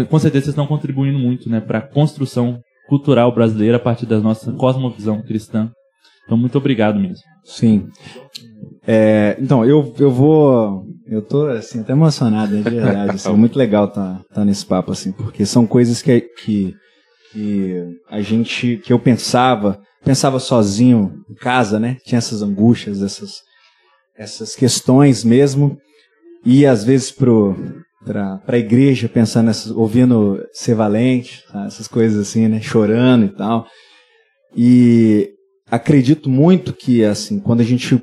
com 0.08 0.18
certeza 0.18 0.44
vocês 0.44 0.48
estão 0.48 0.66
contribuindo 0.66 1.18
muito, 1.18 1.48
né, 1.48 1.60
para 1.60 1.78
a 1.78 1.82
construção 1.82 2.60
cultural 2.90 3.32
brasileira 3.32 3.76
a 3.76 3.80
partir 3.80 4.04
da 4.04 4.18
nossa 4.18 4.52
cosmovisão 4.52 5.22
cristã. 5.22 5.70
Então, 6.24 6.36
muito 6.36 6.58
obrigado 6.58 6.98
mesmo. 6.98 7.22
Sim. 7.44 7.88
É, 8.86 9.36
então, 9.40 9.64
eu, 9.64 9.94
eu 9.98 10.10
vou. 10.10 10.84
Eu 11.06 11.22
tô 11.22 11.46
assim, 11.46 11.80
até 11.80 11.92
emocionado, 11.92 12.52
né, 12.52 12.62
de 12.62 12.70
verdade. 12.70 13.12
Assim, 13.12 13.28
é 13.28 13.32
muito 13.32 13.56
legal 13.56 13.86
estar 13.86 14.16
tá, 14.16 14.34
tá 14.34 14.44
nesse 14.44 14.66
papo, 14.66 14.90
assim, 14.90 15.12
porque 15.12 15.46
são 15.46 15.66
coisas 15.66 16.02
que, 16.02 16.20
que, 16.20 16.74
que 17.32 17.84
a 18.10 18.20
gente. 18.20 18.76
que 18.78 18.92
eu 18.92 18.98
pensava, 18.98 19.80
pensava 20.04 20.40
sozinho 20.40 21.12
em 21.30 21.34
casa, 21.34 21.78
né? 21.78 21.96
Tinha 22.04 22.18
essas 22.18 22.42
angústias, 22.42 23.02
essas, 23.02 23.40
essas 24.16 24.56
questões 24.56 25.22
mesmo. 25.22 25.78
E 26.44 26.66
às 26.66 26.82
vezes 26.84 27.10
pro, 27.10 27.54
pra, 28.04 28.38
pra 28.38 28.58
igreja 28.58 29.08
pensando 29.08 29.46
nessas, 29.46 29.70
ouvindo 29.70 30.42
ser 30.52 30.74
valente, 30.74 31.44
tá? 31.50 31.66
essas 31.66 31.88
coisas 31.88 32.20
assim, 32.20 32.48
né? 32.48 32.60
Chorando 32.60 33.26
e 33.26 33.28
tal. 33.30 33.66
E 34.56 35.30
acredito 35.70 36.28
muito 36.28 36.72
que, 36.72 37.04
assim, 37.04 37.38
quando 37.38 37.60
a 37.60 37.64
gente 37.64 38.02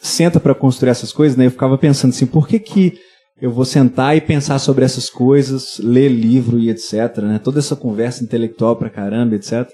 senta 0.00 0.38
para 0.38 0.54
construir 0.54 0.90
essas 0.90 1.12
coisas, 1.12 1.36
né? 1.36 1.46
Eu 1.46 1.50
ficava 1.50 1.78
pensando 1.78 2.10
assim, 2.10 2.26
por 2.26 2.46
que 2.46 2.58
que 2.58 2.98
eu 3.40 3.50
vou 3.50 3.64
sentar 3.64 4.16
e 4.16 4.20
pensar 4.20 4.58
sobre 4.58 4.84
essas 4.84 5.10
coisas, 5.10 5.78
ler 5.78 6.08
livro 6.08 6.58
e 6.58 6.70
etc, 6.70 7.18
né? 7.18 7.40
Toda 7.42 7.58
essa 7.58 7.76
conversa 7.76 8.24
intelectual 8.24 8.76
pra 8.76 8.90
caramba, 8.90 9.34
etc. 9.34 9.68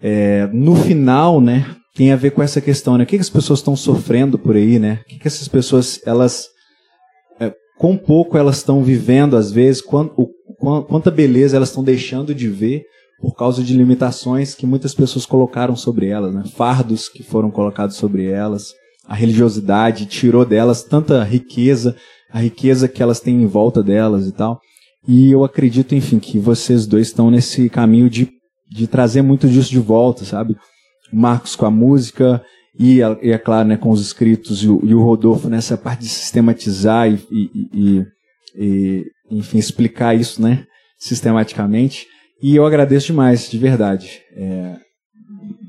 É, 0.00 0.48
no 0.52 0.76
final, 0.76 1.40
né, 1.40 1.66
tem 1.94 2.12
a 2.12 2.16
ver 2.16 2.30
com 2.30 2.42
essa 2.42 2.60
questão, 2.60 2.96
né? 2.96 3.04
O 3.04 3.06
que, 3.06 3.16
que 3.16 3.22
as 3.22 3.30
pessoas 3.30 3.58
estão 3.58 3.74
sofrendo 3.76 4.38
por 4.38 4.56
aí, 4.56 4.78
né? 4.78 5.00
O 5.02 5.08
que, 5.08 5.18
que 5.18 5.26
essas 5.26 5.48
pessoas, 5.48 6.00
elas, 6.06 6.48
quão 7.80 7.96
pouco 7.96 8.36
elas 8.36 8.58
estão 8.58 8.84
vivendo 8.84 9.36
às 9.36 9.50
vezes, 9.50 9.80
quant, 9.80 10.12
o, 10.16 10.28
quanta 10.84 11.10
beleza 11.10 11.56
elas 11.56 11.70
estão 11.70 11.82
deixando 11.82 12.34
de 12.34 12.48
ver 12.48 12.84
por 13.20 13.34
causa 13.34 13.62
de 13.62 13.74
limitações 13.74 14.54
que 14.54 14.66
muitas 14.66 14.94
pessoas 14.94 15.26
colocaram 15.26 15.74
sobre 15.74 16.06
elas, 16.06 16.34
né? 16.34 16.44
Fardos 16.54 17.08
que 17.08 17.22
foram 17.22 17.50
colocados 17.50 17.96
sobre 17.96 18.26
elas 18.26 18.74
a 19.10 19.14
religiosidade 19.14 20.06
tirou 20.06 20.44
delas 20.44 20.84
tanta 20.84 21.24
riqueza, 21.24 21.96
a 22.32 22.40
riqueza 22.40 22.86
que 22.86 23.02
elas 23.02 23.18
têm 23.18 23.42
em 23.42 23.46
volta 23.46 23.82
delas 23.82 24.28
e 24.28 24.30
tal. 24.30 24.60
E 25.06 25.32
eu 25.32 25.42
acredito, 25.42 25.96
enfim, 25.96 26.20
que 26.20 26.38
vocês 26.38 26.86
dois 26.86 27.08
estão 27.08 27.28
nesse 27.28 27.68
caminho 27.68 28.08
de, 28.08 28.30
de 28.70 28.86
trazer 28.86 29.22
muito 29.22 29.48
disso 29.48 29.68
de 29.68 29.80
volta, 29.80 30.24
sabe? 30.24 30.56
Marcos 31.12 31.56
com 31.56 31.66
a 31.66 31.70
música 31.72 32.40
e, 32.80 33.00
e 33.22 33.30
é 33.30 33.36
claro, 33.36 33.68
né, 33.68 33.76
com 33.76 33.90
os 33.90 34.00
escritos 34.00 34.62
e 34.62 34.68
o, 34.68 34.80
e 34.82 34.94
o 34.94 35.02
Rodolfo 35.02 35.50
nessa 35.50 35.76
parte 35.76 36.00
de 36.00 36.08
sistematizar 36.08 37.12
e, 37.12 37.20
e, 37.30 38.06
e, 38.56 39.04
enfim, 39.30 39.58
explicar 39.58 40.14
isso, 40.14 40.40
né, 40.40 40.64
sistematicamente. 40.98 42.06
E 42.42 42.56
eu 42.56 42.64
agradeço 42.64 43.08
demais, 43.08 43.50
de 43.50 43.58
verdade. 43.58 44.22
É, 44.34 44.76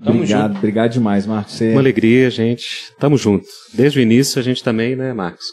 obrigado, 0.06 0.48
junto. 0.48 0.58
obrigado 0.58 0.92
demais, 0.94 1.26
Marcos. 1.26 1.56
Você... 1.56 1.72
Uma 1.72 1.82
alegria, 1.82 2.30
gente. 2.30 2.94
Tamo 2.98 3.18
junto. 3.18 3.46
Desde 3.74 4.00
o 4.00 4.02
início, 4.02 4.40
a 4.40 4.44
gente 4.44 4.64
também, 4.64 4.96
né, 4.96 5.12
Marcos? 5.12 5.48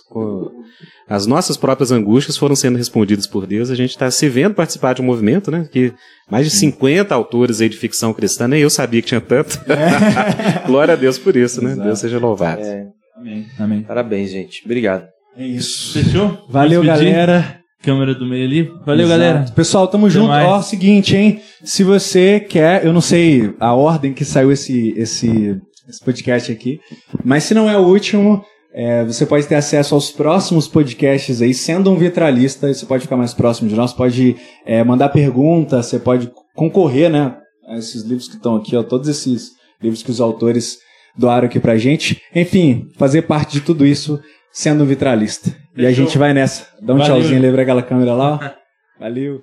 As 1.08 1.26
nossas 1.26 1.56
próprias 1.56 1.90
angústias 1.90 2.36
foram 2.36 2.54
sendo 2.54 2.76
respondidas 2.76 3.26
por 3.26 3.46
Deus. 3.46 3.70
A 3.70 3.74
gente 3.74 3.90
está 3.90 4.10
se 4.10 4.28
vendo 4.28 4.54
participar 4.54 4.94
de 4.94 5.00
um 5.00 5.04
movimento, 5.04 5.50
né? 5.50 5.66
Que 5.72 5.92
mais 6.30 6.44
de 6.44 6.50
50 6.50 7.14
autores 7.14 7.60
aí 7.60 7.68
de 7.68 7.76
ficção 7.78 8.12
cristã, 8.12 8.46
nem 8.46 8.60
eu 8.60 8.68
sabia 8.68 9.00
que 9.00 9.08
tinha 9.08 9.20
tanto. 9.20 9.58
Glória 10.66 10.92
a 10.94 10.96
Deus 10.96 11.18
por 11.18 11.34
isso, 11.34 11.62
né? 11.62 11.72
Exato. 11.72 11.86
Deus 11.86 11.98
seja 11.98 12.18
louvado. 12.18 12.60
É, 12.62 12.86
Amém. 13.16 13.46
Amém. 13.58 13.82
parabéns, 13.82 14.30
gente. 14.30 14.62
Obrigado. 14.64 15.06
É 15.36 15.46
isso. 15.46 15.92
Fechou? 15.92 16.46
Valeu, 16.50 16.82
galera. 16.82 17.58
Câmera 17.82 18.12
do 18.14 18.26
meio 18.26 18.44
ali. 18.44 18.62
Valeu, 18.84 19.06
Exato. 19.06 19.20
galera. 19.20 19.46
Pessoal, 19.54 19.86
tamo 19.88 20.10
junto. 20.10 20.28
mais. 20.28 20.46
Ó, 20.46 20.60
seguinte, 20.60 21.16
hein? 21.16 21.40
Se 21.62 21.84
você 21.84 22.40
quer, 22.40 22.84
eu 22.84 22.92
não 22.92 23.00
sei 23.00 23.54
a 23.60 23.72
ordem 23.72 24.12
que 24.12 24.24
saiu 24.24 24.50
esse, 24.50 24.92
esse, 24.96 25.56
esse 25.88 26.04
podcast 26.04 26.50
aqui, 26.50 26.80
mas 27.24 27.44
se 27.44 27.54
não 27.54 27.70
é 27.70 27.78
o 27.78 27.86
último, 27.86 28.44
é, 28.80 29.04
você 29.04 29.26
pode 29.26 29.44
ter 29.48 29.56
acesso 29.56 29.92
aos 29.92 30.12
próximos 30.12 30.68
podcasts 30.68 31.42
aí, 31.42 31.52
sendo 31.52 31.90
um 31.90 31.96
vitralista, 31.96 32.72
você 32.72 32.86
pode 32.86 33.02
ficar 33.02 33.16
mais 33.16 33.34
próximo 33.34 33.68
de 33.68 33.74
nós, 33.74 33.92
pode 33.92 34.36
é, 34.64 34.84
mandar 34.84 35.08
pergunta, 35.08 35.82
você 35.82 35.98
pode 35.98 36.30
concorrer, 36.54 37.10
né? 37.10 37.36
A 37.66 37.76
esses 37.76 38.04
livros 38.04 38.28
que 38.28 38.36
estão 38.36 38.54
aqui, 38.54 38.76
ó, 38.76 38.84
todos 38.84 39.08
esses 39.08 39.50
livros 39.82 40.00
que 40.04 40.12
os 40.12 40.20
autores 40.20 40.78
doaram 41.16 41.48
aqui 41.48 41.58
pra 41.58 41.76
gente. 41.76 42.22
Enfim, 42.32 42.86
fazer 42.96 43.22
parte 43.22 43.54
de 43.54 43.62
tudo 43.62 43.84
isso 43.84 44.20
sendo 44.52 44.84
um 44.84 44.86
vitralista. 44.86 45.50
E 45.76 45.84
a 45.84 45.88
Fechou. 45.88 46.04
gente 46.04 46.16
vai 46.16 46.32
nessa. 46.32 46.68
Dá 46.80 46.94
um 46.94 46.98
Valeu. 46.98 47.16
tchauzinho 47.16 47.52
pra 47.52 47.62
aquela 47.62 47.82
câmera 47.82 48.14
lá, 48.14 48.34
ó. 48.34 48.50
Valeu. 49.02 49.42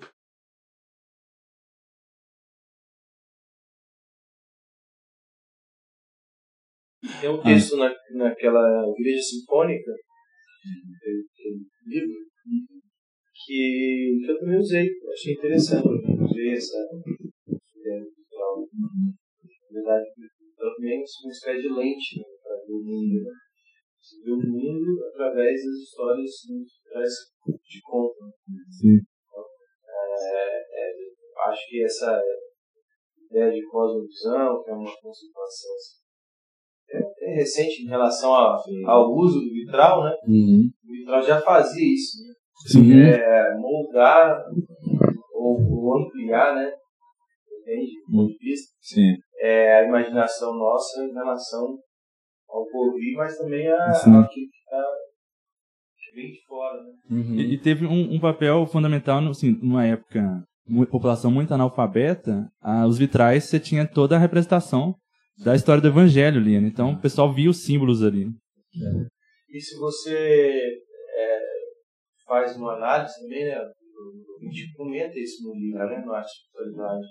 Tem 7.22 7.30
um 7.30 7.42
texto 7.42 7.78
na, 7.78 7.94
naquela 8.12 8.84
igreja 8.98 9.22
sinfônica, 9.22 9.92
livro, 11.86 12.14
que, 13.34 14.20
que 14.26 14.32
eu 14.32 14.40
também 14.40 14.58
usei. 14.58 14.90
Achei 15.12 15.34
interessante. 15.34 15.88
Usei 15.88 16.52
essa 16.52 16.78
ideia 17.48 18.02
visual. 18.02 18.68
Na 18.74 19.82
verdade, 19.82 20.06
também 20.58 20.98
uma 20.98 21.32
espécie 21.32 21.62
de 21.62 21.70
lente 21.70 22.20
né, 22.20 22.26
para 22.44 22.56
ver 22.56 22.74
o 22.74 22.84
mundo. 22.84 23.24
Né? 23.24 23.32
Você 24.00 24.22
vê 24.24 24.32
o 24.32 24.38
mundo 24.38 25.06
através 25.06 25.54
das 25.54 25.76
histórias 25.76 26.32
através 26.86 27.14
de 27.46 27.82
conto. 27.82 28.24
né? 28.24 29.00
É, 30.18 30.58
é, 30.58 31.50
acho 31.50 31.70
que 31.70 31.84
essa 31.84 32.22
ideia 33.30 33.52
de 33.52 33.66
cosmovisão, 33.66 34.64
que 34.64 34.72
é 34.72 34.74
uma 34.74 35.02
conceituação 35.02 35.76
assim, 35.76 36.05
é, 36.92 37.36
recente 37.36 37.84
em 37.84 37.88
relação 37.88 38.34
a- 38.34 38.62
ao 38.88 39.12
uso 39.14 39.40
do 39.40 39.52
vitral, 39.52 40.04
né? 40.04 40.16
O 40.88 40.92
vitral 40.92 41.22
já 41.24 41.42
fazia 41.42 41.94
isso, 41.94 42.18
né? 42.28 42.34
Sim. 42.68 42.94
É, 42.94 43.58
moldar 43.58 44.44
ou, 45.34 45.60
ou 45.62 45.98
ampliar, 46.00 46.56
né? 46.56 46.72
Entende? 47.62 47.92
Do 48.08 48.12
ponto 48.18 48.32
de 48.32 48.38
vista, 48.38 48.72
Sim. 48.80 49.16
é 49.40 49.80
a 49.80 49.84
imaginação 49.88 50.54
nossa 50.56 51.04
em 51.04 51.14
relação 51.14 51.78
ao 52.48 52.66
porvir, 52.68 53.16
mas 53.18 53.38
também 53.38 53.68
a, 53.68 53.92
Sim. 53.94 54.12
aquilo 54.18 54.28
que 54.28 54.58
está 54.58 54.84
que 55.98 56.16
vem 56.16 56.32
de 56.32 56.46
fora, 56.48 56.82
né? 56.84 56.92
E, 57.42 57.54
e 57.56 57.58
teve 57.58 57.86
um, 57.86 58.14
um 58.16 58.20
papel 58.20 58.66
fundamental, 58.68 59.20
no- 59.22 59.32
assim, 59.32 59.52
numa 59.62 59.86
época, 59.86 60.44
população 60.90 61.30
muito 61.32 61.54
analfabeta, 61.54 62.48
ah, 62.62 62.86
os 62.88 62.98
vitrais 62.98 63.44
você 63.46 63.60
tinha 63.60 63.86
toda 63.88 64.16
a 64.16 64.20
representação 64.20 64.96
da 65.44 65.56
história 65.56 65.82
do 65.82 65.88
evangelho 65.88 66.40
ali, 66.40 66.60
né? 66.60 66.68
Então 66.68 66.94
o 66.94 67.02
pessoal 67.02 67.34
via 67.34 67.50
os 67.50 67.64
símbolos 67.64 68.04
ali. 68.04 68.28
E 69.50 69.60
se 69.60 69.78
você 69.78 70.60
é, 71.18 71.40
faz 72.26 72.56
uma 72.58 72.74
análise 72.74 73.14
também, 73.22 73.46
né? 73.46 73.56
A 73.56 74.44
gente 74.44 74.74
comenta 74.76 75.18
isso 75.18 75.48
no 75.48 75.56
livro, 75.56 75.80
né? 75.88 76.04
No 76.06 76.14
Arte 76.14 76.28
de 76.28 76.48
Espiritualidade. 76.48 77.08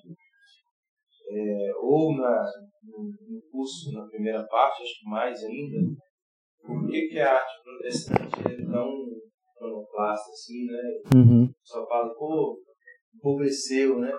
É, 1.26 1.72
ou 1.80 2.16
na, 2.16 2.42
no, 2.82 3.05
no 3.05 3.42
curso, 3.51 3.92
na 3.92 4.06
primeira 4.06 4.46
parte, 4.46 4.82
acho 4.82 5.01
que 5.01 5.09
mais 5.09 5.42
ainda, 5.42 5.96
por 6.62 6.86
que, 6.86 7.09
que 7.09 7.18
a 7.18 7.34
arte 7.34 7.62
protestante 7.62 8.40
é 8.40 8.56
tão 8.70 8.88
iconoclasta 9.56 10.30
assim, 10.30 10.66
né? 10.66 10.82
Uhum. 11.16 11.51
Só 11.62 11.86
fala, 11.86 12.14
pô, 12.14 12.60
empobreceu, 13.14 13.98
né? 14.01 14.12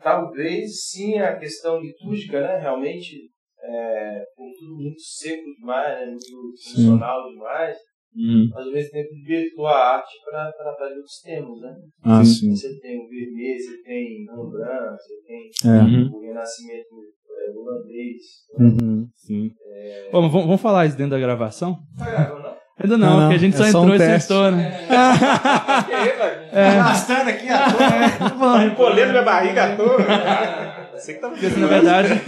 Talvez 0.00 0.86
sim 0.88 1.18
a 1.18 1.36
questão 1.36 1.80
litúrgica, 1.80 2.40
né? 2.40 2.58
Realmente, 2.58 3.16
é, 3.62 4.22
por 4.36 4.46
tudo 4.58 4.76
muito 4.76 5.00
seco 5.00 5.42
demais, 5.58 5.98
né? 5.98 6.06
muito 6.06 6.62
funcional 6.62 7.28
demais, 7.28 7.76
mas 8.54 8.66
ao 8.66 8.72
mesmo 8.72 8.90
tempo 8.92 9.08
libertou 9.14 9.66
a 9.66 9.94
arte 9.96 10.12
para 10.24 10.52
tratar 10.52 10.88
de 10.88 10.94
outros 10.94 11.20
temas, 11.22 11.60
né? 11.60 11.74
Ah, 12.04 12.24
sim. 12.24 12.54
Você 12.54 12.78
tem 12.80 12.98
o 12.98 13.08
Vermeer, 13.08 13.58
você 13.58 13.82
tem 13.82 14.24
Rembrandt, 14.26 14.96
você 15.02 15.14
tem 15.26 15.70
É. 15.70 15.82
Uhum. 15.82 16.10
o 16.16 16.20
Renascimento 16.20 16.94
é, 17.30 17.50
holandês. 17.50 18.22
Uhum. 18.58 19.08
Sim. 19.16 19.50
Mas 20.04 20.12
vamos, 20.12 20.32
vamos 20.32 20.60
falar 20.60 20.86
isso 20.86 20.96
dentro 20.96 21.12
da 21.12 21.18
gravação? 21.18 21.76
Tá 21.98 22.10
gravando, 22.10 22.42
não? 22.42 22.58
Ainda 22.80 22.96
não, 22.96 23.06
Não, 23.08 23.16
não, 23.16 23.22
porque 23.28 23.34
a 23.34 23.38
gente 23.38 23.54
é 23.54 23.56
só 23.56 23.64
só 23.64 23.68
entrou 23.70 23.86
um 23.86 23.94
e 23.94 23.98
teste. 23.98 24.28
sentou, 24.28 24.50
né? 24.52 24.86
Aí, 24.88 26.37
velho? 26.52 26.80
Arrastando 26.80 27.30
aqui 27.30 27.46
a 27.48 28.64
Empolhando 28.64 29.10
minha 29.10 29.22
barriga 29.22 29.64
à 29.64 29.76
toa. 29.76 29.98
Você 30.94 31.14
que 31.14 31.20
tá 31.20 31.28
Porque, 31.28 31.46
assim, 31.46 31.60
na 31.60 31.66
verdade, 31.68 32.20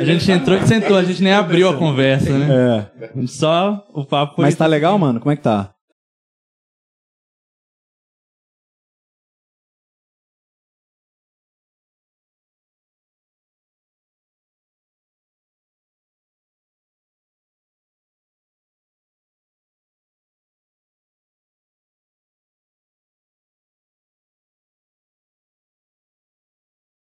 a 0.00 0.04
gente 0.04 0.32
entrou 0.32 0.56
e 0.56 0.66
sentou, 0.66 0.96
a 0.96 1.02
gente 1.02 1.22
nem 1.22 1.34
abriu 1.34 1.68
a 1.68 1.76
conversa, 1.76 2.30
né? 2.30 2.86
É. 3.00 3.26
Só 3.26 3.84
o 3.92 4.04
papo 4.04 4.36
foi... 4.36 4.46
Mas 4.46 4.54
tá 4.54 4.66
legal, 4.66 4.98
mano? 4.98 5.20
Como 5.20 5.30
é 5.30 5.36
que 5.36 5.42
tá? 5.42 5.73